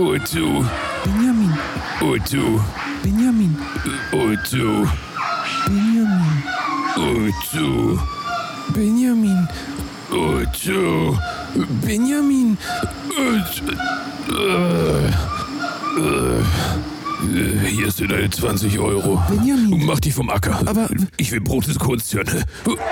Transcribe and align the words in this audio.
Otto. 0.00 0.62
Benjamin. 1.04 1.50
Otto. 2.00 2.62
Benjamin. 3.02 3.56
Otto. 4.12 4.86
Benjamin. 5.66 6.38
Otto. 6.96 7.98
Benjamin. 8.72 9.48
Otto. 10.12 11.18
Benjamin. 11.82 12.56
Hier 17.20 17.90
sind 17.90 18.12
deine 18.12 18.30
20 18.30 18.78
Euro. 18.78 19.20
Benjamin. 19.28 19.84
Mach 19.86 19.98
dich 19.98 20.14
vom 20.14 20.30
Acker. 20.30 20.60
Aber- 20.66 20.88
Ich 21.16 21.32
will 21.32 21.40
Brot 21.40 21.66
ist 21.66 21.80
Kunst 21.80 22.14
hören. 22.14 22.44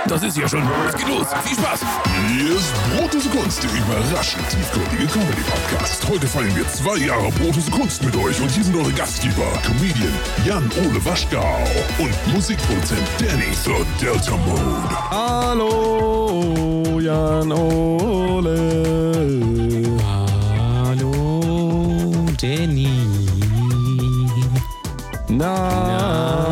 Das 0.08 0.22
ist 0.25 0.36
ja 0.36 0.48
schon. 0.48 0.62
Es 0.88 0.96
geht 0.96 1.08
los. 1.08 1.26
Viel 1.45 1.56
Spaß. 1.56 1.80
Hier 2.36 2.57
ist 2.57 2.72
Brotose 2.96 3.29
Kunst, 3.29 3.62
der 3.62 3.70
überraschend 3.70 4.43
tiefgründige 4.50 5.07
Comedy-Podcast. 5.12 6.08
Heute 6.08 6.26
feiern 6.26 6.54
wir 6.57 6.66
zwei 6.68 6.96
Jahre 6.98 7.30
Brotose 7.32 7.70
Kunst 7.70 8.02
mit 8.04 8.16
euch 8.16 8.40
und 8.40 8.50
hier 8.50 8.64
sind 8.64 8.76
eure 8.76 8.93
Gastgeber, 8.93 9.46
Comedian 9.64 10.12
Jan-Ole 10.44 11.04
Waschgau 11.04 11.64
und 11.99 12.35
Musikproduzent 12.35 13.00
Danny 13.18 13.52
The 13.64 13.85
Delta 14.04 14.36
Mode. 14.38 14.90
Hallo, 15.11 16.99
Jan 17.00 17.52
Ole. 17.52 18.57
Hallo, 20.04 22.24
Danny. 22.40 22.86
Na, 25.39 26.49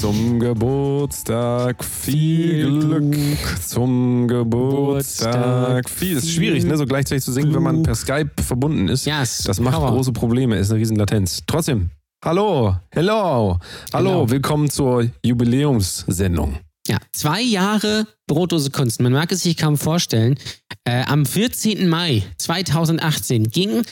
zum 0.00 0.40
Geburtstag 0.40 1.84
viel 1.84 2.80
Glück. 2.80 3.14
Zum 3.62 4.26
Geburtstag 4.26 5.90
viel. 5.90 6.16
Ist 6.16 6.30
schwierig, 6.30 6.64
ne, 6.64 6.78
so 6.78 6.86
gleichzeitig 6.86 7.22
zu 7.24 7.32
singen, 7.32 7.54
wenn 7.54 7.62
man 7.62 7.82
per 7.82 7.94
Skype 7.94 8.30
verbunden 8.42 8.88
ist. 8.88 9.04
Ja, 9.04 9.22
ist 9.22 9.46
Das 9.46 9.60
macht 9.60 9.76
große 9.76 10.12
Probleme, 10.12 10.56
ist 10.56 10.70
eine 10.70 10.80
riesen 10.80 10.96
Latenz. 10.96 11.42
Trotzdem, 11.46 11.90
hallo, 12.24 12.76
hello, 12.90 13.58
hallo, 13.92 14.10
Hello. 14.10 14.30
willkommen 14.30 14.70
zur 14.70 15.06
Jubiläumssendung. 15.22 16.58
Ja, 16.88 16.96
zwei 17.12 17.42
Jahre 17.42 18.06
Brotdose 18.26 18.70
Kunst. 18.70 19.02
Man 19.02 19.12
mag 19.12 19.30
es 19.30 19.42
sich 19.42 19.58
kaum 19.58 19.76
vorstellen. 19.76 20.38
Äh, 20.84 21.04
am 21.04 21.26
14. 21.26 21.86
Mai 21.86 22.22
2018 22.38 23.50
ging 23.50 23.82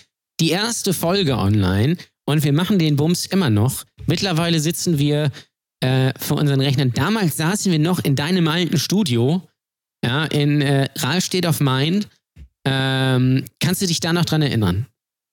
die 0.40 0.48
erste 0.50 0.94
Folge 0.94 1.36
online 1.36 1.98
und 2.27 2.44
wir 2.44 2.53
machen 2.53 2.78
den 2.78 2.97
Bums 2.97 3.27
immer 3.27 3.50
noch. 3.50 3.84
Mittlerweile 4.06 4.61
sitzen 4.61 4.98
wir 4.98 5.30
äh, 5.80 6.12
vor 6.19 6.39
unseren 6.39 6.61
Rechnern. 6.61 6.92
Damals 6.92 7.36
saßen 7.36 7.70
wir 7.70 7.78
noch 7.78 8.03
in 8.03 8.17
deinem 8.17 8.48
alten 8.48 8.78
Studio, 8.78 9.42
ja, 10.05 10.25
in 10.25 10.61
äh, 10.61 10.89
Rahlstedt 10.97 11.47
auf 11.47 11.61
Main. 11.61 12.06
Ähm, 12.67 13.45
kannst 13.61 13.83
du 13.83 13.86
dich 13.86 14.00
da 14.00 14.12
noch 14.12 14.25
dran 14.25 14.42
erinnern? 14.42 14.86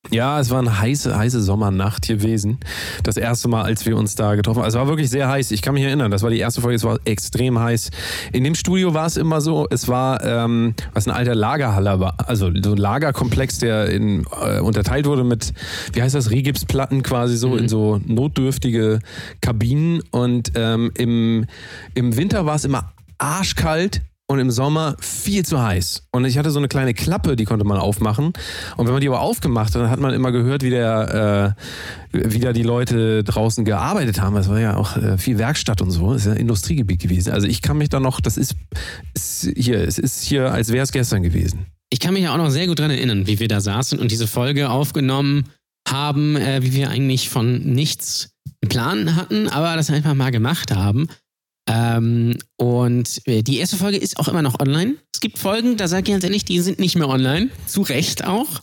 Ja, 0.09 0.41
es 0.41 0.49
war 0.49 0.59
eine 0.59 0.79
heiße, 0.79 1.15
heiße 1.17 1.41
Sommernacht 1.41 2.07
gewesen. 2.07 2.59
Das 3.03 3.15
erste 3.15 3.47
Mal, 3.47 3.63
als 3.63 3.85
wir 3.85 3.95
uns 3.95 4.15
da 4.15 4.35
getroffen 4.35 4.59
haben. 4.59 4.67
Es 4.67 4.73
war 4.73 4.87
wirklich 4.87 5.09
sehr 5.09 5.29
heiß. 5.29 5.51
Ich 5.51 5.61
kann 5.61 5.73
mich 5.73 5.83
erinnern, 5.83 6.11
das 6.11 6.21
war 6.21 6.29
die 6.29 6.39
erste 6.39 6.59
Folge, 6.59 6.75
es 6.75 6.83
war 6.83 6.99
extrem 7.05 7.57
heiß. 7.57 7.91
In 8.33 8.43
dem 8.43 8.55
Studio 8.55 8.93
war 8.93 9.05
es 9.05 9.15
immer 9.15 9.39
so, 9.39 9.67
es 9.69 9.87
war, 9.87 10.21
ähm, 10.23 10.73
was 10.93 11.07
ein 11.07 11.13
alter 11.13 11.33
Lagerhaller 11.33 12.01
war, 12.01 12.15
also 12.27 12.51
so 12.61 12.71
ein 12.71 12.77
Lagerkomplex, 12.77 13.59
der 13.59 13.89
in, 13.89 14.25
äh, 14.41 14.59
unterteilt 14.59 15.05
wurde 15.05 15.23
mit, 15.23 15.53
wie 15.93 16.01
heißt 16.01 16.15
das, 16.15 16.29
Rigipsplatten 16.29 17.03
quasi 17.03 17.37
so 17.37 17.55
in 17.55 17.69
so 17.69 18.01
notdürftige 18.05 18.99
Kabinen. 19.39 20.01
Und 20.11 20.51
ähm, 20.55 20.91
im, 20.97 21.45
im 21.93 22.17
Winter 22.17 22.45
war 22.45 22.55
es 22.55 22.65
immer 22.65 22.91
arschkalt 23.17 24.01
und 24.31 24.39
im 24.39 24.51
Sommer 24.51 24.95
viel 24.99 25.45
zu 25.45 25.61
heiß. 25.61 26.07
Und 26.11 26.25
ich 26.25 26.37
hatte 26.37 26.51
so 26.51 26.59
eine 26.59 26.67
kleine 26.67 26.93
Klappe, 26.93 27.35
die 27.35 27.45
konnte 27.45 27.65
man 27.65 27.77
aufmachen. 27.77 28.33
Und 28.77 28.85
wenn 28.85 28.93
man 28.93 29.01
die 29.01 29.07
aber 29.07 29.21
aufgemacht 29.21 29.75
hat, 29.75 29.81
dann 29.81 29.89
hat 29.89 29.99
man 29.99 30.13
immer 30.13 30.31
gehört, 30.31 30.63
wie, 30.63 30.69
der, 30.69 31.55
äh, 32.13 32.27
wie 32.29 32.39
da 32.39 32.53
die 32.53 32.63
Leute 32.63 33.23
draußen 33.23 33.65
gearbeitet 33.65 34.21
haben. 34.21 34.35
Es 34.37 34.49
war 34.49 34.59
ja 34.59 34.77
auch 34.77 34.97
äh, 34.97 35.17
viel 35.17 35.37
Werkstatt 35.37 35.81
und 35.81 35.91
so. 35.91 36.13
Das 36.13 36.25
ist 36.25 36.27
ja 36.27 36.33
Industriegebiet 36.33 37.01
gewesen. 37.01 37.31
Also 37.31 37.47
ich 37.47 37.61
kann 37.61 37.77
mich 37.77 37.89
da 37.89 37.99
noch, 37.99 38.21
das 38.21 38.37
ist, 38.37 38.55
ist 39.13 39.51
hier, 39.55 39.79
es 39.79 39.99
ist 39.99 40.23
hier, 40.23 40.51
als 40.51 40.71
wäre 40.71 40.83
es 40.83 40.91
gestern 40.91 41.23
gewesen. 41.23 41.67
Ich 41.89 41.99
kann 41.99 42.13
mich 42.13 42.23
ja 42.23 42.33
auch 42.33 42.37
noch 42.37 42.49
sehr 42.49 42.67
gut 42.67 42.79
dran 42.79 42.91
erinnern, 42.91 43.27
wie 43.27 43.39
wir 43.39 43.49
da 43.49 43.59
saßen 43.59 43.99
und 43.99 44.11
diese 44.11 44.27
Folge 44.27 44.69
aufgenommen 44.69 45.45
haben, 45.87 46.37
äh, 46.37 46.61
wie 46.63 46.73
wir 46.73 46.89
eigentlich 46.89 47.29
von 47.29 47.59
nichts 47.59 48.29
einen 48.61 48.69
Plan 48.69 49.15
hatten, 49.15 49.49
aber 49.49 49.75
das 49.75 49.89
einfach 49.89 50.13
mal 50.13 50.31
gemacht 50.31 50.71
haben. 50.71 51.07
Ähm, 51.73 52.37
und 52.57 53.21
äh, 53.25 53.41
die 53.43 53.57
erste 53.57 53.77
Folge 53.77 53.97
ist 53.97 54.19
auch 54.19 54.27
immer 54.27 54.41
noch 54.41 54.59
online. 54.59 54.95
Es 55.13 55.19
gibt 55.19 55.37
Folgen, 55.37 55.77
da 55.77 55.87
sage 55.87 56.03
ich 56.07 56.11
ganz 56.13 56.23
ehrlich, 56.23 56.45
die 56.45 56.59
sind 56.59 56.79
nicht 56.79 56.95
mehr 56.97 57.07
online. 57.07 57.49
Zu 57.67 57.81
Recht 57.81 58.25
auch. 58.25 58.61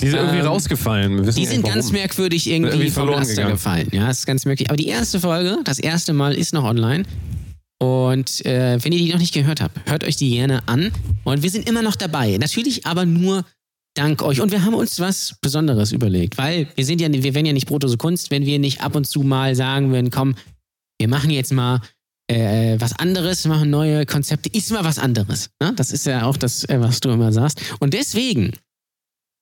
Die 0.00 0.06
sind 0.08 0.16
irgendwie 0.18 0.38
Ähm, 0.38 0.46
rausgefallen. 0.46 1.24
Die 1.24 1.44
sind 1.46 1.62
warum. 1.64 1.74
ganz 1.74 1.92
merkwürdig 1.92 2.48
irgendwie, 2.48 2.70
Irgendwie 2.70 2.86
vom 2.90 3.02
verloren 3.04 3.18
Laster 3.20 3.34
gegangen. 3.34 3.52
gefallen. 3.54 3.88
Ja, 3.92 4.06
das 4.06 4.20
ist 4.20 4.26
ganz 4.26 4.44
merkwürdig. 4.44 4.70
Aber 4.70 4.76
die 4.76 4.86
erste 4.88 5.20
Folge, 5.20 5.58
das 5.64 5.78
erste 5.78 6.12
Mal, 6.12 6.34
ist 6.34 6.54
noch 6.54 6.64
online. 6.64 7.04
Und 7.78 8.44
äh, 8.46 8.78
wenn 8.82 8.92
ihr 8.92 8.98
die 8.98 9.12
noch 9.12 9.18
nicht 9.18 9.34
gehört 9.34 9.60
habt, 9.60 9.78
hört 9.90 10.04
euch 10.04 10.16
die 10.16 10.30
gerne 10.30 10.66
an. 10.66 10.92
Und 11.24 11.42
wir 11.42 11.50
sind 11.50 11.68
immer 11.68 11.82
noch 11.82 11.96
dabei. 11.96 12.36
Natürlich 12.38 12.86
aber 12.86 13.04
nur 13.04 13.44
dank 13.94 14.22
euch. 14.22 14.40
Und 14.40 14.50
wir 14.50 14.64
haben 14.64 14.74
uns 14.74 14.98
was 15.00 15.34
Besonderes 15.42 15.92
überlegt, 15.92 16.38
weil 16.38 16.68
wir 16.74 16.84
sind 16.86 17.00
ja, 17.00 17.12
wir 17.12 17.34
wären 17.34 17.44
ja 17.46 17.52
nicht 17.52 17.66
Brotose 17.66 17.96
Kunst, 17.98 18.30
wenn 18.30 18.46
wir 18.46 18.58
nicht 18.58 18.80
ab 18.82 18.94
und 18.94 19.06
zu 19.06 19.20
mal 19.22 19.54
sagen 19.54 19.90
würden, 19.90 20.10
komm, 20.10 20.36
wir 20.98 21.08
machen 21.08 21.30
jetzt 21.30 21.52
mal 21.52 21.80
äh, 22.28 22.76
was 22.80 22.98
anderes, 22.98 23.44
machen 23.44 23.70
neue 23.70 24.06
Konzepte, 24.06 24.48
ist 24.48 24.70
mal 24.70 24.84
was 24.84 24.98
anderes. 24.98 25.50
Ne? 25.60 25.72
Das 25.74 25.92
ist 25.92 26.06
ja 26.06 26.24
auch 26.24 26.36
das, 26.36 26.64
äh, 26.64 26.80
was 26.80 27.00
du 27.00 27.10
immer 27.10 27.32
sagst. 27.32 27.60
Und 27.80 27.94
deswegen 27.94 28.52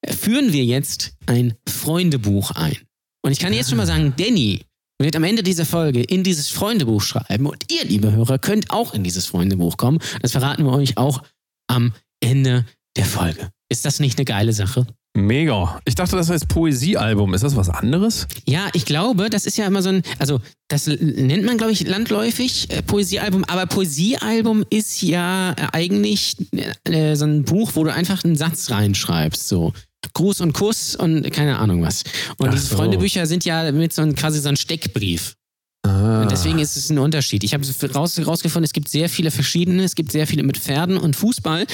führen 0.06 0.52
wir 0.52 0.64
jetzt 0.64 1.14
ein 1.26 1.54
Freundebuch 1.68 2.50
ein. 2.52 2.76
Und 3.22 3.32
ich 3.32 3.38
kann 3.38 3.52
jetzt 3.52 3.70
schon 3.70 3.78
mal 3.78 3.86
sagen, 3.86 4.12
Danny 4.16 4.60
wird 4.98 5.16
am 5.16 5.24
Ende 5.24 5.42
dieser 5.42 5.64
Folge 5.64 6.02
in 6.02 6.22
dieses 6.22 6.50
Freundebuch 6.50 7.02
schreiben 7.02 7.46
und 7.46 7.72
ihr, 7.72 7.84
liebe 7.84 8.12
Hörer, 8.12 8.38
könnt 8.38 8.70
auch 8.70 8.94
in 8.94 9.02
dieses 9.02 9.26
Freundebuch 9.26 9.76
kommen. 9.76 9.98
Das 10.20 10.32
verraten 10.32 10.64
wir 10.64 10.72
euch 10.72 10.98
auch 10.98 11.22
am 11.66 11.94
Ende 12.20 12.66
der 12.96 13.06
Folge. 13.06 13.50
Ist 13.70 13.84
das 13.84 13.98
nicht 13.98 14.18
eine 14.18 14.24
geile 14.24 14.52
Sache? 14.52 14.86
Mega. 15.16 15.80
Ich 15.84 15.94
dachte, 15.94 16.16
das 16.16 16.28
heißt 16.28 16.48
Poesiealbum. 16.48 17.34
Ist 17.34 17.44
das 17.44 17.54
was 17.54 17.70
anderes? 17.70 18.26
Ja, 18.46 18.68
ich 18.72 18.84
glaube, 18.84 19.30
das 19.30 19.46
ist 19.46 19.56
ja 19.56 19.66
immer 19.66 19.80
so 19.80 19.90
ein, 19.90 20.02
also 20.18 20.40
das 20.68 20.88
nennt 20.88 21.44
man, 21.44 21.56
glaube 21.56 21.72
ich, 21.72 21.86
landläufig 21.86 22.68
äh, 22.70 22.82
Poesiealbum, 22.82 23.44
aber 23.44 23.66
Poesiealbum 23.66 24.64
ist 24.70 25.02
ja 25.02 25.52
äh, 25.52 25.68
eigentlich 25.72 26.36
äh, 26.84 27.14
so 27.14 27.26
ein 27.26 27.44
Buch, 27.44 27.72
wo 27.74 27.84
du 27.84 27.92
einfach 27.92 28.24
einen 28.24 28.36
Satz 28.36 28.70
reinschreibst, 28.70 29.48
so. 29.48 29.72
Gruß 30.12 30.42
und 30.42 30.52
Kuss 30.52 30.96
und 30.96 31.30
keine 31.32 31.58
Ahnung 31.58 31.82
was. 31.82 32.02
Und 32.36 32.48
Ach 32.48 32.52
diese 32.52 32.66
so. 32.66 32.76
Freundebücher 32.76 33.26
sind 33.26 33.44
ja 33.44 33.70
mit 33.72 33.92
so 33.92 34.02
ein, 34.02 34.14
quasi 34.14 34.40
so 34.40 34.48
ein 34.48 34.56
Steckbrief. 34.56 35.34
Ah. 35.82 36.22
Und 36.22 36.30
deswegen 36.30 36.58
ist 36.58 36.76
es 36.76 36.90
ein 36.90 36.98
Unterschied. 36.98 37.44
Ich 37.44 37.54
habe 37.54 37.64
raus, 37.94 38.18
rausgefunden, 38.18 38.64
es 38.64 38.72
gibt 38.72 38.88
sehr 38.88 39.08
viele 39.08 39.30
verschiedene, 39.30 39.84
es 39.84 39.94
gibt 39.94 40.12
sehr 40.12 40.26
viele 40.26 40.42
mit 40.42 40.56
Pferden 40.56 40.96
und 40.96 41.14
Fußball. 41.14 41.66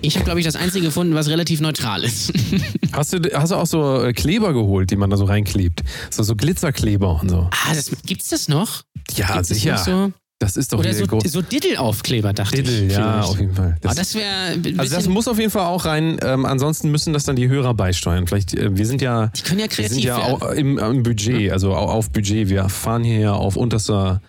Ich 0.00 0.14
habe, 0.14 0.24
glaube 0.24 0.40
ich, 0.40 0.46
das 0.46 0.54
einzige 0.56 0.86
gefunden, 0.86 1.14
was 1.14 1.28
relativ 1.28 1.60
neutral 1.60 2.04
ist. 2.04 2.32
Hast 2.92 3.12
du, 3.12 3.18
hast 3.34 3.50
du 3.52 3.56
auch 3.56 3.66
so 3.66 4.02
äh, 4.02 4.12
Kleber 4.12 4.52
geholt, 4.52 4.90
die 4.90 4.96
man 4.96 5.10
da 5.10 5.16
so 5.16 5.24
reinklebt? 5.24 5.82
So, 6.10 6.22
so 6.22 6.34
Glitzerkleber 6.34 7.20
und 7.20 7.28
so. 7.28 7.48
ah, 7.50 7.74
das, 7.74 7.90
gibt's 8.06 8.28
das 8.28 8.48
noch? 8.48 8.82
Ja, 9.14 9.26
Gibt 9.28 9.40
es 9.42 9.48
sicher. 9.48 9.72
noch 9.72 9.84
so? 9.84 10.12
Das 10.40 10.56
ist 10.56 10.72
doch 10.72 10.78
Oder 10.78 10.94
so, 10.94 11.04
so 11.26 11.42
Diddle-Aufkleber, 11.42 12.32
dachte 12.32 12.62
Diddle, 12.62 12.86
ich. 12.86 12.92
ja, 12.92 13.12
vielleicht. 13.22 13.28
auf 13.28 13.40
jeden 13.40 13.54
Fall. 13.54 13.76
Das 13.82 14.14
wäre. 14.14 14.78
also 14.78 14.94
das 14.94 15.08
muss 15.08 15.26
auf 15.26 15.36
jeden 15.38 15.50
Fall 15.50 15.66
auch 15.66 15.84
rein. 15.84 16.18
Ähm, 16.22 16.46
ansonsten 16.46 16.90
müssen 16.92 17.12
das 17.12 17.24
dann 17.24 17.34
die 17.34 17.48
Hörer 17.48 17.74
beisteuern. 17.74 18.26
Vielleicht, 18.28 18.54
äh, 18.54 18.76
wir 18.76 18.86
sind 18.86 19.02
ja, 19.02 19.26
die 19.36 19.42
können 19.42 19.58
ja 19.58 19.64
wir 19.64 19.68
kreativ 19.68 19.92
sind 19.94 20.04
ja 20.04 20.52
im, 20.52 20.78
im 20.78 21.02
Budget, 21.02 21.50
also 21.50 21.74
au- 21.74 21.88
auf 21.90 22.10
Budget. 22.10 22.48
Wir 22.48 22.68
fahren 22.68 23.02
hier 23.02 23.18
ja 23.18 23.32
auf 23.32 23.56
unterster, 23.56 24.22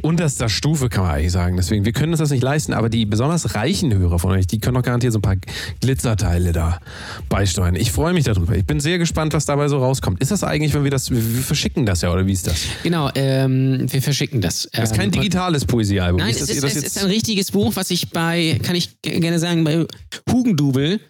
unterster 0.00 0.48
Stufe, 0.48 0.88
kann 0.88 1.04
man 1.04 1.14
eigentlich 1.14 1.32
sagen. 1.32 1.56
Deswegen, 1.56 1.84
wir 1.84 1.92
können 1.92 2.12
uns 2.12 2.18
das 2.18 2.30
nicht 2.30 2.42
leisten, 2.42 2.72
aber 2.72 2.88
die 2.88 3.06
besonders 3.06 3.54
reichen 3.54 3.92
Hörer 3.94 4.18
von 4.18 4.32
euch, 4.32 4.46
die 4.46 4.58
können 4.58 4.74
doch 4.74 4.82
garantiert 4.82 5.12
so 5.12 5.18
ein 5.18 5.22
paar 5.22 5.36
Glitzerteile 5.80 6.52
da 6.52 6.80
beisteuern. 7.28 7.76
Ich 7.76 7.92
freue 7.92 8.12
mich 8.12 8.24
darüber. 8.24 8.54
Ich 8.56 8.64
bin 8.64 8.80
sehr 8.80 8.98
gespannt, 8.98 9.32
was 9.32 9.44
dabei 9.44 9.68
so 9.68 9.78
rauskommt. 9.78 10.20
Ist 10.20 10.30
das 10.30 10.44
eigentlich, 10.44 10.74
wenn 10.74 10.84
wir 10.84 10.90
das, 10.90 11.10
wir 11.10 11.20
verschicken 11.42 11.86
das 11.86 12.02
ja, 12.02 12.12
oder 12.12 12.26
wie 12.26 12.32
ist 12.32 12.46
das? 12.46 12.56
Genau, 12.82 13.10
ähm, 13.14 13.86
wir 13.90 14.02
verschicken 14.02 14.40
das. 14.40 14.68
Das 14.72 14.90
ist 14.90 14.96
kein 14.96 15.06
Ähm, 15.06 15.12
digitales 15.12 15.64
Poesiealbum. 15.64 16.18
Nein, 16.18 16.28
Nicht, 16.28 16.40
es 16.40 16.50
ist, 16.50 16.64
es 16.64 16.76
ist 16.76 16.98
ein 16.98 17.06
richtiges 17.06 17.50
Buch, 17.52 17.72
was 17.76 17.90
ich 17.90 18.10
bei, 18.10 18.58
kann 18.62 18.76
ich 18.76 19.00
gerne 19.02 19.38
sagen, 19.38 19.64
bei 19.64 19.86
Hugendubel 20.30 21.00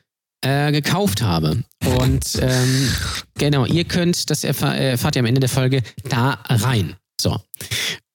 äh, 0.43 0.73
gekauft 0.73 1.23
habe. 1.23 1.63
Und 1.85 2.39
ähm, 2.41 2.89
genau, 3.39 3.67
ihr 3.67 3.85
könnt, 3.85 4.31
das 4.31 4.45
erfahr, 4.45 4.77
erfahrt 4.77 5.17
ihr 5.17 5.21
am 5.21 5.27
Ende 5.27 5.41
der 5.41 5.49
Folge, 5.49 5.83
da 6.09 6.39
rein. 6.49 6.97
So. 7.21 7.39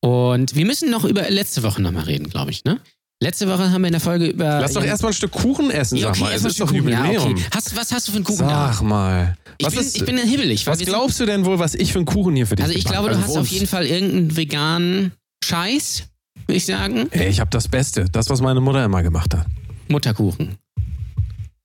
Und 0.06 0.56
wir 0.56 0.66
müssen 0.66 0.90
noch 0.92 1.04
über 1.04 1.30
letzte 1.30 1.64
Woche 1.64 1.82
nochmal 1.82 2.04
reden, 2.04 2.30
glaube 2.30 2.52
ich, 2.52 2.64
ne? 2.64 2.80
Letzte 3.24 3.48
Woche 3.48 3.72
haben 3.72 3.82
wir 3.82 3.88
in 3.88 3.94
der 3.94 4.02
Folge 4.02 4.28
über. 4.28 4.60
Lass 4.60 4.74
doch 4.74 4.82
ja, 4.84 4.90
erstmal 4.90 5.12
ein 5.12 5.16
Stück 5.16 5.32
Kuchen 5.32 5.72
essen, 5.72 5.98
ja, 5.98 6.04
sag 6.08 6.12
okay, 6.16 6.24
mal. 6.26 6.34
Es 6.34 6.44
ist 6.44 6.60
doch 6.60 6.68
Kuchen. 6.68 6.88
Ja, 6.90 7.06
Jubiläum. 7.06 7.32
okay. 7.32 7.44
Hast, 7.56 7.76
was 7.76 7.92
hast 7.92 8.08
du 8.08 8.12
für 8.12 8.18
einen 8.18 8.26
Kuchen 8.26 8.48
da? 8.48 8.74
Sag 8.74 8.82
mal. 8.84 9.38
Ich 9.58 9.68
bin, 9.70 9.80
ist, 9.80 9.96
ich 9.96 10.06
bin 10.06 10.18
hibbelig. 10.18 10.68
was 10.68 10.80
glaubst 10.80 11.20
du 11.22 11.26
denn 11.26 11.46
wohl, 11.46 11.58
was 11.58 11.76
ich 11.76 11.94
für 11.94 12.00
einen 12.00 12.06
Kuchen 12.06 12.36
hier 12.36 12.46
für 12.46 12.56
dich 12.58 12.66
Also 12.66 12.78
ich 12.78 12.84
glaube, 12.84 13.10
du 13.10 13.16
habe? 13.16 13.26
hast 13.26 13.38
auf 13.38 13.48
jeden 13.48 13.68
Fall 13.68 13.86
irgendeinen 13.86 14.36
veganen 14.36 15.12
Scheiß, 15.44 16.04
würde 16.46 16.58
ich 16.58 16.66
sagen. 16.66 17.08
Ey, 17.12 17.30
ich 17.30 17.40
habe 17.40 17.50
das 17.52 17.68
Beste. 17.70 18.06
Das, 18.12 18.30
was 18.30 18.42
meine 18.42 18.60
Mutter 18.60 18.84
immer 18.84 19.02
gemacht 19.02 19.34
hat. 19.34 19.46
Mutterkuchen. 19.88 20.58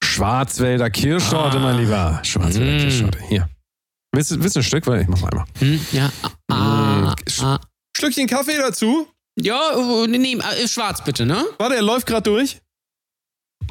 Schwarzwälder 0.03 0.89
Kirschtorte, 0.91 1.59
mein 1.59 1.79
Lieber. 1.79 2.21
Schwarzwälder 2.23 2.77
Mm. 2.77 2.81
Kirschtorte. 2.81 3.19
Hier. 3.29 3.49
Willst, 4.13 4.31
du- 4.31 4.43
willst 4.43 4.57
du 4.57 4.61
ein 4.61 4.65
Stück? 4.65 4.87
Weil 4.87 5.03
ich 5.03 5.09
mach 5.09 5.21
mal 5.21 5.31
einmal. 5.31 5.45
Hm, 5.59 5.81
ja. 5.93 6.11
Ah, 6.49 7.15
Sch- 7.29 7.43
ah. 7.45 7.61
Schlückchen 7.97 8.27
Kaffee 8.27 8.57
dazu? 8.57 9.09
Ja, 9.41 9.77
oh, 9.77 10.07
nee, 10.07 10.35
äh, 10.35 10.69
schwarz 10.69 11.03
bitte, 11.05 11.25
ne? 11.27 11.45
Warte, 11.59 11.77
er 11.77 11.83
läuft 11.83 12.07
gerade 12.07 12.31
durch. 12.31 12.59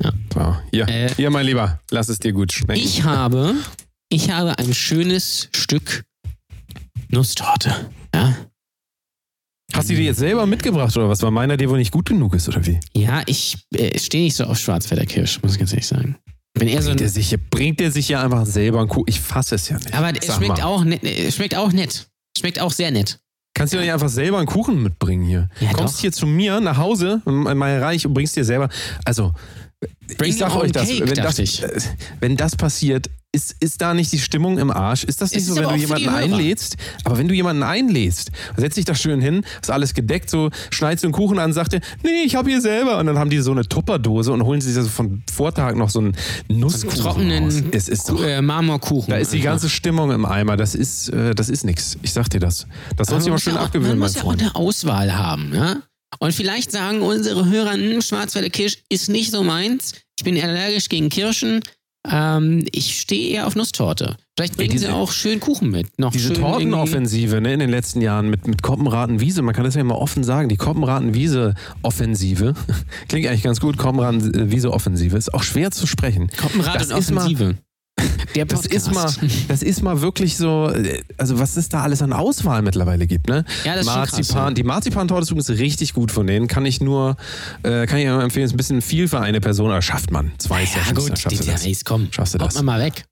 Ja. 0.01 0.11
So, 0.33 0.57
hier. 0.71 0.87
Äh. 0.87 1.13
hier, 1.15 1.29
mein 1.29 1.45
Lieber. 1.45 1.79
Lass 1.91 2.09
es 2.09 2.19
dir 2.19 2.33
gut 2.33 2.53
schmecken. 2.53 2.79
Ich 2.79 3.03
habe, 3.03 3.55
ich 4.09 4.31
habe 4.31 4.57
ein 4.57 4.73
schönes 4.73 5.49
Stück 5.53 6.05
Nusstorte. 7.09 7.89
Ja, 8.13 8.35
Hast 9.73 9.89
du 9.89 9.95
die 9.95 10.03
jetzt 10.03 10.19
selber 10.19 10.45
mitgebracht 10.45 10.95
oder 10.97 11.09
was? 11.09 11.21
Weil 11.21 11.31
meiner 11.31 11.55
dir 11.55 11.69
wohl 11.69 11.77
nicht 11.77 11.91
gut 11.91 12.07
genug 12.07 12.33
ist 12.33 12.47
oder 12.47 12.65
wie? 12.65 12.79
ja 12.93 13.21
ich 13.27 13.57
äh, 13.75 13.97
stehe 13.99 14.23
nicht 14.23 14.35
so 14.35 14.45
auf 14.45 14.57
Schwarzwälder 14.57 15.05
Kirsch, 15.05 15.41
muss 15.43 15.53
ich 15.53 15.59
ganz 15.59 15.71
ehrlich 15.71 15.87
sagen. 15.87 16.17
Bin 16.53 16.67
eher 16.67 16.81
so 16.81 16.89
Bringt 16.89 17.01
der 17.01 17.09
sich, 17.09 17.35
bringt 17.51 17.79
der 17.79 17.91
sich 17.91 18.09
ja 18.09 18.23
einfach 18.23 18.45
selber 18.45 18.79
einen 18.79 18.89
Kuh? 18.89 19.03
Ich 19.07 19.19
fasse 19.19 19.55
es 19.55 19.69
ja 19.69 19.77
nicht. 19.77 19.93
aber 19.93 20.11
es 20.17 20.35
schmeckt 20.35 20.57
mal. 20.57 20.63
auch, 20.63 20.83
nett, 20.83 21.01
schmeckt 21.33 21.55
auch 21.55 21.71
nett. 21.71 22.07
Schmeckt 22.37 22.59
auch 22.59 22.71
sehr 22.71 22.91
nett. 22.91 23.19
Kannst 23.59 23.73
du 23.73 23.77
doch 23.77 23.83
nicht 23.83 23.91
einfach 23.91 24.07
selber 24.07 24.37
einen 24.37 24.47
Kuchen 24.47 24.81
mitbringen 24.81 25.25
hier? 25.25 25.49
Ja, 25.59 25.73
Kommst 25.73 25.95
doch. 25.97 26.01
hier 26.01 26.11
zu 26.13 26.25
mir 26.25 26.61
nach 26.61 26.77
Hause, 26.77 27.21
in 27.25 27.33
mein 27.57 27.81
Reich 27.81 28.07
und 28.07 28.13
bringst 28.13 28.37
dir 28.37 28.45
selber. 28.45 28.69
Also, 29.03 29.33
Bring 30.17 30.29
ich 30.29 30.37
sag 30.37 30.55
euch 30.55 30.71
das, 30.71 30.87
cake, 30.87 31.09
wenn 31.09 31.15
das, 31.15 31.39
ich. 31.39 31.61
wenn 32.21 32.37
das 32.37 32.55
passiert, 32.55 33.09
ist, 33.31 33.55
ist 33.59 33.81
da 33.81 33.93
nicht 33.93 34.11
die 34.11 34.17
Stimmung 34.19 34.57
im 34.57 34.71
Arsch? 34.71 35.03
Ist 35.03 35.21
das 35.21 35.31
nicht 35.31 35.41
Es 35.41 35.47
so, 35.47 35.55
wenn 35.55 35.69
du 35.69 35.75
jemanden 35.75 36.09
einlädst? 36.09 36.77
Aber 37.03 37.17
wenn 37.17 37.27
du 37.27 37.35
jemanden 37.35 37.61
einlädst, 37.63 38.31
setzt 38.57 38.77
dich 38.77 38.85
da 38.85 38.95
schön 38.95 39.21
hin, 39.21 39.43
ist 39.61 39.69
alles 39.69 39.93
gedeckt, 39.93 40.29
so 40.31 40.49
schneidest 40.71 41.03
du 41.03 41.07
einen 41.07 41.13
Kuchen 41.13 41.37
an, 41.37 41.53
sagt 41.53 41.73
dir, 41.73 41.81
nee, 42.03 42.23
ich 42.25 42.35
habe 42.35 42.49
hier 42.49 42.59
selber. 42.59 42.97
Und 42.97 43.05
dann 43.05 43.19
haben 43.19 43.29
die 43.29 43.37
so 43.39 43.51
eine 43.51 43.63
Tupperdose 43.67 44.31
und 44.31 44.43
holen 44.43 44.61
sich 44.61 44.75
also 44.75 44.89
vom 44.89 45.21
Vortag 45.31 45.75
noch 45.75 45.89
so 45.91 45.99
einen 45.99 46.15
Nusskuchen 46.47 47.01
raus. 47.01 47.15
Trockenen 47.15 47.71
Es 47.71 47.87
ist 47.87 48.09
doch, 48.09 48.23
äh, 48.23 48.41
Marmorkuchen. 48.41 49.11
da 49.11 49.17
ist 49.17 49.31
die 49.31 49.41
ganze 49.41 49.69
Stimmung 49.69 50.11
im 50.11 50.25
Eimer. 50.25 50.57
Das 50.57 50.73
ist, 50.73 51.09
äh, 51.09 51.35
das 51.35 51.49
ist 51.49 51.63
nix. 51.65 51.97
Ich 52.01 52.13
sag 52.13 52.29
dir 52.29 52.39
das. 52.39 52.65
Das 52.97 53.09
sollst 53.09 53.27
du 53.27 53.29
man 53.29 53.35
mal 53.35 53.39
schön 53.39 53.53
ja 53.53 53.59
auch, 53.61 53.65
abgewöhnen, 53.65 53.99
Man 53.99 53.99
mein 53.99 54.07
muss 54.07 54.15
ja 54.15 54.21
auch 54.21 54.25
Freund. 54.25 54.41
eine 54.41 54.55
Auswahl 54.55 55.15
haben, 55.15 55.53
ja? 55.53 55.83
Und 56.17 56.33
vielleicht 56.33 56.71
sagen 56.71 57.01
unsere 57.03 57.45
Hörer, 57.47 57.73
hm, 57.73 58.01
Schwarzwälder 58.01 58.49
Kirsch 58.49 58.79
ist 58.89 59.09
nicht 59.09 59.29
so 59.31 59.43
meins. 59.43 59.93
Ich 60.17 60.23
bin 60.25 60.41
allergisch 60.41 60.89
gegen 60.89 61.09
Kirschen. 61.09 61.61
Ähm, 62.07 62.65
ich 62.71 62.99
stehe 63.01 63.29
eher 63.33 63.47
auf 63.47 63.55
Nusstorte. 63.55 64.15
Vielleicht 64.37 64.55
bringen 64.55 64.71
diese- 64.71 64.85
sie 64.87 64.91
auch 64.93 65.11
schön 65.11 65.39
Kuchen 65.41 65.69
mit. 65.69 65.99
Noch 65.99 66.11
Diese 66.13 66.31
Tortenoffensive 66.33 67.41
ne, 67.41 67.53
in 67.53 67.59
den 67.59 67.69
letzten 67.69 67.99
Jahren 67.99 68.29
mit, 68.29 68.47
mit 68.47 68.61
Koppenraten-Wiese, 68.63 69.41
man 69.41 69.53
kann 69.53 69.65
das 69.65 69.75
ja 69.75 69.83
mal 69.83 69.95
offen 69.95 70.23
sagen, 70.23 70.47
die 70.47 70.55
Koppenraten-Wiese-Offensive, 70.55 72.53
klingt 73.09 73.27
eigentlich 73.27 73.43
ganz 73.43 73.59
gut, 73.59 73.77
Koppenraten-Wiese-Offensive, 73.77 75.17
ist 75.17 75.33
auch 75.33 75.43
schwer 75.43 75.71
zu 75.71 75.87
sprechen. 75.87 76.29
Koppenrad 76.37 76.79
Ist. 77.99 78.09
Der 78.35 78.45
Das 78.45 78.65
ist, 78.65 78.91
mal, 78.93 79.11
das 79.47 79.63
ist 79.63 79.81
mal 79.81 80.01
wirklich 80.01 80.37
so, 80.37 80.69
äh, 80.69 81.01
also 81.17 81.39
was 81.39 81.57
es 81.57 81.69
da 81.69 81.81
alles 81.81 82.01
an 82.01 82.13
Auswahl 82.13 82.61
mittlerweile 82.61 83.07
gibt, 83.07 83.27
ne? 83.27 83.45
Ja, 83.63 83.75
das 83.75 83.85
ist 83.85 83.91
schon 83.91 84.01
krass, 84.03 84.11
Marzipan, 84.13 84.47
ja. 84.49 84.53
Die 84.53 84.63
Marzipantorte 84.63 85.35
ist 85.35 85.49
richtig 85.49 85.93
gut 85.93 86.11
von 86.11 86.27
denen, 86.27 86.47
kann 86.47 86.65
ich 86.65 86.81
nur, 86.81 87.17
äh, 87.63 87.85
kann 87.85 87.99
ich 87.99 88.05
nur 88.05 88.21
empfehlen, 88.21 88.45
ist 88.45 88.53
ein 88.53 88.57
bisschen 88.57 88.81
viel 88.81 89.07
für 89.07 89.19
eine 89.19 89.41
Person, 89.41 89.71
aber 89.71 89.81
schafft 89.81 90.11
man. 90.11 90.31
Zwei 90.37 90.61
Ja, 90.61 90.67
Sessions, 90.67 90.99
gut, 91.07 91.19
schaffst 91.19 91.39
du 91.39 91.43
der 91.45 91.53
das. 91.55 91.85
Komm. 91.85 92.07
Schaffst 92.11 92.33
du 92.33 92.37
das. 92.37 92.55
mal 92.55 92.63
mal 92.63 92.79
weg. 92.79 93.03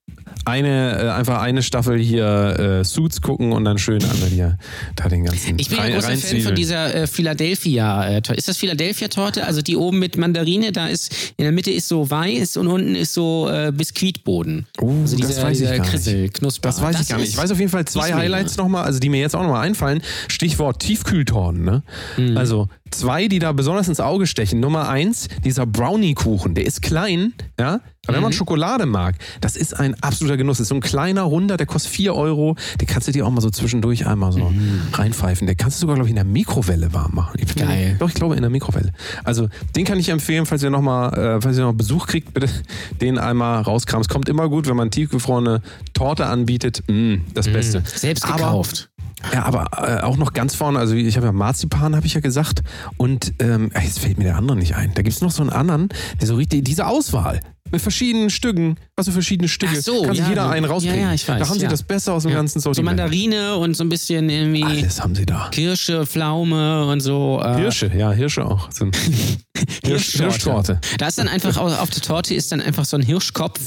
Eine, 0.47 0.97
äh, 1.03 1.09
einfach 1.09 1.41
eine 1.41 1.61
Staffel 1.61 1.99
hier 1.99 2.79
äh, 2.79 2.83
Suits 2.85 3.21
gucken 3.21 3.51
und 3.51 3.65
dann 3.65 3.77
schön 3.77 4.01
einmal 4.01 4.29
hier 4.29 4.57
da 4.95 5.09
den 5.09 5.25
ganzen 5.25 5.59
Ich 5.59 5.67
bin 5.67 5.77
rein- 5.77 5.87
ein 5.93 5.99
großer 5.99 6.15
Fan 6.15 6.41
von 6.41 6.55
dieser 6.55 6.95
äh, 6.95 7.05
Philadelphia-Torte. 7.07 8.33
Ist 8.33 8.47
das 8.47 8.57
Philadelphia-Torte? 8.57 9.45
Also 9.45 9.61
die 9.61 9.75
oben 9.75 9.99
mit 9.99 10.15
Mandarine, 10.17 10.71
da 10.71 10.87
ist, 10.87 11.33
in 11.35 11.43
der 11.43 11.51
Mitte 11.51 11.71
ist 11.71 11.89
so 11.89 12.09
weiß 12.09 12.55
und 12.57 12.67
unten 12.67 12.95
ist 12.95 13.13
so 13.13 13.49
äh, 13.49 13.71
Biskuitboden. 13.75 14.67
Oh, 14.79 14.89
also 15.01 15.17
das 15.17 15.27
dieser, 15.27 15.43
weiß 15.43 15.59
ich 15.59 15.67
gar 15.69 15.79
nicht. 15.79 15.89
Krissel, 15.91 16.29
Knusper. 16.29 16.69
Das 16.69 16.81
weiß 16.81 17.01
ich 17.01 17.09
gar 17.09 17.17
nicht. 17.17 17.29
Ich 17.29 17.37
weiß 17.37 17.51
auf 17.51 17.59
jeden 17.59 17.71
Fall 17.71 17.85
zwei. 17.85 18.13
Highlights 18.13 18.55
nochmal, 18.55 18.85
also 18.85 18.99
die 18.99 19.09
mir 19.09 19.19
jetzt 19.19 19.35
auch 19.35 19.43
nochmal 19.43 19.65
einfallen. 19.67 20.01
Stichwort 20.29 20.79
Tiefkühltorten. 20.79 21.63
Ne? 21.65 21.83
Mhm. 22.15 22.37
Also 22.37 22.69
zwei, 22.89 23.27
die 23.27 23.39
da 23.39 23.51
besonders 23.51 23.89
ins 23.89 23.99
Auge 23.99 24.27
stechen. 24.27 24.61
Nummer 24.61 24.87
eins, 24.87 25.27
dieser 25.43 25.65
Brownie-Kuchen. 25.65 26.55
Der 26.55 26.65
ist 26.65 26.81
klein, 26.81 27.33
ja. 27.59 27.81
Aber 28.07 28.15
wenn 28.15 28.23
man 28.23 28.31
Mhm. 28.31 28.35
Schokolade 28.35 28.85
mag, 28.85 29.15
das 29.41 29.55
ist 29.55 29.79
ein 29.79 29.93
absoluter 30.01 30.37
Genuss. 30.37 30.57
Das 30.57 30.63
ist 30.65 30.69
so 30.69 30.75
ein 30.75 30.81
kleiner, 30.81 31.23
runder, 31.23 31.57
der 31.57 31.65
kostet 31.67 31.91
4 31.91 32.15
Euro. 32.15 32.55
Den 32.81 32.87
kannst 32.87 33.07
du 33.07 33.11
dir 33.11 33.25
auch 33.25 33.31
mal 33.31 33.41
so 33.41 33.49
zwischendurch 33.49 34.07
einmal 34.07 34.31
so 34.31 34.51
reinpfeifen. 34.93 35.45
Der 35.47 35.55
kannst 35.55 35.77
du 35.77 35.81
sogar, 35.81 35.95
glaube 35.95 36.07
ich, 36.07 36.11
in 36.11 36.15
der 36.15 36.25
Mikrowelle 36.25 36.93
warm 36.93 37.13
machen. 37.15 37.37
Ich 37.39 37.55
Mhm. 37.55 37.59
Geil. 37.59 37.95
Doch, 37.99 38.09
ich 38.09 38.15
glaube 38.15 38.35
in 38.35 38.41
der 38.41 38.49
Mikrowelle. 38.49 38.91
Also 39.23 39.49
den 39.75 39.85
kann 39.85 39.99
ich 39.99 40.09
empfehlen, 40.09 40.45
falls 40.45 40.63
ihr 40.63 40.69
nochmal, 40.69 41.13
äh, 41.13 41.41
falls 41.41 41.57
ihr 41.57 41.63
noch 41.63 41.73
Besuch 41.73 42.07
kriegt, 42.07 42.33
bitte 42.33 42.47
den 43.01 43.17
einmal 43.17 43.61
rauskramen. 43.61 44.01
Es 44.01 44.09
kommt 44.09 44.29
immer 44.29 44.49
gut, 44.49 44.67
wenn 44.67 44.75
man 44.75 44.91
tiefgefrorene 44.91 45.61
Torte 45.93 46.25
anbietet. 46.27 46.83
Mm, 46.87 47.15
das 47.33 47.47
Beste. 47.47 47.83
Selbst 47.85 48.25
Aber- 48.25 48.35
gekauft. 48.37 48.89
Ja, 49.33 49.45
aber 49.45 49.65
äh, 49.81 50.03
auch 50.03 50.15
noch 50.17 50.31
ganz 50.33 50.53
vorne, 50.53 50.77
also 50.77 50.93
ich 50.93 51.15
habe 51.17 51.25
ja 51.25 51.31
Marzipan, 51.31 51.95
habe 51.95 52.05
ich 52.05 52.13
ja 52.13 52.19
gesagt. 52.21 52.61
Und 52.97 53.33
ähm, 53.39 53.71
jetzt 53.83 53.97
fällt 53.99 54.19
mir 54.19 54.25
der 54.25 54.35
andere 54.35 54.55
nicht 54.57 54.75
ein. 54.75 54.91
Da 54.93 55.01
gibt 55.01 55.15
es 55.15 55.21
noch 55.21 55.31
so 55.31 55.41
einen 55.41 55.49
anderen, 55.49 55.89
der 56.21 56.27
so 56.27 56.35
richtig, 56.35 56.63
diese 56.65 56.85
Auswahl. 56.85 57.39
Mit 57.71 57.81
verschiedenen 57.81 58.29
Stücken, 58.29 58.77
also 58.95 59.11
verschiedene 59.11 59.47
Stücke. 59.49 59.73
Ach 59.77 59.81
so, 59.81 60.01
Kann 60.03 60.11
sich 60.11 60.19
ja, 60.23 60.29
jeder 60.29 60.43
so- 60.45 60.49
einen 60.51 60.65
rauspicken. 60.65 60.99
ja, 60.99 61.07
ja, 61.07 61.13
ich 61.13 61.27
weiß, 61.27 61.39
da 61.39 61.49
haben 61.49 61.57
sie 61.59 61.65
ja. 61.65 61.69
das 61.69 61.83
Beste 61.83 62.13
aus 62.13 62.23
dem 62.23 62.31
ganzen 62.31 62.59
So 62.59 62.69
Sortiment. 62.73 62.97
Mandarine 62.97 63.55
und 63.57 63.75
so 63.75 63.83
ein 63.83 63.89
bisschen 63.89 64.29
irgendwie 64.29 64.63
Alles 64.63 65.01
haben 65.01 65.15
sie 65.15 65.25
da. 65.25 65.49
Kirsche, 65.51 66.05
Pflaume 66.05 66.85
und 66.85 67.01
so. 67.01 67.41
Äh, 67.43 67.57
Hirsche, 67.57 67.91
ja, 67.95 68.11
Hirsche 68.11 68.45
auch. 68.45 68.69
So 68.71 68.89
Hirsch, 69.83 70.11
Hirschtorte. 70.17 70.79
Da 70.97 71.07
ist 71.07 71.17
dann 71.17 71.27
einfach 71.27 71.57
auf, 71.57 71.89
der 71.89 72.01
Torte 72.01 72.33
ist 72.35 72.51
dann 72.51 72.61
einfach 72.61 72.85
so 72.85 72.95
ein 72.97 73.03
Hirschkopf 73.03 73.59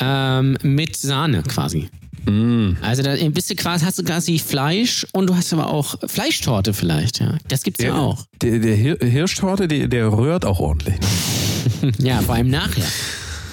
ähm, 0.00 0.56
mit 0.62 0.96
Sahne 0.96 1.42
quasi. 1.42 1.88
Mm. 2.26 2.72
Also 2.82 3.02
da 3.02 3.14
bist 3.30 3.50
du 3.50 3.54
quasi, 3.54 3.84
hast 3.84 3.98
du 3.98 4.04
quasi 4.04 4.38
Fleisch 4.38 5.06
und 5.12 5.28
du 5.28 5.36
hast 5.36 5.52
aber 5.52 5.68
auch 5.68 5.96
Fleischtorte 6.06 6.72
vielleicht, 6.74 7.20
ja. 7.20 7.36
Das 7.48 7.62
gibt's 7.62 7.82
ja, 7.82 7.90
Der- 7.92 7.98
auch. 8.00 8.24
Der, 8.42 8.58
der 8.58 8.74
Hir 8.74 8.96
Hirschtorte, 9.00 9.68
der, 9.68 9.88
der 9.88 10.12
rührt 10.12 10.44
auch 10.44 10.60
ordentlich. 10.60 10.96
Ne? 11.00 11.06
Ja, 11.98 12.20
vor 12.22 12.34
allem 12.34 12.48
nachher. 12.50 12.82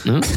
Ne? 0.05 0.21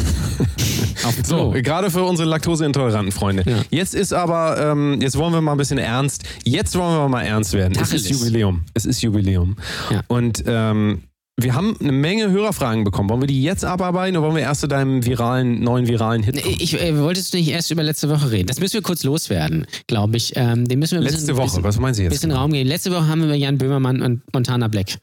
So, 1.24 1.52
gerade 1.52 1.90
für 1.90 2.02
unsere 2.02 2.28
laktoseintoleranten 2.28 3.12
Freunde. 3.12 3.42
Ja. 3.46 3.62
Jetzt 3.70 3.94
ist 3.94 4.12
aber, 4.12 4.58
ähm, 4.60 5.00
jetzt 5.00 5.16
wollen 5.16 5.32
wir 5.32 5.40
mal 5.40 5.52
ein 5.52 5.58
bisschen 5.58 5.78
ernst. 5.78 6.24
Jetzt 6.44 6.76
wollen 6.76 6.96
wir 6.96 7.08
mal 7.08 7.22
ernst 7.22 7.54
werden. 7.54 7.72
Es 7.74 7.92
ist 7.92 8.04
Tacheles. 8.04 8.20
Jubiläum. 8.20 8.62
Es 8.74 8.84
ist 8.84 9.00
Jubiläum. 9.00 9.56
Ja. 9.90 10.02
Und 10.08 10.44
ähm, 10.46 11.02
wir 11.40 11.54
haben 11.54 11.76
eine 11.80 11.92
Menge 11.92 12.30
Hörerfragen 12.30 12.84
bekommen. 12.84 13.08
Wollen 13.10 13.22
wir 13.22 13.28
die 13.28 13.42
jetzt 13.42 13.64
abarbeiten 13.64 14.16
oder 14.16 14.26
wollen 14.26 14.36
wir 14.36 14.42
erst 14.42 14.62
zu 14.62 14.66
deinem 14.66 15.06
viralen, 15.06 15.62
neuen 15.62 15.86
viralen 15.86 16.22
Hit 16.22 16.42
kommen? 16.42 16.56
Ich 16.58 16.80
äh, 16.80 16.98
wolltest 16.98 17.32
du 17.32 17.38
nicht 17.38 17.48
erst 17.48 17.70
über 17.70 17.82
letzte 17.84 18.08
Woche 18.10 18.30
reden? 18.30 18.48
Das 18.48 18.58
müssen 18.58 18.74
wir 18.74 18.82
kurz 18.82 19.04
loswerden, 19.04 19.66
glaube 19.86 20.16
ich. 20.16 20.32
Ähm, 20.34 20.66
den 20.66 20.80
müssen 20.80 20.94
wir 20.94 20.98
ein 21.00 21.04
bisschen, 21.04 21.20
Letzte 21.20 21.36
Woche, 21.36 21.46
bisschen, 21.46 21.64
was 21.64 21.78
meinen 21.78 21.94
Sie 21.94 22.02
jetzt? 22.02 22.12
bisschen 22.12 22.32
Raum 22.32 22.52
geben. 22.52 22.68
Letzte 22.68 22.90
Woche 22.90 23.06
haben 23.06 23.20
wir 23.20 23.26
über 23.26 23.36
Jan 23.36 23.56
Böhmermann 23.56 24.02
und 24.02 24.22
Montana 24.34 24.66
Black 24.68 24.98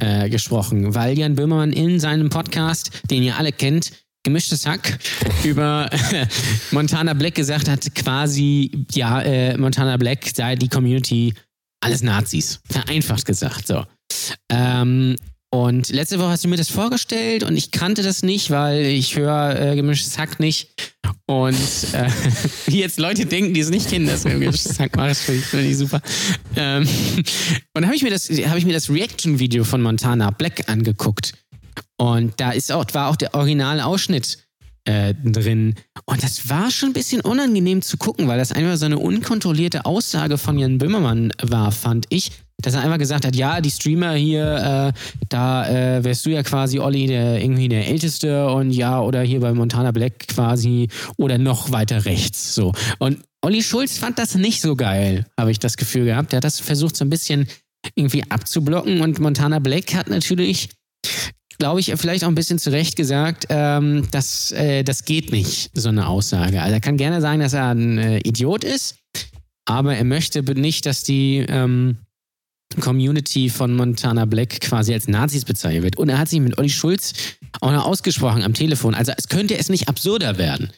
äh, 0.00 0.28
gesprochen, 0.28 0.94
weil 0.94 1.18
Jan 1.18 1.36
Böhmermann 1.36 1.72
in 1.72 2.00
seinem 2.00 2.28
Podcast, 2.28 2.90
den 3.10 3.22
ihr 3.22 3.38
alle 3.38 3.52
kennt, 3.52 3.92
Gemischtes 4.24 4.66
Hack, 4.66 4.98
über 5.44 5.88
Montana 6.70 7.14
Black 7.14 7.34
gesagt 7.34 7.68
hat, 7.68 7.94
quasi, 7.94 8.86
ja, 8.92 9.22
äh, 9.22 9.56
Montana 9.56 9.96
Black 9.96 10.24
sei 10.34 10.56
die 10.56 10.68
Community 10.68 11.32
alles 11.80 12.02
Nazis. 12.02 12.60
Vereinfacht 12.68 13.24
gesagt, 13.24 13.66
so. 13.66 13.84
Ähm, 14.50 15.16
und 15.50 15.88
letzte 15.88 16.18
Woche 16.18 16.28
hast 16.28 16.44
du 16.44 16.48
mir 16.48 16.56
das 16.56 16.68
vorgestellt 16.68 17.42
und 17.42 17.56
ich 17.56 17.70
kannte 17.70 18.02
das 18.02 18.22
nicht, 18.22 18.50
weil 18.50 18.84
ich 18.84 19.16
höre 19.16 19.58
äh, 19.58 19.76
Gemischtes 19.76 20.18
Hack 20.18 20.40
nicht. 20.40 20.74
Und 21.26 21.54
äh, 21.92 22.10
wie 22.66 22.80
jetzt 22.80 22.98
Leute 22.98 23.24
denken, 23.24 23.54
die 23.54 23.60
es 23.60 23.70
nicht 23.70 23.88
kennen, 23.88 24.06
dass 24.06 24.24
wir 24.24 24.32
Gemischtes 24.32 24.78
Hack 24.78 24.96
machen, 24.96 25.14
finde 25.14 25.40
ich, 25.40 25.46
find 25.46 25.70
ich 25.70 25.78
super. 25.78 26.02
Ähm, 26.56 26.86
und 27.74 27.86
habe 27.86 27.96
ich 27.96 28.02
mir 28.02 28.10
das, 28.10 28.28
habe 28.28 28.58
ich 28.58 28.66
mir 28.66 28.74
das 28.74 28.90
Reaction-Video 28.90 29.64
von 29.64 29.80
Montana 29.80 30.30
Black 30.30 30.68
angeguckt. 30.68 31.32
Und 31.98 32.34
da 32.38 32.52
ist 32.52 32.72
auch, 32.72 32.84
war 32.92 33.08
auch 33.08 33.16
der 33.16 33.34
originale 33.34 33.84
Ausschnitt 33.84 34.38
äh, 34.84 35.14
drin. 35.14 35.74
Und 36.06 36.22
das 36.22 36.48
war 36.48 36.70
schon 36.70 36.90
ein 36.90 36.94
bisschen 36.94 37.20
unangenehm 37.20 37.82
zu 37.82 37.98
gucken, 37.98 38.26
weil 38.28 38.38
das 38.38 38.52
einfach 38.52 38.76
so 38.76 38.86
eine 38.86 38.98
unkontrollierte 38.98 39.84
Aussage 39.84 40.38
von 40.38 40.58
Jan 40.58 40.78
Böhmermann 40.78 41.32
war, 41.42 41.72
fand 41.72 42.06
ich. 42.08 42.32
Dass 42.60 42.74
er 42.74 42.82
einfach 42.82 42.98
gesagt 42.98 43.24
hat, 43.24 43.36
ja, 43.36 43.60
die 43.60 43.70
Streamer 43.70 44.14
hier, 44.14 44.92
äh, 44.94 44.98
da 45.28 45.68
äh, 45.68 46.02
wärst 46.02 46.26
du 46.26 46.30
ja 46.30 46.42
quasi 46.42 46.80
Olli, 46.80 47.06
der 47.06 47.40
irgendwie 47.40 47.68
der 47.68 47.86
Älteste 47.86 48.48
und 48.48 48.72
ja, 48.72 49.00
oder 49.00 49.22
hier 49.22 49.38
bei 49.38 49.52
Montana 49.52 49.92
Black 49.92 50.26
quasi 50.26 50.88
oder 51.18 51.38
noch 51.38 51.70
weiter 51.70 52.04
rechts. 52.04 52.54
So. 52.54 52.72
Und 52.98 53.22
Olli 53.42 53.62
Schulz 53.62 53.98
fand 53.98 54.18
das 54.18 54.34
nicht 54.34 54.60
so 54.60 54.74
geil, 54.74 55.24
habe 55.38 55.52
ich 55.52 55.60
das 55.60 55.76
Gefühl 55.76 56.06
gehabt. 56.06 56.32
Der 56.32 56.38
hat 56.38 56.44
das 56.44 56.58
versucht 56.58 56.96
so 56.96 57.04
ein 57.04 57.10
bisschen 57.10 57.46
irgendwie 57.94 58.24
abzublocken 58.28 59.02
und 59.02 59.20
Montana 59.20 59.60
Black 59.60 59.94
hat 59.94 60.08
natürlich 60.08 60.70
glaube 61.58 61.80
ich, 61.80 61.92
vielleicht 61.96 62.24
auch 62.24 62.28
ein 62.28 62.34
bisschen 62.34 62.58
zu 62.58 62.70
Recht 62.70 62.96
gesagt, 62.96 63.46
ähm, 63.48 64.08
dass 64.10 64.52
äh, 64.52 64.84
das 64.84 65.04
geht 65.04 65.32
nicht, 65.32 65.70
so 65.74 65.88
eine 65.88 66.06
Aussage. 66.06 66.62
Also 66.62 66.74
er 66.74 66.80
kann 66.80 66.96
gerne 66.96 67.20
sagen, 67.20 67.40
dass 67.40 67.52
er 67.52 67.74
ein 67.74 67.98
äh, 67.98 68.18
Idiot 68.18 68.64
ist, 68.64 68.96
aber 69.66 69.96
er 69.96 70.04
möchte 70.04 70.42
nicht, 70.54 70.86
dass 70.86 71.02
die 71.02 71.44
ähm, 71.48 71.98
Community 72.80 73.50
von 73.50 73.74
Montana 73.74 74.24
Black 74.24 74.60
quasi 74.60 74.92
als 74.92 75.08
Nazis 75.08 75.44
bezeichnet 75.44 75.82
wird. 75.82 75.96
Und 75.96 76.08
er 76.08 76.18
hat 76.18 76.28
sich 76.28 76.40
mit 76.40 76.58
Olli 76.58 76.68
Schulz 76.68 77.12
auch 77.60 77.72
noch 77.72 77.84
ausgesprochen 77.84 78.42
am 78.42 78.54
Telefon. 78.54 78.94
Also 78.94 79.12
es 79.16 79.28
könnte 79.28 79.58
es 79.58 79.68
nicht 79.68 79.88
absurder 79.88 80.38
werden. 80.38 80.70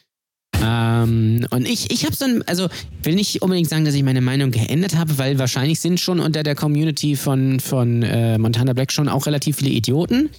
Ähm, 0.63 1.45
und 1.49 1.67
ich, 1.67 1.91
ich 1.91 2.05
habe 2.05 2.15
dann, 2.17 2.43
also 2.43 2.69
will 3.03 3.15
nicht 3.15 3.41
unbedingt 3.41 3.69
sagen, 3.69 3.85
dass 3.85 3.93
ich 3.93 4.03
meine 4.03 4.21
Meinung 4.21 4.51
geändert 4.51 4.95
habe, 4.95 5.17
weil 5.17 5.39
wahrscheinlich 5.39 5.79
sind 5.79 5.99
schon 5.99 6.19
unter 6.19 6.43
der 6.43 6.55
Community 6.55 7.15
von, 7.15 7.59
von 7.59 8.03
äh, 8.03 8.37
Montana 8.37 8.73
Black 8.73 8.91
schon 8.91 9.09
auch 9.09 9.25
relativ 9.25 9.57
viele 9.57 9.71
Idioten. 9.71 10.29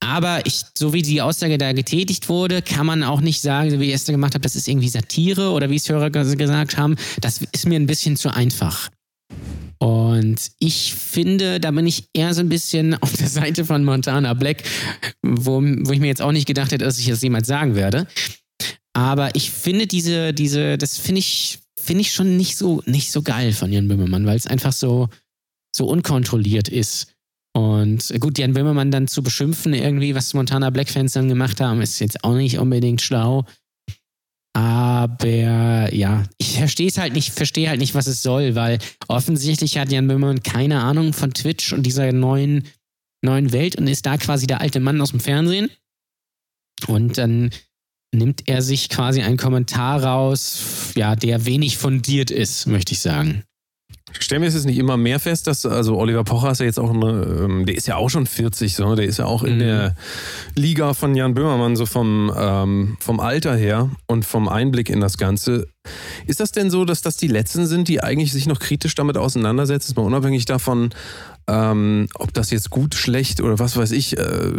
Aber 0.00 0.44
ich, 0.46 0.64
so 0.76 0.92
wie 0.94 1.02
die 1.02 1.20
Aussage 1.20 1.58
da 1.58 1.72
getätigt 1.72 2.28
wurde, 2.28 2.62
kann 2.62 2.86
man 2.86 3.02
auch 3.02 3.20
nicht 3.20 3.42
sagen, 3.42 3.70
so 3.70 3.80
wie 3.80 3.88
ich 3.88 3.94
es 3.94 4.04
da 4.04 4.12
gemacht 4.12 4.34
habe, 4.34 4.42
das 4.42 4.56
ist 4.56 4.66
irgendwie 4.66 4.88
Satire 4.88 5.50
oder 5.50 5.68
wie 5.68 5.76
es 5.76 5.88
Hörer 5.88 6.10
gesagt 6.10 6.78
haben, 6.78 6.96
das 7.20 7.40
ist 7.52 7.66
mir 7.66 7.78
ein 7.78 7.86
bisschen 7.86 8.16
zu 8.16 8.34
einfach. 8.34 8.90
Und 9.78 10.50
ich 10.58 10.94
finde, 10.94 11.58
da 11.58 11.70
bin 11.70 11.86
ich 11.86 12.04
eher 12.12 12.34
so 12.34 12.40
ein 12.40 12.48
bisschen 12.48 12.94
auf 13.02 13.12
der 13.14 13.28
Seite 13.28 13.64
von 13.64 13.84
Montana 13.84 14.34
Black, 14.34 14.62
wo, 15.22 15.62
wo 15.62 15.92
ich 15.92 16.00
mir 16.00 16.08
jetzt 16.08 16.22
auch 16.22 16.32
nicht 16.32 16.46
gedacht 16.46 16.72
hätte, 16.72 16.84
dass 16.84 16.98
ich 16.98 17.06
das 17.06 17.22
jemals 17.22 17.46
sagen 17.46 17.74
werde. 17.74 18.06
Aber 18.92 19.34
ich 19.34 19.50
finde 19.50 19.86
diese, 19.86 20.32
diese, 20.34 20.76
das 20.76 20.98
finde 20.98 21.20
ich, 21.20 21.60
finde 21.78 22.02
ich 22.02 22.12
schon 22.12 22.36
nicht 22.36 22.56
so, 22.56 22.82
nicht 22.86 23.12
so 23.12 23.22
geil 23.22 23.52
von 23.52 23.72
Jan 23.72 23.88
Böhmermann, 23.88 24.26
weil 24.26 24.36
es 24.36 24.46
einfach 24.46 24.72
so, 24.72 25.08
so 25.74 25.86
unkontrolliert 25.86 26.68
ist. 26.68 27.14
Und 27.52 28.12
gut, 28.20 28.38
Jan 28.38 28.52
Böhmermann 28.52 28.90
dann 28.90 29.08
zu 29.08 29.22
beschimpfen, 29.22 29.74
irgendwie, 29.74 30.14
was 30.14 30.34
Montana 30.34 30.70
Black-Fans 30.70 31.12
dann 31.12 31.28
gemacht 31.28 31.60
haben, 31.60 31.80
ist 31.80 31.98
jetzt 31.98 32.22
auch 32.22 32.34
nicht 32.34 32.58
unbedingt 32.58 33.02
schlau. 33.02 33.44
Aber 34.52 35.94
ja, 35.94 36.24
ich 36.38 36.58
verstehe 36.58 36.88
es 36.88 36.98
halt 36.98 37.12
nicht, 37.12 37.32
verstehe 37.32 37.68
halt 37.68 37.80
nicht, 37.80 37.94
was 37.94 38.06
es 38.06 38.22
soll, 38.22 38.54
weil 38.54 38.78
offensichtlich 39.08 39.78
hat 39.78 39.92
Jan 39.92 40.08
Böhmermann 40.08 40.42
keine 40.42 40.80
Ahnung 40.80 41.12
von 41.12 41.32
Twitch 41.32 41.72
und 41.72 41.84
dieser 41.84 42.12
neuen, 42.12 42.64
neuen 43.22 43.52
Welt 43.52 43.76
und 43.76 43.86
ist 43.86 44.06
da 44.06 44.16
quasi 44.16 44.46
der 44.46 44.60
alte 44.60 44.80
Mann 44.80 45.00
aus 45.00 45.10
dem 45.10 45.20
Fernsehen. 45.20 45.70
Und 46.86 47.18
dann 47.18 47.50
nimmt 48.12 48.48
er 48.48 48.62
sich 48.62 48.88
quasi 48.88 49.22
einen 49.22 49.36
Kommentar 49.36 50.02
raus, 50.02 50.92
ja, 50.96 51.14
der 51.14 51.46
wenig 51.46 51.78
fundiert 51.78 52.30
ist, 52.30 52.66
möchte 52.66 52.92
ich 52.92 53.00
sagen. 53.00 53.44
Stellen 54.18 54.42
wir 54.42 54.48
es 54.48 54.54
jetzt 54.54 54.66
nicht 54.66 54.78
immer 54.78 54.96
mehr 54.96 55.20
fest, 55.20 55.46
dass, 55.46 55.64
also 55.64 55.96
Oliver 55.96 56.24
Pocher 56.24 56.50
ist 56.50 56.60
ja 56.60 56.66
jetzt 56.66 56.80
auch, 56.80 56.90
eine, 56.90 57.44
ähm, 57.44 57.66
der 57.66 57.76
ist 57.76 57.86
ja 57.86 57.96
auch 57.96 58.10
schon 58.10 58.26
40, 58.26 58.74
so, 58.74 58.94
der 58.94 59.06
ist 59.06 59.18
ja 59.18 59.26
auch 59.26 59.44
in 59.44 59.54
mhm. 59.54 59.60
der 59.60 59.94
Liga 60.54 60.94
von 60.94 61.14
Jan 61.14 61.34
Böhmermann, 61.34 61.76
so 61.76 61.86
vom, 61.86 62.32
ähm, 62.36 62.96
vom 63.00 63.20
Alter 63.20 63.56
her 63.56 63.90
und 64.06 64.24
vom 64.24 64.48
Einblick 64.48 64.90
in 64.90 65.00
das 65.00 65.16
Ganze. 65.16 65.68
Ist 66.26 66.40
das 66.40 66.52
denn 66.52 66.70
so, 66.70 66.84
dass 66.84 67.02
das 67.02 67.16
die 67.16 67.28
Letzten 67.28 67.66
sind, 67.66 67.88
die 67.88 68.02
eigentlich 68.02 68.32
sich 68.32 68.46
noch 68.46 68.58
kritisch 68.58 68.94
damit 68.94 69.16
auseinandersetzen, 69.16 69.94
mal 69.96 70.02
unabhängig 70.02 70.44
davon, 70.44 70.90
ähm, 71.50 72.06
ob 72.14 72.32
das 72.32 72.50
jetzt 72.50 72.70
gut, 72.70 72.94
schlecht 72.94 73.40
oder 73.40 73.58
was 73.58 73.76
weiß 73.76 73.90
ich, 73.90 74.16
äh, 74.16 74.52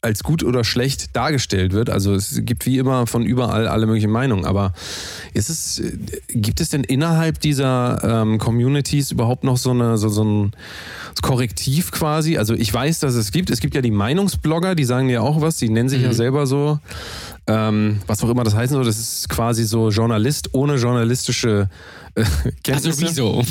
als 0.00 0.24
gut 0.24 0.42
oder 0.42 0.64
schlecht 0.64 1.14
dargestellt 1.14 1.72
wird. 1.72 1.88
Also 1.88 2.14
es 2.14 2.40
gibt 2.44 2.66
wie 2.66 2.78
immer 2.78 3.06
von 3.06 3.24
überall 3.24 3.68
alle 3.68 3.86
möglichen 3.86 4.10
Meinungen. 4.10 4.44
Aber 4.44 4.72
ist 5.32 5.48
es, 5.48 5.80
gibt 6.28 6.60
es 6.60 6.70
denn 6.70 6.82
innerhalb 6.82 7.38
dieser 7.38 8.22
ähm, 8.22 8.38
Communities 8.38 9.12
überhaupt 9.12 9.44
noch 9.44 9.56
so, 9.56 9.70
eine, 9.70 9.98
so, 9.98 10.08
so 10.08 10.24
ein 10.24 10.52
Korrektiv 11.22 11.92
quasi? 11.92 12.36
Also 12.36 12.54
ich 12.54 12.74
weiß, 12.74 12.98
dass 12.98 13.14
es 13.14 13.30
gibt. 13.30 13.50
Es 13.50 13.60
gibt 13.60 13.76
ja 13.76 13.80
die 13.80 13.92
Meinungsblogger, 13.92 14.74
die 14.74 14.84
sagen 14.84 15.08
ja 15.08 15.20
auch 15.20 15.40
was. 15.40 15.56
Die 15.56 15.68
nennen 15.68 15.88
sich 15.88 16.00
mhm. 16.00 16.06
ja 16.06 16.12
selber 16.14 16.46
so. 16.48 16.80
Ähm, 17.46 18.00
was 18.08 18.24
auch 18.24 18.28
immer 18.28 18.42
das 18.42 18.56
heißen 18.56 18.74
soll. 18.74 18.84
Das 18.84 18.98
ist 18.98 19.28
quasi 19.28 19.64
so 19.64 19.90
Journalist 19.90 20.52
ohne 20.52 20.76
journalistische 20.76 21.68
äh, 21.68 22.01
Kenntnisse. 22.62 22.72
Also 22.72 23.00
wieso? 23.00 23.42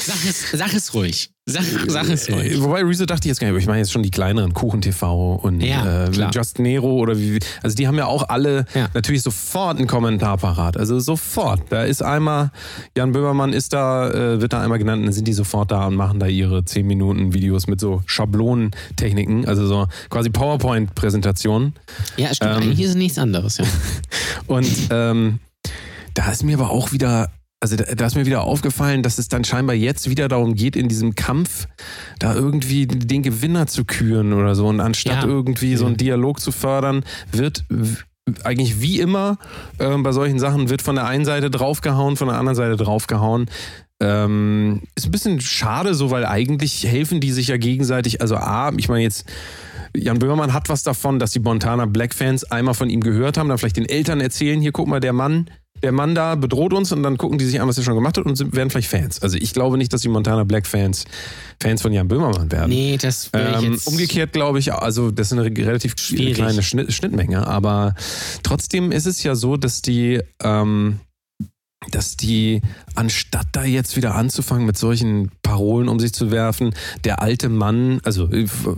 sag, 0.00 0.24
es, 0.26 0.50
sag 0.52 0.72
es 0.74 0.94
ruhig. 0.94 1.30
Sag, 1.44 1.64
sag 1.86 2.08
es 2.08 2.30
ruhig. 2.30 2.52
Äh, 2.52 2.62
wobei 2.62 2.82
Rezo 2.82 3.04
dachte 3.04 3.26
ich 3.26 3.30
jetzt 3.30 3.40
gar 3.40 3.46
nicht, 3.46 3.52
aber 3.52 3.60
ich 3.60 3.66
meine 3.66 3.78
jetzt 3.80 3.92
schon 3.92 4.02
die 4.02 4.10
kleineren, 4.10 4.54
Kuchen 4.54 4.80
TV 4.80 5.34
und 5.34 5.60
ja, 5.60 6.06
äh, 6.06 6.10
Just 6.32 6.58
Nero 6.58 6.92
oder 6.96 7.18
wie. 7.18 7.38
Also 7.62 7.76
die 7.76 7.86
haben 7.86 7.96
ja 7.96 8.06
auch 8.06 8.28
alle 8.30 8.64
ja. 8.74 8.88
natürlich 8.94 9.22
sofort 9.22 9.78
einen 9.78 9.86
Kommentar 9.86 10.38
parat. 10.38 10.78
Also 10.78 10.98
sofort. 10.98 11.60
Da 11.70 11.84
ist 11.84 12.02
einmal, 12.02 12.52
Jan 12.96 13.12
Böhmermann 13.12 13.52
ist 13.52 13.74
da, 13.74 14.10
äh, 14.10 14.40
wird 14.40 14.54
da 14.54 14.62
einmal 14.62 14.78
genannt, 14.78 15.04
dann 15.04 15.12
sind 15.12 15.28
die 15.28 15.34
sofort 15.34 15.70
da 15.70 15.86
und 15.86 15.94
machen 15.94 16.20
da 16.20 16.26
ihre 16.26 16.64
10 16.64 16.86
Minuten 16.86 17.34
Videos 17.34 17.66
mit 17.66 17.80
so 17.80 18.02
Schablonentechniken, 18.06 19.46
also 19.46 19.66
so 19.66 19.86
quasi 20.08 20.30
PowerPoint-Präsentationen. 20.30 21.74
Ja, 22.16 22.34
stimmt. 22.34 22.50
Ähm, 22.50 22.62
eigentlich 22.62 22.80
ist 22.80 22.94
nichts 22.94 23.18
anderes, 23.18 23.58
ja. 23.58 23.64
und 24.46 24.68
ähm, 24.90 25.38
da 26.18 26.32
ist 26.32 26.42
mir 26.42 26.58
aber 26.58 26.70
auch 26.70 26.90
wieder 26.90 27.30
also 27.60 27.76
da, 27.76 27.92
da, 27.94 28.06
ist 28.06 28.14
mir 28.14 28.26
wieder 28.26 28.42
aufgefallen, 28.42 29.02
dass 29.02 29.18
es 29.18 29.28
dann 29.28 29.42
scheinbar 29.42 29.74
jetzt 29.74 30.08
wieder 30.08 30.28
darum 30.28 30.54
geht, 30.54 30.76
in 30.76 30.88
diesem 30.88 31.16
Kampf 31.16 31.66
da 32.20 32.34
irgendwie 32.34 32.86
den 32.86 33.22
Gewinner 33.22 33.66
zu 33.66 33.84
küren 33.84 34.32
oder 34.32 34.54
so. 34.54 34.68
Und 34.68 34.78
anstatt 34.80 35.24
ja. 35.24 35.28
irgendwie 35.28 35.74
so 35.74 35.86
einen 35.86 35.96
Dialog 35.96 36.38
zu 36.38 36.52
fördern, 36.52 37.04
wird 37.32 37.64
eigentlich 38.44 38.80
wie 38.80 39.00
immer 39.00 39.38
äh, 39.78 39.96
bei 39.96 40.12
solchen 40.12 40.38
Sachen 40.38 40.70
wird 40.70 40.82
von 40.82 40.94
der 40.94 41.06
einen 41.06 41.24
Seite 41.24 41.50
draufgehauen, 41.50 42.16
von 42.16 42.28
der 42.28 42.38
anderen 42.38 42.56
Seite 42.56 42.76
draufgehauen. 42.76 43.46
Ähm, 44.00 44.82
ist 44.94 45.06
ein 45.06 45.10
bisschen 45.10 45.40
schade 45.40 45.94
so, 45.94 46.12
weil 46.12 46.26
eigentlich 46.26 46.84
helfen 46.84 47.20
die 47.20 47.32
sich 47.32 47.48
ja 47.48 47.56
gegenseitig. 47.56 48.20
Also 48.20 48.36
A, 48.36 48.70
ich 48.76 48.88
meine 48.88 49.02
jetzt 49.02 49.24
Jan 49.96 50.18
Böhmermann 50.18 50.52
hat 50.52 50.68
was 50.68 50.82
davon, 50.82 51.18
dass 51.18 51.32
die 51.32 51.40
Montana 51.40 51.86
Black 51.86 52.14
Fans 52.14 52.44
einmal 52.44 52.74
von 52.74 52.90
ihm 52.90 53.00
gehört 53.00 53.38
haben, 53.38 53.48
dann 53.48 53.58
vielleicht 53.58 53.76
den 53.76 53.88
Eltern 53.88 54.20
erzählen, 54.20 54.60
hier 54.60 54.72
guck 54.72 54.86
mal, 54.86 55.00
der 55.00 55.12
Mann, 55.12 55.50
der 55.82 55.92
Mann 55.92 56.14
da 56.14 56.34
bedroht 56.34 56.72
uns 56.72 56.92
und 56.92 57.02
dann 57.02 57.16
gucken 57.16 57.38
die 57.38 57.44
sich 57.44 57.60
an, 57.60 57.68
was 57.68 57.78
er 57.78 57.84
schon 57.84 57.94
gemacht 57.94 58.18
hat 58.18 58.24
und 58.26 58.36
sind, 58.36 58.54
werden 58.54 58.70
vielleicht 58.70 58.88
Fans. 58.88 59.22
Also 59.22 59.36
ich 59.36 59.52
glaube 59.52 59.78
nicht, 59.78 59.92
dass 59.92 60.02
die 60.02 60.08
Montana 60.08 60.44
Black 60.44 60.66
Fans 60.66 61.04
Fans 61.60 61.82
von 61.82 61.92
Jan 61.92 62.08
Böhmermann 62.08 62.50
werden. 62.52 62.70
Nee, 62.70 62.98
das 63.00 63.32
wäre 63.32 63.58
ähm, 63.58 63.72
jetzt 63.72 63.86
Umgekehrt 63.86 64.32
glaube 64.32 64.58
ich, 64.58 64.72
also 64.72 65.10
das 65.10 65.32
ist 65.32 65.38
eine 65.38 65.44
relativ 65.44 65.94
schwierig. 65.98 66.34
kleine 66.34 66.62
Schnitt, 66.62 66.92
Schnittmenge, 66.92 67.46
aber 67.46 67.94
trotzdem 68.42 68.92
ist 68.92 69.06
es 69.06 69.22
ja 69.22 69.34
so, 69.34 69.56
dass 69.56 69.82
die 69.82 70.20
ähm, 70.42 71.00
dass 71.90 72.16
die, 72.16 72.60
anstatt 72.94 73.46
da 73.52 73.64
jetzt 73.64 73.96
wieder 73.96 74.14
anzufangen 74.14 74.66
mit 74.66 74.76
solchen 74.76 75.30
Parolen 75.42 75.88
um 75.88 76.00
sich 76.00 76.12
zu 76.12 76.30
werfen, 76.30 76.74
der 77.04 77.22
alte 77.22 77.48
Mann, 77.48 78.00
also 78.04 78.28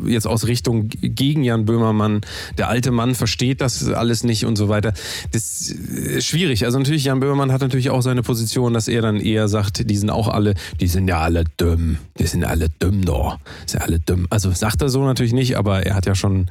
jetzt 0.07 0.27
aus 0.27 0.47
Richtung 0.47 0.89
gegen 0.89 1.43
Jan 1.43 1.65
Böhmermann, 1.65 2.21
der 2.59 2.69
alte 2.69 2.91
Mann 2.91 3.15
versteht 3.15 3.61
das 3.61 3.89
alles 3.89 4.25
nicht 4.25 4.45
und 4.45 4.57
so 4.57 4.69
weiter. 4.69 4.93
Das 5.33 5.71
ist 5.71 6.27
schwierig. 6.27 6.65
Also 6.65 6.79
natürlich, 6.79 7.05
Jan 7.05 7.21
Böhmermann 7.21 7.53
hat 7.53 7.61
natürlich 7.61 7.91
auch 7.91 8.03
seine 8.03 8.23
Position, 8.23 8.75
dass 8.75 8.89
er 8.89 9.03
dann 9.03 9.21
eher 9.21 9.49
sagt, 9.49 9.89
die 9.91 9.97
sind 9.97 10.11
auch 10.11 10.29
alle, 10.29 10.55
die 10.81 10.87
sind 10.87 11.09
ja 11.09 11.21
alle 11.21 11.45
dumm. 11.57 11.99
Die 12.19 12.27
sind 12.27 12.45
alle 12.45 12.69
dumm 12.79 13.05
da. 13.05 13.39
Sind 13.67 13.83
alle 13.83 13.99
dumm. 13.99 14.27
Also 14.31 14.53
sagt 14.53 14.83
er 14.83 14.89
so 14.89 15.05
natürlich 15.05 15.33
nicht, 15.33 15.57
aber 15.57 15.85
er 15.87 15.95
hat 15.95 16.07
ja 16.07 16.15
schon 16.15 16.49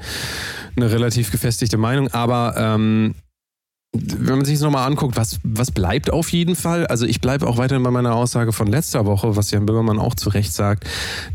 eine 0.76 0.92
relativ 0.92 1.32
gefestigte 1.32 1.78
Meinung. 1.78 2.10
Aber 2.10 2.56
ähm, 2.58 3.16
wenn 3.94 4.38
man 4.38 4.46
sich 4.46 4.56
das 4.56 4.64
nochmal 4.64 4.88
anguckt, 4.88 5.16
was, 5.18 5.40
was 5.44 5.72
bleibt 5.72 6.12
auf 6.12 6.32
jeden 6.32 6.56
Fall? 6.56 6.86
Also 6.88 7.06
ich 7.06 7.22
bleibe 7.22 7.48
auch 7.48 7.58
weiterhin 7.58 7.84
bei 7.84 7.92
meiner 7.92 8.16
Aussage 8.16 8.54
von 8.54 8.68
letzter 8.68 9.06
Woche, 9.06 9.36
was 9.36 9.52
Jan 9.52 9.66
Böhmermann 9.66 10.00
auch 10.00 10.16
zu 10.16 10.30
Recht 10.30 10.54
sagt. 10.54 10.86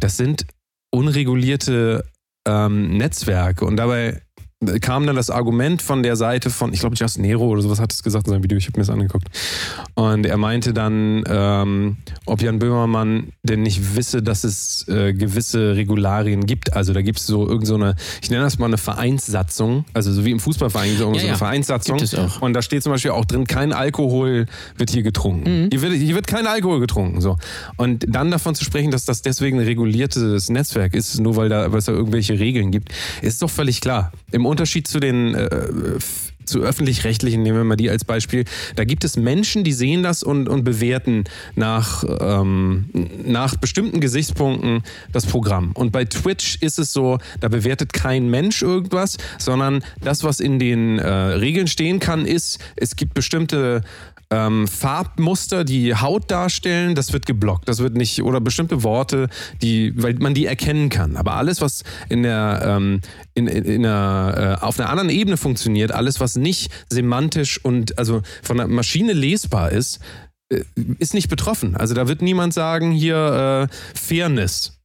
Das 0.00 0.16
sind 0.16 0.46
unregulierte 0.92 2.04
ähm, 2.46 2.96
Netzwerke 2.96 3.64
und 3.64 3.76
dabei 3.76 4.23
kam 4.80 5.06
dann 5.06 5.16
das 5.16 5.30
Argument 5.30 5.82
von 5.82 6.02
der 6.02 6.16
Seite 6.16 6.50
von, 6.50 6.72
ich 6.72 6.80
glaube, 6.80 6.96
Just 6.96 7.18
Nero 7.18 7.46
oder 7.46 7.62
sowas 7.62 7.80
hat 7.80 7.92
es 7.92 8.02
gesagt 8.02 8.26
in 8.26 8.32
seinem 8.32 8.42
Video, 8.42 8.58
ich 8.58 8.66
habe 8.66 8.78
mir 8.78 8.84
das 8.86 8.90
angeguckt. 8.90 9.28
Und 9.94 10.26
er 10.26 10.36
meinte 10.36 10.72
dann, 10.72 11.24
ähm, 11.26 11.96
ob 12.26 12.42
Jan 12.42 12.58
Böhmermann 12.58 13.32
denn 13.42 13.62
nicht 13.62 13.96
wisse, 13.96 14.22
dass 14.22 14.44
es 14.44 14.86
äh, 14.88 15.12
gewisse 15.12 15.76
Regularien 15.76 16.46
gibt. 16.46 16.74
Also 16.74 16.92
da 16.92 17.02
gibt 17.02 17.18
es 17.18 17.26
so 17.26 17.46
irgendeine, 17.46 17.94
so 17.96 18.18
ich 18.22 18.30
nenne 18.30 18.42
das 18.44 18.58
mal 18.58 18.66
eine 18.66 18.78
Vereinssatzung, 18.78 19.84
also 19.92 20.12
so 20.12 20.24
wie 20.24 20.30
im 20.30 20.40
Fußballverein, 20.40 20.96
so, 20.96 21.08
ja, 21.08 21.14
so 21.14 21.18
eine 21.20 21.28
ja. 21.28 21.34
Vereinssatzung. 21.36 21.98
Gibt 21.98 22.12
es 22.12 22.18
auch. 22.18 22.42
Und 22.42 22.54
da 22.54 22.62
steht 22.62 22.82
zum 22.82 22.92
Beispiel 22.92 23.12
auch 23.12 23.24
drin, 23.24 23.46
kein 23.46 23.72
Alkohol 23.72 24.46
wird 24.76 24.90
hier 24.90 25.02
getrunken. 25.02 25.64
Mhm. 25.64 25.68
Hier, 25.70 25.82
wird, 25.82 25.92
hier 25.94 26.14
wird 26.14 26.26
kein 26.26 26.46
Alkohol 26.46 26.80
getrunken. 26.80 27.20
So. 27.20 27.36
Und 27.76 28.04
dann 28.08 28.30
davon 28.30 28.54
zu 28.54 28.64
sprechen, 28.64 28.90
dass 28.90 29.04
das 29.04 29.22
deswegen 29.22 29.58
ein 29.58 29.66
reguliertes 29.66 30.50
Netzwerk 30.50 30.94
ist, 30.94 31.20
nur 31.20 31.36
weil, 31.36 31.48
da, 31.48 31.70
weil 31.72 31.78
es 31.78 31.84
da 31.86 31.92
irgendwelche 31.92 32.38
Regeln 32.38 32.70
gibt, 32.70 32.90
ist 33.22 33.42
doch 33.42 33.50
völlig 33.50 33.80
klar. 33.80 34.12
Im 34.32 34.46
Unterschied 34.54 34.86
zu 34.86 35.00
den 35.00 35.34
äh, 35.34 35.98
zu 36.44 36.60
öffentlich-rechtlichen, 36.60 37.42
nehmen 37.42 37.56
wir 37.56 37.64
mal 37.64 37.76
die 37.76 37.90
als 37.90 38.04
Beispiel, 38.04 38.44
da 38.76 38.84
gibt 38.84 39.04
es 39.04 39.16
Menschen, 39.16 39.64
die 39.64 39.72
sehen 39.72 40.02
das 40.02 40.22
und, 40.22 40.48
und 40.48 40.62
bewerten 40.62 41.24
nach, 41.54 42.04
ähm, 42.20 42.86
nach 43.24 43.56
bestimmten 43.56 44.00
Gesichtspunkten 44.00 44.82
das 45.12 45.26
Programm. 45.26 45.72
Und 45.72 45.90
bei 45.90 46.04
Twitch 46.04 46.58
ist 46.60 46.78
es 46.78 46.92
so, 46.92 47.18
da 47.40 47.48
bewertet 47.48 47.92
kein 47.92 48.28
Mensch 48.28 48.62
irgendwas, 48.62 49.16
sondern 49.38 49.82
das, 50.02 50.22
was 50.22 50.38
in 50.38 50.58
den 50.58 50.98
äh, 50.98 51.08
Regeln 51.08 51.66
stehen 51.66 51.98
kann, 51.98 52.26
ist, 52.26 52.58
es 52.76 52.94
gibt 52.94 53.14
bestimmte 53.14 53.82
ähm, 54.34 54.66
Farbmuster, 54.66 55.64
die 55.64 55.94
Haut 55.94 56.30
darstellen, 56.30 56.94
das 56.94 57.12
wird 57.12 57.26
geblockt. 57.26 57.68
Das 57.68 57.78
wird 57.78 57.94
nicht, 57.96 58.22
oder 58.22 58.40
bestimmte 58.40 58.82
Worte, 58.82 59.28
die, 59.62 59.92
weil 60.02 60.14
man 60.14 60.34
die 60.34 60.46
erkennen 60.46 60.88
kann. 60.88 61.16
Aber 61.16 61.34
alles, 61.34 61.60
was 61.60 61.84
in 62.08 62.24
der, 62.24 62.62
ähm, 62.64 63.00
in, 63.34 63.46
in, 63.46 63.64
in 63.64 63.86
einer, 63.86 64.58
äh, 64.60 64.64
auf 64.64 64.78
einer 64.78 64.90
anderen 64.90 65.10
Ebene 65.10 65.36
funktioniert, 65.36 65.92
alles, 65.92 66.20
was 66.20 66.36
nicht 66.36 66.72
semantisch 66.88 67.64
und 67.64 67.98
also 67.98 68.22
von 68.42 68.56
der 68.56 68.66
Maschine 68.66 69.12
lesbar 69.12 69.70
ist, 69.70 70.00
äh, 70.48 70.64
ist 70.98 71.14
nicht 71.14 71.28
betroffen. 71.28 71.76
Also 71.76 71.94
da 71.94 72.08
wird 72.08 72.20
niemand 72.22 72.54
sagen, 72.54 72.90
hier 72.90 73.68
äh, 73.70 73.98
Fairness. 73.98 74.80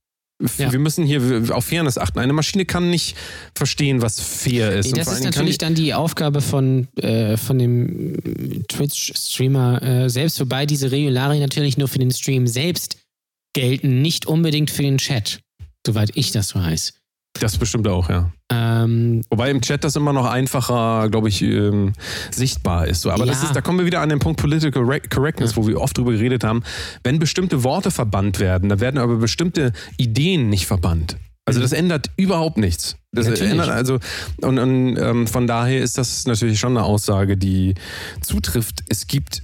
Ja. 0.57 0.71
Wir 0.71 0.79
müssen 0.79 1.05
hier 1.05 1.53
auf 1.53 1.65
Fairness 1.65 1.97
achten. 1.97 2.19
Eine 2.19 2.31
Maschine 2.31 2.65
kann 2.65 2.89
nicht 2.89 3.17
verstehen, 3.55 4.01
was 4.01 4.21
fair 4.21 4.73
ist. 4.73 4.85
Nee, 4.85 4.91
Und 4.91 4.97
das 4.99 5.13
ist 5.13 5.23
natürlich 5.23 5.57
dann 5.57 5.75
die 5.75 5.93
Aufgabe 5.93 6.39
von, 6.41 6.87
äh, 6.95 7.35
von 7.35 7.59
dem 7.59 8.65
Twitch-Streamer 8.69 9.83
äh, 9.83 10.09
selbst, 10.09 10.39
wobei 10.39 10.65
diese 10.65 10.91
Regularien 10.91 11.41
natürlich 11.41 11.77
nur 11.77 11.89
für 11.89 11.99
den 11.99 12.11
Stream 12.11 12.47
selbst 12.47 12.97
gelten, 13.53 14.01
nicht 14.01 14.27
unbedingt 14.27 14.71
für 14.71 14.81
den 14.81 14.97
Chat, 14.97 15.41
soweit 15.85 16.11
ich 16.15 16.31
das 16.31 16.55
weiß. 16.55 16.93
Das 17.33 17.57
bestimmt 17.57 17.87
auch, 17.87 18.09
ja. 18.09 18.31
Ähm, 18.51 19.21
Wobei 19.29 19.51
im 19.51 19.61
Chat 19.61 19.83
das 19.83 19.95
immer 19.95 20.11
noch 20.13 20.25
einfacher, 20.25 21.07
glaube 21.09 21.29
ich, 21.29 21.41
ähm, 21.41 21.93
sichtbar 22.31 22.87
ist. 22.87 23.01
So, 23.01 23.11
aber 23.11 23.25
das 23.25 23.41
Ja. 23.41 23.47
ist, 23.47 23.55
da 23.55 23.61
kommen 23.61 23.79
wir 23.79 23.85
wieder 23.85 24.01
an 24.01 24.09
den 24.09 24.19
Punkt 24.19 24.39
Political 24.41 24.83
Re- 24.83 25.01
Correctness, 25.01 25.55
wo 25.55 25.65
wir 25.67 25.79
oft 25.79 25.97
drüber 25.97 26.11
geredet 26.11 26.43
haben. 26.43 26.63
Wenn 27.03 27.19
bestimmte 27.19 27.63
Worte 27.63 27.91
verbannt 27.91 28.39
werden, 28.39 28.67
dann 28.69 28.79
werden 28.79 28.97
aber 28.97 29.17
bestimmte 29.17 29.71
Ideen 29.97 30.49
nicht 30.49 30.65
verbannt. 30.65 31.17
Also 31.45 31.61
das 31.61 31.71
ändert 31.71 32.11
überhaupt 32.17 32.57
nichts. 32.57 32.97
Das 33.11 33.25
Mhm. 33.25 33.31
Natürlich. 33.31 33.51
ändert 33.53 33.69
also 33.69 33.99
und, 34.41 34.59
und 34.59 34.97
ähm, 34.97 35.25
von 35.27 35.47
daher 35.47 35.81
ist 35.81 35.97
das 35.97 36.25
natürlich 36.27 36.59
schon 36.59 36.77
eine 36.77 36.85
Aussage, 36.85 37.37
die 37.37 37.73
zutrifft. 38.21 38.83
Es 38.89 39.07
gibt 39.07 39.41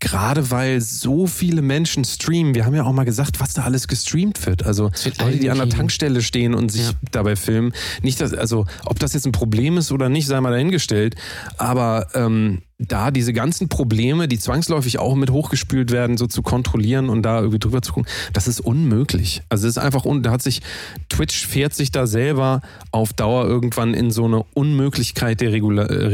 gerade 0.00 0.50
weil 0.50 0.80
so 0.80 1.26
viele 1.26 1.62
Menschen 1.62 2.04
streamen, 2.04 2.54
wir 2.54 2.64
haben 2.64 2.74
ja 2.74 2.84
auch 2.84 2.92
mal 2.92 3.04
gesagt, 3.04 3.40
was 3.40 3.54
da 3.54 3.62
alles 3.62 3.88
gestreamt 3.88 4.44
wird. 4.46 4.64
Also 4.64 4.90
wird 5.04 5.20
Leute, 5.20 5.38
die 5.38 5.50
an 5.50 5.58
der 5.58 5.68
Tankstelle 5.68 6.22
stehen 6.22 6.54
und 6.54 6.70
sich 6.70 6.82
Ja. 6.86 6.90
dabei 7.10 7.36
filmen. 7.36 7.72
Nicht, 8.02 8.20
dass, 8.20 8.32
also 8.32 8.66
ob 8.84 8.98
das 8.98 9.12
jetzt 9.14 9.26
ein 9.26 9.32
Problem 9.32 9.76
ist 9.78 9.90
oder 9.92 10.08
nicht, 10.08 10.26
sei 10.26 10.40
mal 10.40 10.50
dahingestellt. 10.52 11.16
Aber 11.56 12.06
ähm, 12.14 12.62
da 12.78 13.10
diese 13.10 13.32
ganzen 13.32 13.68
Probleme, 13.68 14.28
die 14.28 14.38
zwangsläufig 14.38 15.00
auch 15.00 15.16
mit 15.16 15.30
hochgespült 15.30 15.90
werden, 15.90 16.16
so 16.16 16.28
zu 16.28 16.42
kontrollieren 16.42 17.08
und 17.08 17.22
da 17.22 17.38
irgendwie 17.40 17.58
drüber 17.58 17.82
zu 17.82 17.92
gucken, 17.92 18.08
das 18.32 18.46
ist 18.46 18.60
unmöglich. 18.60 19.42
Also 19.48 19.66
es 19.66 19.76
ist 19.76 19.82
einfach, 19.82 20.04
un 20.04 20.22
da 20.22 20.30
hat 20.30 20.42
sich, 20.42 20.62
Twitch 21.08 21.46
fährt 21.46 21.74
sich 21.74 21.90
da 21.90 22.06
selber 22.06 22.60
auf 22.92 23.12
Dauer 23.12 23.46
irgendwann 23.46 23.94
in 23.94 24.12
so 24.12 24.26
eine 24.26 24.44
Unmöglichkeit 24.54 25.40
der 25.40 25.50
Regula 25.52 25.86
äh, 25.86 26.06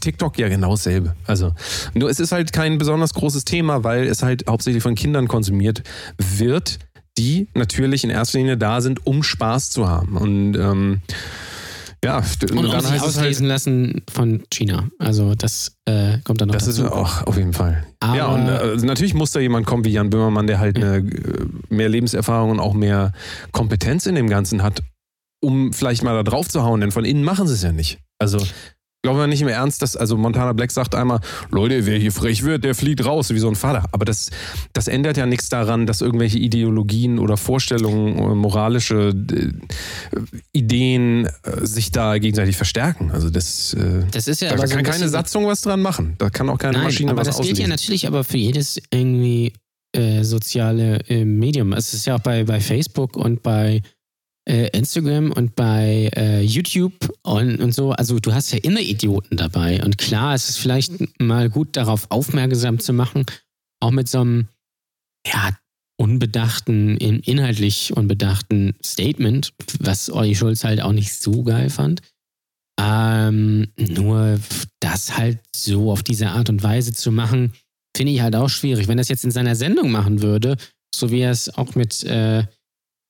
TikTok 0.00 0.38
ja 0.38 0.48
genau 0.48 0.70
dasselbe. 0.70 1.14
Also, 1.26 1.52
nur 1.94 2.10
es 2.10 2.20
ist 2.20 2.32
halt 2.32 2.52
kein 2.52 2.78
besonders 2.78 3.14
großes 3.14 3.44
Thema, 3.44 3.84
weil 3.84 4.06
es 4.06 4.22
halt 4.22 4.44
hauptsächlich 4.48 4.82
von 4.82 4.94
Kindern 4.94 5.28
konsumiert 5.28 5.82
wird, 6.18 6.78
die 7.16 7.48
natürlich 7.54 8.04
in 8.04 8.10
erster 8.10 8.38
Linie 8.38 8.56
da 8.56 8.80
sind, 8.80 9.06
um 9.06 9.22
Spaß 9.22 9.70
zu 9.70 9.88
haben. 9.88 10.16
Und 10.16 10.54
ähm, 10.56 11.02
ja, 12.04 12.20
st- 12.20 12.52
und 12.52 12.62
dann 12.62 12.76
auch 12.76 12.80
sich 12.80 12.90
heißt 12.92 13.06
es 13.06 13.16
halt, 13.16 13.18
auslesen 13.18 13.46
lassen 13.46 14.02
von 14.08 14.44
China. 14.50 14.88
Also 15.00 15.34
das 15.34 15.72
äh, 15.84 16.18
kommt 16.22 16.40
dann 16.40 16.46
noch 16.48 16.54
das 16.54 16.68
ist 16.68 16.78
dazu. 16.78 16.92
auch 16.92 17.26
auf 17.26 17.36
jeden 17.36 17.52
Fall. 17.52 17.84
Aber- 17.98 18.16
ja, 18.16 18.26
und 18.26 18.46
äh, 18.48 18.86
natürlich 18.86 19.14
muss 19.14 19.32
da 19.32 19.40
jemand 19.40 19.66
kommen 19.66 19.84
wie 19.84 19.90
Jan 19.90 20.10
Böhmermann, 20.10 20.46
der 20.46 20.60
halt 20.60 20.76
eine, 20.76 20.98
äh, 20.98 21.46
mehr 21.70 21.88
Lebenserfahrung 21.88 22.50
und 22.52 22.60
auch 22.60 22.74
mehr 22.74 23.12
Kompetenz 23.50 24.06
in 24.06 24.14
dem 24.14 24.28
Ganzen 24.28 24.62
hat, 24.62 24.80
um 25.40 25.72
vielleicht 25.72 26.04
mal 26.04 26.14
da 26.14 26.22
drauf 26.22 26.48
zu 26.48 26.62
hauen, 26.62 26.80
denn 26.80 26.92
von 26.92 27.04
innen 27.04 27.24
machen 27.24 27.48
sie 27.48 27.54
es 27.54 27.62
ja 27.62 27.72
nicht. 27.72 27.98
Also 28.20 28.38
glauben 29.02 29.18
wir 29.20 29.26
nicht 29.26 29.42
im 29.42 29.48
Ernst, 29.48 29.80
dass, 29.82 29.96
also 29.96 30.16
Montana 30.16 30.52
Black 30.52 30.72
sagt 30.72 30.94
einmal, 30.94 31.20
Leute, 31.50 31.86
wer 31.86 31.98
hier 31.98 32.12
frech 32.12 32.42
wird, 32.42 32.64
der 32.64 32.74
fliegt 32.74 33.04
raus, 33.04 33.30
wie 33.30 33.38
so 33.38 33.48
ein 33.48 33.54
Vater. 33.54 33.84
Aber 33.92 34.04
das, 34.04 34.30
das 34.72 34.88
ändert 34.88 35.16
ja 35.16 35.26
nichts 35.26 35.48
daran, 35.48 35.86
dass 35.86 36.00
irgendwelche 36.00 36.38
Ideologien 36.38 37.18
oder 37.18 37.36
Vorstellungen, 37.36 38.18
äh, 38.18 38.34
moralische 38.34 39.10
äh, 39.30 39.52
Ideen 40.52 41.26
äh, 41.26 41.64
sich 41.64 41.92
da 41.92 42.18
gegenseitig 42.18 42.56
verstärken. 42.56 43.10
Also 43.12 43.30
das, 43.30 43.74
äh, 43.74 44.04
Das 44.10 44.26
ist 44.26 44.40
ja 44.40 44.50
da 44.54 44.66
so 44.66 44.74
kann 44.74 44.78
ein 44.78 44.84
keine 44.84 45.08
Satzung 45.08 45.46
was 45.46 45.60
dran 45.60 45.80
machen. 45.80 46.14
Da 46.18 46.28
kann 46.30 46.48
auch 46.48 46.58
keine 46.58 46.74
Nein, 46.78 46.84
Maschine 46.84 47.12
aber 47.12 47.20
was 47.20 47.28
das 47.28 47.36
gilt 47.36 47.58
ja 47.58 47.64
auslesen. 47.64 47.70
natürlich 47.70 48.06
aber 48.06 48.24
für 48.24 48.38
jedes 48.38 48.80
irgendwie 48.90 49.52
soziale 50.20 51.00
Medium. 51.24 51.72
Es 51.72 51.94
ist 51.94 52.04
ja 52.04 52.16
auch 52.16 52.20
bei, 52.20 52.44
bei 52.44 52.60
Facebook 52.60 53.16
und 53.16 53.42
bei 53.42 53.80
äh, 54.48 54.68
Instagram 54.76 55.32
und 55.32 55.54
bei 55.54 56.10
äh, 56.16 56.42
YouTube 56.42 57.14
und, 57.22 57.60
und 57.60 57.72
so. 57.72 57.92
Also 57.92 58.18
du 58.18 58.32
hast 58.32 58.52
ja 58.52 58.58
immer 58.58 58.80
Idioten 58.80 59.36
dabei. 59.36 59.82
Und 59.84 59.98
klar, 59.98 60.34
es 60.34 60.48
ist 60.48 60.58
vielleicht 60.58 61.20
mal 61.20 61.50
gut, 61.50 61.76
darauf 61.76 62.10
aufmerksam 62.10 62.78
zu 62.78 62.92
machen, 62.92 63.26
auch 63.80 63.90
mit 63.90 64.08
so 64.08 64.20
einem, 64.20 64.48
ja, 65.26 65.50
unbedachten, 66.00 66.96
in- 66.96 67.20
inhaltlich 67.20 67.96
unbedachten 67.96 68.74
Statement, 68.84 69.52
was 69.80 70.10
Olli 70.10 70.34
Schulz 70.34 70.64
halt 70.64 70.80
auch 70.80 70.92
nicht 70.92 71.12
so 71.12 71.42
geil 71.42 71.70
fand. 71.70 72.02
Ähm, 72.80 73.68
nur 73.76 74.38
das 74.80 75.18
halt 75.18 75.40
so 75.54 75.90
auf 75.90 76.04
diese 76.04 76.28
Art 76.30 76.48
und 76.48 76.62
Weise 76.62 76.92
zu 76.92 77.10
machen, 77.10 77.52
finde 77.96 78.12
ich 78.12 78.20
halt 78.20 78.36
auch 78.36 78.48
schwierig. 78.48 78.86
Wenn 78.86 79.00
es 79.00 79.08
jetzt 79.08 79.24
in 79.24 79.32
seiner 79.32 79.56
Sendung 79.56 79.90
machen 79.90 80.22
würde, 80.22 80.56
so 80.94 81.10
wie 81.10 81.20
er 81.20 81.32
es 81.32 81.52
auch 81.58 81.74
mit 81.74 82.04
äh, 82.04 82.44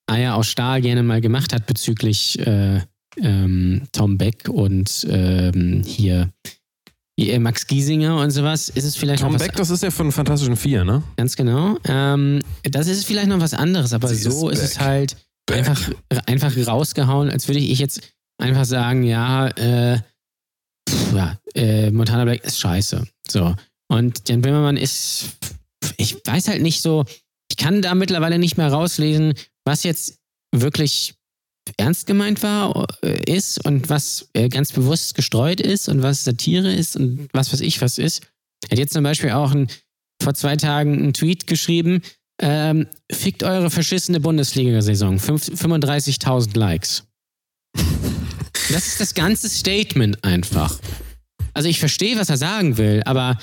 Eier 0.09 0.35
aus 0.35 0.47
Stahl 0.49 0.81
gerne 0.81 1.03
mal 1.03 1.21
gemacht 1.21 1.53
hat 1.53 1.66
bezüglich 1.66 2.38
äh, 2.47 2.81
ähm, 3.21 3.83
Tom 3.92 4.18
Beck 4.18 4.49
und 4.49 5.07
ähm, 5.09 5.83
hier 5.85 6.31
Max 7.40 7.66
Giesinger 7.66 8.16
und 8.21 8.31
sowas, 8.31 8.68
ist 8.68 8.85
es 8.85 8.97
vielleicht 8.97 9.23
Tom 9.23 9.33
noch 9.33 9.40
was 9.40 9.47
Beck, 9.47 9.57
das 9.57 9.71
ist 9.71 9.83
ja 9.83 9.90
von 9.90 10.12
Fantastischen 10.12 10.57
Vier, 10.57 10.85
ne? 10.85 11.03
Ganz 11.16 11.35
genau. 11.35 11.77
Ähm, 11.85 12.40
das 12.62 12.87
ist 12.87 13.07
vielleicht 13.07 13.29
noch 13.29 13.40
was 13.40 13.55
anderes, 13.55 13.92
aber 13.92 14.09
Sie 14.09 14.23
so 14.23 14.51
ist 14.51 14.62
ist, 14.62 14.73
es 14.73 14.81
halt 14.81 15.16
Back. 15.47 15.59
einfach, 15.59 15.90
einfach 16.27 16.55
rausgehauen, 16.66 17.29
als 17.29 17.49
würde 17.49 17.59
ich 17.61 17.79
jetzt 17.81 18.01
einfach 18.40 18.64
sagen, 18.64 19.03
ja, 19.03 19.49
äh, 19.49 19.99
pff, 20.88 21.12
ja, 21.14 21.38
äh, 21.55 21.90
Montana 21.90 22.25
Black 22.25 22.44
ist 22.44 22.61
scheiße. 22.61 23.05
So. 23.29 23.55
Und 23.88 24.29
Jan 24.29 24.42
Böhmermann 24.42 24.77
ist, 24.77 25.38
ich 25.97 26.16
weiß 26.25 26.49
halt 26.49 26.62
nicht 26.62 26.83
so, 26.83 27.05
ich 27.51 27.57
kann 27.57 27.83
da 27.83 27.94
mittlerweile 27.97 28.38
nicht 28.38 28.59
mehr 28.59 28.71
rauslesen, 28.71 29.35
was 29.68 29.83
jetzt 29.83 30.18
wirklich 30.50 31.14
ernst 31.76 32.07
gemeint 32.07 32.42
war, 32.42 32.87
äh, 33.02 33.31
ist 33.31 33.64
und 33.66 33.90
was 33.90 34.31
äh, 34.33 34.48
ganz 34.48 34.72
bewusst 34.72 35.14
gestreut 35.14 35.61
ist 35.61 35.88
und 35.88 36.02
was 36.02 36.24
Satire 36.24 36.72
ist 36.72 36.96
und 36.96 37.28
was 37.35 37.52
weiß 37.52 37.61
ich 37.61 37.81
was 37.83 37.98
ist. 37.98 38.22
Er 38.64 38.72
hat 38.72 38.78
jetzt 38.78 38.94
zum 38.94 39.04
Beispiel 39.04 39.31
auch 39.31 39.52
ein, 39.52 39.68
vor 40.22 40.33
zwei 40.33 40.57
Tagen 40.57 40.94
einen 40.94 41.12
Tweet 41.12 41.46
geschrieben, 41.46 42.00
ähm, 42.40 42.87
fickt 43.12 43.42
eure 43.42 43.70
verschissene 43.70 44.20
Bundesliga-Saison. 44.20 45.18
Fünf- 45.18 45.48
35.000 45.48 46.57
Likes. 46.57 47.04
Das 48.70 48.87
ist 48.87 49.00
das 49.00 49.14
ganze 49.14 49.50
Statement 49.50 50.24
einfach. 50.24 50.78
Also 51.52 51.68
ich 51.68 51.78
verstehe, 51.78 52.16
was 52.16 52.31
er 52.31 52.37
sagen 52.38 52.78
will, 52.78 53.02
aber 53.04 53.38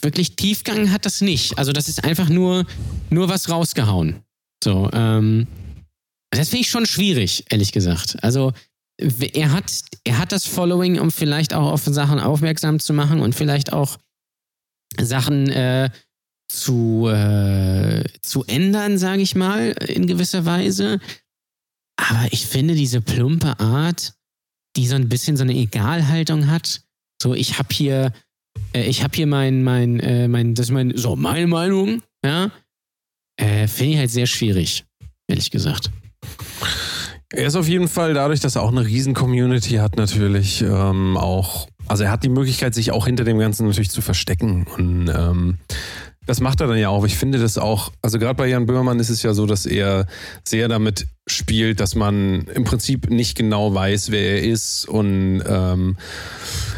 wirklich 0.00 0.36
Tiefgang 0.36 0.90
hat 0.90 1.04
das 1.04 1.20
nicht. 1.20 1.58
Also 1.58 1.72
das 1.72 1.88
ist 1.88 2.04
einfach 2.04 2.28
nur, 2.28 2.64
nur 3.10 3.28
was 3.28 3.50
rausgehauen. 3.50 4.22
So, 4.62 4.90
ähm, 4.92 5.46
das 6.30 6.48
finde 6.48 6.62
ich 6.62 6.70
schon 6.70 6.86
schwierig, 6.86 7.44
ehrlich 7.50 7.72
gesagt. 7.72 8.16
Also 8.22 8.52
er 8.98 9.52
hat, 9.52 9.70
er 10.04 10.18
hat 10.18 10.32
das 10.32 10.46
Following, 10.46 10.98
um 10.98 11.10
vielleicht 11.10 11.54
auch 11.54 11.72
auf 11.72 11.84
Sachen 11.84 12.18
aufmerksam 12.18 12.78
zu 12.78 12.92
machen 12.94 13.20
und 13.20 13.34
vielleicht 13.34 13.72
auch 13.72 13.98
Sachen 14.98 15.50
äh, 15.50 15.90
zu, 16.48 17.08
äh, 17.08 18.04
zu 18.22 18.44
ändern, 18.44 18.98
sage 18.98 19.22
ich 19.22 19.34
mal, 19.34 19.72
in 19.86 20.06
gewisser 20.06 20.44
Weise. 20.44 21.00
Aber 21.96 22.28
ich 22.30 22.46
finde 22.46 22.74
diese 22.74 23.00
plumpe 23.00 23.58
Art, 23.58 24.14
die 24.76 24.86
so 24.86 24.94
ein 24.94 25.08
bisschen 25.08 25.36
so 25.36 25.42
eine 25.42 25.54
Egalhaltung 25.54 26.48
hat. 26.48 26.82
So, 27.20 27.34
ich 27.34 27.58
habe 27.58 27.68
hier, 27.72 28.12
äh, 28.72 28.84
ich 28.84 29.02
habe 29.02 29.16
hier 29.16 29.26
mein, 29.26 29.62
mein, 29.62 30.00
äh, 30.00 30.28
mein, 30.28 30.54
das 30.54 30.66
ist 30.66 30.72
mein, 30.72 30.96
so 30.96 31.16
meine 31.16 31.46
Meinung, 31.46 32.02
ja, 32.24 32.50
äh, 33.36 33.66
finde 33.68 33.94
ich 33.94 33.98
halt 33.98 34.10
sehr 34.10 34.26
schwierig, 34.26 34.84
ehrlich 35.28 35.50
gesagt. 35.50 35.90
Er 37.32 37.46
ist 37.46 37.56
auf 37.56 37.68
jeden 37.68 37.88
Fall 37.88 38.14
dadurch, 38.14 38.40
dass 38.40 38.56
er 38.56 38.62
auch 38.62 38.70
eine 38.70 38.86
riesen 38.86 39.14
Community 39.14 39.74
hat, 39.74 39.96
natürlich 39.96 40.62
ähm, 40.62 41.16
auch. 41.16 41.68
Also 41.88 42.04
er 42.04 42.10
hat 42.10 42.24
die 42.24 42.28
Möglichkeit, 42.28 42.74
sich 42.74 42.92
auch 42.92 43.06
hinter 43.06 43.24
dem 43.24 43.38
Ganzen 43.38 43.66
natürlich 43.66 43.90
zu 43.90 44.00
verstecken. 44.00 44.66
Und 44.76 45.08
ähm, 45.08 45.58
das 46.26 46.40
macht 46.40 46.60
er 46.60 46.66
dann 46.66 46.78
ja 46.78 46.88
auch. 46.88 47.04
Ich 47.04 47.16
finde 47.16 47.38
das 47.38 47.58
auch, 47.58 47.92
also 48.02 48.18
gerade 48.18 48.34
bei 48.34 48.48
Jan 48.48 48.66
Böhmermann 48.66 49.00
ist 49.00 49.10
es 49.10 49.22
ja 49.22 49.32
so, 49.32 49.46
dass 49.46 49.66
er 49.66 50.06
sehr 50.44 50.68
damit 50.68 51.06
spielt, 51.26 51.80
dass 51.80 51.94
man 51.94 52.42
im 52.54 52.64
Prinzip 52.64 53.10
nicht 53.10 53.36
genau 53.36 53.74
weiß, 53.74 54.10
wer 54.10 54.36
er 54.36 54.42
ist. 54.42 54.88
Und 54.88 55.42
ähm, 55.46 55.96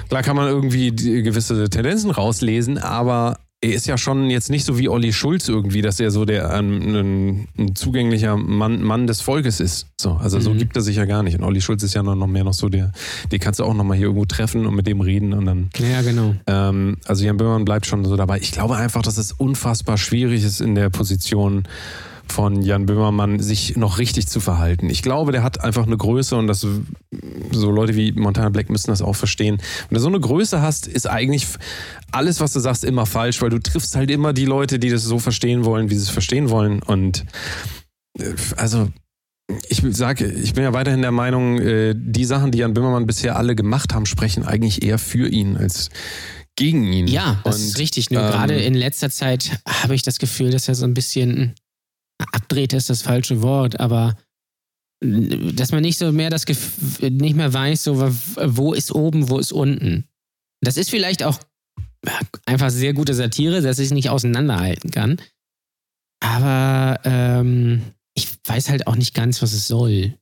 klar 0.09 0.23
kann 0.23 0.37
man 0.37 0.49
irgendwie 0.49 0.93
gewisse 0.93 1.69
Tendenzen 1.71 2.11
rauslesen, 2.11 2.79
aber 2.79 3.39
er 3.61 3.73
ist 3.75 3.89
ja 3.89 3.99
schon 3.99 4.31
jetzt 4.31 4.51
nicht 4.51 4.65
so 4.65 4.79
wie 4.79 4.89
Olli 4.89 5.13
Schulz 5.13 5.49
irgendwie, 5.49 5.83
dass 5.83 5.99
er 5.99 6.13
so 6.13 6.25
der 6.25 6.53
ähm, 6.55 6.81
ein, 6.95 7.49
ein 7.59 7.75
zugänglicher 7.75 8.37
Mann, 8.37 8.83
Mann 8.83 9.09
des 9.09 9.21
Volkes 9.21 9.59
ist. 9.59 9.89
So, 10.01 10.13
also 10.13 10.39
so 10.39 10.51
Mhm. 10.55 10.59
gibt 10.59 10.77
er 10.77 10.83
sich 10.83 10.95
ja 10.97 11.07
gar 11.07 11.25
nicht. 11.25 11.37
Und 11.37 11.43
Olli 11.45 11.61
Schulz 11.61 11.83
ist 11.83 11.95
ja 11.95 12.05
noch, 12.05 12.15
noch 12.15 12.29
mehr 12.29 12.45
noch 12.45 12.55
so 12.55 12.69
der, 12.69 12.93
den 13.33 13.41
kannst 13.41 13.59
du 13.59 13.65
auch 13.65 13.75
noch 13.75 13.83
mal 13.83 13.97
hier 13.97 14.07
irgendwo 14.07 14.27
treffen 14.27 14.65
und 14.65 14.77
mit 14.77 14.87
dem 14.87 15.01
reden 15.01 15.33
und 15.33 15.45
dann 15.47 15.71
Ja, 15.77 16.03
genau. 16.03 16.37
ähm, 16.47 16.99
also 17.07 17.25
Jan 17.25 17.37
Böhmermann 17.37 17.65
bleibt 17.65 17.87
schon 17.87 18.05
so 18.05 18.17
dabei. 18.17 18.39
Ich 18.39 18.53
glaube 18.53 18.77
einfach, 18.77 19.03
dass 19.03 19.19
es 19.19 19.33
unfassbar 19.33 19.99
schwierig 19.99 20.45
ist 20.45 20.61
in 20.61 20.77
der 20.77 20.89
Position 20.91 21.65
von 22.33 22.63
Jan 22.63 22.87
Böhmermann, 22.87 23.41
sich 23.41 23.77
noch 23.77 23.99
richtig 23.99 24.29
zu 24.29 24.41
verhalten. 24.41 24.91
Ich 24.91 25.03
glaube, 25.03 25.33
der 25.33 25.43
hat 25.43 25.63
einfach 25.63 25.87
eine 25.87 25.97
Größe 25.97 26.37
und 26.37 26.47
das 26.47 26.61
so 26.61 27.71
Leute 27.71 27.97
wie 27.97 28.13
Montana 28.13 28.49
Black 28.49 28.71
müssen 28.71 28.91
das 28.91 29.03
auch 29.03 29.17
verstehen. 29.17 29.59
Wenn 29.89 29.97
du 29.97 30.01
so 30.01 30.09
eine 30.09 30.21
Größe 30.21 30.61
hast, 30.61 30.87
ist 30.87 31.09
eigentlich 31.09 31.47
alles, 32.13 32.41
was 32.41 32.53
du 32.53 32.61
sagst, 32.61 32.85
immer 32.85 33.07
falsch, 33.07 33.41
weil 33.43 33.51
du 33.51 33.59
triffst 33.59 33.97
halt 33.97 34.11
immer 34.11 34.33
die 34.33 34.47
Leute, 34.47 34.79
die 34.79 34.91
das 34.91 35.05
so 35.05 35.19
verstehen 35.19 35.65
wollen, 35.65 35.91
wie 35.91 35.95
sie 35.95 36.03
es 36.03 36.11
verstehen 36.11 36.51
wollen. 36.51 36.83
Und 36.83 37.25
äh, 38.19 38.35
also 38.57 38.89
ich 39.69 39.83
sage, 39.91 40.27
ich 40.27 40.53
bin 40.55 40.65
ja 40.65 40.73
weiterhin 40.73 41.01
der 41.01 41.13
Meinung, 41.13 41.59
äh, 41.59 41.95
die 41.97 42.25
Sachen, 42.25 42.51
die 42.51 42.59
Jan 42.59 42.75
Böhmermann 42.75 43.07
bisher 43.07 43.37
alle 43.37 43.55
gemacht 43.55 43.95
haben, 43.95 44.07
sprechen 44.07 44.45
eigentlich 44.45 44.83
eher 44.83 44.99
für 44.99 45.29
ihn 45.29 45.57
als 45.57 45.89
gegen 46.59 46.93
ihn. 46.93 47.07
Ja, 47.07 47.41
das 47.45 47.57
Und, 47.57 47.63
ist 47.63 47.79
richtig. 47.79 48.11
Nur 48.11 48.23
ähm, 48.23 48.31
gerade 48.31 48.55
in 48.57 48.75
letzter 48.75 49.11
Zeit 49.11 49.61
habe 49.67 49.95
ich 49.95 50.03
das 50.03 50.19
Gefühl, 50.19 50.51
dass 50.51 50.69
er 50.69 50.75
so 50.75 50.85
ein 50.85 50.93
bisschen 50.93 51.55
abdreht, 52.33 52.73
ist 52.73 52.91
das 52.91 53.03
falsche 53.03 53.43
Wort, 53.43 53.81
aber 53.81 54.17
dass 55.01 55.71
man 55.71 55.83
nicht 55.83 55.99
so 55.99 56.11
mehr 56.11 56.31
das 56.31 56.45
Gef 56.45 57.01
nicht 57.01 57.37
mehr 57.37 57.53
weiß, 57.53 57.85
so 57.85 58.01
wo 58.01 58.73
ist 58.73 58.93
oben, 58.93 59.29
wo 59.29 59.39
ist 59.39 59.53
unten. 59.53 60.09
Das 60.61 60.77
ist 60.77 60.91
vielleicht 60.91 61.23
auch 61.23 61.39
einfach 62.47 62.71
sehr 62.71 62.95
gute 62.95 63.15
Satire, 63.15 63.63
dass 63.63 63.79
ich 63.79 63.87
es 63.87 63.93
nicht 63.93 64.11
auseinanderhalten 64.11 64.91
kann. 64.91 65.21
Aber 66.21 66.99
ähm, 67.05 67.83
ich 68.15 68.29
weiß 68.45 68.71
halt 68.71 68.87
auch 68.89 68.97
nicht 68.97 69.15
ganz, 69.15 69.41
was 69.41 69.53
es 69.53 69.69
soll. 69.69 70.15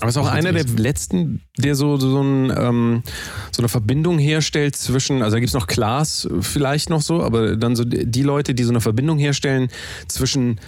Aber 0.00 0.08
es 0.08 0.16
ist 0.16 0.22
auch 0.22 0.28
einer 0.28 0.52
der 0.52 0.64
letzten, 0.64 1.40
der 1.56 1.74
so, 1.74 1.96
so, 1.96 2.22
ein, 2.22 2.52
ähm, 2.56 3.02
so 3.50 3.62
eine 3.62 3.68
Verbindung 3.68 4.18
herstellt 4.18 4.76
zwischen, 4.76 5.22
also 5.22 5.36
da 5.36 5.40
gibt 5.40 5.48
es 5.48 5.54
noch 5.54 5.66
Klaas 5.66 6.28
vielleicht 6.40 6.90
noch 6.90 7.00
so, 7.00 7.22
aber 7.22 7.56
dann 7.56 7.74
so 7.74 7.84
die 7.84 8.22
Leute, 8.22 8.54
die 8.54 8.64
so 8.64 8.70
eine 8.70 8.82
Verbindung 8.82 9.18
herstellen 9.18 9.68
zwischen 10.06 10.60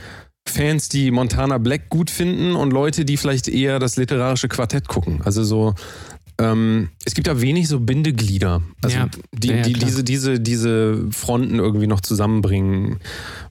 Fans, 0.49 0.89
die 0.89 1.11
Montana 1.11 1.59
Black 1.59 1.89
gut 1.91 2.11
finden 2.11 2.57
und 2.57 2.73
Leute, 2.73 3.05
die 3.05 3.17
vielleicht 3.17 3.49
eher 3.49 3.79
das 3.79 3.97
literarische 3.97 4.49
Quartett 4.49 4.89
gucken. 4.89 5.21
Also 5.23 5.45
so, 5.45 5.75
ähm, 6.39 6.89
es 7.05 7.15
gibt 7.15 7.27
da 7.27 7.41
wenig 7.41 7.69
so 7.69 7.81
Bindeglieder, 7.81 8.63
also 8.83 8.97
Ja. 8.97 9.09
die, 9.33 9.49
Ja, 9.49 9.63
die 9.63 9.75
diese, 9.75 10.03
diese, 10.03 10.41
diese 10.41 11.07
Fronten 11.13 11.57
irgendwie 11.59 11.87
noch 11.87 12.01
zusammenbringen. 12.01 12.99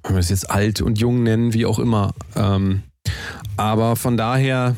Wenn 0.03 0.15
wir 0.15 0.19
das 0.19 0.29
jetzt 0.29 0.49
alt 0.49 0.81
und 0.81 0.99
jung 0.99 1.23
nennen, 1.23 1.53
wie 1.53 1.65
auch 1.65 1.79
immer. 1.79 2.13
Ähm, 2.35 2.81
aber 3.57 3.95
von 3.95 4.17
daher, 4.17 4.75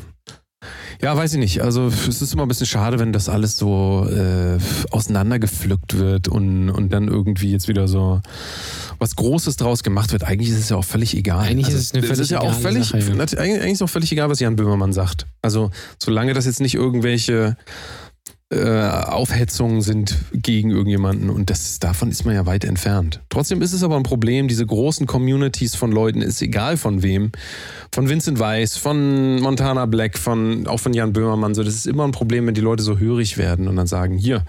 ja, 1.02 1.16
weiß 1.16 1.32
ich 1.32 1.38
nicht. 1.38 1.62
Also 1.62 1.88
es 1.88 2.22
ist 2.22 2.32
immer 2.32 2.42
ein 2.42 2.48
bisschen 2.48 2.66
schade, 2.66 3.00
wenn 3.00 3.12
das 3.12 3.28
alles 3.28 3.56
so 3.56 4.06
äh, 4.08 4.58
auseinandergepflückt 4.92 5.98
wird 5.98 6.28
und, 6.28 6.70
und 6.70 6.92
dann 6.92 7.08
irgendwie 7.08 7.50
jetzt 7.50 7.66
wieder 7.66 7.88
so 7.88 8.20
was 9.00 9.16
Großes 9.16 9.56
draus 9.56 9.82
gemacht 9.82 10.12
wird. 10.12 10.22
Eigentlich 10.22 10.50
ist 10.50 10.58
es 10.58 10.68
ja 10.68 10.76
auch 10.76 10.84
völlig 10.84 11.16
egal. 11.16 11.40
Eigentlich 11.40 11.68
ist 11.68 11.74
es 11.74 11.92
eine 11.92 12.02
es 12.02 12.08
völlig 12.08 12.20
ist 12.22 12.30
ja 12.30 12.40
auch 12.40 12.54
völlig, 12.54 12.90
Sache, 12.90 13.00
ja. 13.00 13.12
eigentlich 13.14 13.40
eigentlich 13.60 13.72
ist 13.72 13.82
auch 13.82 13.88
völlig 13.88 14.12
egal, 14.12 14.30
was 14.30 14.38
Jan 14.38 14.54
Böhmermann 14.54 14.92
sagt. 14.92 15.26
Also 15.42 15.72
solange 15.98 16.34
das 16.34 16.46
jetzt 16.46 16.60
nicht 16.60 16.74
irgendwelche 16.74 17.56
äh, 18.52 19.08
Aufhetzungen 19.08 19.80
sind 19.80 20.16
gegen 20.32 20.70
irgendjemanden 20.70 21.30
und 21.30 21.48
das, 21.48 21.78
davon 21.78 22.10
ist 22.10 22.24
man 22.24 22.34
ja 22.34 22.44
weit 22.44 22.64
entfernt. 22.64 23.20
Trotzdem 23.30 23.62
ist 23.62 23.72
es 23.72 23.82
aber 23.82 23.96
ein 23.96 24.02
Problem, 24.02 24.46
diese 24.46 24.66
großen 24.66 25.06
Communities 25.06 25.74
von 25.74 25.90
Leuten, 25.90 26.20
ist 26.20 26.42
egal 26.42 26.76
von 26.76 27.02
wem, 27.02 27.32
von 27.92 28.08
Vincent 28.08 28.38
Weiss, 28.38 28.76
von 28.76 29.40
Montana 29.40 29.86
Black, 29.86 30.18
von, 30.18 30.66
auch 30.66 30.80
von 30.80 30.92
Jan 30.92 31.12
Böhmermann, 31.12 31.54
so, 31.54 31.62
das 31.62 31.74
ist 31.74 31.86
immer 31.86 32.04
ein 32.04 32.12
Problem, 32.12 32.46
wenn 32.46 32.54
die 32.54 32.60
Leute 32.60 32.82
so 32.82 32.98
hörig 32.98 33.38
werden 33.38 33.68
und 33.68 33.76
dann 33.76 33.86
sagen, 33.86 34.18
hier, 34.18 34.44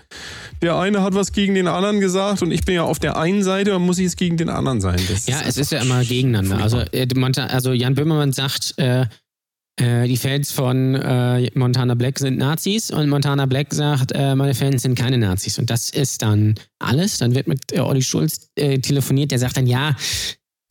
der 0.62 0.78
eine 0.78 1.02
hat 1.02 1.16
was 1.16 1.32
gegen 1.32 1.56
den 1.56 1.68
anderen 1.68 2.00
gesagt 2.00 2.42
und 2.42 2.52
ich 2.52 2.66
bin 2.66 2.76
ja 2.76 2.84
auf 2.84 3.00
der 3.00 3.18
einen 3.18 3.42
Seite, 3.42 3.72
dann 3.72 3.82
muss 3.82 3.98
ich 4.00 4.04
jetzt 4.04 4.18
gegen 4.18 4.38
den 4.38 4.50
anderen 4.50 4.82
sein. 4.82 5.00
Das 5.10 5.28
Ja, 5.28 5.42
es 5.48 5.58
ist 5.58 5.72
ja 5.72 5.82
immer 5.82 6.04
gegeneinander. 6.04 6.62
Also, 6.62 6.80
äh, 6.80 7.08
Monta 7.16 7.46
also 7.46 7.72
Jan 7.72 7.96
Böhmermann 7.96 8.34
sagt, 8.34 8.74
äh, 8.78 9.06
äh, 9.80 10.08
die 10.08 10.18
Fans 10.18 10.52
von 10.52 10.94
äh, 10.96 11.50
Montana 11.56 11.96
Black 11.96 12.20
sind 12.20 12.38
Nazis 12.38 12.92
und 12.92 13.10
Montana 13.10 13.48
Black 13.48 13.74
sagt, 13.74 14.12
äh, 14.14 14.36
meine 14.36 14.54
Fans 14.54 14.84
sind 14.84 14.96
keine 14.96 15.18
Nazis. 15.18 15.58
Und 15.58 15.70
das 15.70 15.90
ist 15.90 16.22
dann 16.22 16.56
alles. 16.80 17.18
Dann 17.18 17.34
wird 17.34 17.48
mit 17.48 17.60
äh, 17.72 17.80
Olli 17.80 18.04
Schulz 18.04 18.50
äh, 18.56 18.78
telefoniert, 18.78 19.32
der 19.32 19.40
sagt 19.40 19.58
dann, 19.58 19.66
ja, 19.66 19.96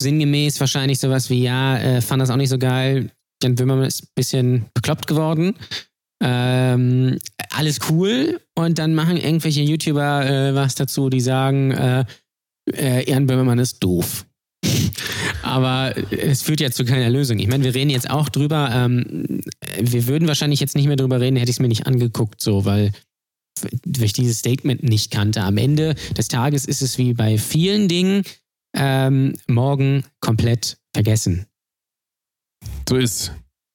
sinngemäß 0.01 0.59
wahrscheinlich 0.59 0.99
sowas 0.99 1.29
wie, 1.29 1.43
ja, 1.43 1.77
äh, 1.79 2.01
fand 2.01 2.21
das 2.21 2.29
auch 2.29 2.37
nicht 2.37 2.49
so 2.49 2.57
geil. 2.57 3.11
Jan 3.41 3.55
Böhmermann 3.55 3.85
ist 3.85 4.03
ein 4.03 4.09
bisschen 4.15 4.65
bekloppt 4.73 5.07
geworden. 5.07 5.55
Ähm, 6.21 7.19
alles 7.49 7.79
cool. 7.89 8.39
Und 8.55 8.79
dann 8.79 8.95
machen 8.95 9.17
irgendwelche 9.17 9.61
YouTuber 9.61 10.53
was 10.55 10.75
dazu, 10.75 11.09
die 11.09 11.19
sagen, 11.19 11.71
äh, 11.71 12.05
Jan 13.09 13.27
Böhmermann 13.27 13.59
ist 13.59 13.83
doof. 13.83 14.25
Aber 15.41 15.93
es 16.11 16.41
führt 16.41 16.59
ja 16.59 16.71
zu 16.71 16.85
keiner 16.85 17.09
Lösung. 17.09 17.39
Ich 17.39 17.47
meine, 17.47 17.63
wir 17.63 17.73
reden 17.75 17.89
jetzt 17.89 18.09
auch 18.09 18.29
drüber. 18.29 18.69
Ähm, 18.73 19.41
wir 19.79 20.07
würden 20.07 20.27
wahrscheinlich 20.27 20.59
jetzt 20.59 20.75
nicht 20.75 20.87
mehr 20.87 20.95
drüber 20.95 21.19
reden, 21.19 21.35
hätte 21.37 21.49
ich 21.49 21.55
es 21.57 21.59
mir 21.59 21.67
nicht 21.67 21.87
angeguckt, 21.87 22.41
so, 22.41 22.65
weil, 22.65 22.91
ich 23.99 24.13
dieses 24.13 24.39
Statement 24.39 24.83
nicht 24.83 25.11
kannte. 25.11 25.41
Am 25.43 25.57
Ende 25.57 25.95
des 26.17 26.27
Tages 26.27 26.65
ist 26.65 26.81
es 26.81 26.97
wie 26.97 27.13
bei 27.13 27.37
vielen 27.37 27.87
Dingen 27.87 28.23
ähm, 28.75 29.33
morgen 29.47 30.03
komplett 30.19 30.77
vergessen. 30.93 31.45
So 32.89 32.95
ist. 32.97 33.31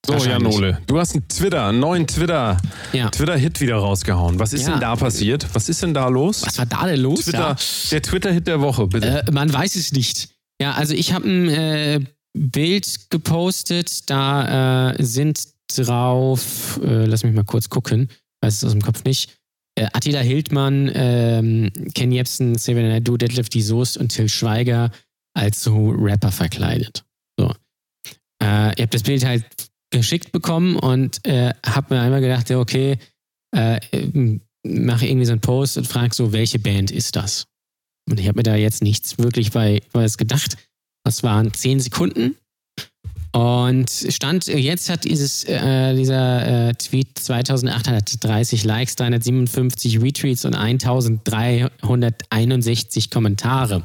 So. 0.07 0.15
Janole, 0.17 0.81
du 0.87 0.99
hast 0.99 1.15
einen 1.15 1.29
Twitter, 1.29 1.67
einen 1.67 1.81
neuen 1.81 2.07
Twitter, 2.07 2.57
Ja. 2.93 3.11
Twitter-Hit 3.11 3.61
wieder 3.61 3.77
rausgehauen. 3.77 4.39
Was 4.39 4.53
ist 4.55 4.63
Ja. 4.63 4.71
denn 4.73 4.81
da 4.81 4.97
passiert? 4.97 5.47
Was 5.53 5.69
ist 5.69 5.83
denn 5.83 5.93
da 5.93 6.09
los? 6.09 6.47
Was 6.47 6.57
war 6.57 6.65
da 6.67 6.87
denn 6.87 7.01
los? 7.01 7.21
Twitter, 7.25 7.57
der 7.91 8.03
Twitter-Hit 8.03 8.47
der 8.47 8.61
Woche, 8.61 8.87
bitte. 8.87 9.25
Äh, 9.27 9.31
man 9.33 9.53
weiß 9.53 9.77
es 9.77 9.93
nicht. 9.93 10.31
Ja, 10.61 10.73
also 10.73 10.95
ich 10.95 11.13
habe 11.13 11.29
ein 11.29 11.49
äh, 11.49 12.01
Bild 12.35 13.11
gepostet, 13.11 14.11
da 14.11 14.93
äh, 14.93 15.03
sind 15.03 15.41
drauf, 15.77 16.81
äh, 16.83 17.05
lass 17.05 17.25
mich 17.25 17.35
mal 17.35 17.45
kurz 17.45 17.69
gucken, 17.69 18.09
weiß 18.43 18.57
es 18.57 18.65
aus 18.65 18.73
dem 18.73 18.83
Kopf 18.83 19.05
nicht. 19.05 19.39
Äh, 19.79 19.87
Attila 19.93 20.21
Hildmann, 20.21 20.91
ähm, 20.95 21.71
Ken 21.95 22.11
Jebsen, 22.11 22.57
Xavier 22.57 22.83
Naidoo, 22.83 23.17
Detlef 23.17 23.49
die 23.49 23.63
Soest 23.63 23.97
und 23.99 24.09
Till 24.09 24.29
Schweiger 24.29 24.91
als 25.35 25.63
so 25.63 25.91
Rapper 25.91 26.33
verkleidet. 26.33 27.05
So. 27.39 27.55
Äh, 28.43 28.75
ich 28.75 28.81
habe 28.81 28.89
das 28.89 29.03
Bild 29.03 29.25
halt 29.25 29.45
geschickt 29.91 30.33
bekommen 30.33 30.77
und 30.77 31.25
äh, 31.27 31.53
habe 31.65 31.95
mir 31.95 32.01
einmal 32.01 32.21
gedacht, 32.21 32.51
ja, 32.51 32.59
okay, 32.59 32.99
mache 34.63 35.07
irgendwie 35.07 35.25
so 35.25 35.33
einen 35.33 35.41
Post 35.41 35.79
und 35.79 35.87
frage 35.87 36.15
so, 36.15 36.33
welche 36.35 36.59
Band 36.59 36.91
ist 36.91 37.17
das? 37.17 37.47
Und 38.11 38.21
ich 38.21 38.29
habe 38.29 38.39
mir 38.39 38.43
da 38.43 38.57
jetzt 38.57 38.83
nichts 38.83 39.17
wirklich 39.19 39.53
bei 39.53 39.81
was 39.93 40.19
gedacht. 40.19 40.57
Das 41.05 41.23
waren 41.23 41.55
zehn 41.55 41.81
Sekunden. 41.81 42.37
Und 43.33 43.91
stand, 43.91 44.47
jetzt 44.47 44.89
hat 44.89 45.05
dieses, 45.05 45.45
äh, 45.45 45.95
dieser 45.95 46.71
äh, 46.71 46.75
Tweet 46.75 47.19
2830 47.19 48.65
Likes, 48.65 48.97
357 48.97 50.01
Retweets 50.01 50.47
und 50.47 50.55
1361 50.55 53.11
Kommentare. 53.11 53.85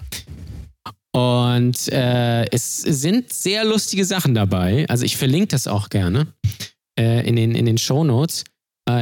Und 1.11 1.89
äh, 1.89 2.45
es 2.49 2.77
sind 2.77 3.31
sehr 3.31 3.63
lustige 3.65 4.05
Sachen 4.05 4.33
dabei. 4.33 4.87
Also 4.89 5.05
ich 5.05 5.17
verlinke 5.17 5.49
das 5.49 5.67
auch 5.67 5.89
gerne 5.89 6.25
äh, 6.97 7.27
in 7.27 7.35
den, 7.35 7.53
in 7.53 7.65
den 7.65 7.77
Show 7.77 8.03
Notes. 8.03 8.41
Äh, 8.41 8.45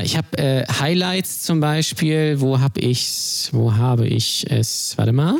ich 0.03 0.15
habe 0.17 0.37
äh, 0.37 0.65
Highlights 0.67 1.43
zum 1.43 1.59
Beispiel. 1.59 2.39
Wo 2.39 2.59
habe 2.59 2.79
ich 2.79 3.49
Wo 3.51 3.73
habe 3.73 4.07
ich 4.07 4.45
es? 4.49 4.97
Warte 4.97 5.11
mal. 5.11 5.37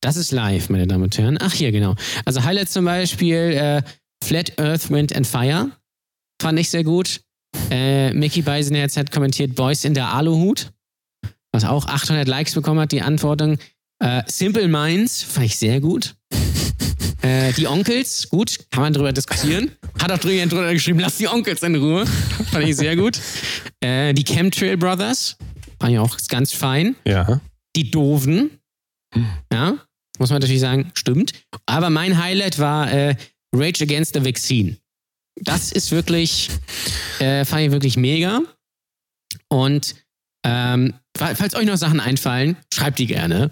Das 0.00 0.16
ist 0.16 0.32
live, 0.32 0.68
meine 0.68 0.86
Damen 0.86 1.04
und 1.04 1.16
Herren. 1.16 1.38
Ach, 1.40 1.52
hier, 1.52 1.70
genau. 1.70 1.94
Also 2.24 2.42
Highlights 2.42 2.72
zum 2.72 2.84
Beispiel 2.84 3.36
äh, 3.36 3.82
Flat 4.24 4.58
Earth, 4.58 4.90
Wind 4.90 5.14
and 5.14 5.26
Fire. 5.26 5.70
Fand 6.40 6.58
ich 6.58 6.70
sehr 6.70 6.82
gut. 6.82 7.20
Äh, 7.70 8.12
Mickey 8.12 8.42
Beisenherz 8.42 8.96
hat 8.96 9.12
kommentiert 9.12 9.54
Boys 9.54 9.84
in 9.84 9.94
der 9.94 10.12
Aluhut. 10.12 10.72
Was 11.52 11.64
auch 11.64 11.86
800 11.86 12.26
Likes 12.26 12.54
bekommen 12.54 12.80
hat, 12.80 12.92
die 12.92 13.02
Antwortung. 13.02 13.58
Äh, 14.02 14.22
Simple 14.26 14.66
Minds 14.66 15.22
fand 15.22 15.46
ich 15.46 15.56
sehr 15.56 15.80
gut. 15.80 16.16
Äh, 17.22 17.52
die 17.52 17.66
Onkels, 17.68 18.28
gut, 18.28 18.58
kann 18.70 18.82
man 18.82 18.92
drüber 18.92 19.12
diskutieren. 19.12 19.70
Hat 20.00 20.10
auch 20.10 20.18
drüber, 20.18 20.44
drüber 20.46 20.72
geschrieben, 20.72 20.98
lass 21.00 21.18
die 21.18 21.28
Onkels 21.28 21.62
in 21.62 21.76
Ruhe. 21.76 22.04
Fand 22.50 22.66
ich 22.66 22.76
sehr 22.76 22.96
gut. 22.96 23.18
Äh, 23.80 24.12
die 24.12 24.24
Chemtrail 24.24 24.76
Brothers, 24.76 25.36
fand 25.80 25.92
ich 25.92 25.98
auch 25.98 26.16
ganz 26.28 26.52
fein. 26.52 26.96
ja. 27.06 27.40
Die 27.74 27.90
Doofen, 27.90 28.50
ja, 29.50 29.78
muss 30.18 30.28
man 30.28 30.40
natürlich 30.40 30.60
sagen, 30.60 30.90
stimmt. 30.92 31.32
Aber 31.64 31.88
mein 31.88 32.22
Highlight 32.22 32.58
war 32.58 32.92
äh, 32.92 33.16
Rage 33.54 33.82
Against 33.84 34.12
the 34.14 34.22
Vaccine. 34.24 34.76
Das 35.40 35.72
ist 35.72 35.90
wirklich, 35.90 36.50
äh, 37.18 37.46
fand 37.46 37.62
ich 37.62 37.70
wirklich 37.70 37.96
mega. 37.96 38.42
Und 39.48 39.94
ähm, 40.44 40.92
fa- 41.16 41.34
falls 41.34 41.54
euch 41.54 41.64
noch 41.64 41.76
Sachen 41.78 41.98
einfallen, 42.00 42.56
schreibt 42.74 42.98
die 42.98 43.06
gerne. 43.06 43.50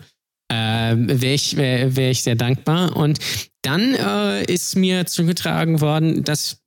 Ähm, 0.52 1.09
Wäre 1.09 1.33
ich, 1.35 1.56
wär, 1.56 1.96
wär 1.96 2.11
ich 2.11 2.22
sehr 2.22 2.35
dankbar. 2.35 2.94
Und 2.94 3.18
dann 3.62 3.94
äh, 3.94 4.44
ist 4.44 4.77
mir 4.77 5.07
zugetragen 5.07 5.81
worden, 5.81 6.25
dass 6.25 6.61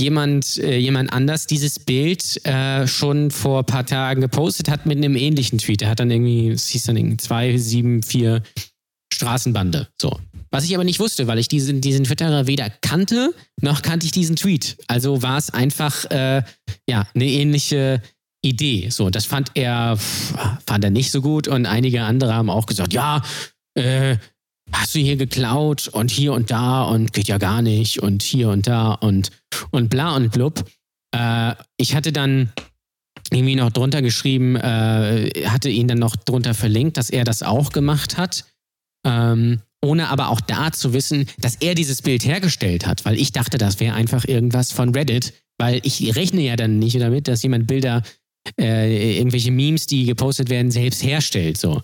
jemand, 0.00 0.58
äh, 0.58 0.78
jemand 0.78 1.12
anders 1.12 1.46
dieses 1.46 1.78
Bild 1.78 2.44
äh, 2.44 2.86
schon 2.86 3.30
vor 3.30 3.60
ein 3.60 3.66
paar 3.66 3.86
Tagen 3.86 4.20
gepostet 4.20 4.68
hat 4.68 4.86
mit 4.86 4.98
einem 4.98 5.16
ähnlichen 5.16 5.58
Tweet. 5.58 5.82
Er 5.82 5.90
hat 5.90 6.00
dann 6.00 6.10
irgendwie, 6.10 6.48
es 6.48 6.68
hieß 6.68 6.84
dann 6.84 6.96
irgendwie 6.96 7.18
2, 7.18 7.56
7, 7.56 8.02
4 8.02 8.42
Straßenbande. 9.12 9.88
So. 10.00 10.18
Was 10.50 10.64
ich 10.64 10.74
aber 10.74 10.84
nicht 10.84 11.00
wusste, 11.00 11.26
weil 11.26 11.38
ich 11.38 11.48
diesen, 11.48 11.80
diesen 11.80 12.04
Twitterer 12.04 12.46
weder 12.46 12.68
kannte, 12.68 13.32
noch 13.60 13.82
kannte 13.82 14.04
ich 14.04 14.12
diesen 14.12 14.36
Tweet. 14.36 14.76
Also 14.86 15.22
war 15.22 15.38
es 15.38 15.50
einfach 15.50 16.04
äh, 16.10 16.42
ja, 16.88 17.06
eine 17.14 17.24
ähnliche 17.24 18.02
Idee. 18.42 18.90
So, 18.90 19.08
das 19.08 19.24
fand 19.24 19.52
er, 19.54 19.96
fand 19.96 20.84
er 20.84 20.90
nicht 20.90 21.10
so 21.10 21.22
gut 21.22 21.48
und 21.48 21.66
einige 21.66 22.02
andere 22.02 22.34
haben 22.34 22.50
auch 22.50 22.66
gesagt, 22.66 22.92
ja, 22.92 23.22
äh, 23.74 24.16
hast 24.74 24.94
du 24.94 24.98
hier 24.98 25.16
geklaut 25.16 25.88
und 25.88 26.10
hier 26.10 26.32
und 26.32 26.50
da 26.50 26.82
und 26.82 27.12
geht 27.12 27.28
ja 27.28 27.38
gar 27.38 27.62
nicht 27.62 28.02
und 28.02 28.22
hier 28.22 28.48
und 28.48 28.66
da 28.66 28.92
und, 28.92 29.30
und 29.70 29.90
bla 29.90 30.16
und 30.16 30.32
blub. 30.32 30.64
Äh, 31.14 31.54
ich 31.76 31.94
hatte 31.94 32.12
dann 32.12 32.52
irgendwie 33.30 33.56
noch 33.56 33.70
drunter 33.70 34.02
geschrieben, 34.02 34.56
äh, 34.56 35.30
hatte 35.46 35.68
ihn 35.68 35.88
dann 35.88 35.98
noch 35.98 36.16
drunter 36.16 36.54
verlinkt, 36.54 36.96
dass 36.96 37.10
er 37.10 37.24
das 37.24 37.42
auch 37.42 37.70
gemacht 37.70 38.16
hat. 38.16 38.44
Ähm, 39.06 39.60
ohne 39.84 40.08
aber 40.08 40.28
auch 40.28 40.40
da 40.40 40.70
zu 40.70 40.92
wissen, 40.92 41.26
dass 41.38 41.56
er 41.56 41.74
dieses 41.74 42.02
Bild 42.02 42.24
hergestellt 42.24 42.86
hat, 42.86 43.04
weil 43.04 43.18
ich 43.18 43.32
dachte, 43.32 43.58
das 43.58 43.80
wäre 43.80 43.94
einfach 43.94 44.24
irgendwas 44.24 44.70
von 44.70 44.90
Reddit, 44.94 45.32
weil 45.58 45.80
ich 45.82 46.14
rechne 46.14 46.42
ja 46.42 46.56
dann 46.56 46.78
nicht 46.78 47.00
damit, 47.00 47.26
dass 47.26 47.42
jemand 47.42 47.66
Bilder, 47.66 48.02
äh, 48.60 49.18
irgendwelche 49.18 49.50
Memes, 49.50 49.86
die 49.86 50.04
gepostet 50.04 50.50
werden, 50.50 50.70
selbst 50.70 51.02
herstellt. 51.02 51.58
So. 51.58 51.82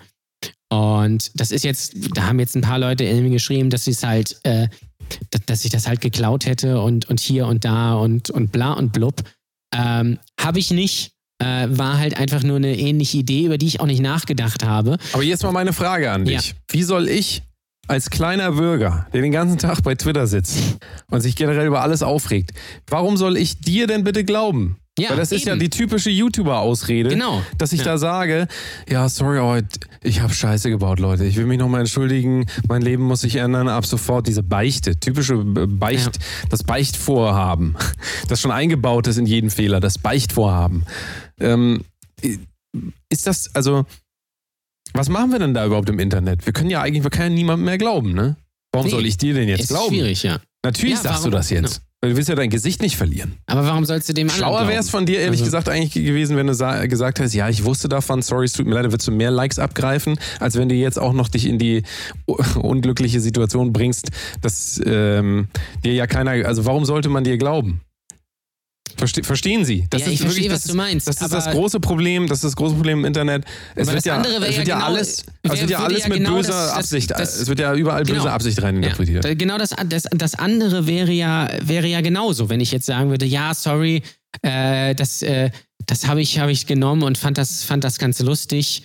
Und 0.71 1.31
das 1.35 1.51
ist 1.51 1.65
jetzt, 1.65 1.95
da 2.15 2.27
haben 2.27 2.39
jetzt 2.39 2.55
ein 2.55 2.61
paar 2.61 2.79
Leute 2.79 3.05
irgendwie 3.05 3.31
geschrieben, 3.31 3.71
dass 3.71 3.85
sie 3.85 3.93
es 3.93 4.03
halt, 4.03 4.39
äh, 4.45 4.69
dass 5.47 5.65
ich 5.65 5.71
das 5.71 5.89
halt 5.89 6.01
geklaut 6.01 6.47
hätte 6.47 6.81
und, 6.81 7.09
und 7.09 7.21
hier 7.21 7.47
und 7.47 7.65
da 7.65 7.95
und, 7.95 8.31
und 8.31 8.53
bla 8.53 8.75
und 8.75 8.93
blub. 8.93 9.23
Ähm, 9.75 10.19
Habe 10.39 10.59
ich 10.59 10.71
nicht. 10.71 11.13
Äh, 11.41 11.69
war 11.71 11.99
halt 11.99 12.19
einfach 12.19 12.43
nur 12.43 12.57
eine 12.57 12.77
ähnliche 12.77 13.19
Idee, 13.19 13.45
über 13.45 13.59
die 13.59 13.69
ich 13.69 13.79
auch 13.79 13.87
nicht 13.87 14.03
nachgedacht 14.03 14.65
habe. 14.65 14.99
Aber 15.13 15.23
jetzt 15.23 15.45
mal 15.45 15.53
meine 15.53 15.73
Frage 15.73 16.11
an 16.11 16.25
dich. 16.25 16.49
Ja. 16.49 16.57
Wie 16.69 16.83
soll 16.83 17.09
ich 17.09 17.43
als 17.87 18.11
kleiner 18.11 18.51
Bürger, 18.53 19.07
der 19.13 19.23
den 19.23 19.31
ganzen 19.31 19.57
Tag 19.57 19.83
bei 19.85 19.95
Twitter 19.95 20.27
sitzt 20.27 20.59
und 21.11 21.21
sich 21.21 21.37
generell 21.37 21.67
über 21.67 21.83
alles 21.83 22.03
aufregt, 22.03 22.53
warum 22.89 23.17
soll 23.17 23.37
ich 23.37 23.61
dir 23.61 23.87
denn 23.87 24.03
bitte 24.03 24.25
glauben? 24.25 24.79
Ja, 24.99 25.11
Weil 25.11 25.17
das 25.19 25.33
ist 25.33 25.45
ja 25.47 25.53
eben. 25.53 25.61
die 25.61 25.71
typische 25.71 26.11
YouTuber-Ausrede, 26.11 27.11
Genau. 27.11 27.43
dass 27.57 27.73
ich 27.73 27.81
Ja. 27.81 27.85
da 27.87 27.99
sage, 27.99 28.49
ja, 28.89 29.09
sorry, 29.09 29.63
ich 30.03 30.21
habe 30.21 30.33
Scheiße 30.35 30.71
gebaut, 30.71 30.99
Leute. 30.99 31.25
Ich 31.25 31.37
will 31.37 31.47
mich 31.47 31.59
nochmal 31.59 31.81
entschuldigen. 31.81 32.47
Mein 32.69 32.83
Leben 32.83 33.05
muss 33.05 33.21
sich 33.23 33.37
ändern. 33.37 33.69
Ab 33.69 33.87
sofort 33.87 34.27
diese 34.27 34.43
Beichte, 34.43 34.99
typische 34.99 35.35
äh, 35.35 35.67
Beicht, 35.67 36.19
das 36.51 36.63
Beichtvorhaben, 36.65 37.77
das 38.29 38.41
schon 38.41 38.51
eingebaut 38.51 39.07
ist 39.07 39.17
in 39.19 39.27
jeden 39.27 39.51
Fehler, 39.51 39.81
das 39.81 39.99
Beichtvorhaben. 39.99 40.85
Ähm, 41.41 41.85
ist 43.09 43.27
das, 43.27 43.55
also, 43.55 43.87
was 44.95 45.09
machen 45.09 45.33
wir 45.33 45.39
denn 45.39 45.55
da 45.55 45.65
überhaupt 45.67 45.89
im 45.91 45.99
Internet? 45.99 46.45
Wir 46.47 46.53
können 46.53 46.71
ja 46.71 46.81
eigentlich, 46.83 47.03
wir 47.05 47.11
können 47.11 47.31
ja 47.33 47.37
niemandem 47.37 47.65
mehr 47.67 47.79
glauben, 47.79 48.13
ne? 48.15 48.37
Warum 48.73 48.87
Nee, 48.87 48.91
soll 48.93 49.07
ich 49.07 49.17
dir 49.17 49.35
denn 49.35 49.49
jetzt 49.49 49.61
ist 49.63 49.69
glauben? 49.69 49.95
schwierig, 49.95 50.23
ja. 50.23 50.41
Natürlich 50.65 50.97
Ja, 50.97 51.03
sagst 51.03 51.21
du 51.21 51.25
warum- 51.25 51.33
das 51.33 51.51
jetzt. 51.51 51.83
Weil 52.01 52.11
du 52.11 52.17
willst 52.17 52.29
ja 52.29 52.37
dein 52.37 52.49
Gesicht 52.51 52.81
nicht 52.81 52.97
verlieren. 52.97 53.39
Aber 53.47 53.67
warum 53.67 53.85
sollst 53.85 54.09
du 54.09 54.13
dem 54.13 54.29
anderen 54.29 54.39
Schlauer 54.39 54.69
wäre 54.69 54.79
es 54.79 54.89
von 54.89 55.05
dir, 55.05 55.19
ehrlich 55.19 55.41
Also- 55.41 55.45
gesagt, 55.47 55.69
eigentlich 55.69 55.93
gewesen, 55.95 56.37
wenn 56.37 56.47
du 56.47 56.55
sa- 56.55 56.87
gesagt 56.87 57.19
hast, 57.19 57.35
ja, 57.35 57.49
ich 57.49 57.65
wusste 57.65 57.89
davon, 57.89 58.23
sorry, 58.23 58.45
es 58.45 58.53
tut 58.53 58.67
mir 58.67 58.75
leid, 58.75 58.85
dann 58.85 58.93
würdest 58.93 59.09
du 59.09 59.13
mehr 59.13 59.33
Likes 59.33 59.59
abgreifen, 59.59 60.17
als 60.39 60.57
wenn 60.57 60.69
du 60.69 60.77
jetzt 60.77 60.97
auch 60.99 61.13
noch 61.13 61.27
dich 61.29 61.45
in 61.47 61.59
die 61.59 61.83
unglückliche 62.55 63.21
Situation 63.21 63.73
bringst, 63.73 64.11
dass 64.43 64.81
ähm, 64.87 65.49
dir 65.85 65.93
ja 65.95 66.07
keiner, 66.07 66.47
also 66.47 66.65
warum 66.67 66.85
sollte 66.85 67.09
man 67.09 67.25
dir 67.25 67.37
glauben? 67.37 67.81
Verste 68.99 69.23
verstehen 69.23 69.65
Sie? 69.65 69.87
Das 69.91 70.03
Ja, 70.03 70.09
ich 70.09 70.15
ist 70.15 70.21
verstehe, 70.23 70.43
wirklich, 70.45 70.53
was 70.55 70.63
das 70.65 70.71
du 70.73 70.77
meinst, 70.77 71.07
Das 71.09 71.21
ist 71.23 71.33
das 71.33 71.51
große 71.51 71.81
Problem, 71.81 72.27
das 72.27 72.39
ist 72.39 72.45
das 72.45 72.57
große 72.57 72.75
Problem 72.75 72.99
im 73.01 73.05
Internet. 73.05 73.45
Es 73.77 73.87
wird 73.87 73.99
das 73.99 74.05
ja, 74.05 74.17
andere 74.17 74.41
wäre 74.41 74.51
es 74.51 74.57
wird 74.59 74.69
ja 74.69 74.75
genau- 74.77 74.87
alles, 74.87 75.25
es 75.43 75.51
wird 75.61 75.71
ja 75.71 75.79
würde 75.79 75.85
alles 75.87 76.03
ja 76.03 76.09
mit 76.09 76.19
genau 76.19 76.35
böser 76.37 76.49
das- 76.51 76.73
Absicht, 76.73 77.11
das- 77.13 77.37
es 77.41 77.47
wird 77.49 77.61
ja 77.61 77.75
überall 77.75 78.03
Genau. 78.05 78.19
böse 78.19 78.33
Absicht 78.33 78.61
rein 78.63 78.77
interpretiert. 78.77 79.25
Ja, 79.25 79.35
genau 79.35 79.57
das, 79.57 79.71
das, 79.89 80.05
das 80.11 80.35
andere 80.35 80.87
wäre 80.87 81.13
ja, 81.13 81.49
wäre 81.63 81.87
ja 81.87 82.01
genauso, 82.01 82.51
wenn 82.51 82.61
ich 82.61 82.73
jetzt 82.73 82.87
sagen 82.87 83.11
würde, 83.11 83.25
ja, 83.25 83.55
sorry, 83.55 84.03
äh, 84.43 84.95
das, 84.95 85.23
äh, 85.23 85.51
das 85.87 86.07
habe 86.09 86.21
ich, 86.21 86.39
hab 86.39 86.49
ich 86.51 86.67
genommen 86.67 87.03
und 87.05 87.17
fand 87.19 87.39
das, 87.39 87.63
fand 87.65 87.85
das 87.85 87.99
ganz 87.99 88.19
lustig. 88.21 88.83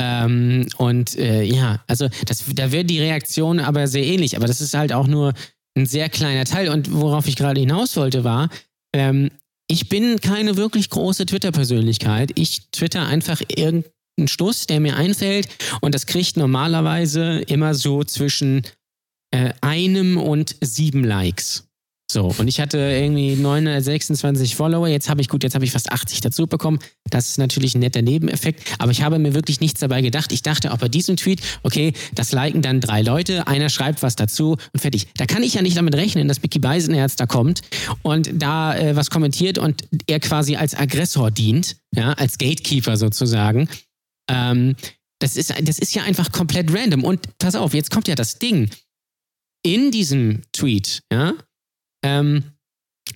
Ähm, 0.00 0.66
und 0.76 1.16
äh, 1.16 1.42
ja, 1.44 1.82
also 1.86 2.08
das, 2.26 2.44
da 2.54 2.72
wäre 2.72 2.84
die 2.84 2.98
Reaktion 3.00 3.60
aber 3.60 3.86
sehr 3.86 4.04
ähnlich, 4.04 4.36
aber 4.36 4.46
das 4.46 4.60
ist 4.60 4.74
halt 4.74 4.92
auch 4.92 5.06
nur 5.06 5.32
ein 5.76 5.86
sehr 5.86 6.08
kleiner 6.08 6.44
Teil. 6.44 6.68
Und 6.68 6.92
worauf 6.92 7.26
ich 7.28 7.36
gerade 7.36 7.60
hinaus 7.60 7.96
wollte, 7.96 8.24
war, 8.24 8.48
ähm, 8.92 9.30
ich 9.66 9.88
bin 9.88 10.20
keine 10.20 10.56
wirklich 10.56 10.90
große 10.90 11.26
Twitter-Persönlichkeit. 11.26 12.32
Ich 12.34 12.70
twitter 12.70 13.06
einfach 13.06 13.40
irgendeinen 13.48 14.28
Stuss, 14.28 14.66
der 14.66 14.80
mir 14.80 14.96
einfällt 14.96 15.48
und 15.80 15.94
das 15.94 16.06
kriegt 16.06 16.36
normalerweise 16.36 17.40
immer 17.46 17.74
so 17.74 18.04
zwischen 18.04 18.62
äh, 19.30 19.52
einem 19.60 20.16
und 20.16 20.56
sieben 20.60 21.04
Likes. 21.04 21.68
So, 22.10 22.32
und 22.38 22.48
ich 22.48 22.60
hatte 22.60 22.78
irgendwie 22.78 23.34
926 23.34 24.56
Follower. 24.56 24.86
Jetzt 24.86 25.08
habe 25.08 25.20
ich, 25.20 25.28
gut, 25.28 25.42
jetzt 25.42 25.54
habe 25.54 25.64
ich 25.64 25.72
fast 25.72 25.90
80 25.90 26.20
dazu 26.20 26.46
bekommen. 26.46 26.78
Das 27.10 27.30
ist 27.30 27.38
natürlich 27.38 27.74
ein 27.74 27.80
netter 27.80 28.02
Nebeneffekt. 28.02 28.62
Aber 28.78 28.92
ich 28.92 29.02
habe 29.02 29.18
mir 29.18 29.34
wirklich 29.34 29.60
nichts 29.60 29.80
dabei 29.80 30.02
gedacht. 30.02 30.30
Ich 30.30 30.42
dachte 30.42 30.72
auch 30.72 30.78
bei 30.78 30.88
diesem 30.88 31.16
Tweet, 31.16 31.40
okay, 31.62 31.92
das 32.14 32.32
liken 32.32 32.62
dann 32.62 32.80
drei 32.80 33.02
Leute, 33.02 33.46
einer 33.46 33.70
schreibt 33.70 34.02
was 34.02 34.16
dazu 34.16 34.56
und 34.72 34.80
fertig. 34.80 35.08
Da 35.16 35.26
kann 35.26 35.42
ich 35.42 35.54
ja 35.54 35.62
nicht 35.62 35.76
damit 35.76 35.94
rechnen, 35.94 36.28
dass 36.28 36.42
Mickey 36.42 36.58
Beisenherz 36.58 37.16
da 37.16 37.26
kommt 37.26 37.62
und 38.02 38.30
da 38.34 38.76
äh, 38.76 38.94
was 38.94 39.10
kommentiert 39.10 39.58
und 39.58 39.84
er 40.06 40.20
quasi 40.20 40.56
als 40.56 40.74
Aggressor 40.74 41.30
dient, 41.30 41.76
ja, 41.96 42.12
als 42.12 42.36
Gatekeeper 42.38 42.96
sozusagen. 42.96 43.68
Ähm, 44.30 44.76
das 45.20 45.36
ist, 45.36 45.54
das 45.62 45.78
ist 45.78 45.94
ja 45.94 46.02
einfach 46.02 46.32
komplett 46.32 46.72
random. 46.72 47.02
Und 47.02 47.38
pass 47.38 47.54
auf, 47.54 47.72
jetzt 47.72 47.90
kommt 47.90 48.08
ja 48.08 48.14
das 48.14 48.38
Ding. 48.38 48.70
In 49.64 49.90
diesem 49.90 50.42
Tweet, 50.52 51.02
ja, 51.10 51.32
ähm, 52.04 52.44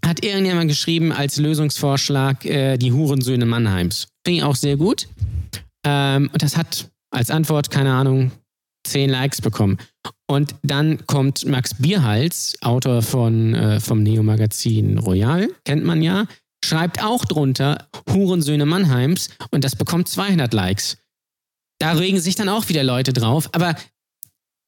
hat 0.05 0.24
irgendjemand 0.24 0.68
geschrieben 0.68 1.12
als 1.12 1.37
Lösungsvorschlag 1.37 2.44
äh, 2.44 2.77
die 2.77 2.92
Hurensöhne 2.92 3.46
Mannheims. 3.46 4.09
Finde 4.24 4.38
ich 4.38 4.44
auch 4.44 4.57
sehr 4.57 4.77
gut. 4.77 5.09
Ähm, 5.85 6.31
und 6.33 6.42
das 6.42 6.57
hat 6.57 6.90
als 7.11 7.31
Antwort, 7.31 7.70
keine 7.70 7.92
Ahnung, 7.94 8.33
zehn 8.87 9.11
Likes 9.11 9.40
bekommen. 9.40 9.79
Und 10.27 10.55
dann 10.62 11.07
kommt 11.07 11.46
Max 11.46 11.74
Bierhals, 11.74 12.57
Autor 12.61 13.03
von, 13.03 13.55
äh, 13.55 13.81
vom 13.81 14.03
Neo-Magazin 14.03 14.98
Royal, 14.98 15.48
kennt 15.64 15.85
man 15.85 16.03
ja, 16.03 16.27
schreibt 16.64 17.03
auch 17.03 17.24
drunter 17.24 17.88
Hurensöhne 18.11 18.66
Mannheims 18.66 19.31
und 19.51 19.64
das 19.64 19.77
bekommt 19.77 20.09
200 20.09 20.53
Likes. 20.53 20.98
Da 21.81 21.92
regen 21.92 22.20
sich 22.20 22.35
dann 22.35 22.48
auch 22.48 22.68
wieder 22.68 22.83
Leute 22.83 23.12
drauf. 23.12 23.48
Aber 23.53 23.74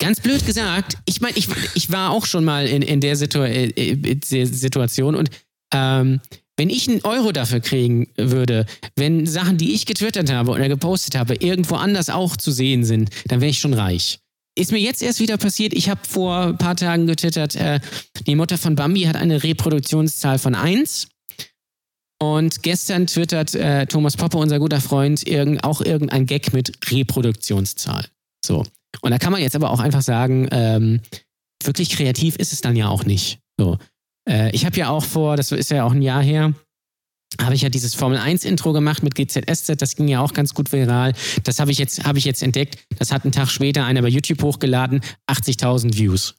ganz 0.01 0.21
blöd 0.21 0.45
gesagt, 0.45 0.99
ich 1.05 1.21
meine, 1.21 1.37
ich, 1.37 1.49
ich 1.75 1.93
war 1.93 2.11
auch 2.11 2.27
schon 2.27 2.45
mal 2.45 2.67
in, 2.67 2.83
in 2.83 3.01
der, 3.01 3.15
Situ 3.15 3.39
äh, 3.39 3.69
äh, 3.69 4.19
Situation 4.45 5.15
und 5.15 5.31
ähm, 5.73 6.21
wenn 6.57 6.69
ich 6.69 6.89
einen 6.89 7.03
Euro 7.05 7.33
dafür 7.33 7.61
kriegen 7.61 8.09
würde, 8.17 8.67
wenn 8.97 9.27
Sachen, 9.27 9.57
die 9.57 9.73
ich 9.73 9.87
getwittert 9.87 10.31
habe 10.31 10.51
oder 10.51 10.69
gepostet 10.69 11.15
habe, 11.15 11.37
irgendwo 11.37 11.77
anders 11.77 12.11
auch 12.11 12.37
zu 12.37 12.51
sehen 12.51 12.85
sind, 12.85 13.11
dann 13.29 13.41
wäre 13.41 13.51
ich 13.51 13.61
schon 13.61 13.73
reich. 13.73 14.19
Ist 14.59 14.73
mir 14.73 14.79
jetzt 14.79 15.03
erst 15.03 15.21
wieder 15.21 15.39
passiert, 15.39 15.73
ich 15.73 15.89
habe 15.89 16.01
vor 16.07 16.49
ein 16.49 16.59
paar 16.59 16.77
Tagen 16.77 17.07
getwittert, 17.07 17.55
äh, 17.55 17.81
die 18.27 18.35
Mutter 18.35 18.59
von 18.59 18.75
Bambi 18.75 19.03
hat 19.03 19.17
eine 19.17 19.43
Reproduktionszahl 19.43 20.39
von 20.39 20.55
1. 20.55 21.09
Und 22.23 22.63
gestern 22.63 23.07
twittert 23.07 23.55
äh, 23.55 23.87
Thomas 23.87 24.17
Poppe, 24.17 24.37
unser 24.37 24.59
guter 24.59 24.83
Freund, 24.83 25.27
irgend, 25.27 25.65
auch 25.65 25.81
irgendein 25.81 26.27
Gag 26.27 26.53
mit 26.53 26.73
Reproduktionszahl. 26.91 28.07
So. 28.45 28.67
Und 29.03 29.11
da 29.11 29.19
kann 29.19 29.33
man 29.33 29.41
jetzt 29.41 29.57
aber 29.57 29.71
auch 29.71 29.81
einfach 29.81 30.03
sagen, 30.03 30.49
ähm, 30.51 31.01
wirklich 31.63 31.91
kreativ 31.91 32.37
ist 32.37 32.53
es 32.53 32.61
dann 32.61 32.77
ja 32.77 32.89
auch 32.89 33.05
nicht. 33.05 33.41
So. 33.59 33.79
Äh, 34.29 34.51
ich 34.53 34.67
habe 34.67 34.77
ja 34.77 34.89
auch 34.89 35.05
vor, 35.05 35.37
das 35.37 35.53
ist 35.53 35.71
ja 35.71 35.85
auch 35.85 35.93
ein 35.93 36.03
Jahr 36.03 36.23
her, 36.23 36.55
habe 37.41 37.55
ich 37.55 37.63
ja 37.63 37.69
dieses 37.69 37.95
Formel 37.95 38.19
1 38.19 38.45
Intro 38.45 38.73
gemacht 38.73 39.03
mit 39.03 39.15
GZSZ, 39.15 39.81
das 39.81 39.97
ging 39.97 40.09
ja 40.09 40.21
auch 40.21 40.33
ganz 40.33 40.55
gut 40.55 40.73
viral. 40.73 41.15
Das 41.45 41.61
habe 41.61 41.71
ich 41.71 41.79
jetzt 41.79 42.05
habe 42.05 42.19
ich 42.19 42.25
jetzt 42.25 42.43
entdeckt. 42.43 42.79
Das 42.99 43.13
hat 43.13 43.25
einen 43.25 43.33
Tag 43.33 43.49
später 43.49 43.85
einer 43.85 44.03
bei 44.03 44.09
YouTube 44.09 44.43
hochgeladen, 44.43 45.01
80.000 45.29 45.97
Views. 45.97 46.35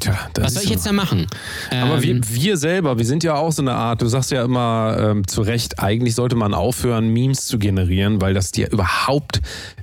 Tja, 0.00 0.28
das 0.34 0.44
Was 0.44 0.54
soll 0.54 0.62
ich 0.62 0.68
so. 0.68 0.74
jetzt 0.74 0.86
da 0.86 0.92
machen? 0.92 1.26
Aber 1.70 1.96
Ähm, 1.96 2.02
wir, 2.02 2.34
wir 2.42 2.56
selber, 2.56 2.98
wir 2.98 3.04
sind 3.04 3.24
ja 3.24 3.34
auch 3.34 3.52
so 3.52 3.62
eine 3.62 3.72
Art, 3.74 4.02
du 4.02 4.06
sagst 4.06 4.30
ja 4.30 4.44
immer 4.44 4.96
ähm, 5.00 5.26
zu 5.26 5.40
Recht, 5.42 5.78
eigentlich 5.78 6.14
sollte 6.14 6.36
man 6.36 6.54
aufhören, 6.54 7.08
Memes 7.08 7.46
zu 7.46 7.58
generieren, 7.58 8.20
weil 8.20 8.34
das 8.34 8.52
dir 8.52 8.70
überhaupt 8.70 9.40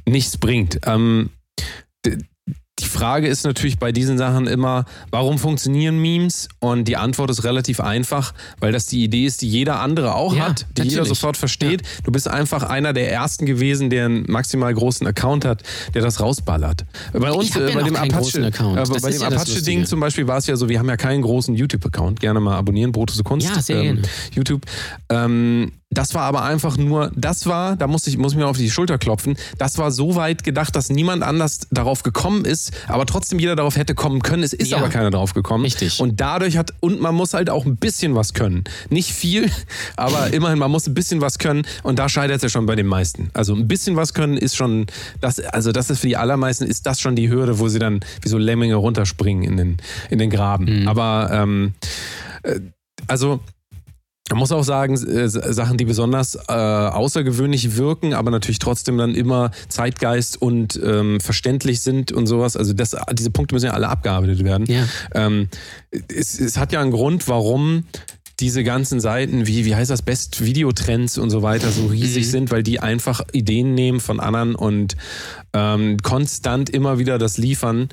nichts 0.07 0.37
bringt. 0.37 0.79
Ähm, 0.85 1.31
die 2.83 2.89
Frage 2.89 3.27
ist 3.27 3.45
natürlich 3.45 3.79
bei 3.79 3.91
diesen 3.91 4.17
Sachen 4.17 4.45
immer, 4.45 4.85
warum 5.09 5.39
funktionieren 5.39 5.99
Memes? 5.99 6.49
Und 6.59 6.87
die 6.87 6.97
Antwort 6.97 7.29
ist 7.29 7.43
relativ 7.43 7.79
einfach, 7.79 8.33
weil 8.59 8.71
das 8.71 8.87
die 8.87 9.03
Idee 9.03 9.25
ist, 9.25 9.41
die 9.41 9.47
jeder 9.47 9.79
andere 9.79 10.15
auch 10.15 10.35
Ja, 10.35 10.49
hat, 10.49 10.65
die 10.77 10.83
jeder 10.83 10.97
natürlich. 10.97 11.19
sofort 11.19 11.37
versteht. 11.37 11.81
Du 12.03 12.11
bist 12.11 12.27
einfach 12.27 12.63
einer 12.63 12.91
der 12.93 13.11
ersten 13.11 13.45
gewesen, 13.45 13.89
der 13.89 14.05
einen 14.05 14.29
maximal 14.29 14.73
großen 14.73 15.07
Account 15.07 15.45
hat, 15.45 15.63
der 15.93 16.01
das 16.01 16.19
rausballert. 16.19 16.85
Bei 17.13 17.31
uns, 17.31 17.55
hab 17.55 17.61
ja 17.61 17.69
äh, 17.69 17.73
bei 17.73 17.83
dem 17.83 17.95
Apache, 17.95 18.39
äh, 18.39 18.47
ist 18.47 18.57
dem 18.59 19.21
ja 19.21 19.27
Apache-Ding 19.27 19.79
Lustige. 19.79 19.83
zum 19.85 19.99
Beispiel 19.99 20.27
war 20.27 20.37
es 20.37 20.47
ja 20.47 20.55
so, 20.57 20.67
wir 20.67 20.77
haben 20.79 20.89
ja 20.89 20.97
keinen 20.97 21.21
großen 21.21 21.55
YouTube-Account. 21.55 22.19
Gerne 22.19 22.39
mal 22.39 22.57
abonnieren, 22.57 22.91
Brotose 22.91 23.23
Kunst. 23.23 23.47
Ja, 23.47 23.61
sehr 23.61 23.81
ähm. 23.81 24.01
YouTube. 24.33 24.65
Ähm, 25.09 25.71
das 25.97 26.13
war 26.13 26.23
aber 26.23 26.43
einfach 26.43 26.77
nur, 26.77 27.11
das 27.15 27.45
war, 27.45 27.75
da 27.75 27.87
muss 27.87 28.07
ich, 28.07 28.17
muss 28.17 28.33
ich 28.33 28.37
mir 28.37 28.47
auf 28.47 28.57
die 28.57 28.69
Schulter 28.69 28.97
klopfen, 28.97 29.35
das 29.57 29.77
war 29.77 29.91
so 29.91 30.15
weit 30.15 30.43
gedacht, 30.43 30.75
dass 30.75 30.89
niemand 30.89 31.23
anders 31.23 31.61
darauf 31.71 32.03
gekommen 32.03 32.45
ist, 32.45 32.71
aber 32.87 33.05
trotzdem 33.05 33.39
jeder 33.39 33.55
darauf 33.55 33.75
hätte 33.77 33.95
kommen 33.95 34.21
können. 34.21 34.43
Es 34.43 34.53
ist 34.53 34.71
Ja. 34.71 34.77
aber 34.77 34.89
keiner 34.89 35.11
drauf 35.11 35.33
gekommen. 35.33 35.63
Richtig. 35.63 35.99
Und 35.99 36.19
dadurch 36.21 36.57
hat, 36.57 36.73
und 36.79 37.01
man 37.01 37.15
muss 37.15 37.33
halt 37.33 37.49
auch 37.49 37.65
ein 37.65 37.77
bisschen 37.77 38.15
was 38.15 38.33
können. 38.33 38.63
Nicht 38.89 39.11
viel, 39.11 39.49
aber 39.95 40.33
immerhin, 40.33 40.59
man 40.59 40.71
muss 40.71 40.87
ein 40.87 40.93
bisschen 40.93 41.21
was 41.21 41.39
können 41.39 41.63
und 41.83 41.99
da 41.99 42.09
scheitert 42.09 42.37
es 42.37 42.43
ja 42.43 42.49
schon 42.49 42.65
bei 42.65 42.75
den 42.75 42.87
meisten. 42.87 43.29
Also 43.33 43.53
ein 43.55 43.67
bisschen 43.67 43.95
was 43.95 44.13
können 44.13 44.37
ist 44.37 44.55
schon, 44.55 44.87
das, 45.21 45.39
also 45.39 45.71
das 45.71 45.89
ist 45.89 45.99
für 45.99 46.07
die 46.07 46.17
allermeisten, 46.17 46.65
ist 46.65 46.85
das 46.85 46.99
schon 46.99 47.15
die 47.15 47.29
Hürde, 47.29 47.59
wo 47.59 47.67
sie 47.67 47.79
dann 47.79 47.99
wie 48.21 48.29
so 48.29 48.37
Lemminge 48.37 48.75
runterspringen 48.75 49.43
in 49.43 49.57
den, 49.57 49.77
in 50.09 50.19
den 50.19 50.29
Graben. 50.29 50.87
Aber 50.87 51.29
ähm, 51.31 51.73
äh, 52.43 52.59
also 53.07 53.39
man 54.29 54.39
muss 54.39 54.51
auch 54.51 54.63
sagen, 54.63 54.93
äh, 54.93 55.27
Sachen, 55.27 55.77
die 55.77 55.85
besonders 55.85 56.35
äh, 56.47 56.53
außergewöhnlich 56.53 57.75
wirken, 57.75 58.13
aber 58.13 58.31
natürlich 58.31 58.59
trotzdem 58.59 58.97
dann 58.97 59.15
immer 59.15 59.51
Zeitgeist 59.67 60.41
und 60.41 60.79
ähm, 60.83 61.19
verständlich 61.19 61.81
sind 61.81 62.11
und 62.11 62.25
sowas. 62.25 62.55
Also 62.55 62.73
das, 62.73 62.95
diese 63.11 63.31
Punkte 63.31 63.53
müssen 63.53 63.65
ja 63.65 63.73
alle 63.73 63.89
abgearbeitet 63.89 64.43
werden. 64.43 64.65
Ja. 64.67 64.87
Ähm, 65.13 65.49
es, 65.91 66.39
es 66.39 66.57
hat 66.57 66.71
ja 66.71 66.81
einen 66.81 66.91
Grund, 66.91 67.27
warum 67.27 67.83
diese 68.39 68.63
ganzen 68.63 68.99
Seiten, 68.99 69.45
wie, 69.45 69.65
wie 69.65 69.75
heißt 69.75 69.91
das, 69.91 70.01
Best-Videotrends 70.01 71.17
und 71.17 71.29
so 71.29 71.43
weiter 71.43 71.71
so 71.71 71.87
riesig 71.87 72.29
sind, 72.29 72.49
weil 72.49 72.63
die 72.63 72.79
einfach 72.79 73.21
Ideen 73.31 73.75
nehmen 73.75 73.99
von 73.99 74.19
anderen 74.19 74.55
und 74.55 74.95
ähm, 75.53 75.97
konstant 76.01 76.69
immer 76.69 76.97
wieder 76.97 77.17
das 77.17 77.37
liefern. 77.37 77.89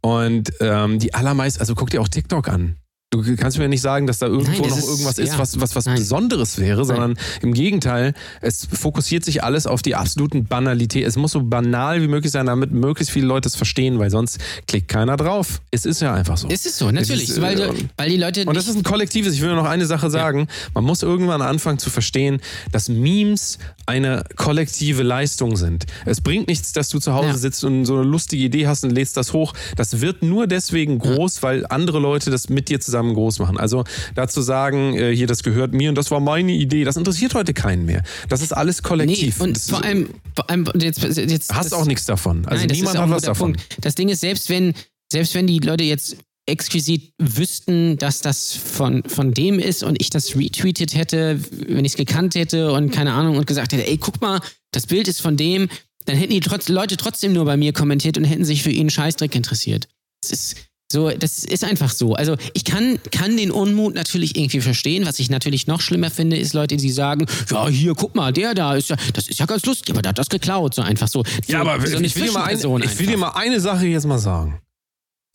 Und 0.00 0.52
ähm, 0.60 0.98
die 0.98 1.12
allermeisten, 1.12 1.60
also 1.60 1.74
guck 1.74 1.90
dir 1.90 2.00
auch 2.00 2.08
TikTok 2.08 2.48
an. 2.48 2.76
Du 3.22 3.36
kannst 3.36 3.58
mir 3.58 3.68
nicht 3.68 3.80
sagen, 3.80 4.06
dass 4.06 4.18
da 4.18 4.26
irgendwo 4.26 4.50
Nein, 4.62 4.70
noch 4.70 4.78
ist- 4.78 4.88
irgendwas 4.88 5.18
ist, 5.18 5.32
ja. 5.32 5.38
was, 5.38 5.60
was, 5.60 5.74
was 5.76 5.86
Nein. 5.86 5.96
Besonderes 5.96 6.58
wäre, 6.58 6.84
sondern 6.84 7.16
im 7.42 7.52
Gegenteil, 7.54 8.14
es 8.40 8.66
fokussiert 8.72 9.24
sich 9.24 9.42
alles 9.44 9.66
auf 9.66 9.82
die 9.82 9.94
absoluten 9.94 10.44
Banalität. 10.44 11.06
Es 11.06 11.16
muss 11.16 11.32
so 11.32 11.42
banal 11.42 12.02
wie 12.02 12.08
möglich 12.08 12.32
sein, 12.32 12.46
damit 12.46 12.72
möglichst 12.72 13.12
viele 13.12 13.26
Leute 13.26 13.48
es 13.48 13.56
verstehen, 13.56 13.98
weil 13.98 14.10
sonst 14.10 14.38
klickt 14.66 14.88
keiner 14.88 15.16
drauf. 15.16 15.60
Es 15.70 15.84
ist 15.86 16.00
ja 16.02 16.14
einfach 16.14 16.36
so. 16.36 16.48
Es 16.50 16.66
ist 16.66 16.78
so, 16.78 16.90
natürlich. 16.90 17.28
ist, 17.30 17.40
weil, 17.40 17.60
äh, 17.60 17.66
du- 17.68 17.74
weil 17.96 18.10
die 18.10 18.16
Leute. 18.16 18.44
Und 18.44 18.56
das 18.56 18.68
ist 18.68 18.76
ein 18.76 18.82
kollektives. 18.82 19.34
Ich 19.34 19.40
will 19.40 19.48
nur 19.48 19.56
noch 19.62 19.68
eine 19.70 19.86
Sache 19.86 20.10
sagen. 20.10 20.48
Man 20.74 20.84
muss 20.84 21.02
irgendwann 21.02 21.42
anfangen 21.42 21.78
zu 21.78 21.90
verstehen, 21.90 22.40
dass 22.72 22.88
Memes 22.88 23.58
eine 23.86 24.24
kollektive 24.36 25.02
Leistung 25.02 25.56
sind. 25.56 25.86
Es 26.04 26.20
bringt 26.20 26.48
nichts, 26.48 26.72
dass 26.72 26.88
du 26.88 26.98
zu 26.98 27.14
Hause 27.14 27.28
Ja. 27.28 27.36
sitzt 27.36 27.64
und 27.64 27.84
so 27.86 27.94
eine 27.94 28.04
lustige 28.04 28.42
Idee 28.44 28.66
hast 28.66 28.84
und 28.84 28.90
lädst 28.90 29.16
das 29.16 29.32
hoch. 29.32 29.54
Das 29.76 30.00
wird 30.00 30.22
nur 30.22 30.46
deswegen 30.46 30.98
groß, 30.98 31.42
weil 31.42 31.64
andere 31.68 31.98
Leute 32.00 32.30
das 32.30 32.48
mit 32.48 32.68
dir 32.68 32.80
zusammen 32.80 33.14
groß 33.14 33.38
machen. 33.38 33.58
Also 33.58 33.84
dazu 34.14 34.42
sagen, 34.42 34.94
äh, 34.96 35.14
hier, 35.14 35.26
das 35.26 35.42
gehört 35.42 35.72
mir 35.72 35.88
und 35.88 35.94
das 35.96 36.10
war 36.10 36.20
meine 36.20 36.52
Idee, 36.52 36.84
das 36.84 36.96
interessiert 36.96 37.34
heute 37.34 37.54
keinen 37.54 37.84
mehr. 37.86 38.02
Das 38.28 38.42
ist 38.42 38.52
alles 38.52 38.82
nee, 38.82 38.88
kollektiv. 38.88 39.40
und 39.40 39.56
das 39.56 39.70
vor 39.70 39.84
allem, 39.84 40.08
vor 40.34 40.50
allem 40.50 40.66
jetzt, 40.78 41.02
jetzt 41.02 41.54
hast 41.54 41.66
das- 41.66 41.72
auch 41.72 41.86
nichts 41.86 42.04
davon. 42.06 42.44
Also 42.46 42.60
Nein, 42.60 42.68
das 42.68 42.76
niemand 42.78 42.98
hat 42.98 43.10
was 43.10 43.22
davon. 43.22 43.52
Punkt. 43.52 43.76
Das 43.84 43.94
Ding 43.94 44.08
ist, 44.08 44.20
selbst 44.20 44.48
wenn, 44.50 44.74
selbst 45.12 45.34
wenn 45.34 45.46
die 45.46 45.58
Leute 45.60 45.84
jetzt 45.84 46.16
exquisit 46.46 47.12
wüssten, 47.18 47.98
dass 47.98 48.20
das 48.20 48.54
von, 48.54 49.02
von 49.04 49.34
dem 49.34 49.58
ist 49.58 49.82
und 49.82 50.00
ich 50.00 50.10
das 50.10 50.36
retweetet 50.36 50.94
hätte, 50.94 51.40
wenn 51.50 51.84
ich 51.84 51.92
es 51.92 51.96
gekannt 51.96 52.34
hätte 52.36 52.72
und 52.72 52.90
keine 52.90 53.12
Ahnung 53.12 53.36
und 53.36 53.46
gesagt 53.46 53.72
hätte, 53.72 53.86
ey, 53.86 53.98
guck 53.98 54.20
mal, 54.20 54.40
das 54.70 54.86
Bild 54.86 55.08
ist 55.08 55.20
von 55.20 55.36
dem, 55.36 55.68
dann 56.04 56.16
hätten 56.16 56.32
die 56.32 56.40
trotz, 56.40 56.68
Leute 56.68 56.96
trotzdem 56.96 57.32
nur 57.32 57.44
bei 57.44 57.56
mir 57.56 57.72
kommentiert 57.72 58.16
und 58.16 58.24
hätten 58.24 58.44
sich 58.44 58.62
für 58.62 58.70
ihn 58.70 58.90
Scheißdreck 58.90 59.34
interessiert. 59.34 59.88
Das 60.22 60.30
ist 60.30 60.56
so, 60.90 61.10
das 61.10 61.42
ist 61.42 61.64
einfach 61.64 61.90
so. 61.90 62.14
Also 62.14 62.36
ich 62.54 62.64
kann, 62.64 63.00
kann 63.10 63.36
den 63.36 63.50
Unmut 63.50 63.94
natürlich 63.94 64.36
irgendwie 64.36 64.60
verstehen. 64.60 65.04
Was 65.04 65.18
ich 65.18 65.30
natürlich 65.30 65.66
noch 65.66 65.80
schlimmer 65.80 66.10
finde, 66.10 66.36
ist 66.36 66.54
Leute, 66.54 66.76
die 66.76 66.90
sagen, 66.90 67.26
ja, 67.50 67.68
hier, 67.68 67.94
guck 67.94 68.14
mal, 68.14 68.32
der 68.32 68.54
da 68.54 68.76
ist 68.76 68.90
ja, 68.90 68.96
das 69.12 69.26
ist 69.26 69.40
ja 69.40 69.46
ganz 69.46 69.66
lustig, 69.66 69.90
aber 69.90 70.02
der 70.02 70.10
hat 70.10 70.18
das 70.18 70.28
geklaut, 70.28 70.74
so 70.74 70.82
einfach 70.82 71.08
so. 71.08 71.24
Ja, 71.48 71.64
so, 71.64 71.68
aber 71.68 71.84
so 71.84 71.98
ich, 71.98 72.14
will 72.14 72.26
dir 72.26 72.32
mal 72.32 72.44
ein, 72.44 72.82
ich 72.84 72.98
will 73.00 73.06
dir 73.08 73.16
mal 73.16 73.30
eine 73.30 73.58
Sache 73.58 73.86
jetzt 73.86 74.06
mal 74.06 74.18
sagen. 74.18 74.60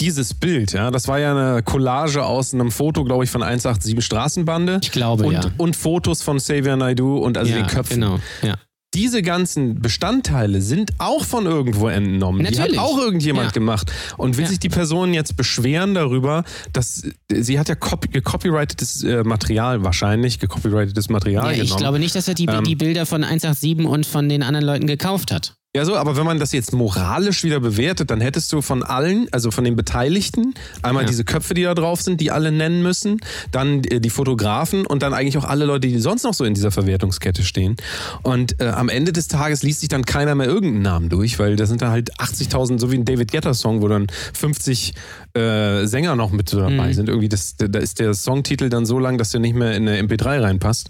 Dieses 0.01 0.33
Bild, 0.33 0.73
ja, 0.73 0.89
das 0.91 1.07
war 1.07 1.19
ja 1.19 1.31
eine 1.31 1.63
Collage 1.63 2.25
aus 2.25 2.53
einem 2.53 2.71
Foto, 2.71 3.03
glaube 3.03 3.23
ich, 3.23 3.29
von 3.29 3.43
187 3.43 4.03
Straßenbande. 4.03 4.79
Ich 4.81 4.91
glaube, 4.91 5.25
und, 5.25 5.33
ja. 5.33 5.41
und 5.57 5.75
Fotos 5.75 6.23
von 6.23 6.37
Xavier 6.37 6.75
Naidoo 6.75 7.17
und 7.19 7.37
also 7.37 7.51
ja, 7.51 7.59
den 7.59 7.67
Köpfen. 7.67 8.01
Genau, 8.01 8.19
ja. 8.41 8.55
Diese 8.93 9.21
ganzen 9.21 9.79
Bestandteile 9.81 10.61
sind 10.61 10.91
auch 10.97 11.23
von 11.23 11.45
irgendwo 11.45 11.87
entnommen. 11.87 12.39
Die 12.45 12.51
Natürlich. 12.57 12.77
hat 12.77 12.85
auch 12.85 12.97
irgendjemand 12.97 13.45
Ja. 13.45 13.51
gemacht. 13.51 13.89
Und 14.17 14.37
will 14.37 14.45
sich 14.47 14.59
die 14.59 14.67
Person 14.67 15.13
jetzt 15.13 15.37
beschweren 15.37 15.93
darüber, 15.93 16.43
dass 16.73 17.03
sie 17.31 17.57
hat 17.57 17.69
ja 17.69 17.75
copy, 17.75 18.09
gecopyrightetes 18.09 19.03
äh, 19.05 19.23
Material 19.23 19.85
wahrscheinlich, 19.85 20.39
gecopyrightetes 20.39 21.07
Material 21.09 21.45
ja 21.45 21.51
ich 21.51 21.59
genommen. 21.61 21.79
glaube 21.79 21.99
nicht, 21.99 22.15
dass 22.15 22.27
er 22.27 22.33
die, 22.33 22.47
Ähm, 22.47 22.65
die 22.65 22.75
Bilder 22.75 23.05
von 23.05 23.23
187 23.23 23.85
und 23.85 24.05
von 24.05 24.27
den 24.27 24.43
anderen 24.43 24.65
Leuten 24.65 24.87
gekauft 24.87 25.31
hat. 25.31 25.53
Ja, 25.73 25.85
so, 25.85 25.95
aber 25.95 26.17
wenn 26.17 26.25
man 26.25 26.37
das 26.37 26.51
jetzt 26.51 26.73
moralisch 26.73 27.45
wieder 27.45 27.61
bewertet, 27.61 28.11
dann 28.11 28.19
hättest 28.19 28.51
du 28.51 28.61
von 28.61 28.83
allen, 28.83 29.29
also 29.31 29.51
von 29.51 29.63
den 29.63 29.77
Beteiligten, 29.77 30.53
einmal 30.81 31.03
Ja. 31.03 31.07
diese 31.07 31.23
Köpfe, 31.23 31.53
die 31.53 31.63
da 31.63 31.73
drauf 31.73 32.01
sind, 32.01 32.19
die 32.19 32.29
alle 32.29 32.51
nennen 32.51 32.83
müssen, 32.83 33.21
dann 33.53 33.81
äh, 33.85 34.01
die 34.01 34.09
Fotografen 34.09 34.85
und 34.85 35.01
dann 35.01 35.13
eigentlich 35.13 35.37
auch 35.37 35.45
alle 35.45 35.63
Leute, 35.63 35.87
die 35.87 35.97
sonst 35.99 36.23
noch 36.23 36.33
so 36.33 36.43
in 36.43 36.53
dieser 36.53 36.71
Verwertungskette 36.71 37.43
stehen. 37.43 37.77
Und 38.21 38.59
äh, 38.59 38.67
am 38.67 38.89
Ende 38.89 39.13
des 39.13 39.29
Tages 39.29 39.63
liest 39.63 39.79
sich 39.79 39.87
dann 39.87 40.03
keiner 40.03 40.35
mehr 40.35 40.47
irgendeinen 40.47 40.81
Namen 40.81 41.07
durch, 41.07 41.39
weil 41.39 41.55
da 41.55 41.65
sind 41.65 41.81
dann 41.81 41.91
halt 41.91 42.19
80.000, 42.19 42.77
so 42.77 42.91
wie 42.91 42.95
ein 42.97 43.05
David 43.05 43.31
Guetta-Song, 43.31 43.81
wo 43.81 43.87
dann 43.87 44.07
50 44.33 44.93
äh, 45.37 45.85
Sänger 45.85 46.17
noch 46.17 46.31
mit 46.33 46.51
dabei 46.51 46.87
Mhm. 46.89 46.93
sind. 46.93 47.07
Irgendwie, 47.07 47.29
das, 47.29 47.55
da 47.55 47.79
ist 47.79 47.99
der 48.01 48.13
Songtitel 48.13 48.67
dann 48.67 48.85
so 48.85 48.99
lang, 48.99 49.17
dass 49.17 49.29
der 49.29 49.39
nicht 49.39 49.55
mehr 49.55 49.73
in 49.77 49.87
eine 49.87 50.01
MP3 50.05 50.41
reinpasst. 50.41 50.89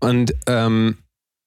Und 0.00 0.32
ähm, 0.46 0.96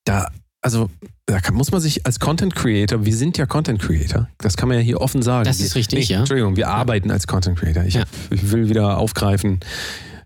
da, 0.06 0.28
also 0.62 0.90
da 1.26 1.40
kann, 1.40 1.56
muss 1.56 1.72
man 1.72 1.80
sich 1.82 2.06
als 2.06 2.20
Content 2.20 2.56
Creator, 2.56 3.06
wir 3.06 3.16
sind 3.16 3.38
ja 3.38 3.46
Content 3.46 3.80
Creator, 3.82 4.28
das 4.40 4.58
kann 4.58 4.68
man 4.70 4.78
ja 4.78 4.84
hier 4.84 5.00
offen 5.02 5.22
sagen. 5.22 5.46
Das 5.46 5.60
ist 5.60 5.76
richtig, 5.76 6.10
ja. 6.10 6.20
Entschuldigung, 6.20 6.56
wir 6.56 6.68
arbeiten 6.70 7.12
als 7.12 7.28
Content 7.28 7.58
Creator. 7.60 7.84
Ich, 7.84 7.94
Ja. 7.96 8.02
hab, 8.02 8.08
ich 8.32 8.52
will 8.52 8.70
wieder 8.70 8.98
aufgreifen 8.98 9.60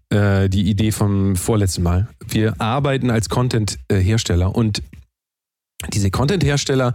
äh, 0.09 0.49
die 0.49 0.69
Idee 0.69 0.91
vom 0.91 1.35
vorletzten 1.35 1.83
Mal. 1.83 2.07
Wir 2.27 2.59
arbeiten 2.61 3.09
als 3.09 3.29
Content-Hersteller 3.29 4.55
und 4.55 4.81
diese 5.91 6.11
Content-Hersteller, 6.11 6.93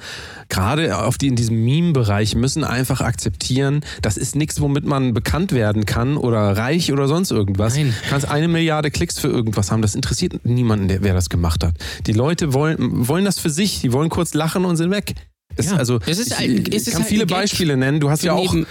gerade 0.49 0.99
auf 0.99 1.19
die 1.19 1.27
in 1.29 1.37
diesem 1.37 1.65
Meme-Bereich, 1.65 2.35
müssen 2.35 2.65
einfach 2.65 3.01
akzeptieren, 3.01 3.81
das 4.03 4.17
ist 4.17 4.37
nichts, 4.37 4.61
womit 4.61 4.85
man 4.85 5.15
bekannt 5.15 5.53
werden 5.53 5.85
kann 5.87 6.17
oder 6.17 6.57
reich 6.57 6.93
oder 6.93 7.09
sonst 7.09 7.31
irgendwas. 7.31 7.77
Nein. 7.77 7.95
Du 8.05 8.11
kannst 8.11 8.29
eine 8.31 8.49
Milliarde 8.49 8.91
Klicks 8.91 9.19
für 9.19 9.29
irgendwas 9.29 9.71
haben, 9.71 9.83
das 9.83 9.95
interessiert 9.95 10.45
niemanden, 10.45 10.89
der, 10.89 11.03
wer 11.03 11.15
das 11.15 11.29
gemacht 11.29 11.65
hat. 11.65 11.75
Die 12.07 12.13
Leute 12.13 12.53
wollen, 12.55 13.09
wollen 13.09 13.25
das 13.25 13.39
für 13.39 13.51
sich, 13.51 13.81
die 13.81 13.93
wollen 13.93 14.09
kurz 14.09 14.35
lachen 14.35 14.65
und 14.65 14.77
sind 14.77 14.91
weg. 14.91 15.15
Das, 15.57 15.67
Ja. 15.67 15.77
also, 15.77 15.99
Es 16.07 16.19
ist 16.19 16.29
ich, 16.33 16.39
halt- 16.39 16.69
es 16.69 16.83
ich 16.83 16.89
ist 16.89 16.91
kann 16.93 17.01
halt 17.03 17.09
viele 17.09 17.23
ein 17.25 17.29
Beispiele 17.29 17.77
nennen. 17.77 18.01
Du 18.01 18.11
hast 18.11 18.23
ja 18.23 18.33
auch 18.33 18.53
Neben- 18.53 18.67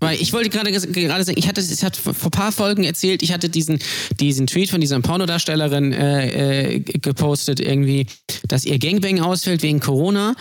weil 0.00 0.20
ich 0.20 0.32
wollte 0.32 0.50
gerade 0.50 0.70
gerade 0.72 1.24
sagen, 1.24 1.38
ich 1.38 1.48
hatte 1.48 1.60
es 1.60 1.82
hat 1.82 1.96
vor 1.96 2.14
ein 2.24 2.30
paar 2.30 2.52
Folgen 2.52 2.84
erzählt, 2.84 3.22
ich 3.22 3.32
hatte 3.32 3.48
diesen 3.48 3.78
diesen 4.18 4.46
Tweet 4.46 4.70
von 4.70 4.80
dieser 4.80 5.00
Pornodarstellerin 5.00 5.92
äh, 5.92 6.74
äh, 6.74 6.80
gepostet 6.80 7.60
irgendwie, 7.60 8.06
dass 8.48 8.64
ihr 8.64 8.78
Gangbang 8.78 9.20
ausfällt 9.20 9.62
wegen 9.62 9.80
Corona. 9.80 10.34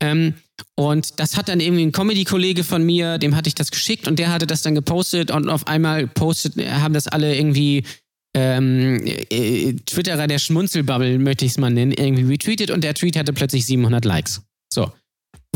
Ähm, 0.00 0.34
und 0.76 1.18
das 1.18 1.36
hat 1.36 1.48
dann 1.48 1.60
irgendwie 1.60 1.84
ein 1.84 1.92
Comedy-Kollege 1.92 2.64
von 2.64 2.84
mir, 2.84 3.18
dem 3.18 3.36
hatte 3.36 3.48
ich 3.48 3.54
das 3.54 3.70
geschickt 3.70 4.06
und 4.06 4.18
der 4.18 4.32
hatte 4.32 4.46
das 4.46 4.62
dann 4.62 4.74
gepostet 4.74 5.30
und 5.30 5.48
auf 5.48 5.66
einmal 5.66 6.06
postet, 6.06 6.56
haben 6.56 6.94
das 6.94 7.08
alle 7.08 7.36
irgendwie 7.36 7.84
ähm, 8.34 9.00
äh, 9.30 9.74
Twitterer 9.86 10.26
der 10.26 10.38
Schmunzelbubble, 10.38 11.18
möchte 11.18 11.44
ich 11.44 11.52
es 11.52 11.58
mal 11.58 11.70
nennen, 11.70 11.92
irgendwie 11.92 12.24
retweetet 12.24 12.70
und 12.70 12.82
der 12.84 12.94
Tweet 12.94 13.16
hatte 13.16 13.32
plötzlich 13.32 13.66
700 13.66 14.04
Likes. 14.04 14.42
So. 14.72 14.92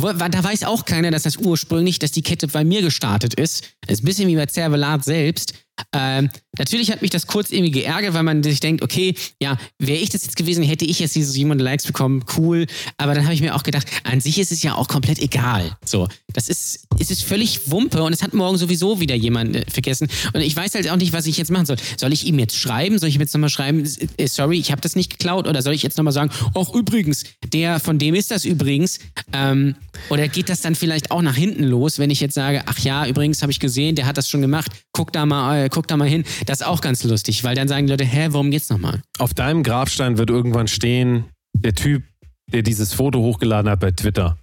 Da 0.00 0.44
weiß 0.44 0.62
auch 0.64 0.84
keiner, 0.84 1.10
dass 1.10 1.24
das 1.24 1.36
ursprünglich, 1.36 1.98
dass 1.98 2.12
die 2.12 2.22
Kette 2.22 2.46
bei 2.46 2.64
mir 2.64 2.82
gestartet 2.82 3.34
ist. 3.34 3.74
Das 3.80 3.98
ist 3.98 4.02
ein 4.02 4.06
bisschen 4.06 4.28
wie 4.28 4.36
bei 4.36 4.46
Cervelat 4.46 5.04
selbst. 5.04 5.54
Ähm, 5.92 6.30
natürlich 6.58 6.90
hat 6.90 7.02
mich 7.02 7.10
das 7.10 7.26
kurz 7.26 7.50
irgendwie 7.50 7.70
geärgert, 7.70 8.14
weil 8.14 8.22
man 8.22 8.42
sich 8.42 8.60
denkt, 8.60 8.82
okay, 8.82 9.14
ja, 9.40 9.56
wäre 9.78 9.98
ich 9.98 10.10
das 10.10 10.24
jetzt 10.24 10.36
gewesen, 10.36 10.64
hätte 10.64 10.84
ich 10.84 10.98
jetzt 10.98 11.14
diese 11.14 11.30
700 11.30 11.64
Likes 11.64 11.86
bekommen, 11.86 12.24
cool. 12.36 12.66
Aber 12.96 13.14
dann 13.14 13.24
habe 13.24 13.34
ich 13.34 13.40
mir 13.40 13.54
auch 13.54 13.62
gedacht, 13.62 13.86
an 14.04 14.20
sich 14.20 14.38
ist 14.38 14.52
es 14.52 14.62
ja 14.62 14.74
auch 14.74 14.88
komplett 14.88 15.18
egal. 15.18 15.76
So, 15.84 16.08
das 16.32 16.48
ist, 16.48 16.86
es 16.98 17.10
ist 17.10 17.22
völlig 17.22 17.70
Wumpe 17.70 18.02
und 18.02 18.12
es 18.12 18.22
hat 18.22 18.34
morgen 18.34 18.58
sowieso 18.58 19.00
wieder 19.00 19.14
jemand 19.14 19.56
äh, 19.56 19.64
vergessen. 19.68 20.08
Und 20.32 20.40
ich 20.40 20.54
weiß 20.54 20.74
halt 20.74 20.90
auch 20.90 20.96
nicht, 20.96 21.12
was 21.12 21.26
ich 21.26 21.36
jetzt 21.36 21.50
machen 21.50 21.66
soll. 21.66 21.76
Soll 21.96 22.12
ich 22.12 22.26
ihm 22.26 22.38
jetzt 22.38 22.56
schreiben? 22.56 22.98
Soll 22.98 23.08
ich 23.08 23.16
ihm 23.16 23.20
jetzt 23.20 23.34
nochmal 23.34 23.50
schreiben, 23.50 23.84
äh, 24.16 24.26
sorry, 24.26 24.58
ich 24.58 24.70
habe 24.70 24.80
das 24.80 24.96
nicht 24.96 25.10
geklaut? 25.10 25.46
Oder 25.46 25.62
soll 25.62 25.74
ich 25.74 25.82
jetzt 25.82 25.96
nochmal 25.96 26.12
sagen, 26.12 26.30
ach 26.54 26.74
übrigens, 26.74 27.24
der, 27.52 27.80
von 27.80 27.98
dem 27.98 28.14
ist 28.14 28.30
das 28.30 28.44
übrigens. 28.44 28.98
Ähm, 29.32 29.74
oder 30.10 30.28
geht 30.28 30.48
das 30.48 30.60
dann 30.60 30.74
vielleicht 30.74 31.10
auch 31.10 31.22
nach 31.22 31.36
hinten 31.36 31.64
los, 31.64 31.98
wenn 31.98 32.10
ich 32.10 32.20
jetzt 32.20 32.34
sage, 32.34 32.62
ach 32.66 32.78
ja, 32.78 33.06
übrigens 33.06 33.42
habe 33.42 33.52
ich 33.52 33.60
gesehen, 33.60 33.96
der 33.96 34.06
hat 34.06 34.16
das 34.16 34.28
schon 34.28 34.40
gemacht, 34.40 34.70
guck 34.92 35.12
da 35.12 35.26
mal, 35.26 35.64
äh, 35.64 35.68
guck 35.68 35.86
da 35.86 35.96
mal 35.96 36.08
hin. 36.08 36.24
Das 36.48 36.60
ist 36.62 36.66
auch 36.66 36.80
ganz 36.80 37.04
lustig, 37.04 37.44
weil 37.44 37.54
dann 37.54 37.68
sagen 37.68 37.86
die 37.86 37.90
Leute, 37.90 38.04
hä, 38.06 38.28
worum 38.30 38.50
geht's 38.50 38.70
nochmal? 38.70 39.02
auf 39.18 39.34
deinem 39.34 39.62
Grabstein 39.62 40.16
wird 40.16 40.30
irgendwann 40.30 40.66
stehen, 40.66 41.24
der 41.52 41.74
Typ, 41.74 42.04
der 42.50 42.62
dieses 42.62 42.94
Foto 42.94 43.18
hochgeladen 43.20 43.70
hat 43.70 43.80
bei 43.80 43.90
Twitter. 43.90 44.38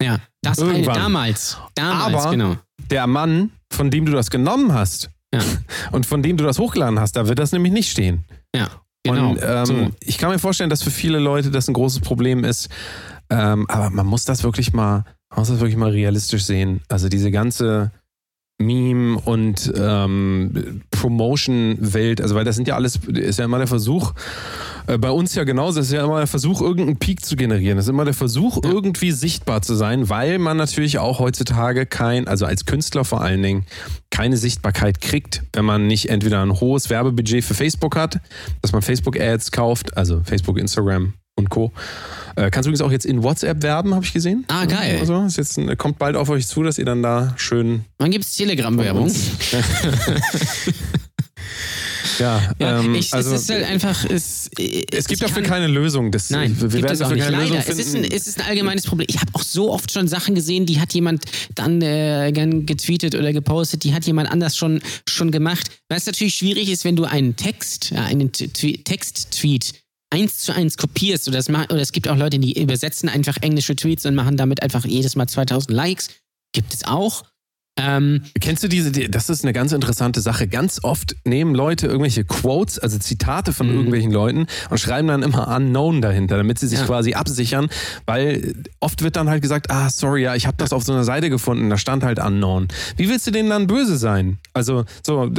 Ja, 0.00 0.20
das 0.40 0.58
Irgendwann. 0.58 0.94
damals. 0.94 1.58
Damals, 1.74 2.14
Aber 2.14 2.30
genau. 2.30 2.56
der 2.90 3.08
Mann, 3.08 3.50
von 3.72 3.90
dem 3.90 4.06
du 4.06 4.12
das 4.12 4.30
genommen 4.30 4.72
hast 4.72 5.10
Ja. 5.34 5.40
und 5.90 6.06
von 6.06 6.22
dem 6.22 6.36
du 6.36 6.44
das 6.44 6.60
hochgeladen 6.60 7.00
hast, 7.00 7.16
da 7.16 7.26
wird 7.26 7.40
das 7.40 7.50
nämlich 7.50 7.72
nicht 7.72 7.90
stehen. 7.90 8.24
Ja. 8.54 8.68
Genau, 9.04 9.30
Und 9.30 9.40
ähm, 9.42 9.66
so. 9.66 9.90
ich 9.98 10.18
kann 10.18 10.30
mir 10.30 10.38
vorstellen, 10.38 10.70
dass 10.70 10.84
für 10.84 10.92
viele 10.92 11.18
Leute 11.18 11.50
das 11.50 11.66
ein 11.66 11.74
großes 11.74 12.00
Problem 12.02 12.44
ist. 12.44 12.68
Ähm, 13.30 13.68
aber 13.68 13.90
man 13.90 14.06
muss 14.06 14.24
das 14.24 14.44
wirklich 14.44 14.72
mal, 14.72 15.04
man 15.30 15.40
muss 15.40 15.48
das 15.48 15.58
wirklich 15.58 15.76
mal 15.76 15.90
realistisch 15.90 16.44
sehen. 16.44 16.82
Also 16.88 17.08
diese 17.08 17.32
ganze 17.32 17.90
Meme 18.64 19.18
und 19.18 19.72
ähm, 19.76 20.82
Promotion-Welt, 20.90 22.20
also 22.20 22.34
weil 22.34 22.44
das 22.44 22.56
sind 22.56 22.68
ja 22.68 22.74
alles, 22.74 22.96
ist 23.06 23.38
ja 23.38 23.44
immer 23.44 23.58
der 23.58 23.66
Versuch, 23.66 24.14
äh, 24.86 24.98
bei 24.98 25.10
uns 25.10 25.34
ja 25.34 25.44
genauso, 25.44 25.80
ist 25.80 25.92
ja 25.92 26.04
immer 26.04 26.18
der 26.18 26.26
Versuch, 26.26 26.60
irgendeinen 26.60 26.98
Peak 26.98 27.24
zu 27.24 27.36
generieren. 27.36 27.78
Es 27.78 27.86
ist 27.86 27.90
immer 27.90 28.04
der 28.04 28.14
Versuch, 28.14 28.60
irgendwie 28.62 29.12
sichtbar 29.12 29.62
zu 29.62 29.74
sein, 29.74 30.08
weil 30.08 30.38
man 30.38 30.56
natürlich 30.56 30.98
auch 30.98 31.18
heutzutage 31.18 31.86
kein, 31.86 32.28
also 32.28 32.46
als 32.46 32.66
Künstler 32.66 33.04
vor 33.04 33.20
allen 33.20 33.42
Dingen, 33.42 33.66
keine 34.10 34.36
Sichtbarkeit 34.36 35.00
kriegt, 35.00 35.42
wenn 35.52 35.64
man 35.64 35.86
nicht 35.86 36.08
entweder 36.08 36.42
ein 36.42 36.60
hohes 36.60 36.90
Werbebudget 36.90 37.44
für 37.44 37.54
Facebook 37.54 37.96
hat, 37.96 38.20
dass 38.60 38.72
man 38.72 38.82
Facebook-Ads 38.82 39.52
kauft, 39.52 39.96
also 39.96 40.20
Facebook, 40.24 40.58
Instagram 40.58 41.14
und 41.42 41.50
Co. 41.50 41.72
Äh, 42.36 42.50
kannst 42.50 42.66
du 42.66 42.70
übrigens 42.70 42.80
auch 42.80 42.90
jetzt 42.92 43.04
in 43.06 43.22
WhatsApp 43.22 43.62
werben, 43.62 43.94
habe 43.94 44.04
ich 44.04 44.12
gesehen. 44.12 44.44
Ah, 44.48 44.64
geil. 44.64 44.96
Also, 45.00 45.22
ist 45.24 45.36
jetzt, 45.36 45.58
ein- 45.58 45.76
kommt 45.76 45.98
bald 45.98 46.16
auf 46.16 46.28
euch 46.30 46.46
zu, 46.46 46.62
dass 46.62 46.78
ihr 46.78 46.84
dann 46.86 47.02
da 47.02 47.34
schön. 47.36 47.84
Wann 47.98 48.10
gibt 48.10 48.24
es 48.24 48.34
Telegram-Werbung? 48.36 49.10
Ja, 52.18 52.54
Ja, 52.58 52.80
ähm, 52.80 52.94
ich, 52.94 53.12
also, 53.14 53.34
es 53.34 53.42
ist 53.42 53.50
halt 53.50 53.64
einfach. 53.64 54.04
Es, 54.08 54.48
es 54.58 55.06
gibt 55.06 55.22
dafür 55.22 55.42
kann- 55.42 55.50
keine 55.50 55.66
Lösung. 55.66 56.10
Das, 56.12 56.30
Nein, 56.30 56.54
wir 56.60 56.72
werden 56.72 56.86
es 56.86 57.00
auch 57.00 57.08
dafür 57.08 57.16
nicht. 57.16 57.24
keine 57.24 57.36
Leider. 57.38 57.56
Lösung 57.56 57.72
Es 57.72 57.78
ist, 57.78 57.92
finden. 57.92 58.06
ein, 58.06 58.12
es 58.16 58.26
ist 58.26 58.38
ein 58.40 58.46
allgemeines 58.46 58.84
Problem. 58.86 59.06
Ich 59.08 59.16
habe 59.20 59.30
auch 59.34 59.42
so 59.42 59.72
oft 59.72 59.90
schon 59.90 60.08
Sachen 60.08 60.34
gesehen, 60.34 60.66
die 60.66 60.78
hat 60.78 60.92
jemand 60.94 61.24
dann 61.54 61.80
äh, 61.80 62.30
getweetet 62.32 63.14
oder 63.14 63.32
gepostet, 63.32 63.82
die 63.84 63.94
hat 63.94 64.04
jemand 64.04 64.30
anders 64.30 64.56
schon, 64.56 64.80
schon 65.08 65.30
gemacht. 65.30 65.70
Es 65.88 66.06
natürlich 66.06 66.34
schwierig 66.34 66.70
ist, 66.70 66.84
wenn 66.84 66.96
du 66.96 67.04
einen 67.04 67.34
Text, 67.36 67.90
ja, 67.90 68.04
einen 68.04 68.30
T- 68.30 68.48
Text-Tweet 68.48 69.72
eins 70.12 70.38
zu 70.38 70.54
eins 70.54 70.76
kopierst 70.76 71.26
oder 71.28 71.38
es, 71.38 71.48
ma- 71.48 71.64
oder 71.64 71.80
es 71.80 71.92
gibt 71.92 72.06
auch 72.08 72.16
Leute, 72.16 72.38
die 72.38 72.60
übersetzen 72.60 73.08
einfach 73.08 73.36
englische 73.40 73.74
Tweets 73.74 74.04
und 74.06 74.14
machen 74.14 74.36
damit 74.36 74.62
einfach 74.62 74.84
jedes 74.84 75.16
Mal 75.16 75.26
2000 75.26 75.70
Likes. 75.74 76.08
Gibt 76.52 76.74
es 76.74 76.84
auch. 76.84 77.24
Ähm, 77.78 78.20
Kennst 78.38 78.62
du 78.62 78.68
diese, 78.68 78.92
die- 78.92 79.10
das 79.10 79.30
ist 79.30 79.44
eine 79.44 79.54
ganz 79.54 79.72
interessante 79.72 80.20
Sache. 80.20 80.46
Ganz 80.46 80.80
oft 80.84 81.16
nehmen 81.24 81.54
Leute 81.54 81.86
irgendwelche 81.86 82.22
Quotes, 82.26 82.78
also 82.78 82.98
Zitate 82.98 83.54
von 83.54 83.68
Mhm. 83.68 83.74
irgendwelchen 83.74 84.12
Leuten 84.12 84.46
und 84.68 84.78
schreiben 84.78 85.08
dann 85.08 85.22
immer 85.22 85.48
unknown 85.56 86.02
dahinter, 86.02 86.36
damit 86.36 86.58
sie 86.58 86.68
sich 86.68 86.80
Ja. 86.80 86.84
quasi 86.84 87.14
absichern, 87.14 87.70
weil 88.04 88.52
oft 88.80 89.00
wird 89.02 89.16
dann 89.16 89.30
halt 89.30 89.40
gesagt, 89.40 89.70
ah, 89.70 89.88
sorry, 89.88 90.22
ja, 90.24 90.34
ich 90.34 90.46
habe 90.46 90.58
das 90.58 90.74
auf 90.74 90.84
so 90.84 90.92
einer 90.92 91.04
Seite 91.04 91.30
gefunden, 91.30 91.70
da 91.70 91.78
stand 91.78 92.04
halt 92.04 92.18
unknown. 92.18 92.68
Wie 92.98 93.08
willst 93.08 93.26
du 93.26 93.30
denen 93.30 93.48
dann 93.48 93.66
böse 93.66 93.96
sein? 93.96 94.36
Also, 94.52 94.84
so, 95.02 95.30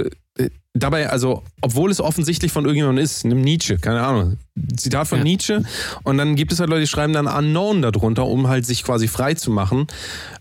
dabei, 0.74 1.10
also, 1.10 1.44
obwohl 1.62 1.92
es 1.92 2.02
offensichtlich 2.02 2.52
von 2.52 2.66
irgendjemandem 2.66 3.04
ist, 3.04 3.26
nimm 3.26 3.42
Nietzsche, 3.42 3.78
keine 3.78 4.02
Ahnung, 4.02 4.38
Zitat 4.76 5.08
von 5.08 5.20
Ja. 5.20 5.24
Nietzsche 5.24 5.64
und 6.04 6.18
dann 6.18 6.36
gibt 6.36 6.52
es 6.52 6.60
halt 6.60 6.70
Leute, 6.70 6.82
die 6.82 6.88
schreiben 6.88 7.14
dann 7.14 7.28
unknown 7.28 7.82
darunter, 7.82 8.26
um 8.26 8.48
halt 8.48 8.66
sich 8.66 8.84
quasi 8.84 9.08
frei 9.08 9.34
zu 9.36 9.52
machen 9.52 9.88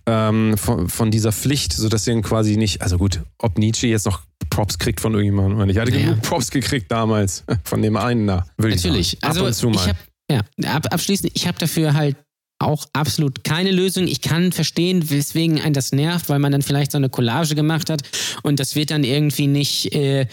ähm, 0.06 0.56
von, 0.56 0.88
von 0.88 1.10
dieser 1.10 1.32
Pflicht, 1.32 1.72
sodass 1.72 2.04
sie 2.04 2.12
dann 2.12 2.22
quasi 2.22 2.56
nicht, 2.56 2.82
also 2.82 2.98
gut, 2.98 3.20
ob 3.38 3.58
Nietzsche 3.58 3.86
jetzt 3.86 4.06
noch 4.06 4.22
Props 4.50 4.78
kriegt 4.78 5.00
von 5.00 5.12
irgendjemandem 5.14 5.56
oder 5.56 5.66
nicht. 5.66 5.76
Ich 5.76 5.80
hatte 5.80 5.92
Naja. 5.92 6.04
genug 6.10 6.22
Props 6.22 6.50
gekriegt 6.50 6.90
damals 6.90 7.44
von 7.64 7.80
dem 7.82 7.96
einen 7.96 8.26
da, 8.26 8.46
würde 8.56 8.74
ich 8.74 8.82
Natürlich. 8.82 9.10
sagen. 9.20 9.24
Ab 9.24 9.30
also 9.30 9.44
und 9.46 9.52
zu 9.54 9.68
mal. 9.68 9.74
ich 9.76 9.88
habe 9.88 9.98
ja 10.30 10.74
ab, 10.74 10.86
abschließend, 10.90 11.32
ich 11.34 11.46
habe 11.46 11.58
dafür 11.58 11.94
halt 11.94 12.16
auch 12.62 12.86
absolut 12.92 13.44
keine 13.44 13.70
Lösung. 13.70 14.06
Ich 14.06 14.20
kann 14.20 14.52
verstehen, 14.52 15.10
weswegen 15.10 15.60
einen 15.60 15.74
das 15.74 15.92
nervt, 15.92 16.28
weil 16.28 16.38
man 16.38 16.52
dann 16.52 16.62
vielleicht 16.62 16.92
so 16.92 16.98
eine 16.98 17.08
Collage 17.08 17.54
gemacht 17.54 17.90
hat 17.90 18.02
und 18.42 18.60
das 18.60 18.74
wird 18.76 18.90
dann 18.90 19.04
irgendwie 19.04 19.46
nicht 19.46 19.94
äh, 19.94 20.26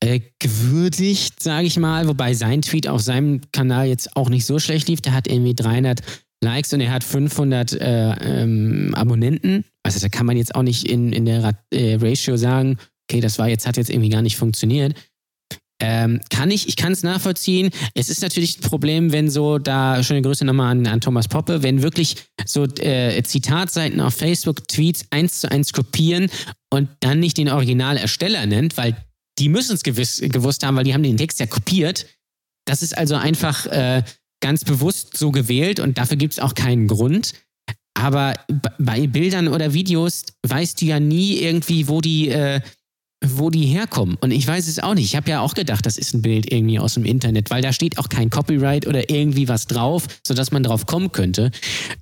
äh, 0.00 0.20
gewürdigt, 0.38 1.42
sage 1.42 1.66
ich 1.66 1.78
mal. 1.78 2.08
Wobei 2.08 2.34
sein 2.34 2.62
Tweet 2.62 2.88
auf 2.88 3.00
seinem 3.00 3.40
Kanal 3.52 3.86
jetzt 3.88 4.16
auch 4.16 4.28
nicht 4.28 4.46
so 4.46 4.58
schlecht 4.58 4.88
lief. 4.88 5.00
Der 5.00 5.14
hat 5.14 5.26
irgendwie 5.26 5.54
300 5.54 6.00
Likes 6.42 6.72
und 6.72 6.80
er 6.80 6.92
hat 6.92 7.04
500 7.04 7.72
äh, 7.72 8.12
ähm, 8.42 8.94
Abonnenten. 8.94 9.64
Also 9.82 10.00
da 10.00 10.08
kann 10.08 10.26
man 10.26 10.36
jetzt 10.36 10.54
auch 10.54 10.62
nicht 10.62 10.88
in, 10.88 11.12
in 11.12 11.24
der 11.24 11.54
äh, 11.70 11.96
Ratio 12.00 12.36
sagen, 12.36 12.78
okay, 13.08 13.20
das 13.20 13.38
war 13.38 13.48
jetzt, 13.48 13.66
hat 13.66 13.76
jetzt 13.76 13.90
irgendwie 13.90 14.10
gar 14.10 14.22
nicht 14.22 14.36
funktioniert. 14.36 14.94
Ähm, 15.80 16.20
kann 16.30 16.50
ich, 16.50 16.68
ich 16.68 16.76
kann 16.76 16.92
es 16.92 17.02
nachvollziehen. 17.02 17.70
Es 17.94 18.08
ist 18.08 18.22
natürlich 18.22 18.58
ein 18.58 18.62
Problem, 18.62 19.12
wenn 19.12 19.28
so, 19.28 19.58
da 19.58 20.02
schöne 20.02 20.22
Grüße 20.22 20.44
nochmal 20.44 20.70
an, 20.70 20.86
an 20.86 21.00
Thomas 21.00 21.26
Poppe, 21.28 21.62
wenn 21.62 21.82
wirklich 21.82 22.16
so 22.46 22.64
äh, 22.64 23.20
Zitatseiten 23.22 24.00
auf 24.00 24.14
Facebook 24.14 24.68
Tweets 24.68 25.06
eins 25.10 25.40
zu 25.40 25.50
eins 25.50 25.72
kopieren 25.72 26.30
und 26.70 26.88
dann 27.00 27.20
nicht 27.20 27.38
den 27.38 27.48
Originalersteller 27.48 28.46
nennt, 28.46 28.76
weil 28.76 28.96
die 29.38 29.48
müssen 29.48 29.74
es 29.74 29.82
gewusst 29.82 30.64
haben, 30.64 30.76
weil 30.76 30.84
die 30.84 30.94
haben 30.94 31.02
den 31.02 31.16
Text 31.16 31.40
ja 31.40 31.46
kopiert. 31.46 32.06
Das 32.66 32.82
ist 32.82 32.96
also 32.96 33.16
einfach 33.16 33.66
äh, 33.66 34.04
ganz 34.40 34.64
bewusst 34.64 35.16
so 35.16 35.32
gewählt 35.32 35.80
und 35.80 35.98
dafür 35.98 36.16
gibt 36.16 36.34
es 36.34 36.38
auch 36.38 36.54
keinen 36.54 36.86
Grund. 36.86 37.34
Aber 37.94 38.34
bei 38.78 39.06
Bildern 39.06 39.48
oder 39.48 39.72
Videos 39.72 40.24
weißt 40.46 40.80
du 40.80 40.86
ja 40.86 41.00
nie 41.00 41.38
irgendwie, 41.38 41.88
wo 41.88 42.00
die, 42.00 42.28
äh, 42.28 42.60
wo 43.36 43.50
die 43.50 43.66
herkommen. 43.66 44.16
Und 44.20 44.30
ich 44.30 44.46
weiß 44.46 44.68
es 44.68 44.78
auch 44.78 44.94
nicht. 44.94 45.04
Ich 45.04 45.16
habe 45.16 45.30
ja 45.30 45.40
auch 45.40 45.54
gedacht, 45.54 45.86
das 45.86 45.96
ist 45.96 46.14
ein 46.14 46.22
Bild 46.22 46.50
irgendwie 46.52 46.78
aus 46.78 46.94
dem 46.94 47.04
Internet, 47.04 47.50
weil 47.50 47.62
da 47.62 47.72
steht 47.72 47.98
auch 47.98 48.08
kein 48.08 48.30
Copyright 48.30 48.86
oder 48.86 49.10
irgendwie 49.10 49.48
was 49.48 49.66
drauf, 49.66 50.06
sodass 50.26 50.50
man 50.50 50.62
drauf 50.62 50.86
kommen 50.86 51.12
könnte, 51.12 51.50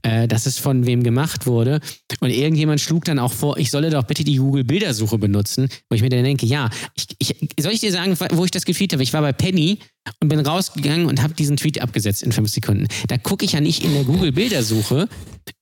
äh, 0.02 0.28
dass 0.28 0.46
es 0.46 0.58
von 0.58 0.86
wem 0.86 1.02
gemacht 1.02 1.46
wurde. 1.46 1.80
Und 2.20 2.30
irgendjemand 2.30 2.80
schlug 2.80 3.04
dann 3.04 3.18
auch 3.18 3.32
vor, 3.32 3.58
ich 3.58 3.70
solle 3.70 3.90
doch 3.90 4.04
bitte 4.04 4.24
die 4.24 4.36
Google-Bildersuche 4.36 5.18
benutzen, 5.18 5.68
wo 5.88 5.96
ich 5.96 6.02
mir 6.02 6.10
dann 6.10 6.24
denke, 6.24 6.46
ja, 6.46 6.70
ich, 6.94 7.06
ich, 7.18 7.36
soll 7.60 7.72
ich 7.72 7.80
dir 7.80 7.92
sagen, 7.92 8.16
wo 8.32 8.44
ich 8.44 8.50
das 8.50 8.64
gefeed 8.64 8.92
habe? 8.92 9.02
Ich 9.02 9.12
war 9.12 9.22
bei 9.22 9.32
Penny 9.32 9.78
und 10.20 10.28
bin 10.28 10.40
rausgegangen 10.40 11.06
und 11.06 11.22
habe 11.22 11.34
diesen 11.34 11.56
Tweet 11.56 11.80
abgesetzt 11.80 12.22
in 12.22 12.32
fünf 12.32 12.50
Sekunden. 12.50 12.86
Da 13.08 13.18
gucke 13.18 13.44
ich 13.44 13.52
ja 13.52 13.60
nicht 13.60 13.84
in 13.84 13.92
der 13.94 14.04
Google-Bildersuche 14.04 15.08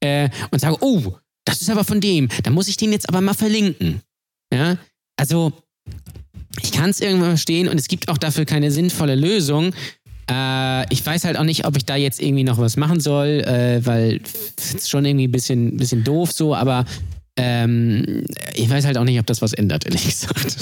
äh, 0.00 0.28
und 0.50 0.61
sage, 0.61 0.76
oh, 0.80 1.14
das 1.44 1.62
ist 1.62 1.70
aber 1.70 1.84
von 1.84 2.00
dem. 2.00 2.28
Da 2.42 2.50
muss 2.50 2.68
ich 2.68 2.76
den 2.76 2.92
jetzt 2.92 3.08
aber 3.08 3.20
mal 3.20 3.34
verlinken. 3.34 4.02
Ja, 4.52 4.78
also 5.20 5.52
ich 6.62 6.72
kann 6.72 6.90
es 6.90 7.00
irgendwann 7.00 7.30
verstehen 7.30 7.68
und 7.68 7.78
es 7.78 7.86
gibt 7.88 8.08
auch 8.08 8.18
dafür 8.18 8.44
keine 8.44 8.70
sinnvolle 8.70 9.14
Lösung. 9.14 9.72
Äh, 10.30 10.92
ich 10.92 11.04
weiß 11.04 11.24
halt 11.24 11.36
auch 11.36 11.44
nicht, 11.44 11.66
ob 11.66 11.76
ich 11.76 11.84
da 11.84 11.96
jetzt 11.96 12.20
irgendwie 12.20 12.44
noch 12.44 12.58
was 12.58 12.76
machen 12.76 13.00
soll, 13.00 13.40
äh, 13.40 13.84
weil 13.84 14.20
es 14.58 14.74
ist 14.74 14.90
schon 14.90 15.04
irgendwie 15.04 15.28
ein 15.28 15.32
bisschen, 15.32 15.76
bisschen 15.76 16.04
doof 16.04 16.32
so, 16.32 16.54
aber 16.54 16.84
ähm, 17.36 18.24
ich 18.54 18.68
weiß 18.68 18.84
halt 18.84 18.98
auch 18.98 19.04
nicht, 19.04 19.18
ob 19.20 19.26
das 19.26 19.42
was 19.42 19.52
ändert, 19.52 19.84
ehrlich 19.84 20.04
gesagt. 20.06 20.56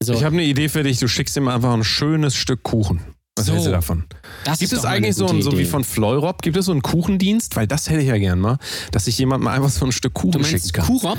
Also, 0.00 0.14
ich 0.14 0.24
habe 0.24 0.34
eine 0.36 0.44
Idee 0.44 0.68
für 0.68 0.82
dich, 0.82 0.98
du 0.98 1.08
schickst 1.08 1.36
ihm 1.36 1.48
einfach 1.48 1.72
ein 1.72 1.84
schönes 1.84 2.34
Stück 2.34 2.62
Kuchen. 2.62 3.00
Was 3.36 3.46
So. 3.46 3.52
hältst 3.52 3.66
du 3.66 3.72
davon? 3.72 4.04
das 4.44 4.58
Gibt 4.60 4.72
es 4.72 4.84
eigentlich 4.84 5.16
so, 5.16 5.26
so 5.40 5.58
wie 5.58 5.64
von 5.64 5.82
Fleurop, 5.82 6.42
gibt 6.42 6.56
es 6.56 6.66
so 6.66 6.72
einen 6.72 6.82
Kuchendienst? 6.82 7.56
Weil 7.56 7.66
das 7.66 7.88
hätte 7.90 8.00
ich 8.00 8.08
ja 8.08 8.18
gern 8.18 8.38
mal, 8.38 8.58
dass 8.92 9.06
ich 9.06 9.18
jemandem 9.18 9.48
einfach 9.48 9.70
so 9.70 9.84
ein 9.84 9.92
Stück 9.92 10.14
Kuchen 10.14 10.32
Du 10.32 10.44
schicken 10.44 10.52
meinst 10.62 10.74
kann. 10.74 10.86
Kurop? 10.86 11.18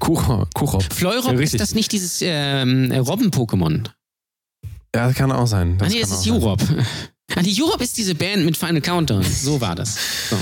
Kuchen, 0.00 0.44
Kuchrop. 0.54 0.82
Fleurop, 0.92 1.32
Ja, 1.32 1.40
ist 1.40 1.58
das 1.58 1.74
nicht 1.74 1.92
dieses 1.92 2.20
ähm, 2.22 2.92
Robben-Pokémon? 2.92 3.84
Ja, 4.94 5.08
das 5.08 5.14
kann 5.16 5.32
auch 5.32 5.46
sein. 5.46 5.78
Ah, 5.80 5.88
nee, 5.88 6.00
das 6.00 6.10
ist. 6.10 6.28
Europe. 6.28 6.64
Ah, 7.34 7.42
die 7.42 7.60
Europe 7.60 7.82
ist 7.82 7.98
diese 7.98 8.14
Band 8.14 8.44
mit 8.44 8.56
Final 8.56 8.80
Countdown. 8.80 9.22
So 9.24 9.60
war 9.60 9.74
das. 9.74 9.98
So. 10.30 10.36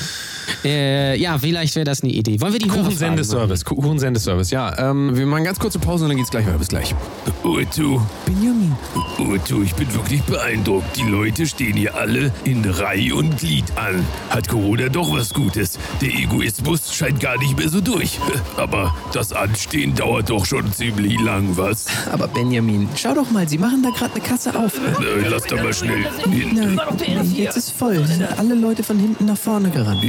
Äh, 0.64 1.18
ja, 1.18 1.38
vielleicht 1.38 1.74
wäre 1.76 1.84
das 1.84 2.03
eine 2.03 2.12
Idee. 2.12 2.40
Wollen 2.40 2.53
wir 2.53 2.61
die? 2.61 2.68
Kuchensendeservice, 2.68 3.64
Kuchensendeservice, 3.64 4.51
ja. 4.51 4.90
Ähm, 4.90 5.16
wir 5.16 5.26
machen 5.26 5.45
ganz 5.45 5.59
kurze 5.59 5.78
Pause 5.78 6.05
und 6.05 6.11
dann 6.11 6.16
geht's 6.16 6.30
gleich 6.30 6.47
weiter. 6.47 6.59
Bis 6.59 6.68
gleich. 6.68 6.95
Utu, 7.42 8.01
Benjamin. 8.26 8.74
Utu, 9.18 9.62
ich 9.62 9.74
bin 9.74 9.92
wirklich 9.95 10.22
beeindruckt. 10.22 10.97
Die 10.97 11.03
Leute 11.03 11.47
stehen 11.47 11.76
hier 11.76 11.95
alle 11.95 12.32
in 12.45 12.64
Reihe 12.64 13.14
und 13.14 13.36
Glied 13.38 13.64
an. 13.76 14.05
Hat 14.30 14.49
Corona 14.49 14.88
doch 14.88 15.12
was 15.12 15.32
Gutes. 15.32 15.78
Der 16.01 16.09
Egoismus 16.09 16.95
scheint 16.95 17.20
gar 17.20 17.38
nicht 17.38 17.59
mehr 17.59 17.68
so 17.68 17.80
durch. 17.80 18.18
Aber 18.57 18.95
das 19.12 19.32
Anstehen 19.32 19.95
dauert 19.95 20.30
doch 20.30 20.45
schon 20.47 20.72
ziemlich 20.72 21.20
lang, 21.20 21.57
was? 21.57 21.86
Aber 22.12 22.28
Benjamin, 22.28 22.88
schau 22.97 23.14
doch 23.14 23.30
mal, 23.30 23.49
sie 23.49 23.59
machen 23.59 23.82
da 23.82 23.90
gerade 23.90 24.14
eine 24.14 24.24
Kasse 24.24 24.51
auf. 24.59 24.74
Äh, 24.74 25.28
lass 25.28 25.45
doch 25.45 25.62
mal 25.62 25.72
schnell 25.72 26.05
hin. 26.30 26.55
Nein, 26.55 27.34
jetzt 27.34 27.57
ist 27.57 27.70
voll. 27.70 28.05
Sind 28.07 28.26
alle 28.38 28.55
Leute 28.55 28.82
von 28.82 28.99
hinten 28.99 29.26
nach 29.26 29.38
vorne 29.38 29.70
gerannt. 29.70 30.03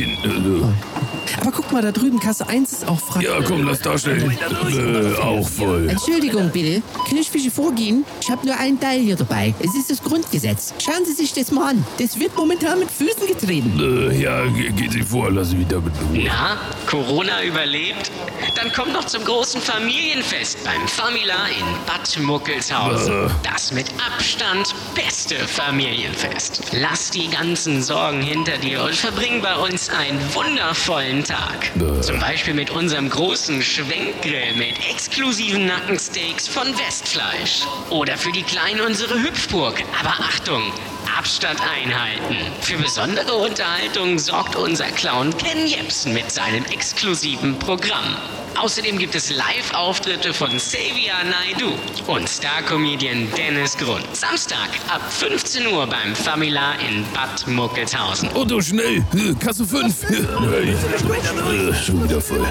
Aber 1.42 1.52
guck 1.52 1.72
mal, 1.72 1.82
da 1.82 1.92
drüben, 1.92 2.20
Kasse 2.20 2.48
1 2.48 2.72
ist 2.72 2.88
auch 2.88 3.00
frei. 3.00 3.22
Ja, 3.24 3.42
komm, 3.46 3.64
lass 3.66 3.80
da 3.80 3.98
schnell. 3.98 4.32
Äh, 4.32 5.20
auch 5.22 5.48
voll. 5.48 5.90
Entschuldigung 5.90 6.50
bitte, 6.52 6.82
knifflige 7.08 7.52
Vorgehen. 7.52 8.06
Ich 8.22 8.30
habe 8.30 8.46
nur 8.46 8.58
einen 8.58 8.80
Teil 8.80 9.00
hier 9.02 9.16
dabei. 9.16 9.54
Es 9.60 9.76
ist 9.76 9.90
das 9.90 10.02
Grundgesetz. 10.04 10.74
Schauen 10.84 11.04
Sie 11.06 11.14
sich 11.14 11.34
das 11.34 11.52
mal 11.52 11.72
an. 11.72 11.86
Das 12.00 12.20
wird 12.20 12.36
momentan 12.38 12.80
mit 12.80 12.90
Füßen 12.92 13.28
getreten. 13.28 13.80
Äh, 14.12 14.22
ja, 14.22 14.46
ge- 14.46 14.72
gehen 14.72 14.92
Sie 14.92 15.02
vor, 15.02 15.32
lass 15.32 15.50
Sie 15.50 15.60
wieder 15.60 15.80
mit 15.82 15.94
Ruhe. 16.10 16.24
Na, 16.28 16.58
Corona 16.88 17.44
überlebt? 17.44 18.12
Dann 18.56 18.72
kommt 18.72 18.94
noch 18.94 19.06
zum 19.06 19.24
großen 19.24 19.60
Familienfest 19.62 20.64
beim 20.64 20.88
Famila 20.88 21.48
in 21.48 21.66
Bad 21.86 22.18
Muckelshausen. 22.22 23.30
Das 23.44 23.72
mit 23.72 23.88
Abstand 24.14 24.74
beste 24.94 25.36
Familienfest. 25.48 26.62
Lass 26.72 27.10
die 27.12 27.28
ganzen 27.30 27.82
Sorgen 27.82 28.22
hinter 28.22 28.58
dir 28.58 28.84
und 28.84 28.96
verbring 28.96 29.42
bei 29.42 29.56
uns 29.56 29.90
einen 30.16 30.34
wundervollen 30.36 31.24
Tag. 31.24 31.72
Zum 32.01 32.20
Beispiel 32.20 32.53
mit 32.53 32.70
unserem 32.70 33.09
großen 33.09 33.61
Schwenkgrill 33.61 34.53
mit 34.55 34.76
exklusiven 34.89 35.66
Nackensteaks 35.66 36.47
von 36.47 36.68
Westfleisch. 36.78 37.63
Oder 37.89 38.18
für 38.18 38.32
die 38.32 38.43
Kleinen 38.43 38.82
unsere 38.82 39.22
Hüpfburg. 39.22 39.84
Aber 39.99 40.11
Achtung, 40.11 40.72
Abstand 41.18 41.60
einhalten. 41.62 42.36
Für 42.62 42.78
besondere 42.78 43.34
Unterhaltung 43.34 44.20
sorgt 44.20 44.56
unser 44.56 44.86
Clown 44.86 45.36
Ken 45.38 45.68
Jebsen 45.68 46.14
mit 46.14 46.32
seinem 46.32 46.66
exklusiven 46.66 47.58
Programm. 47.60 48.16
Außerdem 48.56 48.97
gibt 48.97 49.16
es 49.16 49.30
Live-Auftritte 49.32 50.34
von 50.34 50.56
Xavier 50.56 51.14
Naidu 51.26 51.74
und 52.08 52.30
Star-Comedian 52.30 53.28
Dennis 53.36 53.78
Grund. 53.78 54.06
Samstag 54.16 54.70
ab 54.88 55.01
15 55.12 55.68
Uhr 55.68 55.86
beim 55.88 56.16
Famila 56.16 56.74
in 56.76 57.06
Bad 57.14 57.45
Muckelshausen. 57.47 58.30
Otto, 58.34 58.62
schnell! 58.62 59.03
Äh, 59.14 59.34
Kasse 59.39 59.66
5! 59.66 60.03
Äh, 60.10 61.74
schon 61.74 62.03
wieder 62.03 62.22
voll. 62.22 62.45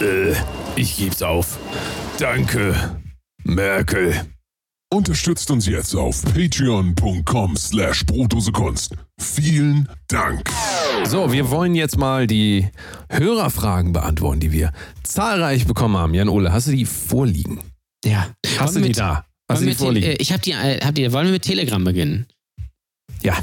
Äh, 0.00 0.34
ich 0.76 0.96
geb's 0.96 1.22
auf. 1.22 1.58
Danke, 2.18 2.98
Merkel. 3.44 4.24
Unterstützt 4.92 5.50
uns 5.52 5.66
jetzt 5.66 5.94
auf 5.94 6.20
patreon.com 6.24 7.56
slash 7.56 8.04
brotosekunst. 8.06 8.94
Vielen 9.20 9.88
Dank. 10.08 10.50
So, 11.04 11.30
wir 11.32 11.48
wollen 11.50 11.76
jetzt 11.76 11.96
mal 11.96 12.26
die 12.26 12.68
Hörerfragen 13.08 13.92
beantworten, 13.92 14.40
die 14.40 14.50
wir 14.50 14.72
zahlreich 15.04 15.64
bekommen 15.66 15.96
haben. 15.96 16.12
Jan-Ole, 16.12 16.52
hast 16.52 16.66
du 16.66 16.72
die 16.72 16.86
vorliegen? 16.86 17.60
Ja. 18.04 18.34
Hast 18.58 18.74
du 18.74 18.80
Wollen 18.80 18.84
wir 18.86 18.92
die 18.92 18.98
da? 18.98 19.26
Hast 19.48 19.60
du 19.62 19.66
wollen 19.66 19.68
die 19.68 19.74
vorliegen? 19.76 20.10
äh, 20.10 20.16
Ich 20.18 20.32
hab 20.32 20.42
die, 20.42 20.52
äh, 20.52 20.80
hab 20.84 20.94
die, 20.96 21.12
wollen 21.12 21.26
wir 21.26 21.32
mit 21.32 21.42
Telegram 21.42 21.84
beginnen? 21.84 22.26
Ja. 23.22 23.38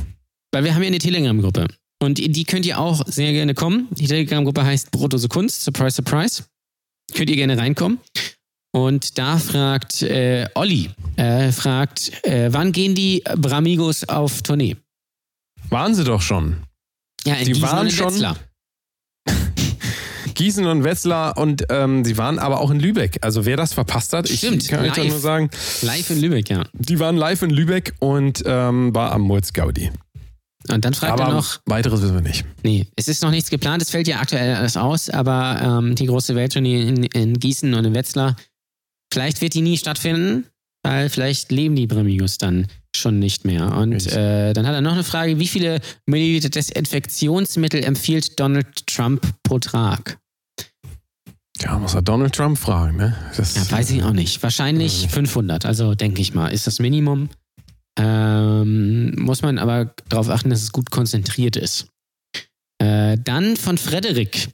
Weil 0.51 0.65
wir 0.65 0.75
haben 0.75 0.81
ja 0.83 0.87
eine 0.87 0.99
Telegram-Gruppe. 0.99 1.67
Und 2.03 2.17
die 2.17 2.43
könnt 2.43 2.65
ihr 2.65 2.77
auch 2.77 3.03
sehr 3.07 3.31
gerne 3.31 3.53
kommen. 3.53 3.87
Die 3.91 4.05
Telegram-Gruppe 4.07 4.65
heißt 4.65 4.91
Brotose 4.91 5.29
Kunst. 5.29 5.63
Surprise, 5.63 5.95
surprise. 5.95 6.43
Könnt 7.15 7.29
ihr 7.29 7.37
gerne 7.37 7.57
reinkommen. 7.57 7.99
Und 8.77 9.17
da 9.17 9.37
fragt 9.39 10.03
äh, 10.03 10.47
Olli, 10.53 10.91
äh, 11.15 11.51
fragt, 11.51 12.11
äh, 12.23 12.49
wann 12.53 12.71
gehen 12.71 12.93
die 12.93 13.23
Bramigos 13.35 14.03
auf 14.07 14.43
Tournee? 14.43 14.75
Waren 15.69 15.95
sie 15.95 16.03
doch 16.03 16.21
schon. 16.21 16.57
Ja, 17.25 17.35
in 17.35 17.45
Die 17.45 17.53
Gießen 17.53 17.63
waren 17.67 17.79
und 17.79 17.85
in 17.87 17.91
schon- 17.91 18.13
Wetzlar. 18.13 18.37
Gießen 20.35 20.65
und 20.67 20.83
Wetzlar 20.83 21.37
und 21.37 21.65
ähm, 21.69 22.05
sie 22.05 22.17
waren 22.17 22.37
aber 22.37 22.59
auch 22.61 22.69
in 22.69 22.79
Lübeck. 22.79 23.17
Also 23.21 23.45
wer 23.45 23.57
das 23.57 23.73
verpasst 23.73 24.13
hat, 24.13 24.29
Stimmt, 24.29 24.61
ich 24.63 24.69
kann 24.69 24.81
euch 24.85 24.95
live. 24.95 25.07
nur 25.07 25.19
sagen, 25.19 25.49
Live 25.81 26.11
in 26.11 26.21
Lübeck, 26.21 26.49
ja. 26.49 26.63
die 26.73 26.99
waren 26.99 27.17
live 27.17 27.41
in 27.41 27.49
Lübeck 27.49 27.95
und 27.99 28.43
ähm, 28.45 28.93
war 28.93 29.11
am 29.13 29.21
Moritz 29.21 29.51
Gaudi. 29.53 29.89
Und 30.69 30.85
dann 30.85 30.93
fragt 30.93 31.13
aber 31.13 31.31
er 31.31 31.33
noch, 31.33 31.59
weiteres 31.65 32.01
wissen 32.01 32.13
wir 32.13 32.21
nicht. 32.21 32.45
nee, 32.63 32.85
es 32.95 33.07
ist 33.07 33.23
noch 33.23 33.31
nichts 33.31 33.49
geplant, 33.49 33.81
es 33.81 33.89
fällt 33.89 34.07
ja 34.07 34.19
aktuell 34.19 34.53
alles 34.55 34.77
aus, 34.77 35.09
aber 35.09 35.59
ähm, 35.81 35.95
die 35.95 36.05
große 36.05 36.35
Welttournee 36.35 36.81
in, 36.87 37.03
in 37.05 37.33
Gießen 37.39 37.73
und 37.73 37.85
in 37.85 37.95
Wetzlar, 37.95 38.35
vielleicht 39.11 39.41
wird 39.41 39.53
die 39.53 39.61
nie 39.61 39.77
stattfinden, 39.77 40.45
weil 40.83 41.09
vielleicht 41.09 41.51
leben 41.51 41.75
die 41.75 41.87
Bramigos 41.87 42.37
dann 42.37 42.67
schon 42.95 43.19
nicht 43.19 43.45
mehr. 43.45 43.75
Und 43.75 44.07
äh, 44.11 44.53
dann 44.53 44.65
hat 44.65 44.73
er 44.73 44.81
noch 44.81 44.93
eine 44.93 45.03
Frage, 45.03 45.39
wie 45.39 45.47
viele 45.47 45.79
Milliliter 46.05 46.49
Desinfektionsmittel 46.49 47.83
empfiehlt 47.83 48.39
Donald 48.39 48.87
Trump 48.87 49.21
pro 49.43 49.59
Tag? 49.59 50.17
Ja, 51.61 51.77
muss 51.79 51.95
er 51.95 52.01
Donald 52.01 52.35
Trump 52.35 52.57
fragen, 52.57 52.97
ne? 52.97 53.15
Das, 53.35 53.55
Ja, 53.55 53.69
weiß 53.69 53.89
ich 53.91 54.03
auch 54.03 54.13
nicht. 54.13 54.41
Wahrscheinlich 54.43 55.07
500, 55.09 55.65
also 55.65 55.95
denke 55.95 56.21
ich 56.21 56.33
mal, 56.33 56.49
ist 56.49 56.67
das 56.67 56.79
Minimum. 56.79 57.29
Ähm, 57.99 59.15
muss 59.17 59.41
man 59.41 59.57
aber 59.57 59.93
darauf 60.07 60.29
achten, 60.29 60.51
dass 60.51 60.61
es 60.61 60.71
gut 60.71 60.91
konzentriert 60.91 61.55
ist. 61.55 61.87
Äh, 62.79 63.17
dann 63.23 63.57
von 63.57 63.77
Frederik. 63.77 64.49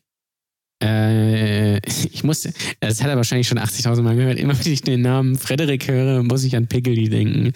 Äh, 0.84 1.78
ich 2.12 2.24
musste, 2.24 2.54
das 2.80 3.02
hat 3.02 3.10
er 3.10 3.16
wahrscheinlich 3.16 3.48
schon 3.48 3.60
80.000 3.60 4.02
Mal 4.02 4.16
gehört. 4.16 4.38
Immer 4.38 4.58
wenn 4.60 4.72
ich 4.72 4.82
den 4.82 5.02
Namen 5.02 5.38
Frederik 5.38 5.88
höre, 5.88 6.24
muss 6.24 6.44
ich 6.44 6.56
an 6.56 6.68
Piggly 6.68 7.10
denken. 7.10 7.54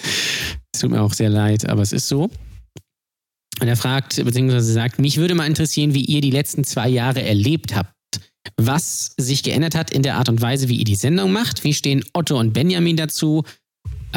Es 0.73 0.81
tut 0.81 0.91
mir 0.91 1.01
auch 1.01 1.13
sehr 1.13 1.29
leid, 1.29 1.67
aber 1.67 1.81
es 1.81 1.91
ist 1.91 2.07
so. 2.07 2.29
Und 3.59 3.67
er 3.67 3.75
fragt, 3.75 4.23
beziehungsweise 4.23 4.71
sagt, 4.71 4.99
mich 4.99 5.17
würde 5.17 5.35
mal 5.35 5.47
interessieren, 5.47 5.93
wie 5.93 6.05
ihr 6.05 6.21
die 6.21 6.31
letzten 6.31 6.63
zwei 6.63 6.87
Jahre 6.87 7.23
erlebt 7.23 7.75
habt. 7.75 7.93
Was 8.55 9.13
sich 9.17 9.43
geändert 9.43 9.75
hat 9.75 9.91
in 9.91 10.03
der 10.03 10.15
Art 10.15 10.29
und 10.29 10.41
Weise, 10.41 10.69
wie 10.69 10.77
ihr 10.77 10.85
die 10.85 10.95
Sendung 10.95 11.33
macht. 11.33 11.63
Wie 11.63 11.73
stehen 11.73 12.05
Otto 12.13 12.39
und 12.39 12.53
Benjamin 12.53 12.95
dazu? 12.95 13.43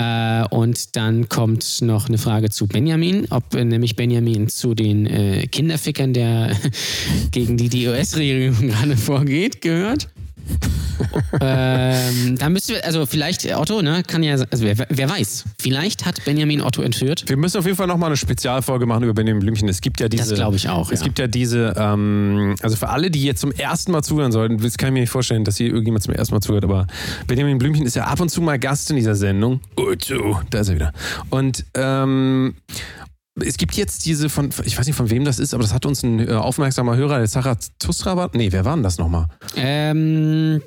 Äh, 0.01 0.47
und 0.49 0.97
dann 0.97 1.29
kommt 1.29 1.83
noch 1.83 2.09
eine 2.09 2.17
Frage 2.17 2.49
zu 2.49 2.67
Benjamin, 2.67 3.27
ob 3.29 3.55
äh, 3.55 3.67
nämlich 3.67 3.97
Benjamin 3.97 4.49
zu 4.49 4.75
den 4.75 5.05
äh, 5.07 5.47
Kinderfickern, 5.47 6.15
der 6.15 6.57
gegen 7.33 7.59
die 7.59 7.69
die 7.69 7.87
US-Regierung 7.87 8.69
gerade 8.69 8.97
vorgeht, 8.97 9.61
gehört. 9.61 10.09
Ähm, 11.41 12.37
da 12.39 12.49
müssen 12.49 12.75
wir, 12.75 12.85
also 12.85 13.07
vielleicht 13.07 13.47
Otto, 13.55 13.83
ne, 13.83 14.03
kann 14.07 14.23
ja, 14.23 14.33
also 14.33 14.65
wer, 14.65 14.77
wer 14.89 15.11
weiß, 15.11 15.45
vielleicht 15.59 16.07
hat 16.07 16.25
Benjamin 16.25 16.61
Otto 16.61 16.83
entführt. 16.83 17.25
Wir 17.27 17.37
müssen 17.37 17.59
auf 17.59 17.65
jeden 17.65 17.77
Fall 17.77 17.87
nochmal 17.87 18.09
eine 18.09 18.17
Spezialfolge 18.17 18.87
machen 18.87 19.05
über 19.05 19.15
Benjamin 19.15 19.41
Blümchen. 19.41 19.69
Es 19.69 19.81
gibt 19.81 20.01
ja 20.01 20.09
diese. 20.09 20.31
Das 20.31 20.35
glaube 20.35 20.57
ich 20.57 20.69
auch. 20.69 20.91
Es 20.91 21.01
ja. 21.01 21.07
gibt 21.07 21.19
ja 21.19 21.27
diese, 21.27 21.75
ähm, 21.77 22.55
also 22.63 22.77
für 22.77 22.89
alle, 22.89 23.11
die 23.11 23.25
jetzt 23.25 23.41
zum 23.41 23.53
ersten 23.53 23.93
Mal 23.93 24.03
zuhören 24.03 24.33
sollten, 24.33 24.59
das 24.59 24.77
kann 24.77 24.89
ich 24.89 24.95
mir 24.95 25.01
nicht 25.01 25.11
vorstellen, 25.11 25.45
dass 25.45 25.57
hier 25.57 25.69
irgendjemand 25.69 26.05
zum 26.05 26.15
ersten 26.15 26.35
Mal 26.35 26.41
zuhört, 26.41 26.65
aber 26.65 26.87
Benjamin 27.27 27.59
Blümchen 27.59 27.87
ist 27.87 27.97
ja 27.97 28.05
ab 28.05 28.21
und 28.21 28.29
zu 28.29 28.43
mal 28.43 28.59
Gast 28.59 28.91
in 28.91 28.97
dieser 28.97 29.15
Sendung. 29.15 29.61
Otto, 29.77 30.41
da 30.51 30.61
ist 30.61 30.69
er 30.69 30.75
wieder. 30.75 30.93
Und 31.31 31.65
ähm, 31.75 32.55
es 33.45 33.57
gibt 33.57 33.75
jetzt 33.75 34.07
diese 34.07 34.29
von, 34.29 34.51
ich 34.65 34.79
weiß 34.79 34.87
nicht 34.87 34.97
von 34.97 35.11
wem 35.11 35.25
das 35.25 35.39
ist, 35.39 35.55
aber 35.55 35.63
das 35.63 35.73
hat 35.73 35.87
uns 35.87 36.03
ein 36.03 36.21
äh, 36.29 36.33
aufmerksamer 36.33 36.97
Hörer, 36.97 37.19
der 37.19 37.29
Zarathustra 37.29 38.17
war. 38.17 38.31
Nee, 38.35 38.53
wer 38.53 38.65
war 38.65 38.75
denn 38.75 38.83
das 38.83 38.99
nochmal? 38.99 39.27
ähm, 39.57 40.63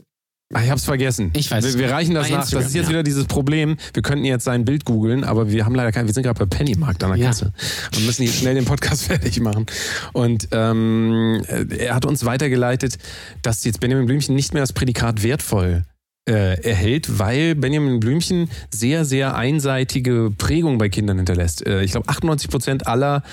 Ah, 0.55 0.61
ich 0.63 0.69
hab's 0.69 0.85
vergessen. 0.85 1.31
Ich 1.35 1.49
weiß 1.49 1.65
es 1.65 1.73
Wir, 1.73 1.87
wir 1.87 1.91
reichen 1.91 2.13
das 2.13 2.29
nach. 2.29 2.41
Das 2.41 2.45
Instagram, 2.45 2.67
ist 2.67 2.75
jetzt 2.75 2.83
ja. 2.83 2.89
wieder 2.89 3.03
dieses 3.03 3.25
Problem. 3.25 3.75
Wir 3.93 4.03
könnten 4.03 4.23
jetzt 4.23 4.43
sein 4.43 4.65
Bild 4.65 4.85
googeln, 4.85 5.23
aber 5.23 5.51
wir 5.51 5.65
haben 5.65 5.73
leider 5.73 5.91
kein, 5.91 6.05
wir 6.05 6.13
sind 6.13 6.23
gerade 6.23 6.45
bei 6.45 6.45
Pennymarkt 6.45 7.03
an 7.03 7.09
der 7.11 7.19
Ja. 7.19 7.27
Kasse 7.29 7.53
und 7.95 8.05
müssen 8.05 8.21
hier 8.23 8.31
schnell 8.31 8.53
den 8.53 8.65
Podcast 8.65 9.03
fertig 9.07 9.39
machen. 9.39 9.65
Und 10.11 10.49
ähm, 10.51 11.43
er 11.75 11.95
hat 11.95 12.05
uns 12.05 12.23
weitergeleitet, 12.25 12.97
dass 13.41 13.63
jetzt 13.63 13.79
Benjamin 13.79 14.05
Blümchen 14.05 14.35
nicht 14.35 14.53
mehr 14.53 14.61
das 14.61 14.73
Prädikat 14.73 15.23
wertvoll 15.23 15.85
erhält, 16.31 17.19
weil 17.19 17.55
Benjamin 17.55 17.99
Blümchen 17.99 18.49
sehr, 18.69 19.03
sehr 19.03 19.35
einseitige 19.35 20.31
Prägung 20.37 20.77
bei 20.77 20.89
Kindern 20.89 21.17
hinterlässt. 21.17 21.65
Äh, 21.65 21.83
ich 21.83 21.91
glaube, 21.91 22.07
98 22.07 22.49
Prozent 22.49 22.87
aller 22.87 23.23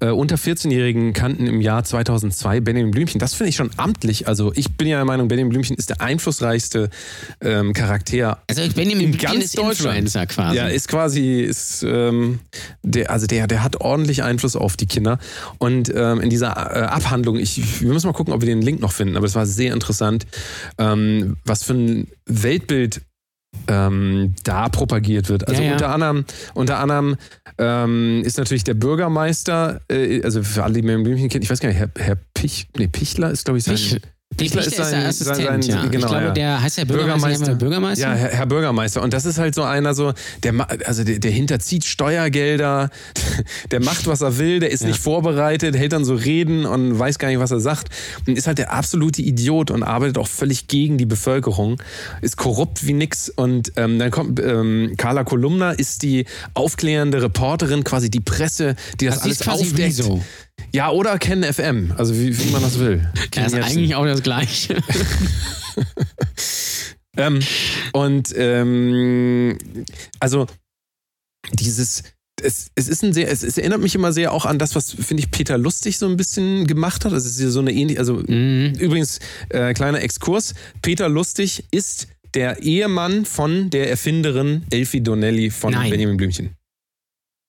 äh, 0.00 0.08
unter 0.08 0.36
14-Jährigen 0.36 1.12
kannten 1.12 1.46
im 1.46 1.60
Jahr 1.60 1.84
2002 1.84 2.60
Benjamin 2.60 2.90
Blümchen. 2.90 3.18
Das 3.18 3.34
finde 3.34 3.50
ich 3.50 3.56
schon 3.56 3.70
amtlich. 3.76 4.28
Also 4.28 4.52
ich 4.54 4.76
bin 4.76 4.88
ja 4.88 4.96
der 4.96 5.04
Meinung, 5.04 5.28
Benjamin 5.28 5.50
Blümchen 5.50 5.76
ist 5.76 5.90
der 5.90 6.00
einflussreichste 6.00 6.90
ähm, 7.40 7.72
Charakter 7.72 8.38
also 8.48 8.62
Benjamin 8.74 9.06
in 9.06 9.10
Blümchen 9.12 9.32
ganz 9.32 9.44
ist 9.44 9.58
Deutschland. 9.58 9.98
Influencer 9.98 10.26
quasi. 10.26 10.56
Ja, 10.56 10.68
ist 10.68 10.88
quasi, 10.88 11.40
ist, 11.40 11.82
ähm, 11.82 12.40
der, 12.82 13.10
also 13.10 13.26
der, 13.26 13.46
der 13.46 13.62
hat 13.62 13.80
ordentlich 13.80 14.22
Einfluss 14.22 14.56
auf 14.56 14.76
die 14.76 14.86
Kinder. 14.86 15.18
Und 15.58 15.92
ähm, 15.94 16.20
in 16.20 16.30
dieser 16.30 16.50
äh, 16.50 16.84
Abhandlung, 16.84 17.38
ich, 17.38 17.80
wir 17.80 17.92
müssen 17.92 18.06
mal 18.06 18.12
gucken, 18.12 18.32
ob 18.32 18.40
wir 18.40 18.46
den 18.46 18.62
Link 18.62 18.80
noch 18.80 18.92
finden, 18.92 19.16
aber 19.16 19.26
es 19.26 19.34
war 19.34 19.46
sehr 19.46 19.72
interessant, 19.72 20.26
ähm, 20.78 21.36
was 21.44 21.64
für 21.64 21.74
ein 21.74 22.08
Weltbild 22.26 23.02
ähm, 23.68 24.34
da 24.44 24.68
propagiert 24.68 25.28
wird. 25.28 25.48
Also 25.48 25.60
Ja, 25.62 25.68
ja. 25.68 25.72
unter 25.74 25.88
anderem, 25.90 26.24
unter 26.54 26.78
anderem 26.78 27.16
ähm, 27.58 28.22
ist 28.24 28.38
natürlich 28.38 28.64
der 28.64 28.74
Bürgermeister, 28.74 29.80
äh, 29.88 30.22
also 30.22 30.42
für 30.42 30.64
alle, 30.64 30.74
die 30.74 30.82
mir 30.82 30.98
Blümchen 31.02 31.28
kennen, 31.28 31.42
ich 31.42 31.50
weiß 31.50 31.60
gar 31.60 31.68
nicht, 31.68 31.78
Herr, 31.78 31.90
Herr 31.96 32.16
Pich, 32.34 32.68
nee, 32.76 32.88
Pichler 32.88 33.30
ist, 33.30 33.44
glaube 33.44 33.58
ich, 33.58 33.64
sein. 33.64 33.74
Pich- 33.76 34.00
Pichler 34.36 34.62
Pichler 34.62 34.82
ist 34.84 34.92
der 34.92 35.08
Assistent, 35.08 35.36
sein- 35.36 35.62
sein- 35.62 35.70
ja. 35.70 35.86
genau, 35.86 36.06
ich 36.06 36.10
glaube, 36.10 36.24
ja. 36.26 36.30
der 36.32 36.62
heißt 36.62 36.78
der 36.78 36.84
Bürgermeister. 36.84 37.54
Bürgermeister? 37.54 38.08
Ja, 38.08 38.14
Herr, 38.14 38.28
Herr 38.30 38.46
Bürgermeister. 38.46 39.02
Und 39.02 39.12
das 39.12 39.24
ist 39.26 39.38
halt 39.38 39.54
so 39.54 39.62
einer 39.62 39.94
so, 39.94 40.12
der, 40.42 40.54
also 40.86 41.04
der, 41.04 41.18
der 41.18 41.30
hinterzieht 41.30 41.84
Steuergelder, 41.84 42.90
der 43.70 43.80
macht, 43.80 44.06
was 44.06 44.20
er 44.20 44.38
will, 44.38 44.60
der 44.60 44.70
ist 44.70 44.82
Ja. 44.82 44.88
nicht 44.88 45.00
vorbereitet, 45.00 45.76
hält 45.76 45.92
dann 45.92 46.04
so 46.04 46.14
Reden 46.14 46.64
und 46.66 46.98
weiß 46.98 47.18
gar 47.18 47.28
nicht, 47.28 47.38
was 47.38 47.50
er 47.50 47.60
sagt. 47.60 47.88
Und 48.26 48.36
ist 48.36 48.46
halt 48.46 48.58
der 48.58 48.72
absolute 48.72 49.22
Idiot 49.22 49.70
und 49.70 49.82
arbeitet 49.82 50.18
auch 50.18 50.28
völlig 50.28 50.66
gegen 50.68 50.98
die 50.98 51.06
Bevölkerung, 51.06 51.80
ist 52.20 52.36
korrupt 52.36 52.86
wie 52.86 52.92
nix. 52.92 53.28
Und 53.28 53.72
ähm, 53.76 53.98
dann 53.98 54.10
kommt 54.10 54.40
ähm, 54.40 54.94
Carla 54.96 55.24
Kolumna, 55.24 55.72
ist 55.72 56.02
die 56.02 56.24
aufklärende 56.54 57.22
Reporterin, 57.22 57.84
quasi 57.84 58.10
die 58.10 58.20
Presse, 58.20 58.76
die 59.00 59.06
das 59.06 59.16
Also 59.16 59.24
alles 59.26 59.40
ist 59.40 59.48
aufdeckt. 59.48 59.98
Rezo. 59.98 60.22
Ja, 60.72 60.90
oder 60.90 61.18
Ken 61.18 61.44
FM, 61.44 61.92
also 61.96 62.14
wie, 62.14 62.36
wie 62.38 62.50
man 62.50 62.62
das 62.62 62.78
will. 62.78 63.06
Ken 63.30 63.44
ist 63.46 63.54
eigentlich 63.54 63.94
auch 63.94 64.04
das 64.06 64.22
Gleiche. 64.22 64.76
Ähm, 67.16 67.38
und 67.92 68.34
ähm, 68.36 69.56
also 70.18 70.46
dieses, 71.52 72.02
es, 72.42 72.72
es 72.74 72.88
ist 72.88 73.04
ein 73.04 73.12
sehr, 73.12 73.30
es, 73.30 73.44
es 73.44 73.56
erinnert 73.56 73.80
mich 73.80 73.94
immer 73.94 74.12
sehr 74.12 74.32
auch 74.32 74.46
an 74.46 74.58
das, 74.58 74.74
was, 74.74 74.90
finde 74.90 75.22
ich, 75.22 75.30
Peter 75.30 75.56
Lustig 75.56 75.96
so 75.96 76.08
ein 76.08 76.16
bisschen 76.16 76.66
gemacht 76.66 77.04
hat. 77.04 77.12
Das 77.12 77.24
ist 77.24 77.38
ja 77.38 77.50
so 77.50 77.60
eine 77.60 77.70
ähnliche, 77.72 78.00
also 78.00 78.14
Mhm. 78.16 78.72
übrigens, 78.80 79.20
äh, 79.50 79.74
kleiner 79.74 80.02
Exkurs, 80.02 80.54
Peter 80.82 81.08
Lustig 81.08 81.62
ist 81.70 82.08
der 82.34 82.64
Ehemann 82.64 83.24
von 83.24 83.70
der 83.70 83.88
Erfinderin 83.90 84.64
Elfie 84.72 85.00
Donnelly 85.00 85.50
von 85.50 85.72
Nein. 85.72 85.90
Benjamin 85.90 86.16
Blümchen. 86.16 86.56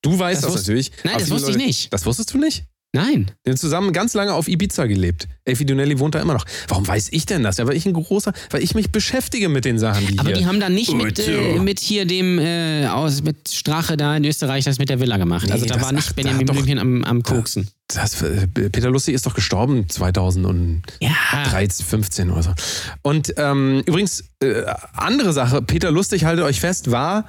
Du 0.03 0.19
weißt 0.19 0.43
Das 0.43 0.53
das, 0.53 0.61
natürlich. 0.61 0.91
Nein, 1.03 1.15
das 1.17 1.31
wusste 1.31 1.49
ich 1.49 1.55
Leute- 1.57 1.65
nicht. 1.67 1.91
Das 1.91 2.05
wusstest 2.05 2.31
du 2.35 2.37
nicht? 2.37 2.65
Nein. 2.95 3.31
Die 3.45 3.51
haben 3.51 3.57
zusammen 3.57 3.93
ganz 3.93 4.13
lange 4.13 4.33
auf 4.33 4.47
Ibiza 4.47 4.85
gelebt. 4.85 5.27
Elfie 5.43 5.65
Donnelly 5.65 5.99
wohnt 5.99 6.15
da 6.15 6.21
immer 6.21 6.33
noch. 6.33 6.45
Warum 6.67 6.87
weiß 6.87 7.09
ich 7.11 7.25
denn 7.25 7.43
das? 7.43 7.57
Ja, 7.57 7.67
weil 7.67 7.75
ich 7.75 7.85
ein 7.85 7.93
großer, 7.93 8.33
weil 8.49 8.63
ich 8.63 8.73
mich 8.73 8.91
beschäftige 8.91 9.49
mit 9.49 9.65
den 9.65 9.77
Sachen, 9.77 10.07
die 10.07 10.17
Aber 10.17 10.29
hier. 10.29 10.37
die 10.37 10.45
haben 10.47 10.59
dann 10.59 10.73
nicht 10.73 10.93
mit, 10.93 11.19
äh, 11.19 11.59
mit 11.59 11.79
hier 11.79 12.05
dem 12.05 12.39
äh, 12.39 12.87
aus 12.87 13.21
mit 13.21 13.49
Strache 13.49 13.97
da 13.97 14.15
in 14.15 14.23
Österreich 14.25 14.63
das 14.65 14.79
mit 14.79 14.89
der 14.89 14.99
Villa 14.99 15.17
gemacht. 15.17 15.51
also 15.51 15.63
Nee, 15.65 15.69
da 15.69 15.75
das- 15.75 15.83
war 15.83 15.91
nicht 15.91 16.05
ach, 16.07 16.13
da 16.13 16.15
Benjamin 16.15 16.45
Blümchen 16.47 16.79
am, 16.79 17.03
am 17.03 17.21
Koksen. 17.21 17.67
das, 17.89 18.21
äh, 18.23 18.47
Peter 18.47 18.89
Lustig 18.89 19.13
ist 19.13 19.25
doch 19.25 19.35
gestorben 19.35 19.87
2013, 19.89 20.81
Ja. 21.01 21.85
15 21.85 22.31
oder 22.31 22.43
so. 22.43 22.53
Und 23.01 23.33
ähm, 23.37 23.83
übrigens, 23.85 24.23
äh, 24.41 24.63
andere 24.93 25.33
Sache, 25.33 25.61
Peter 25.61 25.91
Lustig, 25.91 26.25
haltet 26.25 26.45
euch 26.45 26.59
fest, 26.59 26.91
war 26.91 27.25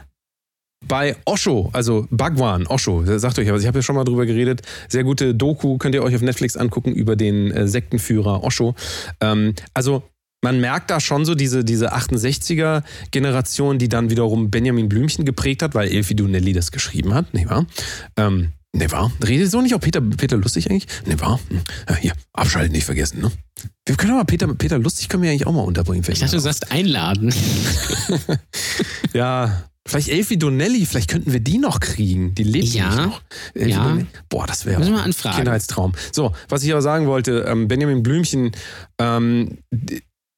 bei 0.88 1.16
Osho, 1.24 1.70
also 1.72 2.06
Bhagwan, 2.10 2.66
Osho, 2.66 3.04
sagt 3.18 3.38
euch, 3.38 3.48
aber 3.48 3.58
ich 3.58 3.66
habe 3.66 3.78
ja 3.78 3.82
schon 3.82 3.96
mal 3.96 4.04
drüber 4.04 4.26
geredet. 4.26 4.62
Sehr 4.88 5.04
gute 5.04 5.34
Doku, 5.34 5.78
könnt 5.78 5.94
ihr 5.94 6.02
euch 6.02 6.14
auf 6.14 6.22
Netflix 6.22 6.56
angucken 6.56 6.92
über 6.92 7.16
den 7.16 7.50
äh, 7.50 7.68
Sektenführer 7.68 8.44
Osho. 8.44 8.74
Ähm, 9.20 9.54
also 9.74 10.02
man 10.42 10.60
merkt 10.60 10.90
da 10.90 11.00
schon 11.00 11.24
so 11.24 11.34
diese, 11.34 11.64
diese 11.64 11.94
68er-Generation, 11.94 13.78
die 13.78 13.88
dann 13.88 14.10
wiederum 14.10 14.50
Benjamin 14.50 14.88
Blümchen 14.88 15.24
geprägt 15.24 15.62
hat, 15.62 15.74
weil 15.74 15.88
Elfie 15.88 16.14
Donnelly 16.14 16.52
das 16.52 16.70
geschrieben 16.70 17.14
hat, 17.14 17.34
nicht 17.34 17.48
wahr? 17.48 17.66
Ähm, 18.16 18.52
ne 18.72 18.90
wahr? 18.92 19.10
Redet 19.26 19.50
so 19.50 19.60
nicht 19.60 19.74
auch 19.74 19.80
Peter, 19.80 20.00
Peter 20.00 20.36
Lustig 20.36 20.70
eigentlich? 20.70 20.86
Ne 21.06 21.18
wahr? 21.20 21.40
Hm. 21.48 21.60
Ja, 21.88 21.96
hier, 21.96 22.12
abschalten 22.32 22.72
nicht 22.72 22.84
vergessen, 22.84 23.22
ne? 23.22 23.32
Wir 23.86 23.96
können 23.96 24.12
aber 24.12 24.24
Peter, 24.24 24.46
Peter 24.54 24.78
Lustig 24.78 25.08
können 25.08 25.22
wir 25.22 25.30
eigentlich 25.30 25.46
auch 25.46 25.52
mal 25.52 25.62
unterbringen. 25.62 26.04
Ich 26.06 26.20
dachte, 26.20 26.36
du 26.36 26.40
sagst 26.40 26.70
einladen. 26.70 27.34
Ja, 29.12 29.64
vielleicht 29.86 30.08
Elfie 30.08 30.36
Donnelly, 30.38 30.84
vielleicht 30.86 31.10
könnten 31.10 31.32
wir 31.32 31.40
die 31.40 31.58
noch 31.58 31.80
kriegen. 31.80 32.34
Die 32.34 32.42
lebt 32.44 32.74
Ja. 32.74 33.06
noch. 33.06 33.22
Elfie 33.54 33.70
Ja. 33.70 33.84
Donnelly. 33.84 34.06
Boah, 34.28 34.46
das 34.46 34.66
wäre 34.66 34.82
anfragen. 35.02 35.36
Kindheitstraum. 35.36 35.92
So, 36.12 36.32
was 36.48 36.62
ich 36.62 36.72
aber 36.72 36.82
sagen 36.82 37.06
wollte, 37.06 37.44
ähm, 37.48 37.68
Benjamin 37.68 38.02
Blümchen, 38.02 38.52
ähm, 38.98 39.58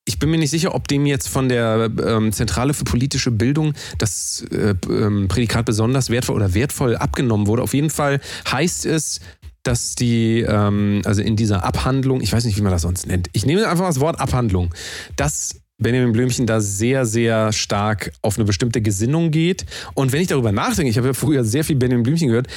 ich 0.04 0.18
bin 0.18 0.30
mir 0.30 0.38
nicht 0.38 0.50
sicher, 0.50 0.74
ob 0.74 0.88
dem 0.88 1.04
jetzt 1.04 1.28
von 1.28 1.48
der 1.50 1.90
ähm, 2.02 2.32
Zentrale 2.32 2.72
für 2.72 2.84
politische 2.84 3.30
Bildung 3.30 3.74
das 3.98 4.42
äh, 4.50 4.74
ähm, 4.88 5.28
Prädikat 5.28 5.66
besonders 5.66 6.08
wertvoll 6.08 6.36
oder 6.36 6.54
wertvoll 6.54 6.96
abgenommen 6.96 7.46
wurde. 7.46 7.62
Auf 7.62 7.74
jeden 7.74 7.90
Fall 7.90 8.20
heißt 8.50 8.86
es, 8.86 9.20
dass 9.64 9.96
die, 9.96 10.40
ähm, 10.40 11.02
also 11.04 11.20
in 11.20 11.36
dieser 11.36 11.62
Abhandlung, 11.62 12.22
ich 12.22 12.32
weiß 12.32 12.44
nicht, 12.46 12.56
wie 12.56 12.62
man 12.62 12.72
das 12.72 12.82
sonst 12.82 13.06
nennt, 13.06 13.28
ich 13.32 13.44
nehme 13.44 13.68
einfach 13.68 13.86
das 13.86 14.00
Wort 14.00 14.18
Abhandlung, 14.18 14.74
dass 15.16 15.56
Benjamin 15.80 16.12
Blümchen 16.12 16.46
da 16.46 16.60
sehr, 16.60 17.06
sehr 17.06 17.52
stark 17.52 18.12
auf 18.20 18.36
eine 18.36 18.44
bestimmte 18.44 18.82
Gesinnung 18.82 19.30
geht. 19.30 19.64
Und 19.94 20.12
wenn 20.12 20.20
ich 20.20 20.28
darüber 20.28 20.52
nachdenke, 20.52 20.90
ich 20.90 20.98
habe 20.98 21.08
ja 21.08 21.14
früher 21.14 21.44
sehr 21.44 21.64
viel 21.64 21.76
Benjamin 21.76 22.02
Blümchen 22.02 22.28
gehört, 22.28 22.48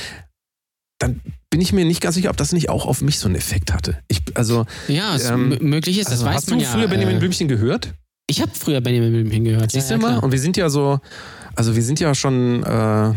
dann 0.99 1.21
bin 1.49 1.61
ich 1.61 1.73
mir 1.73 1.85
nicht 1.85 2.01
ganz 2.01 2.15
sicher, 2.15 2.29
ob 2.29 2.37
das 2.37 2.51
nicht 2.51 2.69
auch 2.69 2.85
auf 2.85 3.01
mich 3.01 3.19
so 3.19 3.27
einen 3.27 3.35
Effekt 3.35 3.73
hatte. 3.73 3.97
Ich, 4.07 4.21
also, 4.35 4.65
Ja, 4.87 5.15
es 5.15 5.29
Ähm, 5.29 5.57
möglich 5.61 5.97
ist, 5.99 6.05
das 6.05 6.13
also 6.13 6.25
weiß 6.25 6.35
hast 6.35 6.49
man 6.49 6.59
du 6.59 6.65
ja. 6.65 6.71
früher 6.71 6.87
Benjamin 6.87 7.17
äh, 7.17 7.19
Blümchen 7.19 7.47
gehört? 7.47 7.93
Ich 8.27 8.41
habe 8.41 8.51
früher 8.53 8.81
Benjamin 8.81 9.11
Blümchen 9.11 9.43
gehört. 9.43 9.71
Siehst 9.71 9.91
ja, 9.91 9.97
du 9.97 10.03
ja, 10.03 10.11
mal? 10.13 10.19
Und 10.19 10.31
wir 10.31 10.39
sind 10.39 10.57
ja 10.57 10.69
so, 10.69 10.99
also 11.55 11.75
wir 11.75 11.83
sind 11.83 11.99
ja 11.99 12.15
schon, 12.15 12.63
äh, 12.63 13.13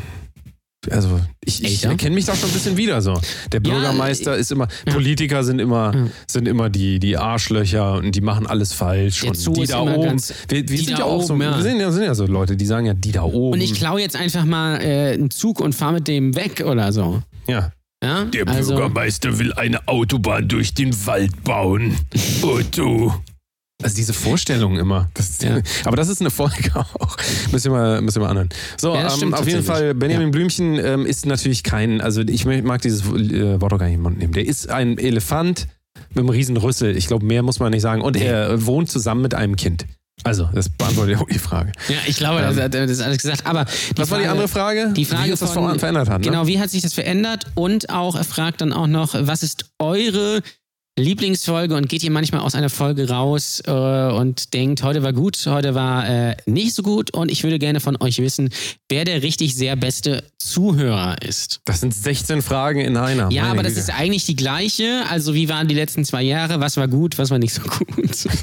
also 0.90 1.20
ich, 1.44 1.62
ich 1.62 1.84
erkenne 1.84 2.14
mich 2.14 2.24
da 2.24 2.34
schon 2.34 2.48
ein 2.48 2.52
bisschen 2.52 2.76
wieder 2.76 3.00
so. 3.02 3.14
Der 3.52 3.60
Ja, 3.64 3.72
Bürgermeister 3.72 4.36
ist 4.36 4.52
immer, 4.52 4.68
ja. 4.86 4.92
Politiker 4.92 5.44
sind 5.44 5.58
immer, 5.60 5.92
Ja. 5.94 6.06
sind 6.26 6.48
immer 6.48 6.70
die, 6.70 6.98
die 6.98 7.16
Arschlöcher 7.16 7.94
und 7.94 8.14
die 8.14 8.20
machen 8.20 8.46
alles 8.46 8.72
falsch. 8.72 9.20
Der 9.20 9.30
und 9.30 9.36
Zoo 9.36 9.52
die 9.52 9.66
da 9.66 9.80
oben. 9.80 10.20
wir 10.48 10.48
wir 10.48 10.62
die 10.64 10.76
sind 10.78 10.98
ja 10.98 11.04
auch 11.04 11.22
so, 11.22 11.38
wir 11.38 11.52
sind 11.62 11.80
sind 11.92 12.02
ja 12.02 12.14
so 12.14 12.26
Leute, 12.26 12.56
die 12.56 12.66
sagen 12.66 12.86
ja, 12.86 12.94
die 12.94 13.12
da 13.12 13.22
oben. 13.22 13.54
Und 13.54 13.60
ich 13.60 13.74
klaue 13.74 14.00
jetzt 14.00 14.16
einfach 14.16 14.44
mal 14.44 14.80
äh, 14.80 15.12
einen 15.14 15.30
Zug 15.30 15.60
und 15.60 15.74
fahre 15.74 15.94
mit 15.94 16.08
dem 16.08 16.34
weg 16.36 16.64
oder 16.66 16.92
so. 16.92 17.22
ja. 17.48 17.72
Ja? 18.02 18.24
Der 18.26 18.46
also, 18.48 18.74
Bürgermeister 18.74 19.38
will 19.38 19.54
eine 19.54 19.88
Autobahn 19.88 20.46
durch 20.46 20.74
den 20.74 20.94
Wald 21.06 21.42
bauen. 21.42 21.96
Otto. 22.42 23.14
Also 23.84 23.96
diese 23.96 24.12
Vorstellung 24.14 24.78
immer. 24.78 25.10
Das, 25.14 25.40
Ja. 25.42 25.58
Aber 25.84 25.96
das 25.96 26.08
ist 26.08 26.20
eine 26.20 26.30
Folge 26.30 26.70
auch. 26.74 27.16
Müssen 27.52 27.70
wir 27.70 27.78
mal, 27.78 28.00
müssen 28.00 28.16
wir 28.16 28.22
mal 28.24 28.30
anhören. 28.30 28.48
So, 28.78 28.94
Ja, 28.94 29.12
ähm, 29.20 29.34
auf 29.34 29.46
jeden. 29.46 29.62
Fall, 29.62 29.94
Benjamin 29.94 30.30
Blümchen 30.30 30.78
ähm, 30.78 31.04
ist 31.06 31.26
natürlich 31.26 31.62
kein, 31.62 32.00
also 32.00 32.22
ich 32.22 32.44
mag 32.46 32.80
dieses 32.82 33.02
äh, 33.02 33.60
Wort 33.60 33.72
auch 33.74 33.78
gar 33.78 33.86
nicht 33.86 33.94
in 33.94 34.00
den 34.00 34.02
Mund 34.02 34.18
nehmen. 34.18 34.32
Der 34.32 34.46
ist 34.46 34.70
ein 34.70 34.96
Elefant 34.98 35.68
mit 36.10 36.18
einem 36.18 36.28
riesen 36.30 36.56
Rüssel. 36.56 36.96
Ich 36.96 37.06
glaube, 37.06 37.24
mehr 37.26 37.42
muss 37.42 37.60
man 37.60 37.70
nicht 37.72 37.82
sagen. 37.82 38.00
Und 38.02 38.16
er 38.16 38.64
wohnt 38.66 38.90
zusammen 38.90 39.20
mit 39.22 39.34
einem 39.34 39.56
Kind. 39.56 39.84
Also, 40.22 40.48
das 40.54 40.68
beantwortet 40.70 41.18
auch 41.18 41.26
die 41.28 41.38
Frage. 41.38 41.72
ja, 41.88 41.96
ich 42.06 42.16
glaube, 42.16 42.40
das, 42.40 42.56
hat- 42.56 42.72
das 42.72 43.00
alles 43.00 43.18
gesagt. 43.20 43.44
Aber 43.46 43.66
Was 43.96 44.10
war 44.10 44.18
die 44.18 44.24
Frage- 44.24 44.30
andere 44.30 44.48
Frage? 44.48 44.92
Die 44.96 45.04
Frage 45.04 45.24
Wie 45.26 45.30
das 45.30 45.40
das 45.40 45.50
von, 45.52 45.78
verändert 45.78 46.08
hat, 46.08 46.20
ne? 46.22 46.26
Genau, 46.28 46.46
wie 46.46 46.58
hat 46.60 46.70
sich 46.70 46.82
das 46.82 46.94
verändert? 46.94 47.44
Und 47.54 47.90
auch, 47.90 48.14
er 48.16 48.24
fragt 48.24 48.60
dann 48.60 48.72
auch 48.72 48.86
noch, 48.86 49.14
was 49.14 49.42
ist 49.42 49.66
eure 49.78 50.40
Lieblingsfolge 50.96 51.74
und 51.74 51.88
geht 51.88 52.04
ihr 52.04 52.12
manchmal 52.12 52.42
aus 52.42 52.54
einer 52.54 52.70
Folge 52.70 53.08
raus 53.08 53.60
äh, 53.66 53.70
und 53.70 54.54
denkt, 54.54 54.84
heute 54.84 55.02
war 55.02 55.12
gut, 55.12 55.36
heute 55.46 55.74
war 55.74 56.08
äh, 56.08 56.36
nicht 56.46 56.72
so 56.72 56.84
gut 56.84 57.12
und 57.12 57.32
ich 57.32 57.42
würde 57.42 57.58
gerne 57.58 57.80
von 57.80 57.96
euch 58.00 58.18
wissen, 58.18 58.50
wer 58.88 59.04
der 59.04 59.22
richtig 59.22 59.56
sehr 59.56 59.74
beste 59.74 60.22
Zuhörer 60.38 61.20
ist. 61.22 61.60
Das 61.64 61.80
sind 61.80 61.92
16 61.92 62.42
Fragen 62.42 62.80
in 62.80 62.96
einer. 62.96 63.28
Ja, 63.32 63.42
Meine 63.42 63.52
aber 63.54 63.62
das 63.64 63.74
Güte. 63.74 63.80
ist 63.80 63.90
eigentlich 63.90 64.24
die 64.26 64.36
gleiche. 64.36 65.02
Also 65.10 65.34
wie 65.34 65.48
waren 65.48 65.66
die 65.66 65.74
letzten 65.74 66.04
zwei 66.04 66.22
Jahre? 66.22 66.60
Was 66.60 66.76
war 66.76 66.86
gut, 66.86 67.18
was 67.18 67.30
war 67.30 67.38
nicht 67.38 67.54
so 67.54 67.62
gut? 67.62 68.28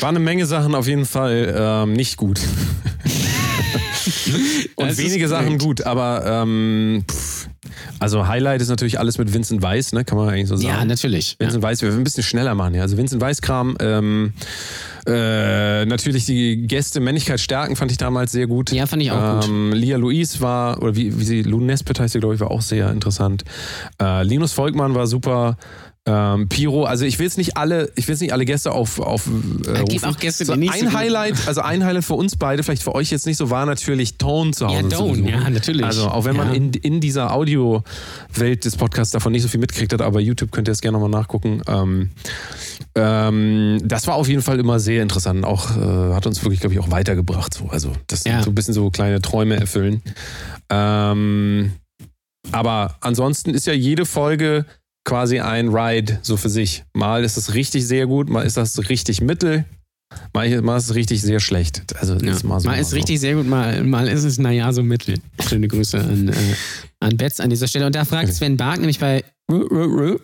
War 0.00 0.08
eine 0.08 0.18
Menge 0.18 0.46
Sachen 0.46 0.74
auf 0.74 0.88
jeden 0.88 1.06
Fall 1.06 1.54
ähm, 1.56 1.92
nicht 1.92 2.16
gut. 2.16 2.40
Und 4.74 4.88
Das 4.88 4.98
wenige 4.98 5.28
Sachen 5.28 5.58
gut, 5.58 5.82
aber 5.82 6.24
ähm, 6.26 7.04
pff, 7.08 7.46
also 7.98 8.26
Highlight 8.26 8.60
ist 8.60 8.68
natürlich 8.68 8.98
alles 8.98 9.18
mit 9.18 9.32
Vincent 9.32 9.62
Weiss, 9.62 9.92
ne? 9.92 10.04
Kann 10.04 10.18
man 10.18 10.28
eigentlich 10.28 10.48
so 10.48 10.56
sagen. 10.56 10.68
ja, 10.68 10.84
natürlich. 10.84 11.36
Ja. 11.38 11.46
Vincent 11.46 11.62
Weiss, 11.62 11.80
wir 11.82 11.88
werden 11.88 12.00
ein 12.00 12.04
bisschen 12.04 12.22
schneller 12.22 12.54
machen, 12.54 12.74
ja. 12.74 12.82
Also 12.82 12.96
Vincent 12.96 13.20
Weiss-Kram, 13.20 13.76
ähm, 13.80 14.32
äh, 15.06 15.84
natürlich 15.86 16.26
die 16.26 16.66
Gäste 16.66 17.00
Männlichkeit 17.00 17.40
stärken, 17.40 17.76
fand 17.76 17.90
ich 17.90 17.98
damals 17.98 18.32
sehr 18.32 18.46
gut. 18.46 18.72
Ja, 18.72 18.86
fand 18.86 19.02
ich 19.02 19.10
auch 19.10 19.40
gut. 19.40 19.48
ähm, 19.48 19.72
Lia 19.72 19.96
Louise 19.96 20.40
war, 20.40 20.82
oder 20.82 20.96
wie, 20.96 21.18
wie 21.18 21.24
sie, 21.24 21.42
Lou 21.42 21.60
Nesbitt 21.60 22.00
heißt 22.00 22.12
sie, 22.12 22.20
glaube 22.20 22.34
ich, 22.34 22.40
war 22.40 22.50
auch 22.50 22.62
sehr 22.62 22.90
interessant. 22.90 23.44
Äh, 24.00 24.24
Linus 24.24 24.52
Volkmann 24.52 24.94
war 24.94 25.06
super. 25.06 25.56
Ähm, 26.04 26.48
Piro, 26.48 26.82
also 26.84 27.04
ich 27.04 27.20
will 27.20 27.26
jetzt 27.26 27.38
nicht 27.38 27.56
alle, 27.56 27.92
ich 27.94 28.08
will 28.08 28.14
jetzt 28.14 28.22
nicht 28.22 28.32
alle 28.32 28.44
Gäste 28.44 28.72
auf, 28.72 28.98
auf 28.98 29.28
äh, 29.28 29.84
gibt 29.84 29.92
rufen. 29.92 30.04
auch 30.06 30.18
Gäste, 30.18 30.42
die 30.42 30.48
so 30.48 30.56
nicht 30.56 30.72
so 30.74 30.80
ein 30.80 30.86
gut- 30.86 30.94
Highlight, 30.98 31.46
also 31.46 31.60
ein 31.60 31.84
Highlight 31.84 32.04
für 32.04 32.14
uns 32.14 32.34
beide, 32.34 32.64
vielleicht 32.64 32.82
für 32.82 32.92
euch 32.96 33.12
jetzt 33.12 33.24
nicht 33.24 33.36
so, 33.36 33.50
war 33.50 33.66
natürlich 33.66 34.18
Tone 34.18 34.50
zu 34.50 34.66
Hause. 34.66 34.82
Ja, 34.90 34.96
Tone, 34.98 35.30
ja, 35.30 35.48
natürlich. 35.48 35.84
Also 35.84 36.08
auch 36.08 36.24
wenn 36.24 36.34
man 36.36 36.48
Ja. 36.48 36.54
in, 36.54 36.72
in 36.72 37.00
dieser 37.00 37.32
Audio-Welt 37.32 38.64
des 38.64 38.74
Podcasts 38.76 39.12
davon 39.12 39.30
nicht 39.30 39.42
so 39.42 39.48
viel 39.48 39.60
mitkriegt 39.60 39.92
hat, 39.92 40.02
aber 40.02 40.18
YouTube 40.18 40.50
könnt 40.50 40.66
ihr 40.68 40.72
es 40.72 40.80
gerne 40.80 40.98
nochmal 40.98 41.20
nachgucken. 41.20 41.62
Ähm, 41.68 42.10
ähm, 42.96 43.78
das 43.84 44.08
war 44.08 44.16
auf 44.16 44.26
jeden 44.28 44.42
Fall 44.42 44.58
immer 44.58 44.80
sehr 44.80 45.04
interessant. 45.04 45.44
Auch 45.44 45.70
äh, 45.76 46.14
hat 46.14 46.26
uns 46.26 46.42
wirklich, 46.42 46.58
glaube 46.58 46.74
ich, 46.74 46.80
auch 46.80 46.90
weitergebracht. 46.90 47.54
So. 47.54 47.68
Also 47.70 47.92
das 48.08 48.24
sind 48.24 48.32
Ja. 48.32 48.42
so 48.42 48.50
ein 48.50 48.56
bisschen 48.56 48.74
so 48.74 48.90
kleine 48.90 49.22
Träume 49.22 49.54
erfüllen. 49.54 50.02
Ähm, 50.68 51.72
aber 52.50 52.96
ansonsten 53.00 53.54
ist 53.54 53.68
ja 53.68 53.72
jede 53.72 54.04
Folge 54.04 54.66
quasi 55.04 55.40
ein 55.40 55.68
Ride 55.68 56.18
so 56.22 56.36
für 56.36 56.48
sich. 56.48 56.84
Mal 56.94 57.24
ist 57.24 57.36
es 57.36 57.54
richtig 57.54 57.86
sehr 57.86 58.06
gut, 58.06 58.28
mal 58.28 58.42
ist 58.42 58.56
das 58.56 58.88
richtig 58.88 59.20
mittel, 59.20 59.64
mal, 60.32 60.46
ist 60.46 60.84
es 60.90 60.94
richtig 60.94 61.22
sehr 61.22 61.40
schlecht. 61.40 61.82
Also 61.98 62.14
Ja. 62.16 62.32
ist 62.32 62.44
mal 62.44 62.60
so. 62.60 62.68
mal 62.68 62.78
ist 62.78 62.94
richtig 62.94 63.20
sehr 63.20 63.34
gut, 63.34 63.46
mal, 63.46 63.82
mal 63.84 64.08
ist 64.08 64.24
es, 64.24 64.38
naja, 64.38 64.72
so 64.72 64.82
mittel. 64.82 65.16
Schöne 65.48 65.68
Grüße 65.68 65.98
an, 65.98 66.28
äh, 66.28 66.34
an 67.00 67.16
Betz 67.16 67.40
an 67.40 67.50
dieser 67.50 67.66
Stelle. 67.66 67.86
Und 67.86 67.94
da 67.94 68.04
fragt 68.04 68.32
Sven 68.32 68.56
Bark 68.56 68.78
nämlich 68.78 68.98
bei, 68.98 69.24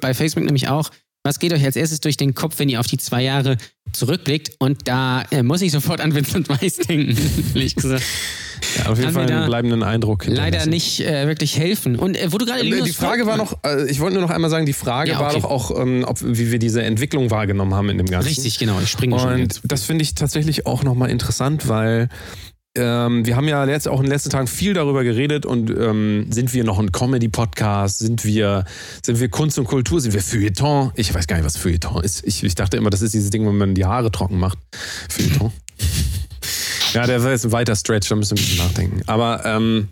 bei 0.00 0.14
Facebook 0.14 0.44
nämlich 0.44 0.68
auch, 0.68 0.90
was 1.24 1.38
geht 1.38 1.52
euch 1.52 1.64
als 1.64 1.76
erstes 1.76 2.00
durch 2.00 2.16
den 2.16 2.34
Kopf, 2.34 2.58
wenn 2.58 2.68
ihr 2.68 2.80
auf 2.80 2.86
die 2.86 2.96
zwei 2.96 3.22
Jahre 3.22 3.56
zurückblickt? 3.92 4.52
Und 4.60 4.86
da 4.88 5.22
äh, 5.30 5.42
muss 5.42 5.60
ich 5.62 5.72
sofort 5.72 6.00
an 6.00 6.14
Vincent 6.14 6.48
Weiss 6.48 6.76
denken, 6.76 7.16
ehrlich 7.54 7.74
gesagt. 7.74 8.04
Ja, 8.76 8.86
auf 8.90 8.98
jeden 8.98 9.12
Fall 9.12 9.30
einen 9.30 9.46
bleibenden 9.46 9.82
Eindruck. 9.82 10.26
Leider 10.26 10.66
nicht 10.66 11.00
äh, 11.00 11.26
wirklich 11.26 11.58
helfen. 11.58 11.96
Und 11.96 12.16
äh, 12.16 12.32
wo 12.32 12.38
du 12.38 12.46
gerade 12.46 12.60
Äh, 12.60 12.82
Die 12.82 12.92
Frage 12.92 13.26
war 13.26 13.36
Volkmann- 13.36 13.58
noch, 13.74 13.86
äh, 13.86 13.90
ich 13.90 14.00
wollte 14.00 14.14
nur 14.14 14.22
noch 14.22 14.30
einmal 14.34 14.50
sagen, 14.50 14.66
die 14.66 14.72
Frage 14.72 15.10
Ja, 15.12 15.20
war 15.20 15.30
okay. 15.30 15.40
doch 15.40 15.50
auch, 15.50 15.78
ähm, 15.80 16.04
ob, 16.06 16.18
wie 16.22 16.50
wir 16.52 16.58
diese 16.58 16.82
Entwicklung 16.82 17.30
wahrgenommen 17.30 17.74
haben 17.74 17.88
in 17.90 17.98
dem 17.98 18.06
Ganzen. 18.06 18.28
Richtig, 18.28 18.58
genau. 18.58 18.78
Ich 18.82 18.90
springe 18.90 19.18
schon 19.18 19.32
Und 19.34 19.38
jetzt. 19.38 19.60
das 19.64 19.84
finde 19.84 20.02
ich 20.02 20.14
tatsächlich 20.14 20.66
auch 20.66 20.82
nochmal 20.82 21.10
interessant, 21.10 21.68
weil 21.68 22.08
ähm, 22.76 23.26
wir 23.26 23.34
haben 23.34 23.48
ja 23.48 23.64
jetzt 23.66 23.88
auch 23.88 23.98
in 23.98 24.04
den 24.04 24.12
letzten 24.12 24.30
Tagen 24.30 24.46
viel 24.46 24.72
darüber 24.74 25.02
geredet 25.02 25.46
und 25.46 25.70
ähm, 25.70 26.26
sind 26.30 26.52
wir 26.54 26.62
noch 26.64 26.78
ein 26.78 26.92
Comedy-Podcast? 26.92 27.98
Sind 27.98 28.24
wir, 28.24 28.64
sind 29.04 29.18
wir 29.18 29.28
Kunst 29.30 29.58
und 29.58 29.64
Kultur? 29.64 30.00
Sind 30.00 30.12
wir 30.14 30.20
Feuilleton? 30.20 30.92
Ich 30.94 31.12
weiß 31.12 31.26
gar 31.26 31.36
nicht, 31.36 31.44
was 31.46 31.56
Feuilleton 31.56 32.04
ist. 32.04 32.24
Ich, 32.24 32.44
ich 32.44 32.54
dachte 32.54 32.76
immer, 32.76 32.90
das 32.90 33.02
ist 33.02 33.14
dieses 33.14 33.30
Ding, 33.30 33.44
wo 33.46 33.52
man 33.52 33.74
die 33.74 33.84
Haare 33.84 34.12
trocken 34.12 34.38
macht. 34.38 34.58
Feuilleton. 35.08 35.50
Ja, 36.94 37.06
der 37.06 37.22
war 37.22 37.30
jetzt 37.30 37.44
ein 37.44 37.52
weiter 37.52 37.76
Stretch, 37.76 38.08
da 38.08 38.16
müssen 38.16 38.36
wir 38.36 38.42
ein 38.42 38.46
bisschen 38.46 38.64
nachdenken. 38.66 39.02
Aber 39.06 39.44
ähm, 39.44 39.88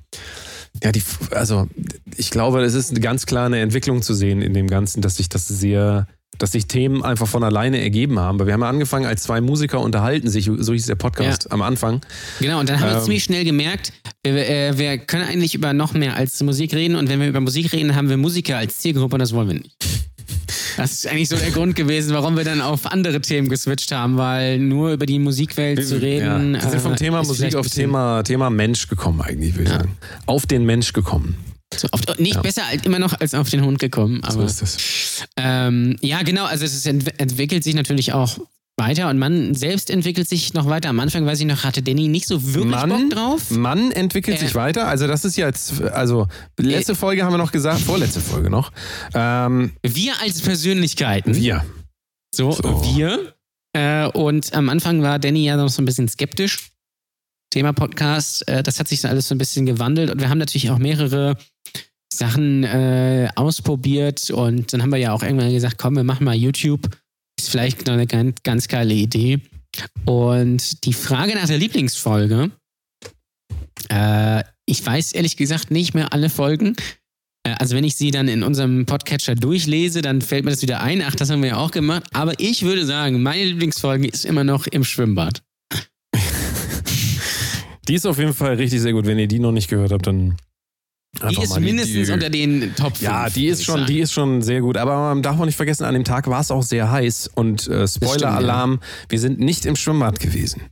ja, 0.83 0.93
die, 0.93 1.03
also 1.31 1.69
ich 2.17 2.31
glaube, 2.31 2.63
es 2.63 2.75
ist 2.75 3.01
ganz 3.01 3.27
klar 3.27 3.47
eine 3.47 3.61
Entwicklung 3.61 4.03
zu 4.03 4.15
sehen 4.15 4.43
in 4.43 4.55
dem 4.55 4.67
Ganzen, 4.69 5.01
dass 5.03 5.17
sich 5.17 5.29
das 5.29 5.49
sehr, 5.49 6.07
dass 6.39 6.53
sich 6.53 6.67
Themen 6.67 7.03
einfach 7.03 7.27
von 7.27 7.43
alleine 7.43 7.81
ergeben 7.81 8.19
haben. 8.19 8.39
Weil 8.39 8.47
wir 8.47 8.55
haben 8.55 8.61
ja 8.61 8.69
angefangen 8.69 9.07
als 9.07 9.23
zwei 9.23 9.41
Musiker 9.41 9.81
unterhalten 9.81 10.29
sich, 10.29 10.51
so 10.59 10.73
hieß 10.73 10.87
der 10.87 10.97
Podcast 10.97 11.51
am 11.51 11.63
Anfang. 11.63 12.03
Genau, 12.41 12.61
und 12.61 12.69
dann 12.69 12.81
haben 12.81 12.91
wir 12.91 12.97
Ähm. 12.99 13.03
ziemlich 13.03 13.25
schnell 13.25 13.45
gemerkt, 13.45 13.93
wir, 14.23 14.49
äh, 14.49 14.77
wir 14.77 14.99
können 14.99 15.25
eigentlich 15.25 15.55
über 15.55 15.73
noch 15.73 15.95
mehr 15.95 16.17
als 16.17 16.43
Musik 16.43 16.75
reden 16.75 16.97
und 16.97 17.09
wenn 17.09 17.21
wir 17.21 17.29
über 17.29 17.41
Musik 17.41 17.73
reden, 17.73 17.95
haben 17.95 18.09
wir 18.11 18.17
Musiker 18.19 18.59
als 18.59 18.79
Zielgruppe 18.79 19.15
und 19.15 19.21
das 19.21 19.33
wollen 19.33 19.49
wir 19.49 19.55
nicht. 19.55 19.77
Das 20.77 20.93
ist 20.93 21.07
eigentlich 21.07 21.29
so 21.29 21.37
der 21.37 21.51
Grund 21.51 21.75
gewesen, 21.75 22.13
warum 22.15 22.37
wir 22.37 22.45
dann 22.45 22.61
auf 22.61 22.87
andere 22.87 23.21
Themen 23.21 23.49
geswitcht 23.49 23.93
haben, 23.93 24.17
weil 24.19 24.59
nur 24.59 24.93
über 24.93 25.07
die 25.07 25.19
Musikwelt 25.19 25.87
zu 25.87 26.01
reden. 26.01 26.55
Ja. 26.55 26.63
Wir 26.63 26.71
sind 26.71 26.81
vom 26.81 26.93
äh, 26.93 26.97
Thema 26.97 27.23
Musik 27.23 27.55
auf 27.55 27.69
Thema, 27.69 28.23
Thema 28.23 28.51
Mensch 28.51 28.89
gekommen, 28.89 29.21
eigentlich, 29.23 29.55
würde 29.55 29.65
ich 29.65 29.69
Ja. 29.71 29.77
sagen. 29.79 29.97
Auf 30.27 30.47
den 30.47 30.65
Mensch 30.65 30.93
gekommen. 30.93 31.37
So, 31.75 31.89
auf, 31.91 32.01
nicht 32.19 32.41
besser 32.43 32.63
als, 32.71 32.85
immer 32.85 32.99
noch 32.99 33.19
als 33.21 33.35
auf 33.35 33.51
den 33.51 33.63
Hund 33.65 33.79
gekommen. 33.79 34.21
So 34.29 34.39
Aber 34.39 34.45
ist 34.47 34.63
das. 34.63 34.77
ähm, 35.37 35.97
ja, 36.01 36.23
genau. 36.23 36.45
Also 36.45 36.65
es 36.65 36.75
ist, 36.75 36.87
ent 36.87 37.19
entwickelt 37.21 37.65
sich 37.65 37.75
natürlich 37.75 38.13
auch 38.13 38.39
weiter 38.79 39.09
und 39.09 39.19
man 39.19 39.55
selbst 39.55 39.89
entwickelt 39.91 40.29
sich 40.29 40.53
noch 40.53 40.67
weiter. 40.69 40.91
Am 40.91 41.01
Anfang, 41.01 41.25
weiß 41.25 41.41
ich 41.41 41.47
noch, 41.47 41.65
hatte 41.65 41.83
Danny 41.83 42.09
nicht 42.09 42.27
so 42.27 42.45
wirklich 42.55 42.71
Mann, 42.73 42.89
Bock 42.91 43.11
drauf. 43.11 43.51
Mann 43.51 43.91
entwickelt 43.91 44.37
Äh. 44.37 44.41
sich 44.41 44.55
weiter. 44.55 44.87
Also 44.87 45.07
das 45.07 45.25
ist 45.25 45.37
jetzt, 45.37 45.81
also 45.83 46.27
letzte 46.59 46.95
Folge 46.95 47.25
haben 47.25 47.33
wir 47.33 47.39
noch 47.39 47.53
gesagt, 47.53 47.81
vorletzte 47.81 48.21
Folge 48.21 48.51
noch. 48.51 48.73
Ähm, 49.15 49.73
Wir 49.83 50.13
als 50.21 50.43
Persönlichkeiten. 50.43 51.35
wir. 51.35 51.65
So, 52.35 52.53
So. 52.53 52.83
wir. 52.95 53.35
Äh, 53.73 54.09
und 54.09 54.53
am 54.55 54.69
Anfang 54.69 55.03
war 55.03 55.19
Danny 55.19 55.45
ja 55.47 55.57
noch 55.57 55.69
so 55.71 55.81
ein 55.81 55.87
bisschen 55.87 56.09
skeptisch. 56.09 56.71
Thema 57.51 57.73
Podcast, 57.73 58.47
äh, 58.49 58.63
das 58.63 58.79
hat 58.79 58.89
sich 58.89 59.01
so 59.01 59.09
alles 59.09 59.29
so 59.29 59.35
ein 59.35 59.39
bisschen 59.39 59.65
gewandelt 59.65 60.11
und 60.11 60.21
wir 60.21 60.29
haben 60.29 60.39
natürlich 60.39 60.71
auch 60.71 60.79
mehrere 60.79 61.39
Sachen 62.13 62.65
äh, 62.65 63.29
ausprobiert 63.37 64.31
und 64.31 64.73
dann 64.73 64.83
haben 64.83 64.91
wir 64.91 64.99
ja 64.99 65.13
auch 65.13 65.23
irgendwann 65.23 65.51
gesagt, 65.53 65.79
komm, 65.79 65.97
wir 65.97 66.05
machen 66.05 66.25
mal 66.25 66.35
YouTube. 66.35 66.81
Ist 67.39 67.51
vielleicht 67.51 67.87
noch 67.87 67.95
eine 67.95 68.07
ganz, 68.07 68.43
ganz 68.43 68.69
geile 68.69 68.95
Idee. 68.95 69.41
Und 70.07 70.85
die 70.85 70.95
Frage 70.95 71.35
nach 71.35 71.47
der 71.47 71.59
Lieblingsfolge, 71.59 72.51
äh, 73.91 74.43
ich 74.65 74.85
weiß 74.85 75.13
ehrlich 75.13 75.37
gesagt 75.37 75.71
nicht 75.71 75.95
mehr 75.95 76.13
alle 76.13 76.31
Folgen. 76.31 76.77
Äh, 77.47 77.55
Also 77.59 77.77
wenn 77.77 77.85
ich 77.85 77.97
sie 77.97 78.11
dann 78.11 78.29
in 78.29 78.43
unserem 78.43 78.87
Podcatcher 78.87 79.35
durchlese, 79.35 80.01
dann 80.03 80.23
fällt 80.23 80.45
mir 80.45 80.51
das 80.51 80.63
wieder 80.63 80.81
ein. 80.81 81.03
Ach, 81.03 81.15
das 81.15 81.31
haben 81.31 81.43
wir 81.43 81.51
ja 81.51 81.57
auch 81.59 81.71
gemacht. 81.71 82.05
Aber 82.13 82.33
ich 82.39 82.63
würde 82.63 82.87
sagen, 82.87 83.23
meine 83.23 83.45
Lieblingsfolge 83.45 84.09
ist 84.09 84.25
immer 84.25 84.45
noch 84.45 84.67
im 84.67 84.83
Schwimmbad. 84.85 85.43
Die 87.89 87.95
ist 87.95 88.07
auf 88.07 88.19
jeden 88.19 88.35
Fall 88.35 88.55
richtig 88.55 88.81
sehr 88.81 88.93
gut. 88.93 89.07
Wenn 89.07 89.19
ihr 89.19 89.29
die 89.29 89.39
noch 89.39 89.53
nicht 89.53 89.69
gehört 89.69 89.93
habt, 89.93 90.07
dann 90.09 90.37
Die 91.31 91.43
ist 91.43 91.59
mindestens 91.61 92.07
die, 92.07 92.13
unter 92.13 92.31
den 92.31 92.75
Top 92.77 92.97
5. 92.97 93.01
Ja, 93.03 93.29
die 93.31 93.47
ist 93.47 93.65
schon, 93.65 93.87
die 93.87 94.01
ist 94.01 94.13
schon 94.13 94.43
sehr 94.43 94.61
gut. 94.61 94.77
Aber 94.77 94.97
man 95.15 95.23
darf 95.23 95.39
auch 95.41 95.45
nicht 95.47 95.57
vergessen, 95.57 95.85
an 95.85 95.95
dem 95.95 96.05
Tag 96.05 96.27
war 96.29 96.41
es 96.41 96.51
auch 96.51 96.63
sehr 96.63 96.91
heiß 96.91 97.31
und 97.35 97.67
äh, 97.69 97.87
Spoiler-Alarm, 97.89 98.81
wir 99.09 99.19
sind 99.21 99.41
nicht 99.41 99.67
im 99.67 99.77
Schwimmbad 99.77 100.21
gewesen. 100.21 100.63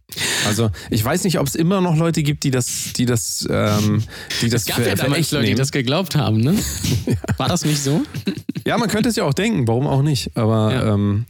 Also 0.46 0.70
ich 0.90 1.04
weiß 1.04 1.24
nicht, 1.24 1.38
ob 1.40 1.46
es 1.46 1.54
immer 1.54 1.80
noch 1.80 1.96
Leute 1.96 2.22
gibt, 2.22 2.44
die 2.44 2.50
das, 2.50 2.92
die 2.96 3.06
das, 3.06 3.46
ähm, 3.50 4.02
die 4.42 4.48
das 4.48 4.62
Es 4.62 4.66
gab 4.68 4.76
für, 4.76 4.88
ja 4.88 4.94
damals 4.94 5.20
echt 5.20 5.32
Leute, 5.32 5.44
die 5.44 5.50
nehmen. 5.50 5.58
das 5.58 5.72
geglaubt 5.72 6.14
haben, 6.16 6.38
ne? 6.40 6.54
War 7.38 7.48
das 7.48 7.64
nicht 7.64 7.82
so? 7.82 8.02
Ja, 8.66 8.76
man 8.78 8.88
könnte 8.88 9.08
es 9.08 9.16
ja 9.16 9.24
auch 9.24 9.34
denken, 9.34 9.66
warum 9.66 9.86
auch 9.86 10.02
nicht. 10.02 10.36
Aber 10.36 10.72
Ja. 10.72 10.94
ähm, 10.94 11.26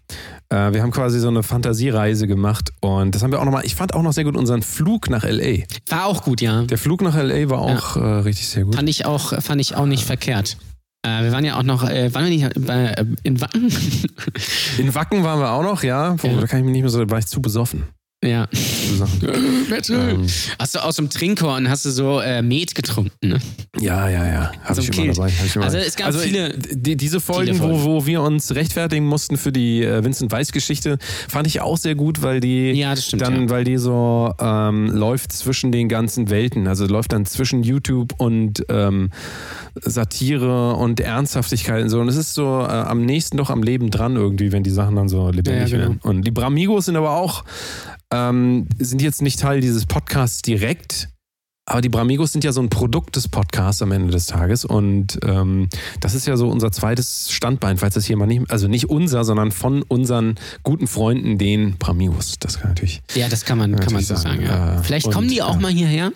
äh, 0.50 0.72
wir 0.72 0.82
haben 0.82 0.90
quasi 0.90 1.18
so 1.20 1.28
eine 1.28 1.42
Fantasiereise 1.42 2.26
gemacht 2.26 2.70
und 2.80 3.14
das 3.14 3.22
haben 3.22 3.32
wir 3.32 3.40
auch 3.40 3.44
nochmal, 3.44 3.64
ich 3.64 3.74
fand 3.74 3.94
auch 3.94 4.02
noch 4.02 4.12
sehr 4.12 4.24
gut 4.24 4.36
unseren 4.36 4.62
Flug 4.62 5.10
nach 5.10 5.24
L.A. 5.24 5.64
War 5.88 6.06
auch 6.06 6.22
gut, 6.22 6.40
ja. 6.40 6.62
Der 6.62 6.78
Flug 6.78 7.02
nach 7.02 7.16
L.A. 7.16 7.48
war 7.50 7.60
auch 7.60 7.96
äh, 7.96 8.00
richtig 8.00 8.48
sehr 8.48 8.64
gut. 8.64 8.74
Fand 8.74 8.88
ich 8.88 9.06
auch, 9.06 9.40
fand 9.42 9.60
ich 9.60 9.74
auch 9.74 9.86
nicht 9.86 10.04
verkehrt. 10.04 10.56
Äh, 11.04 11.24
wir 11.24 11.32
waren 11.32 11.44
ja 11.44 11.58
auch 11.58 11.62
noch, 11.62 11.88
äh, 11.88 12.12
waren 12.14 12.24
wir 12.24 12.30
nicht 12.30 12.68
äh, 12.68 13.04
in 13.22 13.40
Wacken? 13.40 13.70
In 14.78 14.94
Wacken 14.94 15.22
waren 15.22 15.38
wir 15.40 15.50
auch 15.50 15.62
noch, 15.62 15.82
ja. 15.82 16.14
Wo, 16.22 16.28
Ja. 16.28 16.40
Da 16.40 16.46
kann 16.46 16.60
ich 16.60 16.64
mich 16.64 16.72
nicht 16.72 16.82
mehr 16.82 16.90
so, 16.90 17.04
da 17.04 17.10
war 17.10 17.18
ich 17.18 17.26
zu 17.26 17.42
besoffen. 17.42 17.84
Ja. 18.24 18.46
Besoffen. 18.90 19.20
Ähm, 19.90 20.26
Hast 20.58 20.74
du 20.74 20.78
aus 20.82 20.96
dem 20.96 21.10
Trinkhorn 21.10 21.68
hast 21.68 21.84
du 21.84 21.90
so 21.90 22.20
äh, 22.20 22.42
Met 22.42 22.74
getrunken, 22.74 23.28
ne? 23.28 23.38
Ja, 23.80 24.08
ja, 24.08 24.26
ja. 24.26 24.52
Habe 24.62 24.74
So 24.74 24.82
ich 24.82 24.88
ein 24.90 24.94
immer 24.94 25.02
Kilt. 25.04 25.18
dabei. 25.18 25.30
Hab 25.30 25.46
ich 25.46 25.56
immer 25.56 25.64
Also 25.64 25.78
es 25.78 25.96
gab 25.96 26.14
viele- 26.14 26.56
Die, 26.58 26.96
diese 26.96 27.20
Folgen, 27.20 27.54
Folgen. 27.54 27.74
Wo, 27.82 27.84
wo 27.84 28.06
wir 28.06 28.22
uns 28.22 28.54
rechtfertigen 28.54 29.04
mussten 29.06 29.36
für 29.36 29.52
die 29.52 29.82
äh, 29.82 30.04
Vincent 30.04 30.30
Weiss 30.32 30.52
Geschichte, 30.52 30.98
fand 31.28 31.46
ich 31.46 31.60
auch 31.60 31.76
sehr 31.76 31.94
gut, 31.94 32.22
weil 32.22 32.40
die 32.40 32.70
Ja, 32.72 32.94
stimmt, 32.96 33.22
dann, 33.22 33.42
ja. 33.42 33.50
weil 33.50 33.64
die 33.64 33.76
so 33.78 34.32
ähm, 34.38 34.86
läuft 34.94 35.32
zwischen 35.32 35.72
den 35.72 35.88
ganzen 35.88 36.30
Welten. 36.30 36.66
Also 36.68 36.86
läuft 36.86 37.12
dann 37.12 37.26
zwischen 37.26 37.62
YouTube 37.62 38.14
und 38.18 38.64
ähm, 38.68 39.10
Satire 39.80 40.74
und 40.74 41.00
Ernsthaftigkeit 41.00 41.82
und 41.82 41.88
so. 41.90 42.00
Und 42.00 42.08
es 42.08 42.16
ist 42.16 42.34
so 42.34 42.60
äh, 42.60 42.66
am 42.70 43.04
nächsten 43.04 43.36
doch 43.36 43.50
am 43.50 43.62
Leben 43.62 43.90
dran 43.90 44.16
irgendwie, 44.16 44.52
wenn 44.52 44.62
die 44.62 44.70
Sachen 44.70 44.96
dann 44.96 45.08
so 45.08 45.30
lebendig 45.30 45.70
ja, 45.70 45.76
genau. 45.78 45.88
werden. 45.90 46.00
Und 46.02 46.22
die 46.26 46.30
Bramigos 46.30 46.86
sind 46.86 46.96
aber 46.96 47.10
auch, 47.16 47.44
ähm, 48.14 48.68
sind 48.78 49.02
jetzt 49.02 49.22
nicht 49.22 49.40
Teil 49.40 49.60
dieses 49.60 49.86
Podcasts 49.86 50.42
direkt. 50.42 51.08
Aber 51.66 51.80
die 51.80 51.88
Bramigos 51.88 52.30
sind 52.32 52.44
ja 52.44 52.52
so 52.52 52.60
ein 52.60 52.68
Produkt 52.68 53.16
des 53.16 53.26
Podcasts 53.26 53.80
am 53.80 53.90
Ende 53.90 54.10
des 54.12 54.26
Tages 54.26 54.66
und 54.66 55.18
ähm, 55.24 55.70
das 56.00 56.14
ist 56.14 56.26
ja 56.26 56.36
so 56.36 56.50
unser 56.50 56.70
zweites 56.72 57.30
Standbein, 57.32 57.78
falls 57.78 57.94
das 57.94 58.04
hier 58.04 58.18
mal 58.18 58.26
nicht, 58.26 58.50
also 58.50 58.68
nicht 58.68 58.90
unser, 58.90 59.24
sondern 59.24 59.50
von 59.50 59.80
unseren 59.82 60.34
guten 60.62 60.86
Freunden, 60.86 61.38
den 61.38 61.78
Bramigos. 61.78 62.34
Das 62.38 62.60
kann 62.60 62.68
natürlich, 62.72 63.00
Ja, 63.14 63.28
das 63.30 63.46
kann 63.46 63.56
man, 63.56 63.76
kann 63.76 63.94
man 63.94 64.02
so 64.04 64.14
sagen. 64.14 64.40
sagen, 64.40 64.42
Ja. 64.44 64.78
äh, 64.80 64.82
Vielleicht 64.82 65.06
und, 65.06 65.14
kommen 65.14 65.28
die 65.28 65.40
auch 65.40 65.54
ja. 65.54 65.60
mal 65.60 65.72
hierher 65.72 66.12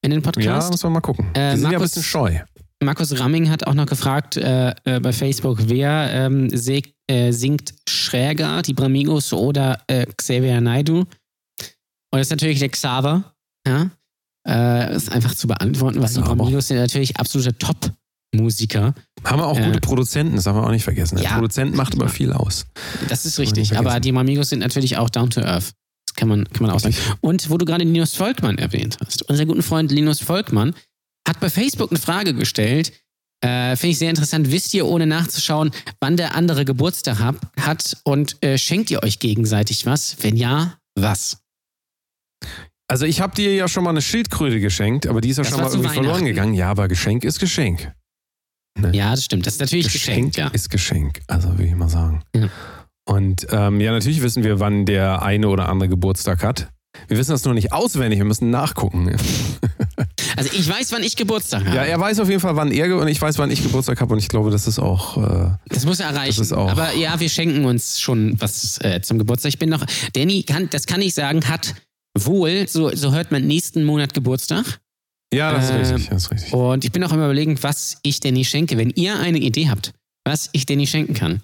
in 0.00 0.12
den 0.12 0.20
ja, 0.20 0.24
Podcast. 0.30 0.70
muss 0.70 0.82
man 0.82 0.94
mal 0.94 1.00
gucken. 1.00 1.26
Äh, 1.34 1.50
die 1.52 1.60
sind 1.60 1.64
ja 1.64 1.68
ein 1.68 1.72
Markus- 1.74 1.90
bisschen 1.90 2.02
scheu. 2.02 2.38
Markus 2.82 3.20
Ramming 3.20 3.50
hat 3.50 3.66
auch 3.66 3.74
noch 3.74 3.84
gefragt 3.84 4.38
äh, 4.38 4.70
äh, 4.84 4.98
bei 5.00 5.12
Facebook, 5.12 5.58
wer 5.66 6.08
ähm, 6.10 6.48
äh, 7.06 7.30
singt 7.32 7.74
schräger, 7.86 8.62
die 8.62 8.72
Bramigos 8.72 9.34
oder 9.34 9.82
äh, 9.88 10.06
Xavier 10.16 10.62
Naidu? 10.62 11.04
Und 12.10 12.18
das 12.18 12.26
ist 12.26 12.30
natürlich 12.30 12.58
der 12.58 12.68
Xaver. 12.68 13.34
Ja? 13.66 13.90
Äh, 14.46 14.96
ist 14.96 15.12
einfach 15.12 15.34
zu 15.34 15.46
beantworten, 15.46 16.02
weil 16.02 16.08
die. 16.08 16.20
Bramigos 16.20 16.68
sind 16.68 16.78
natürlich 16.78 17.16
absolute 17.18 17.56
Top-Musiker. 17.58 18.94
Haben 19.24 19.40
wir 19.40 19.46
auch 19.46 19.58
Äh, 19.58 19.66
gute 19.66 19.80
Produzenten, 19.80 20.36
das 20.36 20.44
darf 20.44 20.54
man 20.54 20.64
auch 20.64 20.70
nicht 20.70 20.84
vergessen. 20.84 21.16
Der 21.16 21.24
ja. 21.24 21.34
Produzent 21.34 21.74
macht 21.74 21.94
immer 21.94 22.08
viel 22.08 22.32
aus. 22.32 22.66
Das 23.08 23.26
ist 23.26 23.38
richtig. 23.38 23.76
Aber 23.76 24.00
die 24.00 24.12
Bramigos 24.12 24.48
sind 24.48 24.60
natürlich 24.60 24.96
auch 24.96 25.10
down 25.10 25.30
to 25.30 25.40
earth. 25.40 25.72
Das 26.06 26.14
kann 26.16 26.28
man, 26.28 26.44
kann 26.48 26.66
man 26.66 26.74
auch 26.74 26.80
sagen. 26.80 26.96
Und 27.20 27.50
wo 27.50 27.58
du 27.58 27.64
gerade 27.64 27.84
Linus 27.84 28.14
Volkmann 28.14 28.58
erwähnt 28.58 28.98
hast, 29.04 29.28
unser 29.28 29.46
guter 29.46 29.62
Freund 29.62 29.92
Linus 29.92 30.20
Volkmann 30.20 30.74
hat 31.28 31.38
bei 31.38 31.50
Facebook 31.50 31.90
eine 31.90 32.00
Frage 32.00 32.34
gestellt. 32.34 32.92
Äh, 33.42 33.76
Finde 33.76 33.92
ich 33.92 33.98
sehr 33.98 34.10
interessant. 34.10 34.50
Wisst 34.50 34.74
ihr, 34.74 34.86
ohne 34.86 35.06
nachzuschauen, 35.06 35.70
wann 36.00 36.16
der 36.16 36.34
andere 36.34 36.64
Geburtstag 36.64 37.20
hab, 37.20 37.36
hat 37.58 37.96
und 38.04 38.42
äh, 38.42 38.58
schenkt 38.58 38.90
ihr 38.90 39.02
euch 39.02 39.18
gegenseitig 39.18 39.86
was? 39.86 40.16
Wenn 40.20 40.36
ja, 40.36 40.78
was? 40.94 41.38
Also 42.88 43.06
ich 43.06 43.20
habe 43.20 43.34
dir 43.34 43.54
ja 43.54 43.68
schon 43.68 43.84
mal 43.84 43.90
eine 43.90 44.02
Schildkröte 44.02 44.58
geschenkt, 44.60 45.06
aber 45.06 45.20
die 45.20 45.28
ist 45.30 45.36
ja 45.36 45.44
Das 45.44 45.52
schon 45.52 45.60
mal 45.60 45.70
irgendwie 45.70 45.88
verloren 45.90 46.24
gegangen. 46.24 46.54
Ja, 46.54 46.70
aber 46.70 46.88
Geschenk 46.88 47.22
ist 47.24 47.38
Geschenk. 47.38 47.92
Ja, 48.92 49.10
das 49.10 49.24
stimmt. 49.24 49.46
Das 49.46 49.54
ist 49.54 49.60
natürlich 49.60 49.92
geschenkt, 49.92 50.36
ja. 50.36 50.48
ist 50.48 50.70
Geschenk, 50.70 51.20
also 51.26 51.50
würde 51.50 51.64
ich 51.66 51.74
mal 51.74 51.88
sagen. 51.88 52.22
Ja. 52.34 52.48
Und 53.04 53.46
ähm, 53.50 53.80
ja, 53.80 53.92
natürlich 53.92 54.22
wissen 54.22 54.42
wir, 54.44 54.60
wann 54.60 54.86
der 54.86 55.22
eine 55.22 55.48
oder 55.48 55.68
andere 55.68 55.88
Geburtstag 55.88 56.42
hat. 56.42 56.68
Wir 57.08 57.16
wissen 57.18 57.30
das 57.32 57.44
nur 57.44 57.54
nicht 57.54 57.72
auswendig, 57.72 58.18
wir 58.18 58.24
müssen 58.26 58.50
nachgucken. 58.50 59.16
Also 60.36 60.50
ich 60.54 60.66
weiß, 60.68 60.92
wann 60.92 61.02
ich 61.02 61.16
Geburtstag 61.16 61.66
habe. 61.66 61.76
Ja, 61.76 61.82
er 61.84 62.00
weiß 62.00 62.20
auf 62.20 62.28
jeden 62.28 62.40
Fall, 62.40 62.56
wann 62.56 62.70
er 62.70 62.96
und 62.96 63.08
ich 63.08 63.20
weiß, 63.20 63.36
wann 63.38 63.50
ich 63.50 63.62
Geburtstag 63.62 64.00
habe 64.00 64.12
und 64.14 64.20
ich 64.20 64.28
glaube, 64.28 64.50
das 64.50 64.66
ist 64.66 64.78
auch. 64.78 65.16
Äh, 65.18 65.50
Das 65.68 65.84
muss 65.84 66.00
er 66.00 66.06
erreichen. 66.10 66.28
Das 66.28 66.38
ist 66.38 66.52
auch- 66.52 66.70
Aber 66.70 66.94
ja, 66.94 67.18
wir 67.20 67.28
schenken 67.28 67.64
uns 67.66 68.00
schon 68.00 68.40
was 68.40 68.78
äh, 68.80 69.00
zum 69.02 69.18
Geburtstag. 69.18 69.50
Ich 69.50 69.58
bin 69.58 69.68
noch, 69.68 69.84
Danny, 70.14 70.42
kann, 70.44 70.70
das 70.70 70.86
kann 70.86 71.02
ich 71.02 71.12
sagen, 71.14 71.46
hat 71.48 71.74
wohl, 72.18 72.66
so, 72.68 72.94
so 72.94 73.12
hört 73.12 73.30
man, 73.30 73.46
nächsten 73.46 73.84
Monat 73.84 74.14
Geburtstag. 74.14 74.80
ja, 75.32 75.52
das 75.52 75.70
Ähm, 75.70 75.80
ist 75.80 75.90
richtig, 75.92 76.08
das 76.10 76.22
ist 76.24 76.30
richtig. 76.30 76.52
Und 76.52 76.84
ich 76.84 76.92
bin 76.92 77.04
auch 77.04 77.12
immer 77.12 77.24
überlegen, 77.24 77.62
was 77.62 77.98
ich 78.02 78.20
Danny 78.20 78.44
schenke. 78.44 78.76
Wenn 78.78 78.90
ihr 78.90 79.18
eine 79.18 79.38
Idee 79.38 79.68
habt, 79.68 79.92
was 80.24 80.48
ich 80.52 80.66
Danny 80.66 80.86
schenken 80.86 81.14
kann, 81.14 81.40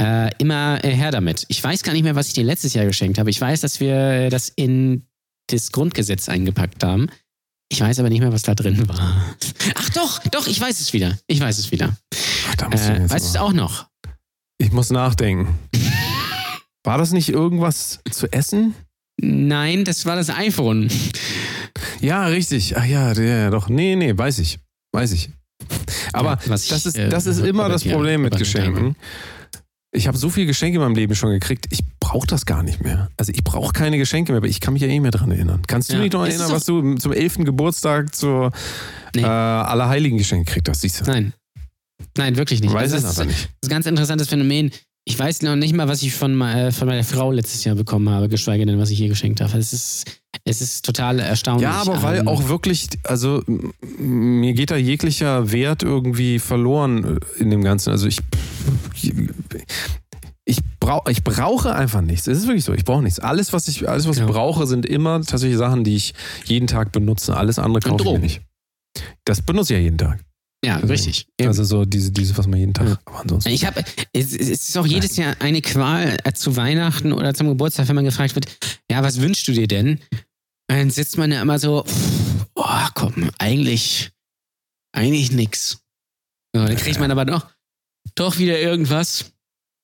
äh, 0.00 0.30
immer 0.38 0.82
äh, 0.84 0.94
her 0.94 1.10
damit. 1.10 1.44
Ich 1.48 1.62
weiß 1.62 1.82
gar 1.82 1.92
nicht 1.92 2.04
mehr, 2.04 2.14
was 2.14 2.28
ich 2.28 2.32
dir 2.34 2.44
letztes 2.44 2.72
Jahr 2.74 2.86
geschenkt 2.86 3.18
habe. 3.18 3.30
Ich 3.30 3.40
weiß, 3.40 3.60
dass 3.60 3.80
wir 3.80 4.30
das 4.30 4.48
in 4.48 5.02
das 5.50 5.72
Grundgesetz 5.72 6.28
eingepackt 6.28 6.84
haben. 6.84 7.08
Ich 7.70 7.80
weiß 7.80 7.98
aber 7.98 8.08
nicht 8.08 8.20
mehr, 8.20 8.32
was 8.32 8.42
da 8.42 8.54
drin 8.54 8.88
war. 8.88 9.36
Ach 9.74 9.90
doch, 9.90 10.20
doch, 10.30 10.46
ich 10.46 10.60
weiß 10.60 10.80
es 10.80 10.92
wieder. 10.92 11.18
Ich 11.26 11.40
weiß 11.40 11.58
es 11.58 11.70
wieder. 11.72 11.96
Ach, 12.48 12.54
da 12.54 12.68
musst 12.68 12.88
du 12.88 12.92
Äh, 12.92 13.00
jetzt 13.02 13.10
weißt 13.10 13.24
du 13.26 13.30
es 13.30 13.36
auch 13.36 13.52
noch? 13.52 13.88
Ich 14.58 14.72
muss 14.72 14.90
nachdenken. 14.90 15.58
War 16.84 16.96
das 16.96 17.12
nicht 17.12 17.28
irgendwas 17.28 18.00
zu 18.10 18.32
essen? 18.32 18.74
Nein, 19.20 19.84
das 19.84 20.06
war 20.06 20.16
das 20.16 20.30
iPhone. 20.30 20.88
Ja, 22.00 22.26
richtig. 22.26 22.76
Ach 22.76 22.84
ja, 22.84 23.12
ja, 23.12 23.50
doch. 23.50 23.68
Nee, 23.68 23.96
nee, 23.96 24.16
weiß 24.16 24.38
ich. 24.38 24.58
Weiß 24.92 25.12
ich. 25.12 25.30
Aber 26.12 26.38
Ja, 26.46 26.54
ich, 26.54 26.68
das 26.68 26.86
ist, 26.86 26.96
äh, 26.96 27.08
das 27.08 27.26
ist 27.26 27.40
immer 27.40 27.68
das 27.68 27.84
ja, 27.84 27.92
Problem 27.94 28.22
mit 28.22 28.36
Geschenken. 28.36 28.96
Ich 29.90 30.06
habe 30.06 30.16
so 30.18 30.28
viele 30.30 30.46
Geschenke 30.46 30.76
in 30.76 30.82
meinem 30.82 30.94
Leben 30.94 31.14
schon 31.14 31.30
gekriegt, 31.30 31.66
ich 31.70 31.80
brauche 31.98 32.26
das 32.26 32.44
gar 32.46 32.62
nicht 32.62 32.82
mehr. 32.84 33.08
Also 33.16 33.32
ich 33.34 33.42
brauche 33.42 33.72
keine 33.72 33.96
Geschenke 33.98 34.32
mehr, 34.32 34.36
aber 34.38 34.46
ich 34.46 34.60
kann 34.60 34.74
mich 34.74 34.82
ja 34.82 34.88
eh 34.88 35.00
mehr 35.00 35.10
dran 35.10 35.30
erinnern. 35.30 35.62
Kannst 35.66 35.90
du 35.90 35.94
Ja. 35.96 36.02
dich 36.02 36.12
noch 36.12 36.24
erinnern, 36.26 36.52
was 36.52 36.64
du 36.66 36.94
zum 36.96 37.12
11. 37.12 37.38
Geburtstag 37.44 38.14
zur 38.14 38.52
Nee. 39.16 39.22
äh, 39.22 39.26
Allerheiligen 39.26 40.18
geschenkt 40.18 40.46
gekriegt 40.46 40.68
hast? 40.68 40.82
Siehst 40.82 41.00
du? 41.00 41.04
Nein. 41.10 41.32
Nein, 42.16 42.36
wirklich 42.36 42.60
nicht. 42.60 42.72
Weiß 42.72 42.92
das, 42.92 43.02
es 43.02 43.16
aber 43.18 43.26
das 43.26 43.34
nicht. 43.36 43.44
ist 43.62 43.64
ein 43.64 43.70
ganz 43.70 43.86
interessantes 43.86 44.28
Phänomen. 44.28 44.70
Ich 45.08 45.18
weiß 45.18 45.40
noch 45.40 45.56
nicht 45.56 45.74
mal, 45.74 45.88
was 45.88 46.02
ich 46.02 46.12
von, 46.14 46.38
äh, 46.42 46.70
von 46.70 46.86
meiner 46.86 47.02
Frau 47.02 47.32
letztes 47.32 47.64
Jahr 47.64 47.74
bekommen 47.74 48.10
habe, 48.10 48.28
geschweige 48.28 48.66
denn, 48.66 48.78
was 48.78 48.90
ich 48.90 49.00
ihr 49.00 49.08
geschenkt 49.08 49.40
habe. 49.40 49.56
Es 49.56 49.72
ist, 49.72 50.04
Es 50.44 50.60
ist 50.60 50.84
total 50.84 51.18
erstaunlich. 51.18 51.62
Ja, 51.62 51.80
aber 51.80 52.02
weil 52.02 52.18
Ähm, 52.20 52.28
auch 52.28 52.48
wirklich, 52.48 52.88
also 53.04 53.42
mir 53.98 54.52
geht 54.52 54.70
da 54.70 54.76
jeglicher 54.76 55.50
Wert 55.50 55.82
irgendwie 55.82 56.38
verloren 56.38 57.16
äh, 57.16 57.42
in 57.42 57.48
dem 57.48 57.64
Ganzen. 57.64 57.90
Also 57.90 58.06
ich, 58.06 58.18
ich, 60.44 60.58
brauch, 60.78 61.06
ich 61.08 61.24
brauche 61.24 61.74
einfach 61.74 62.02
nichts. 62.02 62.26
Es 62.26 62.38
ist 62.38 62.46
wirklich 62.46 62.64
so, 62.64 62.74
ich 62.74 62.84
brauche 62.84 63.02
nichts. 63.02 63.18
Alles, 63.18 63.54
was 63.54 63.66
ich, 63.68 63.88
alles, 63.88 64.06
was 64.06 64.18
Ja. 64.18 64.26
ich 64.26 64.30
brauche, 64.30 64.66
sind 64.66 64.84
immer 64.84 65.22
tatsächlich 65.22 65.56
Sachen, 65.58 65.84
die 65.84 65.96
ich 65.96 66.12
jeden 66.44 66.66
Tag 66.66 66.92
benutze. 66.92 67.34
Alles 67.34 67.58
andere 67.58 67.80
kaufe 67.80 68.14
ich 68.16 68.20
nicht. 68.20 68.40
Das 69.24 69.40
benutze 69.40 69.72
ich 69.72 69.78
ja 69.78 69.84
jeden 69.84 69.98
Tag. 69.98 70.20
Ja, 70.64 70.78
richtig. 70.78 71.28
Also 71.40 71.62
so 71.62 71.84
diese, 71.84 72.10
diese, 72.10 72.36
was 72.36 72.48
man 72.48 72.58
jeden 72.58 72.74
Tag. 72.74 72.98
Aber 73.04 73.20
ansonsten. 73.20 73.50
Ich 73.50 73.64
habe, 73.64 73.84
es, 74.12 74.34
es 74.34 74.48
ist 74.48 74.76
auch 74.76 74.86
jedes 74.86 75.16
Jahr 75.16 75.36
eine 75.38 75.62
Qual 75.62 76.16
äh, 76.24 76.32
zu 76.32 76.56
Weihnachten 76.56 77.12
oder 77.12 77.32
zum 77.32 77.48
Geburtstag, 77.48 77.88
wenn 77.88 77.94
man 77.94 78.04
gefragt 78.04 78.34
wird, 78.34 78.46
ja, 78.90 79.02
was 79.02 79.20
wünschst 79.20 79.46
du 79.46 79.52
dir 79.52 79.68
denn? 79.68 80.00
Dann 80.66 80.90
sitzt 80.90 81.16
man 81.16 81.30
ja 81.30 81.40
immer 81.42 81.58
so, 81.58 81.84
oh, 82.54 82.86
komm, 82.94 83.30
eigentlich, 83.38 84.10
eigentlich 84.92 85.30
nix. 85.30 85.78
So, 86.54 86.64
dann 86.64 86.76
kriegt 86.76 86.98
man 86.98 87.10
aber 87.12 87.24
doch, 87.24 87.46
doch 88.16 88.38
wieder 88.38 88.58
irgendwas. 88.58 89.32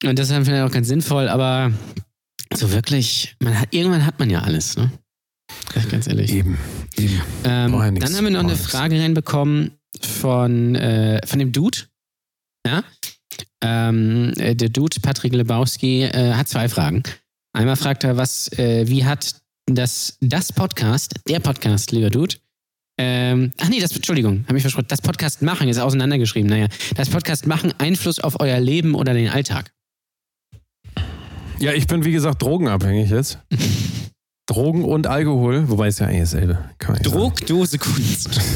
Und 0.04 0.18
das 0.18 0.26
ist 0.26 0.32
dann 0.32 0.44
vielleicht 0.44 0.64
auch 0.64 0.72
ganz 0.72 0.88
sinnvoll, 0.88 1.28
aber 1.28 1.72
so 2.52 2.72
wirklich, 2.72 3.36
man 3.40 3.58
hat, 3.58 3.72
irgendwann 3.72 4.04
hat 4.04 4.18
man 4.18 4.28
ja 4.28 4.40
alles, 4.40 4.76
ne? 4.76 4.90
Ganz 5.90 6.08
ehrlich. 6.08 6.32
Eben, 6.32 6.58
eben. 6.96 7.20
Ähm, 7.44 7.72
ja 7.72 7.90
dann 7.92 8.16
haben 8.16 8.24
wir 8.24 8.30
noch 8.30 8.40
eine. 8.40 8.56
Frage 8.56 9.00
reinbekommen 9.00 9.70
von, 10.24 10.74
äh, 10.74 11.20
von 11.26 11.38
dem 11.38 11.52
Dude. 11.52 11.80
Ja. 12.66 12.82
Ähm, 13.62 14.32
äh, 14.38 14.54
der 14.54 14.70
Dude, 14.70 14.98
Patrick 15.02 15.34
Lebowski, 15.34 16.04
äh, 16.04 16.32
hat 16.32 16.48
zwei 16.48 16.70
Fragen. 16.70 17.02
Einmal 17.52 17.76
fragt 17.76 18.04
er, 18.04 18.16
was, 18.16 18.50
äh, 18.58 18.88
wie 18.88 19.04
hat 19.04 19.34
das, 19.66 20.16
das 20.22 20.50
Podcast, 20.50 21.20
der 21.28 21.40
Podcast, 21.40 21.92
lieber 21.92 22.08
Dude, 22.08 22.36
ähm, 22.96 23.50
ach 23.60 23.68
nee, 23.68 23.80
das, 23.80 23.94
Entschuldigung, 23.94 24.46
habe 24.46 24.56
ich 24.56 24.62
verschrottet. 24.62 24.92
Das 24.92 25.02
Podcast 25.02 25.42
machen 25.42 25.68
ist 25.68 25.78
auseinandergeschrieben. 25.78 26.48
Naja, 26.48 26.68
das 26.96 27.10
Podcast 27.10 27.46
machen 27.46 27.74
Einfluss 27.76 28.18
auf 28.18 28.40
euer 28.40 28.60
Leben 28.60 28.94
oder 28.94 29.12
den 29.12 29.28
Alltag. 29.28 29.74
Ja, 31.58 31.72
ich 31.72 31.86
bin 31.86 32.02
wie 32.04 32.12
gesagt 32.12 32.40
drogenabhängig 32.40 33.10
jetzt. 33.10 33.40
Drogen 34.46 34.84
und 34.84 35.06
Alkohol, 35.06 35.68
wobei 35.70 35.86
es 35.88 35.98
ja 35.98 36.06
eigentlich 36.06 36.20
dasselbe. 36.20 36.58
Druckdose 37.02 37.78
Kunst. 37.78 38.40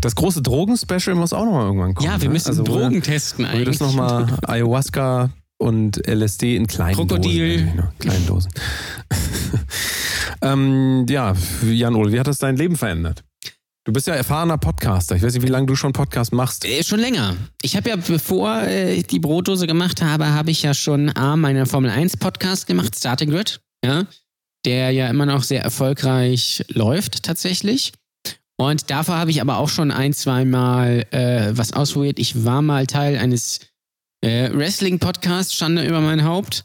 Das 0.00 0.16
große 0.16 0.42
Drogen-Special 0.42 1.14
muss 1.14 1.32
auch 1.32 1.44
nochmal 1.44 1.66
irgendwann 1.66 1.94
kommen. 1.94 2.08
Ja, 2.10 2.20
wir 2.20 2.28
ne? 2.28 2.32
müssen 2.32 2.48
Also, 2.48 2.66
wo 2.66 2.74
wir- 2.74 2.80
Drogen 2.80 3.02
testen 3.02 3.44
Wo 3.44 3.48
wir 3.48 3.54
eigentlich. 3.58 3.78
das 3.78 3.86
nochmal 3.86 4.26
Ayahuasca 4.42 5.30
und 5.58 6.04
LSD 6.08 6.56
in 6.56 6.66
kleinen 6.66 6.96
Krokodil. 6.96 7.58
Dosen. 7.66 7.76
noch, 7.76 7.98
Kleinen 8.00 8.26
Dosen. 8.26 8.50
ähm, 10.42 11.06
ja, 11.08 11.34
Jan 11.64 11.94
Ole, 11.94 12.12
wie 12.12 12.18
hat 12.18 12.26
das 12.26 12.38
dein 12.38 12.56
Leben 12.56 12.76
verändert? 12.76 13.22
Du 13.84 13.92
bist 13.92 14.06
ja 14.08 14.14
erfahrener 14.14 14.58
Podcaster. 14.58 15.14
Ich 15.16 15.22
weiß 15.22 15.34
nicht, 15.34 15.42
wie 15.44 15.50
lange 15.50 15.66
du 15.66 15.76
schon 15.76 15.92
Podcast 15.92 16.32
machst. 16.32 16.64
Äh, 16.64 16.82
schon 16.82 16.98
länger. 17.00 17.36
Ich 17.62 17.76
habe 17.76 17.88
ja, 17.90 17.96
bevor 17.96 18.62
äh, 18.62 18.94
ich 18.94 19.06
die 19.06 19.18
Brotdose 19.20 19.66
gemacht 19.68 20.02
habe, 20.02 20.28
habe 20.32 20.50
ich 20.50 20.62
ja 20.62 20.72
schon 20.74 21.14
A, 21.16 21.36
meinen 21.36 21.66
Formel 21.66 21.90
1 21.90 22.16
Podcast 22.16 22.66
gemacht, 22.66 22.96
Starting 22.96 23.30
Grid, 23.30 23.60
ja, 23.84 24.04
der 24.64 24.90
ja 24.90 25.08
immer 25.08 25.26
noch 25.26 25.42
sehr 25.42 25.62
erfolgreich 25.62 26.64
läuft 26.68 27.22
tatsächlich. 27.22 27.92
Und 28.56 28.90
davor 28.90 29.16
habe 29.16 29.30
ich 29.30 29.40
aber 29.40 29.58
auch 29.58 29.68
schon 29.68 29.90
ein, 29.90 30.12
zweimal 30.12 31.06
äh, 31.10 31.50
was 31.56 31.72
ausprobiert. 31.72 32.18
Ich 32.18 32.44
war 32.44 32.62
mal 32.62 32.86
Teil 32.86 33.18
eines 33.18 33.60
äh, 34.20 34.50
Wrestling-Podcasts, 34.52 35.56
Schande 35.56 35.84
über 35.84 36.00
mein 36.00 36.24
Haupt. 36.24 36.64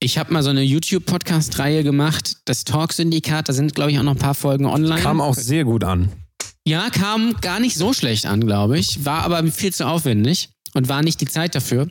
Ich 0.00 0.16
habe 0.16 0.32
mal 0.32 0.42
so 0.42 0.50
eine 0.50 0.62
YouTube-Podcast-Reihe 0.62 1.82
gemacht, 1.82 2.36
das 2.44 2.64
Talk-Syndikat, 2.64 3.48
da 3.48 3.52
sind, 3.52 3.74
glaube 3.74 3.90
ich, 3.90 3.98
auch 3.98 4.04
noch 4.04 4.14
ein 4.14 4.18
paar 4.18 4.34
Folgen 4.34 4.64
online. 4.64 5.02
Kam 5.02 5.20
auch 5.20 5.34
sehr 5.34 5.64
gut 5.64 5.82
an. 5.82 6.12
Ja, 6.64 6.88
kam 6.90 7.34
gar 7.40 7.60
nicht 7.60 7.76
so 7.76 7.92
schlecht 7.92 8.26
an, 8.26 8.46
glaube 8.46 8.78
ich. 8.78 9.04
War 9.04 9.22
aber 9.24 9.44
viel 9.50 9.72
zu 9.72 9.86
aufwendig 9.86 10.50
und 10.74 10.88
war 10.88 11.02
nicht 11.02 11.20
die 11.20 11.26
Zeit 11.26 11.54
dafür. 11.54 11.88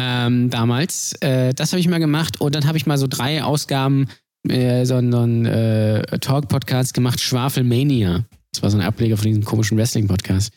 Ähm, 0.00 0.48
damals. 0.48 1.14
Äh, 1.20 1.52
das 1.54 1.72
habe 1.72 1.80
ich 1.80 1.88
mal 1.88 1.98
gemacht 1.98 2.40
und 2.40 2.54
dann 2.54 2.66
habe 2.66 2.78
ich 2.78 2.86
mal 2.86 2.98
so 2.98 3.08
drei 3.08 3.42
Ausgaben 3.42 4.06
äh, 4.48 4.84
so 4.86 4.94
einen, 4.94 5.12
so 5.44 5.50
äh, 5.50 6.18
Talk-Podcast 6.18 6.94
gemacht, 6.94 7.20
Schwafelmania. 7.20 8.24
Das 8.52 8.62
war 8.62 8.70
so 8.70 8.78
ein 8.78 8.84
Ableger 8.84 9.16
von 9.16 9.26
diesem 9.26 9.44
komischen 9.44 9.76
Wrestling-Podcast. 9.76 10.52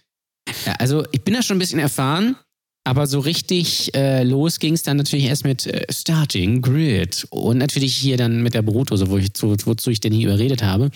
Ja, 0.65 0.73
also 0.73 1.05
ich 1.11 1.23
bin 1.23 1.33
da 1.33 1.41
schon 1.41 1.57
ein 1.57 1.59
bisschen 1.59 1.79
erfahren, 1.79 2.35
aber 2.83 3.05
so 3.07 3.19
richtig 3.19 3.93
äh, 3.95 4.23
los 4.23 4.59
ging 4.59 4.73
es 4.73 4.83
dann 4.83 4.97
natürlich 4.97 5.25
erst 5.25 5.43
mit 5.43 5.67
äh, 5.67 5.85
Starting 5.91 6.61
Grid 6.61 7.27
und 7.29 7.57
natürlich 7.57 7.95
hier 7.95 8.17
dann 8.17 8.41
mit 8.43 8.53
der 8.53 8.61
Brotdose, 8.61 9.09
wo 9.09 9.17
ich, 9.17 9.33
zu, 9.33 9.55
wozu 9.65 9.91
ich 9.91 9.99
denn 9.99 10.13
hier 10.13 10.27
überredet 10.27 10.63
habe. 10.63 10.91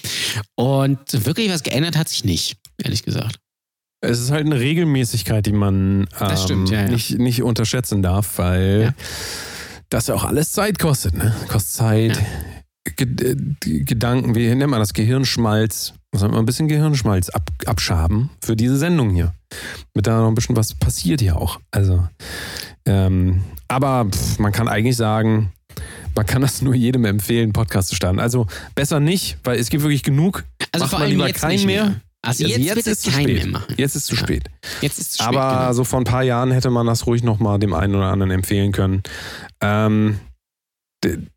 Und 0.55 0.99
wirklich 1.25 1.49
was 1.51 1.63
geändert 1.63 1.97
hat 1.97 2.09
sich 2.09 2.23
nicht, 2.23 2.57
ehrlich 2.77 3.03
gesagt. 3.03 3.39
Es 4.01 4.19
ist 4.19 4.31
halt 4.31 4.45
eine 4.45 4.59
Regelmäßigkeit, 4.59 5.45
die 5.45 5.51
man 5.53 6.07
ähm, 6.19 6.37
stimmt, 6.37 6.69
ja, 6.69 6.81
ja. 6.81 6.87
Nicht, 6.89 7.17
nicht 7.17 7.41
unterschätzen 7.43 8.01
darf, 8.01 8.37
weil 8.37 8.81
Ja. 8.95 9.03
das 9.89 10.07
ja 10.07 10.15
auch 10.15 10.25
alles 10.25 10.51
Zeit 10.51 10.77
kostet. 10.79 11.15
Ne? 11.15 11.33
Kostet 11.47 11.73
Zeit, 11.73 12.23
Ge 12.97 13.07
äh, 13.31 13.79
Gedanken, 13.83 14.35
wie 14.35 14.53
nennt 14.53 14.69
man 14.69 14.79
das? 14.79 14.93
Gehirnschmalz. 14.93 15.93
Muss 16.13 16.21
man 16.21 16.35
ein 16.35 16.45
bisschen 16.45 16.67
Gehirnschmalz 16.67 17.29
ab 17.29 17.49
abschaben 17.65 18.29
für 18.41 18.55
diese 18.55 18.77
Sendung 18.77 19.09
hier. 19.09 19.33
Mit 19.95 20.05
da 20.07 20.19
noch 20.21 20.27
ein 20.27 20.35
bisschen 20.35 20.55
was 20.55 20.73
passiert 20.75 21.19
hier 21.19 21.35
auch. 21.37 21.59
Also, 21.71 22.07
ähm, 22.85 23.41
aber 23.67 24.05
pff, 24.09 24.37
man 24.39 24.51
kann 24.51 24.67
eigentlich 24.67 24.95
sagen, 24.97 25.51
man 26.15 26.25
kann 26.25 26.41
das 26.43 26.61
nur 26.61 26.75
jedem 26.75 27.05
empfehlen, 27.05 27.45
einen 27.45 27.53
Podcast 27.53 27.89
zu 27.89 27.95
starten. 27.95 28.19
Also 28.19 28.45
besser 28.75 28.99
nicht, 28.99 29.37
weil 29.43 29.59
es 29.59 29.69
gibt 29.69 29.83
wirklich 29.83 30.03
genug. 30.03 30.45
Also 30.71 30.83
Macht 30.83 30.91
vor 30.91 30.99
man 30.99 31.07
allem 31.07 31.11
lieber 31.17 31.27
jetzt 31.27 31.41
keinen 31.41 31.51
nicht 31.53 31.65
mehr. 31.65 31.85
mehr. 31.85 31.95
Also 32.25 32.45
jetzt, 32.45 32.75
wird 32.75 32.87
es 32.87 32.99
zu 33.01 33.11
kein 33.11 33.23
spät. 33.23 33.35
mehr 33.37 33.47
machen. 33.47 33.73
Jetzt 33.77 33.95
ist 33.95 34.05
zu 34.07 34.15
Ja. 34.15 34.21
spät. 34.21 34.43
Jetzt 34.81 34.99
ist 34.99 35.11
es 35.11 35.15
spät, 35.17 35.27
Aber 35.27 35.59
genau. 35.59 35.73
so 35.73 35.83
vor 35.83 35.99
ein 35.99 36.05
paar 36.05 36.23
Jahren 36.23 36.51
hätte 36.51 36.69
man 36.69 36.85
das 36.87 37.05
ruhig 37.07 37.23
nochmal 37.23 37.59
dem 37.59 37.73
einen 37.73 37.95
oder 37.95 38.07
anderen 38.11 38.31
empfehlen 38.31 38.71
können. 38.71 39.03
Ähm, 39.61 40.19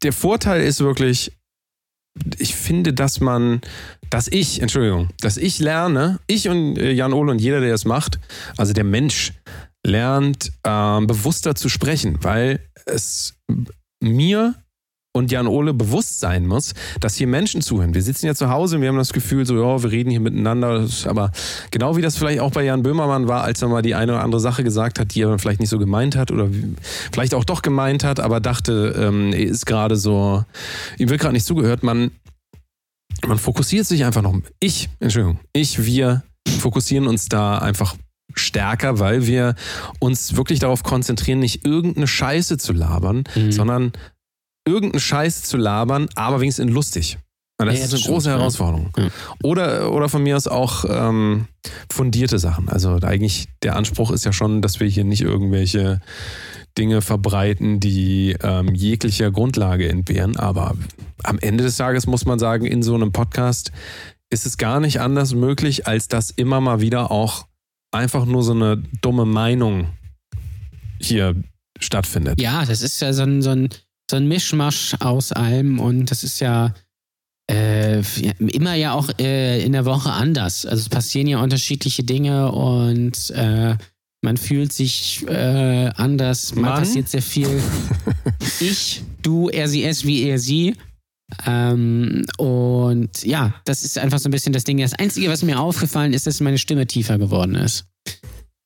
der 0.03 0.12
Vorteil 0.12 0.62
ist 0.62 0.80
wirklich, 0.80 1.32
ich 2.39 2.55
finde, 2.55 2.93
dass 2.95 3.20
man, 3.20 3.61
dass 4.11 4.28
ich, 4.28 4.62
Entschuldigung, 4.62 5.11
dass 5.20 5.36
ich 5.36 5.59
lerne, 5.59 6.18
ich 6.26 6.49
und 6.49 6.78
äh, 6.78 6.91
Jan 6.93 7.12
Ole 7.12 7.32
und 7.32 7.39
jeder, 7.41 7.61
der 7.61 7.74
es 7.74 7.84
macht, 7.84 8.18
also 8.57 8.72
der 8.72 8.84
Mensch 8.84 9.34
lernt 9.86 10.53
ähm, 10.64 11.07
bewusster 11.07 11.55
zu 11.55 11.68
sprechen, 11.68 12.18
weil 12.22 12.61
es 12.86 13.34
mir 14.03 14.55
und 15.18 15.30
Jan 15.30 15.46
Ole 15.46 15.74
bewusst 15.74 16.20
sein 16.20 16.46
muss, 16.46 16.74
dass 17.00 17.16
hier 17.16 17.26
Menschen 17.26 17.60
zuhören. 17.60 17.94
Wir 17.94 18.02
sitzen 18.02 18.26
ja 18.26 18.34
zu 18.34 18.48
Hause 18.48 18.76
und 18.76 18.82
wir 18.82 18.88
haben 18.88 18.96
das 18.96 19.12
Gefühl, 19.12 19.44
so, 19.44 19.54
ja, 19.56 19.82
wir 19.82 19.90
reden 19.90 20.10
hier 20.10 20.20
miteinander. 20.20 20.86
Aber 21.06 21.30
genau 21.70 21.96
wie 21.96 22.02
das 22.02 22.16
vielleicht 22.16 22.40
auch 22.40 22.52
bei 22.52 22.64
Jan 22.64 22.82
Böhmermann 22.82 23.28
war, 23.28 23.42
als 23.44 23.60
er 23.60 23.68
mal 23.68 23.82
die 23.82 23.94
eine 23.94 24.12
oder 24.12 24.22
andere 24.22 24.40
Sache 24.40 24.64
gesagt 24.64 24.98
hat, 24.98 25.14
die 25.14 25.22
er 25.22 25.38
vielleicht 25.38 25.60
nicht 25.60 25.70
so 25.70 25.78
gemeint 25.78 26.16
hat 26.16 26.30
oder 26.30 26.48
vielleicht 27.12 27.34
auch 27.34 27.44
doch 27.44 27.62
gemeint 27.62 28.04
hat, 28.04 28.20
aber 28.20 28.40
dachte, 28.40 28.94
ähm, 28.98 29.32
er 29.32 29.40
ist 29.46 29.66
gerade 29.66 29.96
so, 29.96 30.44
ihm 30.96 31.10
wird 31.10 31.20
gerade 31.20 31.34
nicht 31.34 31.46
zugehört. 31.46 31.82
Man, 31.82 32.10
man 33.26 33.38
fokussiert 33.38 33.86
sich 33.86 34.04
einfach 34.04 34.22
noch. 34.22 34.34
Ich, 34.60 34.88
Entschuldigung, 35.00 35.40
ich, 35.52 35.84
wir 35.84 36.22
fokussieren 36.60 37.06
uns 37.06 37.28
da 37.28 37.58
einfach 37.58 37.96
stärker, 38.34 38.98
weil 38.98 39.26
wir 39.26 39.54
uns 39.98 40.36
wirklich 40.36 40.58
darauf 40.58 40.82
konzentrieren, 40.82 41.38
nicht 41.38 41.64
irgendeine 41.64 42.06
Scheiße 42.06 42.58
zu 42.58 42.72
labern, 42.72 43.24
Mhm. 43.34 43.52
sondern 43.52 43.92
irgendeinen 44.68 45.00
Scheiß 45.00 45.42
zu 45.42 45.56
labern, 45.56 46.08
aber 46.14 46.40
wenigstens 46.40 46.66
in 46.66 46.72
lustig. 46.72 47.18
Und 47.60 47.66
das 47.66 47.78
Ja, 47.78 47.84
ist 47.86 47.94
eine 47.94 48.02
große 48.02 48.20
stimmt, 48.20 48.26
ja. 48.26 48.38
Herausforderung. 48.38 48.92
Ja. 48.96 49.08
Oder, 49.42 49.92
oder 49.92 50.08
von 50.08 50.22
mir 50.22 50.36
aus 50.36 50.46
auch 50.46 50.84
ähm, 50.88 51.48
fundierte 51.90 52.38
Sachen. 52.38 52.68
Also 52.68 52.98
eigentlich 53.02 53.48
der 53.64 53.74
Anspruch 53.74 54.12
ist 54.12 54.24
ja 54.24 54.32
schon, 54.32 54.62
dass 54.62 54.78
wir 54.78 54.86
hier 54.86 55.02
nicht 55.04 55.22
irgendwelche 55.22 56.00
Dinge 56.76 57.02
verbreiten, 57.02 57.80
die 57.80 58.36
ähm, 58.42 58.74
jeglicher 58.74 59.32
Grundlage 59.32 59.88
entbehren. 59.88 60.36
Aber 60.36 60.76
am 61.24 61.38
Ende 61.40 61.64
des 61.64 61.76
Tages 61.76 62.06
muss 62.06 62.24
man 62.26 62.38
sagen, 62.38 62.64
in 62.64 62.84
so 62.84 62.94
einem 62.94 63.10
Podcast 63.10 63.72
ist 64.30 64.46
es 64.46 64.56
gar 64.56 64.78
nicht 64.78 65.00
anders 65.00 65.34
möglich, 65.34 65.88
als 65.88 66.06
dass 66.06 66.30
immer 66.30 66.60
mal 66.60 66.80
wieder 66.80 67.10
auch 67.10 67.46
einfach 67.90 68.24
nur 68.24 68.44
so 68.44 68.52
eine 68.52 68.76
dumme 69.00 69.24
Meinung 69.24 69.88
hier 71.00 71.34
stattfindet. 71.80 72.40
Ja, 72.40 72.64
das 72.64 72.82
ist 72.82 73.00
ja 73.00 73.12
so 73.12 73.22
ein, 73.22 73.42
so 73.42 73.50
ein, 73.50 73.68
so 74.11 74.16
ein 74.16 74.26
Mischmasch 74.26 74.94
aus 75.00 75.32
allem 75.32 75.80
und 75.80 76.11
das 76.11 76.24
ist 76.24 76.40
ja 76.40 76.74
äh, 77.50 78.02
immer 78.38 78.74
ja 78.74 78.92
auch 78.92 79.09
äh, 79.18 79.62
in 79.62 79.72
der 79.72 79.84
Woche 79.84 80.11
anders. 80.11 80.66
Also 80.66 80.82
es 80.82 80.88
passieren 80.88 81.26
ja 81.26 81.40
unterschiedliche 81.42 82.04
Dinge 82.04 82.52
und 82.52 83.30
äh, 83.30 83.76
man 84.22 84.36
fühlt 84.36 84.72
sich 84.72 85.24
äh, 85.28 85.90
anders, 85.94 86.54
mal 86.54 86.70
Mann? 86.70 86.80
passiert 86.80 87.09
sehr 87.09 87.22
viel. 87.22 87.48
ich, 88.61 89.02
du, 89.22 89.48
er, 89.48 89.68
sie, 89.68 89.84
es, 89.84 90.04
wie 90.04 90.24
er, 90.24 90.38
sie. 90.38 90.74
Ähm, 91.46 92.24
und 92.38 93.22
ja, 93.22 93.54
das 93.64 93.84
ist 93.84 93.98
einfach 93.98 94.18
so 94.18 94.28
ein 94.28 94.32
bisschen 94.32 94.52
das 94.52 94.64
Ding. 94.64 94.78
Das 94.78 94.94
Einzige, 94.94 95.28
was 95.28 95.42
mir 95.42 95.61
aufgefallen 95.61 96.14
ist, 96.14 96.26
dass 96.26 96.40
meine 96.40 96.59
Stimme 96.59 96.86
tiefer 96.86 97.18
geworden 97.18 97.54
ist. 97.54 97.84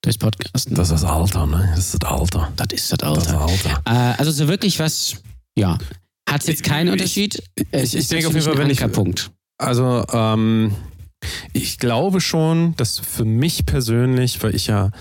Durchs 0.01 0.17
Podcasten. 0.17 0.75
Das 0.75 0.89
ist 0.89 1.03
das 1.03 1.03
Alter, 1.05 1.45
ne? 1.45 1.69
Das 1.75 1.93
ist 1.93 2.03
das 2.03 2.09
Alter. 2.09 2.51
das 2.57 2.67
ist 2.73 2.91
das 2.91 2.97
Das 2.99 3.17
ist 3.25 3.33
Alter. 3.33 3.49
das 3.49 3.65
Alter. 3.65 3.81
Äh, 3.85 4.17
also 4.17 4.31
so 4.31 4.47
wirklich 4.47 4.79
was, 4.79 5.17
ja. 5.57 5.77
Hat 6.29 6.41
es 6.41 6.47
jetzt 6.47 6.63
keinen 6.63 6.89
Unterschied? 6.91 7.43
ich- 7.71 7.95
ich 7.95 8.07
denke 8.07 8.27
auf 8.27 8.33
jeden 8.33 8.45
Fall, 8.45 8.57
wenn 8.57 8.69
ich- 8.69 8.79
Punkt. 8.91 9.31
Also, 9.59 10.03
ähm, 10.11 10.75
ich 11.53 11.77
glaube 11.77 12.21
schon, 12.21 12.75
dass 12.75 12.99
für 12.99 13.25
mich 13.25 13.65
persönlich, 13.65 14.41
weil 14.43 14.55
ich 14.55 14.67
ja 14.67 14.91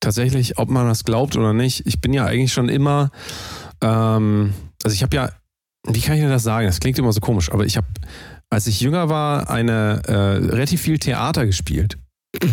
tatsächlich, 0.00 0.58
ob 0.58 0.68
man 0.70 0.86
das 0.86 1.04
glaubt 1.04 1.36
oder 1.36 1.52
nicht, 1.52 1.86
ich 1.86 2.00
bin 2.00 2.12
ja 2.12 2.26
eigentlich 2.26 2.52
schon 2.52 2.68
immer, 2.68 3.10
ähm, 3.82 4.52
also 4.82 4.94
ich 4.94 5.02
habe 5.02 5.16
ja, 5.16 5.30
wie 5.86 6.00
kann 6.00 6.14
ich 6.16 6.20
denn 6.20 6.30
das 6.30 6.42
sagen? 6.42 6.66
Das 6.66 6.80
klingt 6.80 6.98
immer 6.98 7.12
so 7.12 7.20
komisch, 7.20 7.50
aber 7.50 7.64
ich 7.64 7.76
habe, 7.76 7.86
als 8.50 8.66
ich 8.66 8.80
jünger 8.80 9.08
war, 9.08 9.50
eine 9.50 10.02
äh, 10.06 10.12
relativ 10.14 10.82
viel 10.82 10.98
Theater 10.98 11.46
gespielt. 11.46 11.96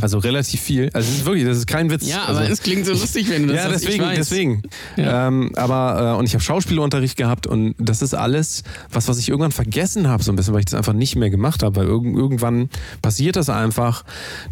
Also 0.01 0.19
relativ 0.19 0.61
viel. 0.61 0.89
Also 0.93 1.09
es 1.09 1.17
ist 1.19 1.25
wirklich, 1.25 1.45
das 1.45 1.57
ist 1.57 1.67
kein 1.67 1.89
Witz. 1.89 2.07
Ja, 2.07 2.25
also, 2.25 2.39
aber 2.41 2.49
es 2.49 2.61
klingt 2.61 2.85
so 2.85 2.91
lustig, 2.93 3.29
wenn 3.29 3.47
du 3.47 3.53
das 3.53 3.63
ja, 3.63 3.69
deswegen, 3.69 4.05
deswegen. 4.15 4.61
Ja. 4.95 5.27
Ähm, 5.27 5.51
aber 5.55 6.13
äh, 6.15 6.19
und 6.19 6.25
ich 6.25 6.33
habe 6.33 6.43
Schauspielunterricht 6.43 7.17
gehabt 7.17 7.47
und 7.47 7.75
das 7.77 8.01
ist 8.01 8.13
alles, 8.13 8.63
was 8.91 9.07
was 9.07 9.17
ich 9.17 9.29
irgendwann 9.29 9.51
vergessen 9.51 10.07
habe 10.07 10.23
so 10.23 10.31
ein 10.31 10.35
bisschen, 10.35 10.53
weil 10.53 10.59
ich 10.61 10.65
das 10.65 10.75
einfach 10.75 10.93
nicht 10.93 11.15
mehr 11.15 11.29
gemacht 11.29 11.63
habe, 11.63 11.75
weil 11.75 11.87
irg 11.87 12.05
irgendwann 12.05 12.69
passiert 13.01 13.35
das 13.35 13.49
einfach, 13.49 14.03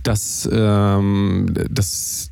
dass 0.04 0.48
ähm, 0.52 1.54
das 1.70 2.32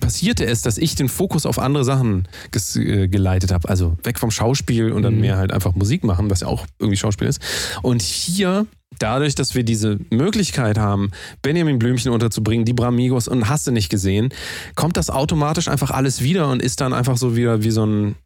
passierte 0.00 0.44
es, 0.44 0.62
dass 0.62 0.78
ich 0.78 0.94
den 0.94 1.08
Fokus 1.08 1.46
auf 1.46 1.58
andere 1.58 1.84
Sachen 1.84 2.28
äh, 2.76 3.08
geleitet 3.08 3.52
habe. 3.52 3.68
Also 3.68 3.96
weg 4.04 4.18
vom 4.18 4.30
Schauspiel 4.30 4.92
und 4.92 5.02
dann 5.02 5.14
Mhm. 5.14 5.20
mehr 5.20 5.36
halt 5.36 5.52
einfach 5.52 5.74
Musik 5.74 6.04
machen, 6.04 6.30
was 6.30 6.40
ja 6.40 6.48
auch 6.48 6.66
irgendwie 6.78 6.96
Schauspiel 6.98 7.28
ist. 7.28 7.40
Und 7.82 8.02
hier, 8.02 8.66
dadurch, 8.98 9.34
dass 9.34 9.54
wir 9.54 9.64
diese 9.64 9.98
Möglichkeit 10.10 10.78
haben, 10.78 11.10
Benjamin 11.42 11.78
Blümchen 11.78 12.12
unterzubringen, 12.12 12.64
die 12.64 12.72
Bramigos 12.72 13.28
und 13.28 13.48
hast 13.48 13.66
du 13.66 13.70
nicht 13.72 13.88
gesehen, 13.88 14.30
kommt 14.74 14.96
das 14.96 15.10
automatisch 15.10 15.68
einfach 15.68 15.90
alles 15.90 16.22
wieder 16.22 16.48
und 16.50 16.62
ist 16.62 16.80
dann 16.80 16.92
einfach 16.92 17.16
so 17.16 17.36
wieder 17.36 17.62
wie 17.62 17.70
so 17.70 17.84
ein 17.84 18.16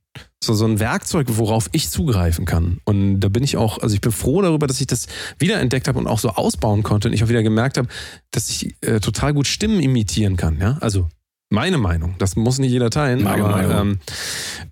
so, 0.42 0.54
so 0.54 0.64
ein 0.64 0.80
Werkzeug, 0.80 1.26
worauf 1.30 1.68
ich 1.72 1.90
zugreifen 1.90 2.44
kann. 2.44 2.80
Und 2.84 3.20
da 3.20 3.28
bin 3.28 3.44
ich 3.44 3.56
auch, 3.56 3.78
also 3.78 3.94
ich 3.94 4.00
bin 4.00 4.10
froh 4.10 4.42
darüber, 4.42 4.66
dass 4.66 4.80
ich 4.80 4.86
das 4.86 5.06
wiederentdeckt 5.38 5.86
habe 5.86 5.98
und 5.98 6.06
auch 6.06 6.18
so 6.18 6.30
ausbauen 6.30 6.82
konnte 6.82 7.08
und 7.08 7.14
ich 7.14 7.22
auch 7.22 7.28
wieder 7.28 7.42
gemerkt 7.42 7.78
habe, 7.78 7.88
dass 8.30 8.48
ich 8.48 8.74
äh, 8.80 9.00
total 9.00 9.34
gut 9.34 9.46
Stimmen 9.46 9.80
imitieren 9.80 10.36
kann. 10.36 10.58
Ja? 10.58 10.78
Also 10.80 11.08
meine 11.50 11.78
Meinung, 11.78 12.14
das 12.18 12.36
muss 12.36 12.58
nicht 12.58 12.70
jeder 12.70 12.90
teilen, 12.90 13.22
Meine 13.22 13.44
aber 13.44 13.56
Meinung. 13.56 13.72
ähm, 13.76 13.98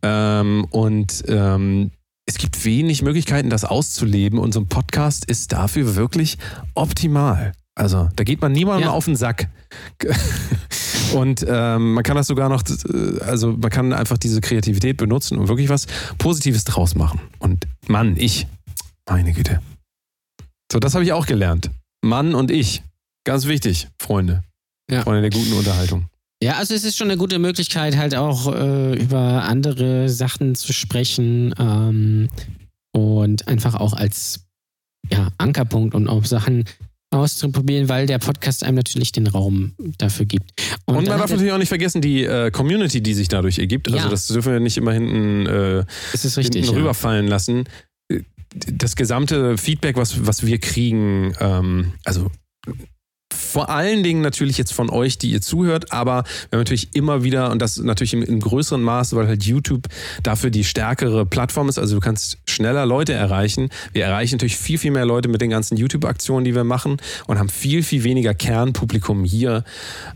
ähm, 0.03 0.65
und 0.71 1.25
ähm, 1.29 1.91
es 2.29 2.37
gibt 2.37 2.63
wenig 2.67 3.01
Möglichkeiten, 3.01 3.49
das 3.49 3.65
auszuleben 3.65 4.39
und 4.39 4.53
so 4.53 4.61
ein 4.61 4.69
Podcast 4.69 5.25
ist 5.25 5.53
dafür 5.53 5.97
wirklich 5.97 6.37
optimal. 6.75 7.53
Also 7.75 8.11
da 8.17 8.25
geht 8.25 8.43
man 8.43 8.53
niemandem 8.53 8.89
Ja. 8.89 8.91
auf 8.93 9.07
den 9.07 9.17
Sack. 9.17 9.49
Und 11.15 11.43
ähm, 11.49 11.95
man 11.95 12.05
kann 12.05 12.17
das 12.17 12.27
sogar 12.27 12.51
noch, 12.51 12.63
äh, 12.69 13.21
also 13.23 13.53
man 13.53 13.71
kann 13.71 13.95
einfach 13.95 14.19
diese 14.19 14.43
Kreativität 14.43 14.99
benutzen 14.99 15.39
und 15.39 15.49
wirklich 15.49 15.71
was 15.71 15.87
Positives 16.19 16.65
draus 16.65 16.95
machen. 16.97 17.19
Und 17.39 17.67
Mann, 17.87 18.15
ich, 18.19 18.47
meine 19.09 19.33
Güte. 19.33 19.63
So, 20.71 20.79
das 20.81 20.93
habe 20.95 21.05
ich 21.05 21.15
auch 21.15 21.25
gelernt. 21.25 21.71
Mann 22.03 22.35
und 22.35 22.51
ich. 22.51 22.83
Ganz 23.25 23.47
wichtig, 23.47 23.89
Freunde. 23.99 24.43
Ja. 24.91 25.01
Freunde 25.03 25.23
der 25.23 25.31
guten 25.31 25.55
Unterhaltung. 25.55 26.11
Ja, 26.43 26.55
also 26.55 26.75
es 26.75 26.85
ist 26.85 26.97
schon 26.97 27.11
eine 27.11 27.19
gute 27.19 27.39
Möglichkeit, 27.39 27.97
halt 27.97 28.15
auch 28.15 28.55
äh, 28.55 28.95
über 28.95 29.45
andere 29.45 30.09
Sachen 30.09 30.55
zu 30.55 30.73
sprechen 30.73 31.53
ähm, 31.59 32.29
und 32.93 33.49
einfach 33.49 33.75
auch 33.75 33.93
als 33.93 34.47
ja, 35.11 35.31
Ankerpunkt 35.39 35.95
und 35.95 36.07
auch 36.07 36.25
Sachen 36.25 36.65
auszuprobieren, 37.11 37.89
weil 37.89 38.07
der 38.07 38.19
Podcast 38.19 38.63
einem 38.63 38.77
natürlich 38.77 39.13
den 39.13 39.27
Raum 39.27 39.75
dafür 39.97 40.27
gibt. 40.27 40.53
Und, 40.85 40.97
dann 40.97 41.05
man 41.05 41.19
darf 41.19 41.31
natürlich 41.31 41.53
auch 41.53 41.59
nicht 41.59 41.69
vergessen, 41.69 42.03
die 42.03 42.23
äh, 42.25 42.51
Community, 42.51 43.01
die 43.01 43.15
sich 43.15 43.29
dadurch 43.29 43.59
ergibt. 43.59 43.89
Also 43.89 43.99
Ja. 43.99 44.09
das 44.09 44.29
dürfen 44.29 44.53
wir 44.53 44.61
nicht 44.61 44.77
immer 44.77 44.93
hinten, 44.93 45.47
äh, 45.47 45.85
richtig. 46.13 46.37
hinten 46.37 46.65
ja. 46.65 46.71
rüberfallen 46.71 47.27
lassen. 47.27 47.65
Das 48.51 48.95
gesamte 48.95 49.59
Feedback, 49.59 49.97
was, 49.97 50.27
was 50.27 50.45
wir 50.47 50.59
kriegen, 50.59 51.35
ähm, 51.41 51.93
also 52.05 52.31
vor 53.33 53.71
allen 53.71 54.03
Dingen 54.03 54.21
natürlich 54.21 54.59
jetzt 54.59 54.73
von 54.73 54.91
euch, 54.91 55.19
die 55.19 55.31
ihr 55.31 55.41
zuhört, 55.41 55.93
aber 55.93 56.25
wir 56.51 56.57
haben 56.57 56.61
natürlich 56.61 56.95
immer 56.95 57.25
wieder, 57.25 57.51
und 57.51 57.61
das 57.61 57.77
natürlich 57.79 58.15
im, 58.15 58.23
im 58.23 58.41
größeren 58.41 58.83
Maße, 58.83 59.17
weil 59.17 59.27
halt 59.27 59.45
YouTube 59.45 59.87
dafür 60.23 60.51
die 60.51 60.65
stärkere 60.65 61.27
Plattform 61.27 61.69
ist, 61.69 61.79
also 61.79 61.97
du 61.97 62.01
kannst 62.01 62.39
schneller 62.49 62.87
Leute 62.87 63.13
erreichen. 63.13 63.69
Wir 63.93 64.05
erreichen 64.05 64.37
natürlich 64.37 64.57
viel, 64.57 64.79
viel 64.79 64.91
mehr 64.91 65.07
Leute 65.07 65.29
mit 65.29 65.41
den 65.41 65.51
ganzen 65.51 65.77
YouTube-Aktionen, 65.77 66.45
die 66.45 66.55
wir 66.55 66.65
machen 66.65 66.97
und 67.27 67.39
haben 67.39 67.49
viel, 67.49 67.83
viel 67.83 68.05
weniger 68.05 68.35
Kernpublikum 68.35 69.25
hier. 69.25 69.65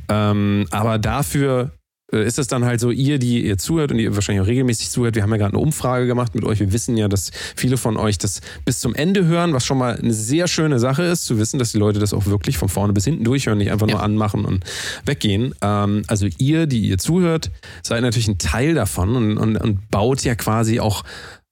Ähm, 0.08 0.66
aber 0.70 0.98
dafür 0.98 1.72
ist 2.18 2.38
es 2.38 2.46
dann 2.46 2.64
halt 2.64 2.80
so, 2.80 2.90
ihr, 2.90 3.18
die 3.18 3.46
ihr 3.46 3.58
zuhört 3.58 3.92
und 3.92 3.98
ihr 3.98 4.14
wahrscheinlich 4.14 4.42
auch 4.42 4.48
regelmäßig 4.48 4.90
zuhört, 4.90 5.14
wir 5.14 5.22
haben 5.22 5.30
ja 5.30 5.36
gerade 5.38 5.54
eine 5.54 5.62
Umfrage 5.62 6.06
gemacht 6.06 6.34
mit 6.34 6.44
euch. 6.44 6.60
Wir 6.60 6.72
wissen 6.72 6.96
ja, 6.96 7.08
dass 7.08 7.30
viele 7.56 7.76
von 7.76 7.96
euch 7.96 8.18
das 8.18 8.40
bis 8.64 8.80
zum 8.80 8.94
Ende 8.94 9.24
hören, 9.26 9.52
was 9.54 9.64
schon 9.64 9.78
mal 9.78 9.96
eine 9.96 10.12
sehr 10.12 10.48
schöne 10.48 10.78
Sache 10.78 11.02
ist, 11.04 11.24
zu 11.24 11.38
wissen, 11.38 11.58
dass 11.58 11.72
die 11.72 11.78
Leute 11.78 11.98
das 11.98 12.12
auch 12.12 12.26
wirklich 12.26 12.58
von 12.58 12.68
vorne 12.68 12.92
bis 12.92 13.04
hinten 13.04 13.24
durchhören, 13.24 13.58
nicht 13.58 13.70
einfach 13.72 13.86
Ja. 13.88 13.94
nur 13.94 14.02
anmachen 14.02 14.44
und 14.44 14.64
weggehen. 15.04 15.54
Ähm, 15.62 16.02
also 16.06 16.26
ihr, 16.38 16.66
die 16.66 16.80
ihr 16.88 16.98
zuhört, 16.98 17.50
seid 17.82 18.02
natürlich 18.02 18.28
ein 18.28 18.38
Teil 18.38 18.74
davon 18.74 19.16
und, 19.16 19.38
und, 19.38 19.56
und 19.56 19.90
baut 19.90 20.22
ja 20.22 20.34
quasi 20.34 20.80
auch 20.80 21.04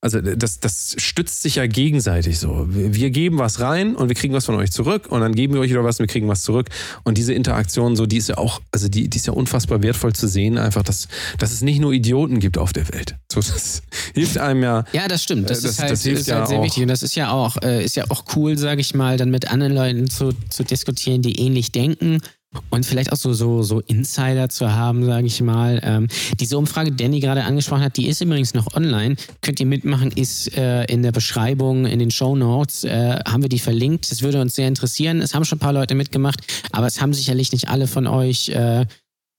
also 0.03 0.21
das, 0.21 0.61
das 0.61 0.95
stützt 0.99 1.43
sich 1.43 1.57
ja 1.57 1.67
gegenseitig 1.67 2.39
so. 2.39 2.67
Wir 2.71 2.95
wir 2.95 3.11
geben 3.11 3.37
was 3.39 3.61
rein 3.61 3.95
und 3.97 4.09
wir 4.09 4.15
kriegen 4.17 4.33
was 4.33 4.47
von 4.47 4.55
euch 4.55 4.71
zurück 4.73 5.09
und 5.11 5.21
dann 5.21 5.35
geben 5.35 5.53
wir 5.55 5.61
euch 5.61 5.71
wieder 5.71 5.85
was 5.85 5.97
und 6.01 6.05
wir 6.05 6.13
kriegen 6.13 6.27
was 6.29 6.43
zurück. 6.43 6.69
Und 7.05 7.19
diese 7.19 7.35
Interaktion, 7.35 7.97
so, 7.97 8.07
die 8.07 8.17
ist 8.17 8.29
ja 8.31 8.39
auch, 8.39 8.61
also 8.73 8.89
die, 8.89 9.09
die 9.11 9.19
ist 9.19 9.27
ja 9.27 9.35
unfassbar 9.35 9.83
wertvoll 9.83 10.15
zu 10.15 10.27
sehen, 10.27 10.57
einfach, 10.57 10.83
dass, 10.83 11.07
dass 11.39 11.53
es 11.53 11.61
nicht 11.61 11.81
nur 11.81 11.93
Idioten 11.93 12.41
gibt 12.41 12.57
auf 12.57 12.73
der 12.73 12.89
Welt. 12.93 13.17
So, 13.31 13.41
das 13.41 13.83
hilft 14.15 14.39
einem 14.39 14.63
ja. 14.63 14.85
Ja, 14.93 15.07
das 15.07 15.23
stimmt. 15.23 15.51
Das, 15.51 15.59
Äh, 15.59 15.63
das- 15.65 15.71
ist 15.73 15.81
halt, 15.81 15.91
das 15.93 16.03
hilft 16.03 16.21
ist 16.23 16.27
ja 16.29 16.37
halt 16.39 16.49
sehr 16.49 16.59
auch. 16.61 16.65
wichtig. 16.65 16.83
Und 16.83 16.89
das 16.89 17.03
ist 17.03 17.15
ja 17.15 17.31
auch, 17.31 17.59
äh, 17.63 17.85
ist 17.85 17.97
ja 17.97 18.05
auch 18.09 18.25
cool, 18.37 18.57
sage 18.57 18.81
ich 18.81 18.95
mal, 18.95 19.19
dann 19.19 19.31
mit 19.31 19.51
anderen 19.51 19.75
Leuten 19.75 20.09
zu, 20.09 20.33
zu 20.49 20.65
diskutieren, 20.65 21.21
die 21.21 21.39
ähnlich 21.41 21.73
denken. 21.73 22.21
Und 22.71 22.85
vielleicht 22.85 23.13
auch 23.13 23.17
so, 23.17 23.33
so, 23.33 23.63
so 23.63 23.81
Insider 23.81 24.49
zu 24.49 24.73
haben, 24.73 25.05
sage 25.05 25.27
ich 25.27 25.41
mal. 25.41 25.81
Ähm, 25.85 26.09
diese 26.41 26.59
Umfrage, 26.59 26.91
Danny 26.91 27.21
gerade 27.21 27.45
angesprochen 27.45 27.83
hat, 27.83 27.97
die 27.97 28.09
ist 28.09 28.21
übrigens 28.21 28.55
noch 28.55 28.75
online. 28.75 29.15
Könnt 29.41 29.61
ihr 29.61 29.67
mitmachen, 29.67 30.11
ist 30.11 30.57
äh, 30.57 30.85
in 30.85 31.03
der 31.03 31.13
Beschreibung, 31.13 31.87
in 31.87 32.01
den 32.01 32.11
Show 32.11 32.35
Notes, 32.35 32.83
äh, 32.83 33.21
haben 33.27 33.43
wir 33.43 33.49
die 33.49 33.61
verlinkt. 33.61 34.11
Das 34.11 34.23
würde 34.23 34.41
uns 34.41 34.57
sehr 34.57 34.67
interessieren. 34.67 35.21
Es 35.21 35.35
haben 35.35 35.45
schon 35.45 35.59
ein 35.59 35.61
paar 35.61 35.73
Leute 35.73 35.95
mitgemacht, 35.95 36.41
aber 36.73 36.89
es 36.89 37.01
haben 37.01 37.15
sicherlich 37.15 37.53
nicht 37.53 37.69
alle 37.69 37.87
von 37.87 38.09
euch 38.09 38.49
äh, 38.49 38.85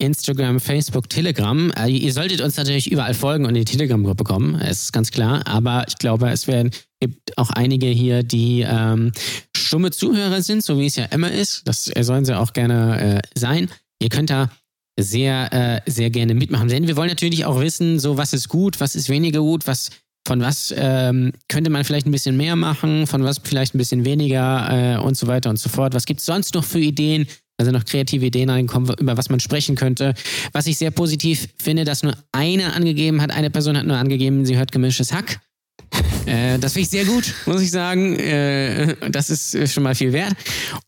Instagram, 0.01 0.59
Facebook, 0.59 1.09
Telegram. 1.09 1.71
Äh, 1.71 1.89
ihr 1.89 2.13
solltet 2.13 2.41
uns 2.41 2.55
natürlich 2.55 2.91
überall 2.91 3.13
folgen 3.13 3.45
und 3.45 3.55
in 3.55 3.65
die 3.65 3.71
Telegram-Gruppe 3.71 4.23
kommen, 4.23 4.55
es 4.55 4.83
ist 4.83 4.93
ganz 4.93 5.11
klar. 5.11 5.45
Aber 5.47 5.85
ich 5.87 5.97
glaube, 5.97 6.29
es 6.29 6.47
werden, 6.47 6.71
gibt 7.01 7.37
auch 7.37 7.49
einige 7.49 7.87
hier, 7.87 8.23
die 8.23 8.61
ähm, 8.61 9.11
stumme 9.55 9.91
Zuhörer 9.91 10.41
sind, 10.41 10.63
so 10.63 10.79
wie 10.79 10.85
es 10.85 10.95
ja 10.95 11.05
immer 11.05 11.31
ist. 11.31 11.67
Das 11.67 11.93
äh, 11.93 12.03
sollen 12.03 12.25
sie 12.25 12.37
auch 12.37 12.53
gerne 12.53 13.17
äh, 13.17 13.39
sein. 13.39 13.69
Ihr 13.99 14.09
könnt 14.09 14.29
da 14.29 14.49
sehr, 14.99 15.51
äh, 15.85 15.89
sehr 15.89 16.09
gerne 16.09 16.33
mitmachen. 16.35 16.67
Denn 16.67 16.87
wir 16.87 16.95
wollen 16.95 17.09
natürlich 17.09 17.45
auch 17.45 17.59
wissen, 17.59 17.99
so 17.99 18.17
was 18.17 18.33
ist 18.33 18.49
gut, 18.49 18.79
was 18.79 18.95
ist 18.95 19.09
weniger 19.09 19.39
gut, 19.39 19.67
was 19.67 19.89
von 20.27 20.41
was 20.41 20.73
ähm, 20.77 21.33
könnte 21.47 21.71
man 21.71 21.83
vielleicht 21.83 22.05
ein 22.05 22.11
bisschen 22.11 22.37
mehr 22.37 22.55
machen, 22.55 23.07
von 23.07 23.23
was 23.23 23.41
vielleicht 23.43 23.73
ein 23.73 23.79
bisschen 23.79 24.05
weniger 24.05 24.97
äh, 24.99 25.03
und 25.03 25.17
so 25.17 25.25
weiter 25.25 25.49
und 25.49 25.57
so 25.57 25.69
fort. 25.69 25.95
Was 25.95 26.05
gibt 26.05 26.19
es 26.19 26.27
sonst 26.27 26.53
noch 26.53 26.63
für 26.63 26.79
Ideen? 26.79 27.25
Also 27.57 27.71
noch 27.71 27.85
kreative 27.85 28.25
Ideen 28.25 28.49
reinkommen, 28.49 28.93
über 28.99 29.17
was 29.17 29.29
man 29.29 29.39
sprechen 29.39 29.75
könnte. 29.75 30.13
Was 30.51 30.67
ich 30.67 30.77
sehr 30.77 30.91
positiv 30.91 31.47
finde, 31.57 31.85
dass 31.85 32.03
nur 32.03 32.15
einer 32.31 32.75
angegeben 32.75 33.21
hat, 33.21 33.31
eine 33.31 33.49
Person 33.49 33.77
hat 33.77 33.85
nur 33.85 33.97
angegeben, 33.97 34.45
sie 34.45 34.57
hört 34.57 34.71
gemischtes 34.71 35.13
Hack. 35.13 35.39
Äh, 36.25 36.59
das 36.59 36.73
finde 36.73 36.83
ich 36.83 36.89
sehr 36.89 37.05
gut, 37.05 37.33
muss 37.45 37.61
ich 37.61 37.71
sagen. 37.71 38.15
Äh, 38.17 38.95
das 39.09 39.29
ist 39.29 39.73
schon 39.73 39.83
mal 39.83 39.95
viel 39.95 40.13
wert. 40.13 40.33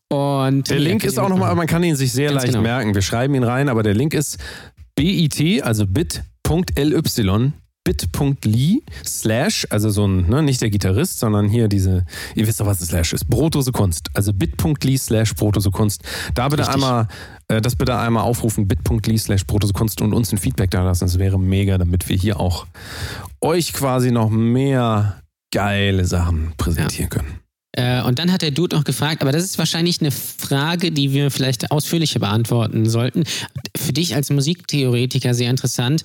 Und 0.08 0.70
Der 0.70 0.78
Link 0.78 1.04
ist 1.04 1.18
auch 1.18 1.28
nochmal, 1.28 1.54
man 1.54 1.66
kann 1.66 1.82
ihn 1.82 1.96
sich 1.96 2.12
sehr 2.12 2.30
leicht 2.32 2.46
genau. 2.46 2.62
merken. 2.62 2.94
Wir 2.94 3.02
schreiben 3.02 3.34
ihn 3.34 3.44
rein, 3.44 3.68
aber 3.68 3.82
der 3.82 3.94
Link 3.94 4.14
ist 4.14 4.38
bit, 4.94 5.62
also 5.62 5.86
bit.ly 5.86 7.52
bit.ly 7.84 8.82
slash, 9.04 9.66
also 9.70 9.90
so 9.90 10.06
ein, 10.06 10.28
ne, 10.28 10.42
nicht 10.42 10.60
der 10.62 10.70
Gitarrist, 10.70 11.18
sondern 11.18 11.48
hier 11.48 11.68
diese, 11.68 12.04
ihr 12.34 12.46
wisst 12.46 12.60
doch, 12.60 12.66
was 12.66 12.78
das 12.78 12.88
Slash 12.88 13.12
ist, 13.12 13.28
Brotose 13.28 13.72
Kunst. 13.72 14.08
Also 14.14 14.32
bit.ly 14.32 14.96
slash 14.96 15.34
Brotose 15.34 15.70
Kunst. 15.70 16.02
Da 16.34 16.48
bitte 16.48 16.62
Richtig. 16.62 16.74
einmal, 16.74 17.08
äh, 17.48 17.60
das 17.60 17.76
bitte 17.76 17.96
einmal 17.96 18.24
aufrufen, 18.24 18.66
bit.ly 18.66 19.18
slash 19.18 19.44
Brotose 19.44 19.74
Kunst 19.74 20.00
und 20.00 20.14
uns 20.14 20.32
ein 20.32 20.38
Feedback 20.38 20.70
da 20.70 20.82
lassen. 20.82 21.04
Das 21.04 21.18
wäre 21.18 21.38
mega, 21.38 21.78
damit 21.78 22.08
wir 22.08 22.16
hier 22.16 22.40
auch 22.40 22.66
euch 23.40 23.74
quasi 23.74 24.10
noch 24.10 24.30
mehr 24.30 25.20
geile 25.52 26.04
Sachen 26.06 26.52
präsentieren 26.56 27.10
können. 27.10 27.40
Äh, 27.76 28.02
und 28.02 28.18
dann 28.18 28.32
hat 28.32 28.42
der 28.42 28.50
Dude 28.52 28.76
noch 28.76 28.84
gefragt, 28.84 29.20
aber 29.20 29.32
das 29.32 29.44
ist 29.44 29.58
wahrscheinlich 29.58 30.00
eine 30.00 30.10
Frage, 30.10 30.92
die 30.92 31.12
wir 31.12 31.30
vielleicht 31.30 31.70
ausführlicher 31.70 32.20
beantworten 32.20 32.88
sollten. 32.88 33.24
Für 33.76 33.92
dich 33.92 34.14
als 34.14 34.30
Musiktheoretiker 34.30 35.34
sehr 35.34 35.50
interessant. 35.50 36.04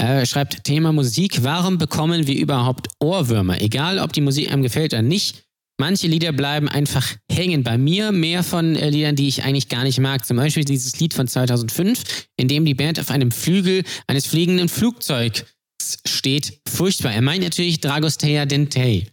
Äh, 0.00 0.26
schreibt 0.26 0.64
Thema 0.64 0.92
Musik. 0.92 1.42
Warum 1.42 1.78
bekommen 1.78 2.26
wir 2.26 2.36
überhaupt 2.36 2.88
Ohrwürmer? 3.00 3.60
Egal, 3.60 3.98
ob 3.98 4.12
die 4.12 4.20
Musik 4.20 4.50
einem 4.50 4.62
gefällt 4.62 4.92
oder 4.92 5.02
nicht. 5.02 5.44
Manche 5.80 6.08
Lieder 6.08 6.32
bleiben 6.32 6.68
einfach 6.68 7.14
hängen. 7.30 7.62
Bei 7.62 7.78
mir 7.78 8.10
mehr 8.10 8.42
von 8.42 8.76
äh, 8.76 8.90
Liedern, 8.90 9.16
die 9.16 9.28
ich 9.28 9.44
eigentlich 9.44 9.68
gar 9.68 9.84
nicht 9.84 9.98
mag. 10.00 10.24
Zum 10.24 10.36
Beispiel 10.36 10.64
dieses 10.64 10.98
Lied 10.98 11.14
von 11.14 11.28
2005, 11.28 12.26
in 12.36 12.48
dem 12.48 12.64
die 12.64 12.74
Band 12.74 12.98
auf 12.98 13.10
einem 13.10 13.30
Flügel 13.30 13.84
eines 14.06 14.26
fliegenden 14.26 14.68
Flugzeugs 14.68 15.44
steht. 16.04 16.60
Furchtbar. 16.68 17.12
Er 17.12 17.22
meint 17.22 17.42
natürlich 17.42 17.80
Dragostea 17.80 18.46
Dentei. 18.46 19.06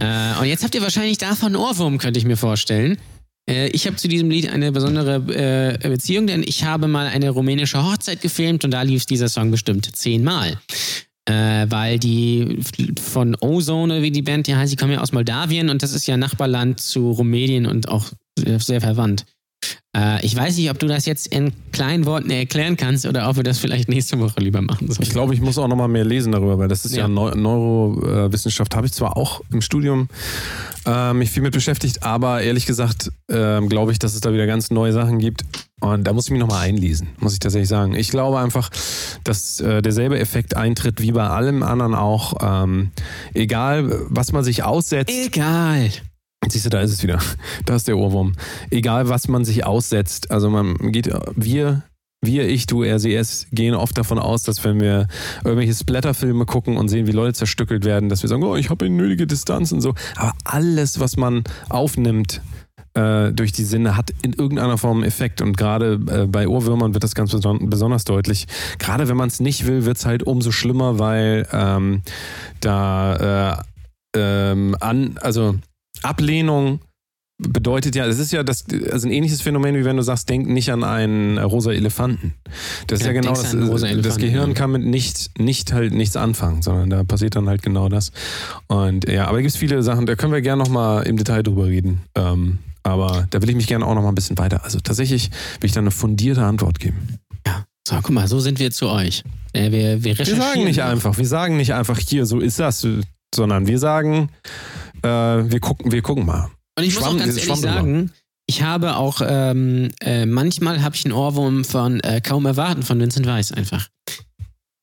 Äh, 0.00 0.40
und 0.40 0.46
jetzt 0.46 0.62
habt 0.62 0.74
ihr 0.74 0.82
wahrscheinlich 0.82 1.18
davon 1.18 1.56
Ohrwurm, 1.56 1.98
könnte 1.98 2.18
ich 2.18 2.24
mir 2.24 2.36
vorstellen. 2.36 2.98
Äh, 3.50 3.68
ich 3.68 3.86
habe 3.86 3.96
zu 3.96 4.08
diesem 4.08 4.30
Lied 4.30 4.48
eine 4.48 4.72
besondere 4.72 5.16
äh, 5.82 5.88
Beziehung, 5.88 6.26
denn 6.26 6.42
ich 6.42 6.64
habe 6.64 6.88
mal 6.88 7.06
eine 7.08 7.30
rumänische 7.30 7.82
Hochzeit 7.82 8.22
gefilmt 8.22 8.64
und 8.64 8.70
da 8.70 8.82
lief 8.82 9.04
dieser 9.04 9.28
Song 9.28 9.50
bestimmt 9.50 9.94
zehnmal. 9.96 10.58
Äh, 11.26 11.66
weil 11.68 11.98
die 11.98 12.60
von 13.00 13.36
Ozone, 13.40 14.02
wie 14.02 14.10
die 14.10 14.22
Band 14.22 14.46
hier 14.46 14.56
heißt, 14.56 14.72
die 14.72 14.76
kommen 14.76 14.92
ja 14.92 15.00
aus 15.00 15.12
Moldawien 15.12 15.68
und 15.68 15.82
das 15.82 15.92
ist 15.92 16.06
ja 16.06 16.16
Nachbarland 16.16 16.80
zu 16.80 17.10
Rumänien 17.10 17.66
und 17.66 17.88
auch 17.88 18.06
sehr, 18.38 18.58
sehr 18.60 18.80
verwandt. 18.80 19.26
Äh, 19.96 20.24
ich 20.24 20.36
weiß 20.36 20.56
nicht, 20.56 20.70
ob 20.70 20.78
du 20.78 20.86
das 20.86 21.04
jetzt 21.06 21.26
in 21.26 21.52
kleinen 21.72 22.06
Worten 22.06 22.30
erklären 22.30 22.76
kannst 22.76 23.06
oder 23.06 23.28
ob 23.28 23.36
wir 23.36 23.42
das 23.42 23.58
vielleicht 23.58 23.88
nächste 23.88 24.20
Woche 24.20 24.38
lieber 24.40 24.62
machen 24.62 24.86
sollen. 24.86 25.02
Ich 25.02 25.10
glaube, 25.10 25.34
ich 25.34 25.40
muss 25.40 25.58
auch 25.58 25.66
noch 25.66 25.76
mal 25.76 25.88
mehr 25.88 26.04
lesen 26.04 26.30
darüber, 26.30 26.58
weil 26.58 26.68
das 26.68 26.84
ist 26.84 26.94
ja, 26.94 27.02
Ja. 27.02 27.08
Neu 27.08 27.32
Neurowissenschaft. 27.34 28.76
Habe 28.76 28.86
ich 28.86 28.92
zwar 28.92 29.16
auch 29.16 29.40
im 29.52 29.60
Studium 29.60 30.08
äh, 30.86 31.12
mich 31.12 31.30
viel 31.30 31.42
mit 31.42 31.52
beschäftigt, 31.52 32.04
aber 32.04 32.40
ehrlich 32.42 32.66
gesagt 32.66 33.10
ähm, 33.28 33.68
glaube 33.68 33.90
ich, 33.90 33.98
dass 33.98 34.14
es 34.14 34.20
da 34.20 34.32
wieder 34.32 34.46
ganz 34.46 34.70
neue 34.70 34.92
Sachen 34.92 35.18
gibt. 35.18 35.42
Und 35.80 36.04
da 36.04 36.12
muss 36.12 36.26
ich 36.26 36.30
mich 36.30 36.40
noch 36.40 36.48
mal 36.48 36.60
einlesen, 36.60 37.08
muss 37.18 37.32
ich 37.32 37.38
tatsächlich 37.38 37.68
sagen. 37.68 37.94
Ich 37.94 38.10
glaube 38.10 38.38
einfach, 38.38 38.70
dass 39.24 39.60
äh, 39.60 39.82
derselbe 39.82 40.20
Effekt 40.20 40.54
eintritt 40.54 41.00
wie 41.00 41.12
bei 41.12 41.26
allem 41.26 41.62
anderen 41.62 41.94
auch. 41.94 42.34
Ähm, 42.42 42.90
egal, 43.34 43.90
was 44.08 44.30
man 44.32 44.44
sich 44.44 44.62
aussetzt. 44.62 45.10
Egal. 45.10 45.90
Siehst 46.48 46.64
du, 46.64 46.70
da 46.70 46.80
ist 46.80 46.92
es 46.92 47.02
wieder. 47.02 47.18
Da 47.66 47.76
ist 47.76 47.86
der 47.86 47.98
Ohrwurm. 47.98 48.32
Egal, 48.70 49.08
was 49.08 49.28
man 49.28 49.44
sich 49.44 49.66
aussetzt. 49.66 50.30
Also 50.30 50.48
man 50.48 50.76
geht, 50.90 51.10
wir, 51.36 51.82
wir, 52.22 52.48
ich, 52.48 52.66
du, 52.66 52.82
es, 52.82 53.46
gehen 53.52 53.74
oft 53.74 53.96
davon 53.96 54.18
aus, 54.18 54.42
dass 54.42 54.64
wenn 54.64 54.80
wir 54.80 55.06
irgendwelche 55.44 55.74
Splatterfilme 55.74 56.46
gucken 56.46 56.76
und 56.76 56.88
sehen, 56.88 57.06
wie 57.06 57.12
Leute 57.12 57.34
zerstückelt 57.34 57.84
werden, 57.84 58.08
dass 58.08 58.22
wir 58.22 58.28
sagen, 58.28 58.42
oh, 58.42 58.56
ich 58.56 58.70
habe 58.70 58.86
eine 58.86 58.94
nötige 58.94 59.26
Distanz 59.26 59.72
und 59.72 59.82
so. 59.82 59.94
Aber 60.16 60.32
alles, 60.44 60.98
was 60.98 61.16
man 61.16 61.44
aufnimmt 61.68 62.40
äh, 62.94 63.32
durch 63.32 63.52
die 63.52 63.64
Sinne, 63.64 63.96
hat 63.96 64.10
in 64.22 64.32
irgendeiner 64.32 64.78
Form 64.78 64.98
einen 64.98 65.06
Effekt. 65.06 65.42
Und 65.42 65.56
gerade 65.56 66.00
äh, 66.08 66.26
bei 66.26 66.48
Ohrwürmern 66.48 66.94
wird 66.94 67.04
das 67.04 67.14
ganz 67.14 67.32
beson 67.32 67.70
besonders 67.70 68.04
deutlich. 68.04 68.46
Gerade 68.78 69.08
wenn 69.08 69.16
man 69.16 69.28
es 69.28 69.40
nicht 69.40 69.66
will, 69.66 69.84
wird 69.84 69.98
es 69.98 70.06
halt 70.06 70.22
umso 70.22 70.52
schlimmer, 70.52 70.98
weil 70.98 71.46
ähm, 71.52 72.02
da 72.60 73.56
äh, 73.56 73.62
ähm, 74.16 74.76
an, 74.80 75.18
also 75.20 75.56
Ablehnung 76.02 76.80
bedeutet 77.38 77.96
ja, 77.96 78.06
es 78.06 78.18
ist 78.18 78.32
ja 78.32 78.42
das, 78.42 78.64
also 78.90 79.08
ein 79.08 79.12
ähnliches 79.12 79.40
Phänomen, 79.40 79.74
wie 79.74 79.84
wenn 79.84 79.96
du 79.96 80.02
sagst, 80.02 80.28
denk 80.28 80.46
nicht 80.46 80.70
an 80.70 80.84
einen 80.84 81.38
rosa 81.38 81.72
Elefanten. 81.72 82.34
Das 82.86 83.00
ist 83.00 83.06
Ja, 83.06 83.12
ja, 83.12 83.20
genau 83.20 83.32
das. 83.32 83.56
Das 84.02 84.18
Gehirn 84.18 84.50
ja. 84.50 84.54
kann 84.54 84.72
mit 84.72 84.84
nicht, 84.84 85.38
nicht 85.38 85.72
halt 85.72 85.94
nichts 85.94 86.16
anfangen, 86.16 86.60
sondern 86.60 86.90
da 86.90 87.02
passiert 87.02 87.36
dann 87.36 87.48
halt 87.48 87.62
genau 87.62 87.88
das. 87.88 88.12
Und 88.66 89.08
ja, 89.08 89.26
aber 89.26 89.38
es 89.38 89.44
gibt 89.44 89.56
viele 89.56 89.82
Sachen, 89.82 90.04
da 90.04 90.16
können 90.16 90.32
wir 90.32 90.42
gerne 90.42 90.62
nochmal 90.62 91.06
im 91.06 91.16
Detail 91.16 91.42
drüber 91.42 91.66
reden. 91.66 92.02
Ähm, 92.14 92.58
aber 92.82 93.26
da 93.30 93.40
will 93.40 93.50
ich 93.50 93.56
mich 93.56 93.66
gerne 93.66 93.86
auch 93.86 93.94
nochmal 93.94 94.12
ein 94.12 94.14
bisschen 94.14 94.38
weiter. 94.38 94.64
Also 94.64 94.80
tatsächlich 94.80 95.30
will 95.60 95.68
ich 95.68 95.72
da 95.72 95.80
eine 95.80 95.90
fundierte 95.90 96.44
Antwort 96.44 96.78
geben. 96.78 97.20
So, 97.88 97.96
guck 97.96 98.10
mal, 98.10 98.28
so 98.28 98.38
sind 98.40 98.58
wir 98.58 98.70
zu 98.70 98.88
euch. 98.88 99.24
Äh, 99.52 99.72
wir, 99.72 100.04
wir 100.04 100.18
Wir 100.18 100.26
sagen 100.26 100.64
nicht 100.64 100.82
einfach, 100.82 101.16
wir 101.16 101.26
sagen 101.26 101.56
nicht 101.56 101.74
einfach 101.74 101.98
hier, 101.98 102.26
so 102.26 102.38
ist 102.38 102.60
das, 102.60 102.86
sondern 103.34 103.66
wir 103.66 103.78
sagen, 103.78 104.28
äh, 105.02 105.50
wir 105.50 105.60
gucken, 105.60 105.92
wir 105.92 106.02
gucken 106.02 106.26
mal. 106.26 106.50
Und 106.78 106.84
ich 106.84 106.94
muss 106.94 107.02
Schwamm- 107.04 107.16
auch 107.16 107.18
ganz 107.18 107.36
ehrlich 107.36 107.56
sagen, 107.56 108.12
ich 108.46 108.62
habe 108.62 108.96
auch, 108.96 109.20
ähm, 109.24 109.90
äh, 110.00 110.26
manchmal 110.26 110.82
habe 110.82 110.96
ich 110.96 111.04
einen 111.04 111.12
Ohrwurm 111.14 111.64
von 111.64 112.00
äh, 112.00 112.20
Kaum 112.20 112.46
Erwarten 112.46 112.82
von 112.82 112.98
Vincent 112.98 113.26
Weiss 113.26 113.52
einfach. 113.52 113.88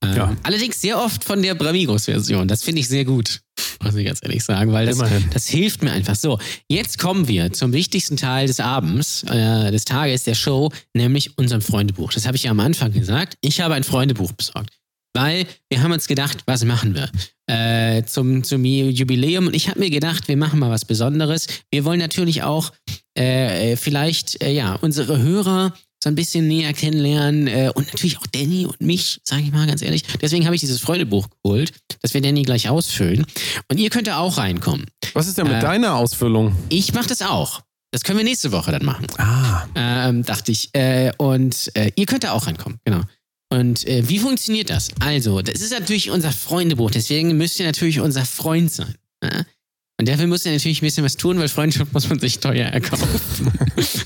Ähm, 0.03 0.15
Ja. 0.15 0.37
Allerdings 0.43 0.79
sehr 0.79 0.99
oft 1.01 1.23
von 1.23 1.41
der 1.41 1.55
Bramigos-Version. 1.55 2.47
Das 2.47 2.63
finde 2.63 2.81
ich 2.81 2.87
sehr 2.87 3.03
gut, 3.03 3.41
muss 3.83 3.95
ich 3.95 4.05
ganz 4.05 4.19
ehrlich 4.23 4.43
sagen, 4.43 4.71
weil 4.71 4.85
das, 4.85 5.01
das 5.33 5.47
hilft 5.47 5.81
mir 5.83 5.91
einfach. 5.91 6.15
So, 6.15 6.39
jetzt 6.69 6.99
kommen 6.99 7.27
wir 7.27 7.51
zum 7.51 7.73
wichtigsten 7.73 8.15
Teil 8.15 8.47
des 8.47 8.59
Abends, 8.59 9.23
äh, 9.23 9.71
des 9.71 9.85
Tages, 9.85 10.23
der 10.23 10.35
Show, 10.35 10.71
nämlich 10.93 11.37
unserem 11.37 11.61
Freundebuch. 11.61 12.13
Das 12.13 12.25
habe 12.27 12.37
ich 12.37 12.43
ja 12.43 12.51
am 12.51 12.59
Anfang 12.59 12.93
gesagt. 12.93 13.35
Ich 13.41 13.59
habe 13.59 13.73
ein 13.73 13.83
Freundebuch 13.83 14.31
besorgt. 14.33 14.69
Weil 15.13 15.45
wir 15.69 15.81
haben 15.81 15.91
uns 15.91 16.07
gedacht, 16.07 16.39
was 16.45 16.63
machen 16.63 16.93
wir 16.95 17.09
äh, 17.47 18.03
zum, 18.03 18.43
zum 18.43 18.63
Jubiläum? 18.65 19.47
Und 19.47 19.55
ich 19.55 19.69
habe 19.69 19.79
mir 19.79 19.89
gedacht, 19.89 20.27
wir 20.27 20.37
machen 20.37 20.59
mal 20.59 20.69
was 20.69 20.85
Besonderes. 20.85 21.47
Wir 21.71 21.85
wollen 21.85 21.99
natürlich 21.99 22.43
auch 22.43 22.71
äh, 23.17 23.71
äh, 23.73 23.75
vielleicht 23.77 24.41
äh, 24.43 24.51
ja 24.51 24.75
unsere 24.75 25.17
Hörer 25.19 25.73
so 26.03 26.09
ein 26.09 26.15
bisschen 26.15 26.47
näher 26.47 26.73
kennenlernen 26.73 27.47
äh, 27.47 27.71
und 27.73 27.87
natürlich 27.87 28.19
auch 28.19 28.27
Danny 28.27 28.67
und 28.67 28.79
mich, 28.81 29.19
sage 29.23 29.41
ich 29.41 29.51
mal 29.51 29.65
ganz 29.65 29.81
ehrlich. 29.81 30.03
Deswegen 30.21 30.45
habe 30.45 30.53
ich 30.53 30.61
dieses 30.61 30.79
Freundebuch 30.79 31.27
geholt, 31.43 31.71
das 32.03 32.13
wir 32.13 32.21
Danny 32.21 32.43
gleich 32.43 32.69
ausfüllen. 32.69 33.25
Und 33.71 33.79
ihr 33.79 33.89
könnt 33.89 34.05
da 34.05 34.19
auch 34.19 34.37
reinkommen. 34.37 34.85
Was 35.13 35.27
ist 35.27 35.39
denn 35.39 35.47
mit 35.47 35.55
Äh, 35.55 35.61
deiner 35.61 35.95
Ausfüllung? 35.95 36.55
Ich 36.69 36.93
mache 36.93 37.07
das 37.07 37.23
auch. 37.23 37.61
Das 37.91 38.03
können 38.03 38.19
wir 38.19 38.25
nächste 38.25 38.51
Woche 38.51 38.71
dann 38.71 38.85
machen 38.85 39.07
Ah, 39.17 39.65
ähm, 39.73 40.23
dachte 40.23 40.51
ich. 40.51 40.69
Äh, 40.75 41.13
und 41.17 41.71
äh, 41.73 41.89
ihr 41.95 42.05
könnt 42.05 42.23
da 42.25 42.33
auch 42.33 42.45
reinkommen, 42.45 42.77
genau. 42.85 43.01
Und 43.49 43.87
äh, 43.87 44.07
wie 44.09 44.19
funktioniert 44.19 44.69
das? 44.69 44.89
Also, 44.99 45.41
das 45.41 45.61
ist 45.61 45.71
natürlich 45.71 46.11
unser 46.11 46.31
Freundebuch, 46.31 46.91
deswegen 46.91 47.37
müsst 47.37 47.59
ihr 47.59 47.65
natürlich 47.65 47.99
unser 48.01 48.25
Freund 48.25 48.71
sein. 48.71 48.95
Ja? 49.23 49.45
Und 49.99 50.07
dafür 50.07 50.27
müsst 50.27 50.45
ihr 50.45 50.51
natürlich 50.51 50.81
ein 50.81 50.85
bisschen 50.85 51.03
was 51.05 51.15
tun, 51.17 51.39
weil 51.39 51.47
Freundschaft 51.47 51.91
muss 51.93 52.07
man 52.09 52.19
sich 52.19 52.39
teuer 52.39 52.67
erkaufen. 52.67 53.51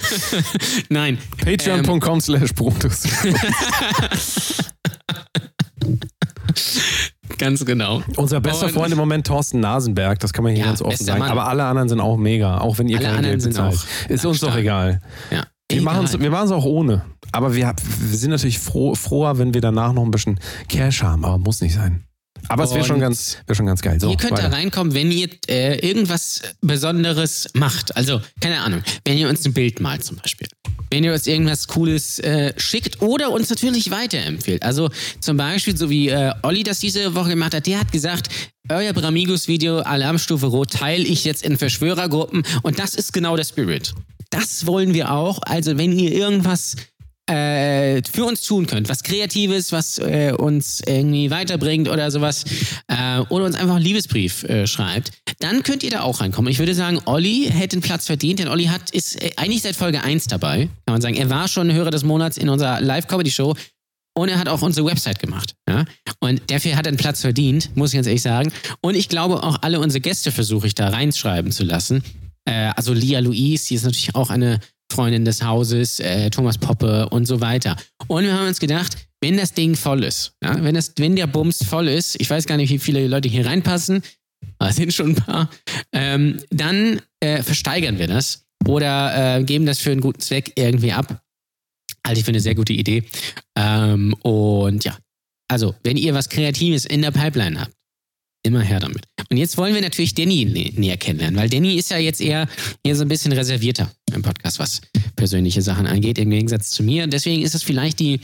Nein. 0.90 1.18
patreon.com 1.44 2.22
slash 2.22 2.54
Brutus. 2.54 3.02
Ganz 7.38 7.66
genau. 7.66 8.04
Unser 8.18 8.40
bester 8.42 8.68
Und- 8.68 8.74
Freund 8.74 8.92
im 8.92 8.98
Moment 9.00 9.26
Thorsten 9.28 9.60
Nasenberg, 9.60 10.20
das 10.20 10.32
kann 10.34 10.44
man 10.44 10.54
hier 10.54 10.62
Ja, 10.62 10.68
ganz 10.68 10.82
offen 10.82 11.04
sagen. 11.06 11.20
Mann. 11.20 11.32
Aber 11.32 11.48
alle 11.48 11.64
anderen 11.66 11.90
sind 11.90 12.00
auch 12.00 12.18
mega, 12.18 12.60
auch 12.60 12.78
wenn 12.78 12.88
ihr 12.88 12.98
Alle 13.00 13.08
kein 13.08 13.24
Geld 13.24 13.42
sind 13.42 13.52
bezahlt. 13.52 13.76
auch 13.76 14.10
Ist 14.10 14.26
uns 14.26 14.40
doch 14.40 14.50
stark. 14.50 14.60
egal. 14.62 15.02
Ja. 15.32 15.46
Wir 15.72 15.82
machen 15.82 16.06
es 16.06 16.52
auch 16.52 16.66
ohne. 16.66 17.04
Aber 17.32 17.56
wir, 17.56 17.74
wir 18.00 18.18
sind 18.18 18.32
natürlich 18.32 18.60
froh, 18.60 18.96
froher, 18.96 19.38
wenn 19.38 19.54
wir 19.54 19.62
danach 19.62 19.94
noch 19.94 20.04
ein 20.04 20.12
bisschen 20.12 20.40
Cash 20.68 21.04
haben, 21.04 21.26
aber 21.26 21.38
muss 21.38 21.62
nicht 21.62 21.76
sein. 21.76 22.06
Aber 22.48 22.64
es 22.64 22.74
wäre 22.74 22.84
schon, 22.84 23.00
ganz, 23.00 23.38
wär 23.46 23.56
schon 23.56 23.66
ganz 23.66 23.82
geil. 23.82 24.00
So, 24.00 24.10
ihr 24.10 24.18
könnt 24.18 24.34
weiter. 24.34 24.50
da 24.50 24.56
reinkommen, 24.56 24.94
wenn 24.94 25.12
ihr 25.12 25.30
äh, 25.48 25.78
irgendwas 25.88 26.42
Besonderes 26.62 27.48
macht. 27.54 27.96
Also, 27.96 28.22
keine 28.40 28.62
Ahnung, 28.62 28.82
wenn 29.06 29.18
ihr 29.18 29.30
uns 29.30 29.46
ein 29.46 29.54
Bild 29.54 29.80
malt 29.80 30.04
zum 30.04 30.18
Beispiel. 30.18 30.48
Wenn 30.90 31.04
ihr 31.04 31.14
uns 31.14 31.28
irgendwas 31.28 31.68
Cooles 31.68 32.20
äh, 32.20 32.54
schickt 32.58 33.02
oder 33.02 33.32
uns 33.32 33.50
natürlich 33.50 33.92
weiterempfehlt. 33.92 34.64
Also 34.64 34.90
zum 35.20 35.38
Beispiel, 35.38 35.78
so 35.78 35.90
wie 35.90 36.10
äh, 36.10 36.34
Olli 36.42 36.64
das 36.64 36.80
diese 36.80 37.16
Woche 37.16 37.30
gemacht 37.30 37.54
hat, 37.54 37.68
der 37.68 37.80
hat 37.80 37.92
gesagt, 37.92 38.30
euer 38.70 38.92
Bramigos-Video 38.92 39.80
Alarmstufe 39.80 40.48
Rot 40.48 40.72
teile 40.72 41.04
ich 41.04 41.24
jetzt 41.24 41.44
in 41.44 41.58
Verschwörergruppen 41.58 42.44
und 42.64 42.80
das 42.80 42.96
ist 42.96 43.14
genau 43.14 43.36
der 43.38 43.46
Spirit. 43.46 43.94
Das 44.30 44.66
wollen 44.66 44.94
wir 44.94 45.12
auch. 45.12 45.40
Also 45.44 45.78
wenn 45.78 45.98
ihr 45.98 46.12
irgendwas 46.12 46.76
äh, 47.32 48.02
für 48.12 48.26
uns 48.26 48.42
tun 48.42 48.68
könnt, 48.68 48.90
was 48.90 49.04
Kreatives, 49.04 49.72
was 49.72 49.98
äh, 50.00 50.34
uns 50.38 50.82
irgendwie 50.86 51.32
weiterbringt 51.32 51.88
oder 51.88 52.12
sowas, 52.12 52.44
äh, 52.88 53.20
oder 53.30 53.46
uns 53.46 53.56
einfach 53.56 53.76
einen 53.76 53.86
Liebesbrief 53.86 54.44
äh, 54.44 54.68
schreibt, 54.68 55.12
dann 55.40 55.64
könnt 55.64 55.84
ihr 55.84 55.92
da 55.92 56.02
auch 56.02 56.20
reinkommen. 56.20 56.52
Ich 56.52 56.60
würde 56.60 56.76
sagen, 56.76 57.00
Olli 57.06 57.50
hätte 57.50 57.76
einen 57.76 57.82
Platz 57.82 58.06
verdient, 58.06 58.40
denn 58.40 58.48
Olli 58.48 58.66
hat, 58.66 58.92
ist 58.92 59.22
äh, 59.22 59.32
eigentlich 59.38 59.62
seit 59.62 59.76
Folge 59.76 60.04
1 60.04 60.28
dabei, 60.28 60.68
kann 60.86 60.94
man 60.94 61.02
sagen. 61.02 61.16
Er 61.16 61.30
war 61.30 61.48
schon 61.48 61.72
Hörer 61.72 61.92
des 61.92 62.04
Monats 62.04 62.38
in 62.38 62.50
unserer 62.50 62.82
Live-Comedy-Show 62.82 63.56
und 64.14 64.30
er 64.30 64.38
hat 64.38 64.50
auch 64.50 64.62
unsere 64.62 64.86
Website 64.86 65.20
gemacht. 65.20 65.56
Ja? 65.68 65.86
Und 66.20 66.42
dafür 66.48 66.76
hat 66.76 66.86
er 66.86 66.90
einen 66.90 66.98
Platz 66.98 67.22
verdient, 67.22 67.76
muss 67.76 67.92
ich 67.92 67.96
ganz 67.96 68.08
ehrlich 68.08 68.22
sagen. 68.22 68.52
Und 68.82 68.96
ich 68.96 69.08
glaube, 69.08 69.42
auch 69.44 69.60
alle 69.62 69.80
unsere 69.80 70.02
Gäste 70.02 70.32
versuche 70.32 70.68
ich 70.68 70.76
da 70.76 70.90
reinschreiben 70.90 71.52
zu 71.52 71.64
lassen. 71.64 72.04
Äh, 72.46 72.72
also 72.76 72.94
Lia 72.94 73.20
Louise, 73.20 73.68
die 73.70 73.76
ist 73.76 73.84
natürlich 73.84 74.16
auch 74.16 74.30
eine 74.30 74.60
Freundin 74.92 75.26
des 75.26 75.44
Hauses, 75.44 76.00
äh, 76.00 76.30
Thomas 76.30 76.58
Poppe 76.58 77.10
und 77.10 77.26
so 77.26 77.42
weiter. 77.42 77.76
Und 78.08 78.26
wir 78.26 78.34
haben 78.34 78.48
uns 78.48 78.60
gedacht, 78.60 78.98
wenn 79.22 79.38
das 79.38 79.54
Ding 79.54 79.76
voll 79.76 80.04
ist, 80.04 80.34
ja, 80.44 80.64
wenn, 80.64 80.76
das, 80.76 80.94
wenn 80.98 81.16
der 81.16 81.28
Bums 81.28 81.64
voll 81.64 81.88
ist, 81.88 82.20
ich 82.20 82.30
weiß 82.30 82.46
gar 82.46 82.58
nicht, 82.58 82.72
wie 82.72 82.80
viele 82.80 83.08
Leute 83.08 83.30
hier 83.30 83.46
reinpassen, 83.46 84.04
aber 84.60 84.70
es 84.70 84.76
sind 84.76 84.94
schon 84.94 85.12
ein 85.12 85.16
paar, 85.16 85.50
ähm, 85.94 86.38
dann 86.50 87.02
äh, 87.20 87.44
versteigern 87.44 88.00
wir 88.00 88.08
das 88.08 88.46
oder 88.66 89.38
äh, 89.38 89.44
geben 89.44 89.66
das 89.66 89.80
für 89.80 89.92
einen 89.92 90.02
guten 90.02 90.22
Zweck 90.22 90.54
irgendwie 90.56 90.92
ab. 90.92 91.24
Halte 92.06 92.20
ich 92.20 92.26
für 92.26 92.32
eine 92.32 92.40
sehr 92.40 92.56
gute 92.56 92.74
Idee. 92.74 93.04
Ähm, 93.56 94.14
und 94.22 94.84
ja, 94.84 94.98
also, 95.48 95.76
wenn 95.84 95.98
ihr 95.98 96.14
was 96.14 96.30
Kreatives 96.30 96.86
in 96.86 97.02
der 97.02 97.12
Pipeline 97.12 97.60
habt, 97.60 97.74
immer 98.44 98.62
her 98.62 98.80
damit. 98.80 99.06
Und 99.30 99.38
jetzt 99.38 99.58
wollen 99.58 99.74
wir 99.74 99.82
natürlich 99.82 100.14
Danny 100.14 100.46
nä 100.46 100.74
näher 100.76 100.98
kennenlernen, 100.98 101.40
weil 101.40 101.50
Danny 101.50 101.76
ist 101.76 101.92
ja 101.92 101.98
jetzt 101.98 102.22
eher, 102.22 102.48
eher 102.84 102.96
so 102.96 103.04
ein 103.04 103.08
bisschen 103.08 103.32
reservierter 103.32 103.92
im 104.14 104.22
Podcast, 104.22 104.60
was 104.60 104.82
persönliche 105.16 105.62
Sachen 105.62 105.88
angeht, 105.88 106.18
im 106.18 106.30
Gegensatz 106.30 106.72
zu 106.72 106.84
mir. 106.84 107.08
Deswegen 107.08 107.44
ist 107.44 107.56
es 107.56 107.64
vielleicht 107.64 108.00
die, 108.00 108.20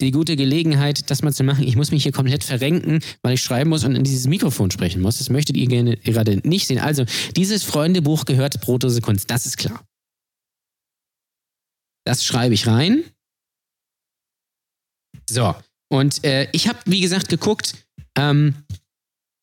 die 0.00 0.10
gute 0.10 0.36
Gelegenheit, 0.36 1.10
das 1.10 1.22
mal 1.22 1.32
zu 1.32 1.44
machen. 1.44 1.66
Ich 1.66 1.76
muss 1.76 1.92
mich 1.92 2.02
hier 2.02 2.12
komplett 2.12 2.44
verrenken, 2.44 3.00
weil 3.22 3.34
ich 3.34 3.40
schreiben 3.40 3.70
muss 3.70 3.84
und 3.84 3.94
in 3.94 4.04
dieses 4.04 4.26
Mikrofon 4.26 4.70
sprechen 4.70 5.00
muss. 5.00 5.18
Das 5.18 5.30
möchtet 5.30 5.56
ihr 5.56 5.66
gerne 5.66 5.96
gerade 5.96 6.46
nicht 6.46 6.66
sehen. 6.66 6.78
Also, 6.78 7.04
dieses 7.36 7.62
Freundebuch 7.62 8.24
gehört 8.24 8.60
Brotose 8.60 9.00
Kunst, 9.00 9.30
das 9.30 9.46
ist 9.46 9.56
klar. 9.56 9.84
Das 12.04 12.24
schreibe 12.24 12.54
ich 12.54 12.66
rein. 12.66 13.04
So, 15.28 15.54
und 15.92 16.24
äh, 16.24 16.48
ich 16.52 16.66
habe, 16.68 16.78
wie 16.86 17.00
gesagt, 17.00 17.28
geguckt, 17.28 17.74
ähm, 18.16 18.54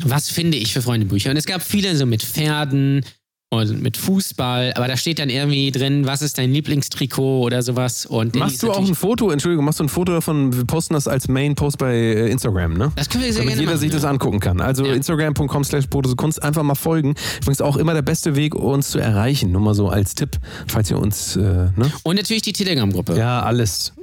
was 0.03 0.29
finde 0.29 0.57
ich 0.57 0.73
für 0.73 0.81
Freundebücher? 0.81 1.31
Und 1.31 1.37
es 1.37 1.45
gab 1.45 1.61
viele 1.61 1.95
so 1.95 2.05
mit 2.05 2.23
Pferden 2.23 3.03
und 3.49 3.81
mit 3.81 3.95
Fußball, 3.95 4.73
aber 4.75 4.89
da 4.89 4.97
steht 4.97 5.19
dann 5.19 5.29
irgendwie 5.29 5.71
drin, 5.71 6.05
was 6.05 6.21
ist 6.21 6.37
dein 6.37 6.51
Lieblingstrikot 6.51 7.43
oder 7.43 7.63
sowas. 7.63 8.05
Und 8.05 8.35
Machst 8.35 8.61
du 8.61 8.71
auch 8.71 8.85
ein 8.85 8.93
Foto, 8.93 9.31
Entschuldigung, 9.31 9.63
machst 9.63 9.79
du 9.79 9.85
ein 9.85 9.89
Foto 9.89 10.11
davon, 10.11 10.53
wir 10.53 10.65
posten 10.65 10.95
das 10.95 11.07
als 11.07 11.29
Main-Post 11.29 11.77
bei 11.77 11.93
äh, 11.95 12.29
Instagram, 12.29 12.73
ne? 12.73 12.91
Das 12.97 13.07
können 13.07 13.23
wir 13.23 13.31
sehr 13.31 13.43
Damit 13.43 13.53
gerne 13.53 13.61
jeder 13.61 13.71
machen, 13.71 13.79
sich 13.79 13.91
das 13.91 14.03
ja. 14.03 14.09
angucken 14.09 14.41
kann. 14.41 14.59
Also 14.59 14.85
Ja. 14.85 14.93
instagram.com 14.93 15.63
slash 15.63 15.85
Kunst 16.17 16.43
einfach 16.43 16.63
mal 16.63 16.75
folgen. 16.75 17.15
Übrigens 17.37 17.61
auch 17.61 17.77
immer 17.77 17.93
der 17.93 18.01
beste 18.01 18.35
Weg, 18.35 18.53
uns 18.53 18.89
zu 18.89 18.99
erreichen. 18.99 19.53
Nur 19.53 19.61
mal 19.61 19.73
so 19.73 19.87
als 19.87 20.13
Tipp, 20.13 20.37
falls 20.67 20.91
ihr 20.91 20.99
uns, 20.99 21.37
äh, 21.37 21.39
ne? 21.39 21.89
Und 22.03 22.17
natürlich 22.17 22.43
die 22.43 22.53
Telegram-Gruppe. 22.53 23.17
Ja, 23.17 23.43
alles. 23.43 23.93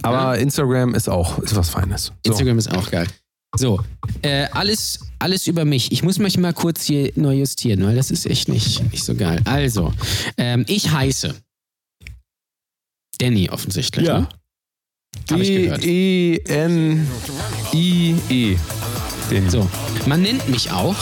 Aber 0.00 0.38
Instagram 0.38 0.94
ist 0.94 1.10
auch, 1.10 1.38
ist 1.40 1.54
was 1.54 1.68
Feines. 1.68 2.06
So. 2.24 2.32
Instagram 2.32 2.56
ist 2.58 2.74
auch 2.74 2.90
geil. 2.90 3.06
So, 3.56 3.80
äh, 4.22 4.46
alles, 4.52 5.00
alles 5.18 5.46
über 5.46 5.64
mich. 5.64 5.92
Ich 5.92 6.02
muss 6.02 6.18
mich 6.18 6.36
mal 6.38 6.52
kurz 6.52 6.84
hier 6.84 7.12
neu 7.14 7.34
justieren, 7.34 7.84
weil 7.84 7.94
das 7.94 8.10
ist 8.10 8.26
echt 8.26 8.48
nicht, 8.48 8.90
nicht 8.92 9.04
so 9.04 9.14
geil. 9.14 9.40
Also, 9.44 9.92
ähm, 10.36 10.64
ich 10.68 10.90
heiße 10.90 11.34
Danny 13.18 13.48
offensichtlich. 13.50 14.06
Ja. 14.06 14.20
Ne? 14.20 14.28
Hab 15.30 15.40
ich 15.40 15.48
gehört. 15.48 15.84
D-E-N-I-E. 15.84 16.96
Danny. 19.30 19.50
So, 19.50 19.68
man 20.06 20.22
nennt 20.22 20.48
mich 20.48 20.70
auch 20.70 20.96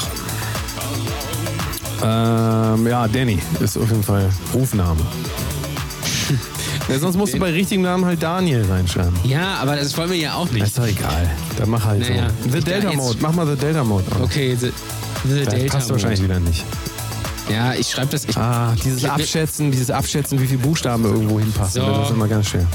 Ähm, 2.05 2.87
ja, 2.89 3.07
Danny 3.07 3.39
ist 3.61 3.77
auf 3.77 3.89
jeden 3.89 4.03
Fall 4.03 4.29
Rufname. 4.53 5.01
ja, 6.89 6.99
sonst 6.99 7.17
musst 7.17 7.35
du 7.35 7.39
bei 7.39 7.51
richtigem 7.51 7.83
Namen 7.83 8.05
halt 8.05 8.23
Daniel 8.23 8.65
reinschreiben. 8.69 9.15
Ja, 9.25 9.57
aber 9.61 9.77
das 9.77 9.97
wollen 9.97 10.11
wir 10.11 10.17
ja 10.19 10.35
auch 10.35 10.51
nicht. 10.51 10.63
ist 10.65 10.79
doch 10.79 10.87
egal. 10.87 11.31
Dann 11.59 11.71
mach 11.71 11.85
halt 11.85 12.01
Naja, 12.01 12.29
so. 12.45 12.51
The 12.51 12.61
Delta 12.61 12.93
Mode. 12.93 13.19
Mach 13.21 13.33
mal 13.33 13.47
The 13.47 13.57
Delta 13.57 13.85
Mode 13.85 14.05
an. 14.15 14.23
Okay, 14.23 14.57
the, 14.59 14.71
the 15.29 15.45
Das 15.45 15.55
Delta 15.55 15.75
passt 15.79 15.91
wahrscheinlich 15.91 16.21
Mode. 16.21 16.31
wieder 16.37 16.41
nicht. 16.41 16.65
Ja, 17.51 17.75
ich 17.75 17.91
schreibe 17.91 18.09
das. 18.09 18.25
Ich, 18.25 18.37
Ah, 18.37 18.75
dieses 18.85 19.05
Abschätzen, 19.05 19.71
dieses 19.73 19.91
Abschätzen, 19.91 20.41
wie 20.41 20.47
viele 20.47 20.61
Buchstaben 20.61 21.05
irgendwo 21.05 21.39
hinpassen. 21.41 21.83
So. 21.83 21.87
Das 21.89 22.09
ist 22.09 22.15
immer 22.15 22.29
ganz 22.29 22.49
schwer. 22.49 22.67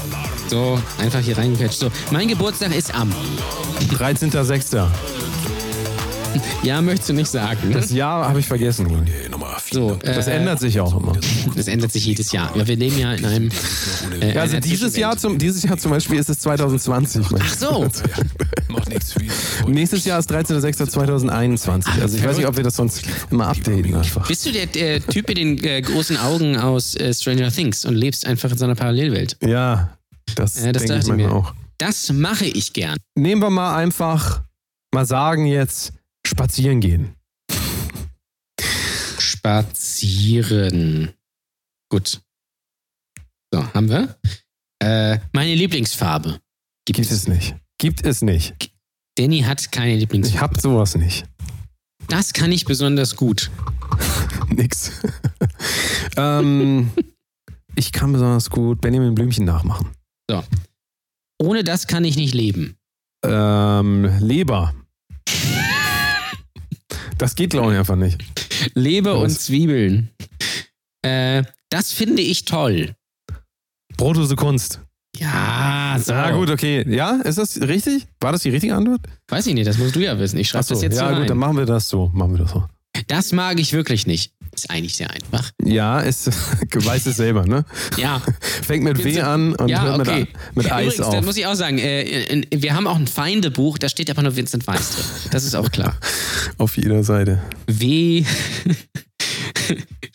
so, 0.48 0.78
einfach 0.98 1.20
hier 1.20 1.36
reingepatcht. 1.38 1.78
So, 1.78 1.90
mein 2.10 2.28
Geburtstag 2.28 2.74
ist 2.74 2.94
am. 2.94 3.10
13.06. 3.98 4.86
Ja, 6.62 6.80
möchtest 6.82 7.08
du 7.10 7.12
nicht 7.14 7.30
sagen. 7.30 7.72
Das 7.72 7.90
Jahr 7.90 8.28
habe 8.28 8.40
ich 8.40 8.46
vergessen. 8.46 9.06
So, 9.70 9.96
Das 10.02 10.26
äh, 10.26 10.32
ändert 10.32 10.60
sich 10.60 10.80
auch 10.80 10.96
immer. 10.98 11.16
Das 11.56 11.68
ändert 11.68 11.92
sich 11.92 12.04
jedes 12.06 12.32
Jahr. 12.32 12.56
Ja, 12.56 12.66
wir 12.66 12.76
leben 12.76 12.98
ja 12.98 13.12
in 13.14 13.24
einem. 13.24 13.50
Äh, 14.20 14.34
Ja, 14.34 14.40
also 14.42 14.60
dieses 14.60 14.96
Jahr, 14.96 15.16
zum, 15.16 15.38
dieses 15.38 15.62
Jahr 15.62 15.76
zum 15.78 15.90
Beispiel 15.90 16.18
ist 16.18 16.28
es 16.30 16.38
2020. 16.40 17.26
Ach 17.38 17.54
so. 17.54 17.88
Macht 18.68 18.88
nichts 18.88 19.12
für 19.12 19.70
Nächstes 19.70 20.04
Jahr 20.04 20.18
ist 20.18 20.30
13.06.2021. 20.30 22.00
Also 22.00 22.16
ich 22.16 22.24
weiß 22.24 22.36
nicht, 22.36 22.46
ob 22.46 22.56
wir 22.56 22.64
das 22.64 22.76
sonst 22.76 23.02
immer 23.30 23.48
updaten 23.48 23.94
einfach. 23.94 24.26
Bist 24.28 24.46
du 24.46 24.52
der, 24.52 24.66
der 24.66 25.04
Typ 25.06 25.28
mit 25.28 25.38
den 25.38 25.62
äh, 25.64 25.80
großen 25.82 26.16
Augen 26.16 26.56
aus 26.56 26.94
äh, 26.96 27.12
Stranger 27.12 27.50
Things 27.50 27.84
und 27.84 27.94
lebst 27.94 28.26
einfach 28.26 28.50
in 28.50 28.58
so 28.58 28.64
einer 28.64 28.74
Parallelwelt? 28.74 29.36
Ja, 29.44 29.96
das, 30.34 30.62
Ja, 30.64 30.72
das 30.72 30.84
denke 30.84 31.06
ich 31.06 31.12
mir. 31.12 31.32
auch. 31.32 31.52
Das 31.78 32.12
mache 32.12 32.46
ich 32.46 32.72
gern. 32.72 32.96
Nehmen 33.14 33.40
wir 33.40 33.50
mal 33.50 33.76
einfach, 33.76 34.42
mal 34.92 35.06
sagen 35.06 35.46
jetzt, 35.46 35.92
spazieren 36.28 36.80
gehen. 36.80 37.14
Spazieren. 39.18 41.14
Gut. 41.90 42.20
So, 43.52 43.74
haben 43.74 43.88
wir. 43.88 44.18
Äh, 44.82 45.18
meine 45.32 45.54
Lieblingsfarbe. 45.54 46.40
Gibt 46.86 46.98
es 47.00 47.26
nicht. 47.26 47.56
Gibt 47.78 48.04
es 48.04 48.22
nicht. 48.22 48.54
Danny 49.16 49.40
hat 49.40 49.72
keine 49.72 49.94
Ich 49.94 50.00
Lieblingsfarbe. 50.00 50.40
hab 50.40 50.60
sowas 50.60 50.94
nicht. 50.96 51.26
Das 52.08 52.32
kann 52.32 52.52
ich 52.52 52.64
besonders 52.64 53.16
gut. 53.16 53.50
Nix. 54.48 54.92
ähm, 56.16 56.90
ich 57.74 57.92
kann 57.92 58.12
besonders 58.12 58.50
gut 58.50 58.80
Benjamin 58.80 59.14
Blümchen 59.14 59.44
nachmachen. 59.44 59.90
Ohne 61.40 61.62
das 61.64 61.86
kann 61.86 62.04
ich 62.04 62.16
nicht 62.16 62.34
leben. 62.34 62.76
Ähm, 63.24 64.04
Leber. 64.20 64.74
Das 67.18 67.34
geht, 67.34 67.50
glaube 67.50 67.72
ich, 67.72 67.78
einfach 67.78 67.96
nicht. 67.96 68.22
Leber 68.74 69.18
und 69.18 69.26
Was? 69.26 69.40
Zwiebeln. 69.40 70.10
Äh, 71.02 71.42
das 71.70 71.92
finde 71.92 72.22
ich 72.22 72.44
toll. 72.44 72.94
Brotlose 73.96 74.36
Kunst. 74.36 74.80
Ja, 75.16 75.98
so. 76.00 76.12
Ah, 76.12 76.30
gut, 76.30 76.48
okay. 76.50 76.84
Ja, 76.88 77.16
ist 77.22 77.38
das 77.38 77.60
richtig? 77.60 78.06
War 78.20 78.32
das 78.32 78.42
die 78.42 78.50
richtige 78.50 78.74
Antwort? 78.74 79.00
Weiß 79.28 79.46
ich 79.48 79.54
nicht, 79.54 79.66
das 79.66 79.78
musst 79.78 79.96
du 79.96 80.00
ja 80.00 80.18
wissen. 80.18 80.38
Ich 80.38 80.48
schreibe 80.48 80.60
Achso, 80.60 80.74
das 80.74 80.82
jetzt 80.82 80.96
ja, 80.96 81.08
so 81.08 81.08
gut, 81.08 81.18
rein. 81.20 81.26
dann 81.26 81.38
machen 81.38 81.56
wir 81.56 81.66
das 81.66 81.88
so. 81.88 82.10
Machen 82.14 82.32
wir 82.32 82.38
das 82.38 82.52
so. 82.52 82.64
Das 83.08 83.32
mag 83.32 83.58
ich 83.58 83.72
wirklich 83.72 84.06
nicht. 84.06 84.32
Ist 84.58 84.70
eigentlich 84.70 84.96
sehr 84.96 85.10
einfach. 85.10 85.50
Ja, 85.64 86.00
ist, 86.00 86.26
weiß 86.74 87.06
es 87.06 87.16
selber, 87.16 87.46
ne? 87.46 87.64
Ja, 87.96 88.20
Fängt 88.62 88.82
mit 88.84 89.02
W 89.04 89.20
an 89.20 89.54
und 89.54 89.68
ja, 89.68 89.82
hört 89.82 90.00
okay. 90.00 90.20
mit, 90.54 90.56
mit 90.56 90.72
Eis 90.72 90.94
Übrigens, 90.94 91.10
da 91.12 91.18
auf. 91.18 91.24
muss 91.24 91.36
ich 91.36 91.46
auch 91.46 91.54
sagen, 91.54 91.78
äh, 91.78 92.42
wir 92.54 92.74
haben 92.74 92.86
auch 92.86 92.96
ein 92.96 93.06
Feindebuch, 93.06 93.78
da 93.78 93.88
steht 93.88 94.10
aber 94.10 94.22
nur 94.22 94.34
Vincent 94.36 94.66
Weiss 94.66 94.90
drin. 94.96 95.04
Das 95.30 95.44
ist 95.44 95.54
auch 95.54 95.70
klar. 95.70 95.96
Auf 96.58 96.76
jeder 96.76 97.04
Seite. 97.04 97.40
W. 97.66 98.24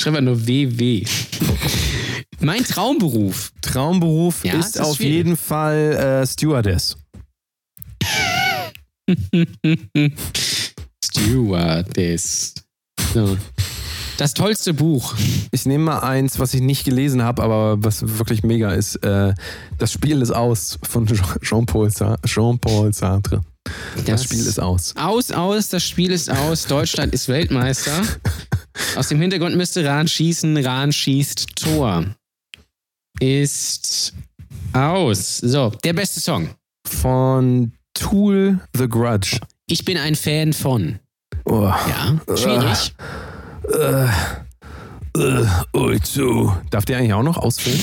Schreib 0.01 0.13
mal 0.13 0.21
nur 0.21 0.45
WW. 0.45 1.05
Mein 2.41 2.63
Traumberuf. 2.65 3.53
Traumberuf 3.61 4.43
Ja, 4.43 4.53
ist 4.59 4.75
ist 4.75 4.81
auf 4.81 4.97
schwierig. 4.97 5.13
jeden 5.13 5.37
Fall 5.37 6.21
äh, 6.23 6.27
Stewardess. 6.27 6.97
Stewardess. 11.03 12.53
So. 13.13 13.37
Das 14.23 14.33
tollste 14.33 14.73
Buch. 14.73 15.15
Ich 15.51 15.65
nehme 15.65 15.83
mal 15.83 15.99
eins, 15.99 16.39
was 16.39 16.53
ich 16.53 16.61
nicht 16.61 16.85
gelesen 16.85 17.23
habe, 17.23 17.43
aber 17.43 17.83
was 17.83 18.17
wirklich 18.19 18.41
mega 18.41 18.71
ist. 18.71 18.95
Äh, 19.03 19.33
das 19.77 19.91
Spiel 19.91 20.21
ist 20.21 20.31
aus 20.31 20.79
von 20.81 21.05
Jean- 21.05 21.41
Jean-Paul 21.41 21.91
Sa 21.91 22.15
Jean 22.25 22.57
Sartre. 22.93 23.41
Das, 24.05 24.23
Spiel 24.23 24.39
ist 24.39 24.61
aus. 24.61 24.95
Aus, 24.95 25.29
aus, 25.31 25.67
das 25.67 25.83
Spiel 25.83 26.09
ist 26.13 26.29
aus. 26.29 26.67
Deutschland 26.67 27.13
ist 27.13 27.27
Weltmeister. 27.27 27.91
Aus 28.95 29.09
dem 29.09 29.19
Hintergrund 29.19 29.57
müsste 29.57 29.85
Rahn 29.85 30.07
schießen. 30.07 30.55
Rahn 30.65 30.93
schießt 30.93 31.57
Tor. 31.57 32.05
Ist 33.19 34.13
aus. 34.71 35.39
So, 35.39 35.71
der 35.83 35.91
beste 35.91 36.21
Song. 36.21 36.49
Von 36.87 37.73
Tool 37.93 38.61
The 38.73 38.87
Grudge. 38.87 39.41
Ich 39.67 39.83
bin 39.83 39.97
ein 39.97 40.15
Fan 40.15 40.53
von. 40.53 40.99
Oh. 41.43 41.63
Ja, 41.65 42.37
schwierig. 42.37 42.93
Äh, 43.71 44.07
äh, 45.17 45.45
also. 45.73 46.55
Darf 46.69 46.85
der 46.85 46.97
eigentlich 46.97 47.13
auch 47.13 47.23
noch 47.23 47.37
ausfüllen? 47.37 47.79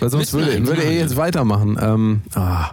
Weil 0.00 0.10
sonst 0.10 0.32
würde, 0.32 0.66
würde 0.66 0.82
er 0.82 0.92
jetzt 0.92 1.16
weitermachen. 1.16 1.78
Ähm, 1.80 2.22
ah, 2.34 2.72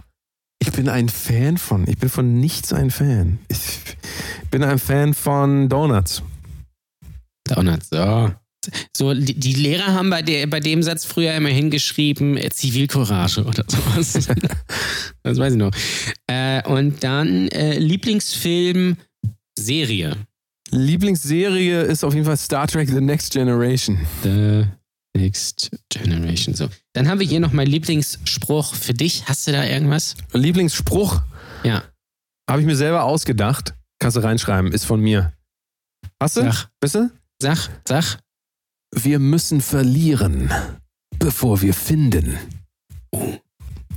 ich 0.60 0.72
bin 0.72 0.90
ein 0.90 1.10
Fan 1.10 1.58
von. 1.58 1.88
Ich 1.88 1.98
bin 1.98 2.10
von 2.10 2.40
nichts 2.40 2.74
ein 2.74 2.92
Fan. 2.92 3.40
Ich 3.48 3.98
bin 4.52 4.64
ein 4.64 4.80
Fan 4.80 5.14
von 5.14 5.70
Donuts. 5.70 6.24
Donuts, 7.46 7.90
so. 7.90 8.32
So, 8.96 9.14
die, 9.16 9.34
die 9.34 9.54
Lehrer 9.54 9.88
haben 9.88 10.12
bei, 10.12 10.22
der, 10.22 10.46
bei 10.46 10.60
dem 10.60 10.84
Satz 10.84 11.06
früher 11.06 11.34
immer 11.34 11.50
hingeschrieben, 11.50 12.38
äh, 12.38 12.50
Zivilcourage 12.52 13.44
oder 13.44 13.64
sowas. 13.68 14.14
das 15.24 15.38
weiß 15.40 15.54
ich 15.54 15.60
noch. 15.60 15.72
Äh, 16.28 16.62
und 16.70 17.04
dann 17.04 17.48
äh, 17.48 17.80
Lieblingsfilm, 17.80 18.98
Serie. 19.58 20.16
Lieblingsserie 20.72 21.82
ist 21.82 22.04
auf 22.04 22.14
jeden 22.14 22.26
Fall 22.26 22.38
Star 22.38 22.68
Trek 22.68 22.90
The 22.90 23.02
Next 23.02 23.32
Generation. 23.34 24.00
The 24.24 24.66
Next 25.16 25.70
Generation. 25.90 26.56
So. 26.56 26.70
Dann 26.94 27.08
haben 27.10 27.20
wir 27.20 27.28
hier 27.28 27.40
noch 27.42 27.52
mein 27.52 27.68
Lieblingsspruch 27.68 28.74
für 28.76 28.94
dich. 28.94 29.26
Hast 29.28 29.48
du 29.48 29.52
da 29.52 29.66
irgendwas? 29.66 30.16
Lieblingsspruch 30.34 31.22
Ja. 31.64 31.84
habe 32.50 32.62
ich 32.62 32.66
mir 32.66 32.76
selber 32.78 33.04
ausgedacht. 33.04 33.74
Kannst 34.00 34.16
du 34.18 34.22
reinschreiben, 34.24 34.72
ist 34.72 34.86
von 34.86 35.02
mir. 35.02 35.34
Hast 36.22 36.38
du? 36.38 36.42
Sag, 36.42 36.70
Bist 36.80 36.96
du? 36.96 37.12
sag, 37.42 37.70
sag. 37.88 38.20
Wir 38.94 39.20
müssen 39.20 39.62
verlieren, 39.62 40.52
bevor 41.20 41.62
wir 41.62 41.74
finden. 41.74 42.38
Habe 43.14 43.40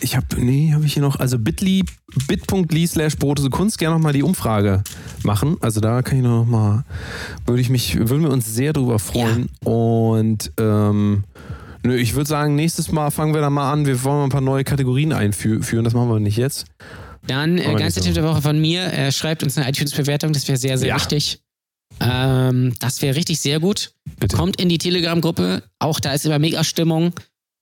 ich 0.00 0.16
habe, 0.16 0.26
nee, 0.38 0.72
habe 0.72 0.84
ich 0.86 0.94
hier 0.94 1.02
noch, 1.02 1.18
also 1.20 1.38
bit.ly, 1.38 1.84
bit.ly 2.28 2.86
slash 2.86 3.16
Brotose 3.16 3.50
Kunst, 3.50 3.78
gerne 3.78 3.96
nochmal 3.96 4.12
die 4.12 4.22
Umfrage 4.22 4.82
machen. 5.24 5.56
Also 5.60 5.80
da 5.80 6.02
kann 6.02 6.18
ich 6.18 6.24
noch 6.24 6.44
mal, 6.44 6.84
würde 7.46 7.60
ich 7.60 7.68
mich, 7.70 7.96
würden 7.96 8.22
wir 8.22 8.30
uns 8.30 8.46
sehr 8.54 8.72
drüber 8.72 8.98
freuen. 8.98 9.48
Und 9.64 10.52
ähm, 10.58 11.24
nö, 11.82 11.96
ich 11.96 12.14
würde 12.14 12.28
sagen, 12.28 12.54
nächstes 12.54 12.92
Mal 12.92 13.10
fangen 13.10 13.34
wir 13.34 13.40
da 13.40 13.50
mal 13.50 13.72
an. 13.72 13.86
Wir 13.86 14.02
wollen 14.04 14.18
mal 14.18 14.24
ein 14.24 14.30
paar 14.30 14.40
neue 14.40 14.64
Kategorien 14.64 15.12
einführen. 15.12 15.84
Das 15.84 15.94
machen 15.94 16.08
wir 16.08 16.20
nicht 16.20 16.36
jetzt. 16.36 16.66
Dann 17.26 17.58
äh, 17.58 17.74
ganze 17.74 18.00
Tipp 18.00 18.14
der 18.14 18.24
Woche 18.24 18.42
von 18.42 18.60
mir. 18.60 18.92
Äh, 18.92 19.10
schreibt 19.12 19.42
uns 19.42 19.58
eine 19.58 19.68
iTunes-Bewertung, 19.68 20.32
das 20.32 20.46
wäre 20.46 20.58
sehr, 20.58 20.78
sehr 20.78 20.88
Ja. 20.88 20.96
wichtig. 20.96 21.40
Ähm, 22.00 22.74
das 22.78 23.00
wäre 23.02 23.16
richtig 23.16 23.40
sehr 23.40 23.58
gut. 23.58 23.92
Bitte. 24.20 24.36
Kommt 24.36 24.60
in 24.60 24.68
die 24.68 24.78
Telegram-Gruppe. 24.78 25.62
Auch 25.78 25.98
da 25.98 26.12
ist 26.12 26.26
immer 26.26 26.38
mega 26.38 26.62
Stimmung. 26.62 27.12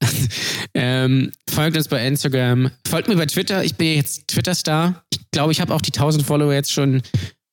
ähm, 0.74 1.32
folgt 1.48 1.76
uns 1.76 1.88
bei 1.88 2.06
Instagram. 2.06 2.70
Folgt 2.86 3.08
mir 3.08 3.16
bei 3.16 3.26
Twitter. 3.26 3.64
Ich 3.64 3.76
bin 3.76 3.96
jetzt 3.96 4.28
Twitter-Star. 4.28 5.04
Ich 5.12 5.20
glaube, 5.30 5.52
ich 5.52 5.60
habe 5.60 5.74
auch 5.74 5.80
die 5.80 5.92
1000 5.92 6.24
Follower 6.24 6.52
jetzt 6.52 6.72
schon 6.72 7.02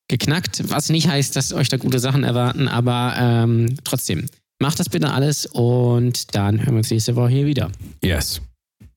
geknackt. 0.08 0.70
Was 0.70 0.90
nicht 0.90 1.08
heißt, 1.08 1.36
dass 1.36 1.54
euch 1.54 1.70
da 1.70 1.78
gute 1.78 2.00
Sachen 2.00 2.24
erwarten. 2.24 2.68
Aber 2.68 3.16
ähm, 3.18 3.78
trotzdem, 3.84 4.26
macht 4.62 4.80
das 4.80 4.90
bitte 4.90 5.12
alles 5.12 5.46
und 5.48 6.36
dann 6.36 6.60
hören 6.60 6.74
wir 6.74 6.78
uns 6.80 6.92
nächste 6.92 7.16
Woche 7.16 7.30
hier 7.30 7.46
wieder. 7.46 7.72
Yes. 8.04 8.42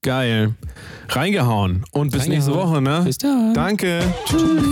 Geil. 0.04 0.54
Reingehauen. 1.08 1.82
Und 1.92 2.12
bis 2.12 2.26
nächste 2.26 2.54
Woche, 2.54 2.82
ne? 2.82 3.00
Bis 3.06 3.16
dann. 3.16 3.54
Danke. 3.54 4.02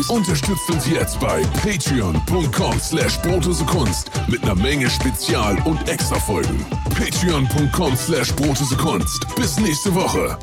Unterstützt 0.09 0.71
uns 0.71 0.87
jetzt 0.87 1.19
bei 1.21 1.41
patreon.com 1.63 2.79
slash 2.79 3.19
Kunst 3.67 4.11
mit 4.29 4.43
einer 4.43 4.55
Menge 4.55 4.91
Spezial- 4.91 5.57
und 5.65 5.89
Extra-Folgen. 5.89 6.67
Patreon.com 6.91 7.97
slash 7.97 8.35
Kunst. 8.37 9.35
Bis 9.35 9.59
nächste 9.59 9.95
Woche. 9.95 10.37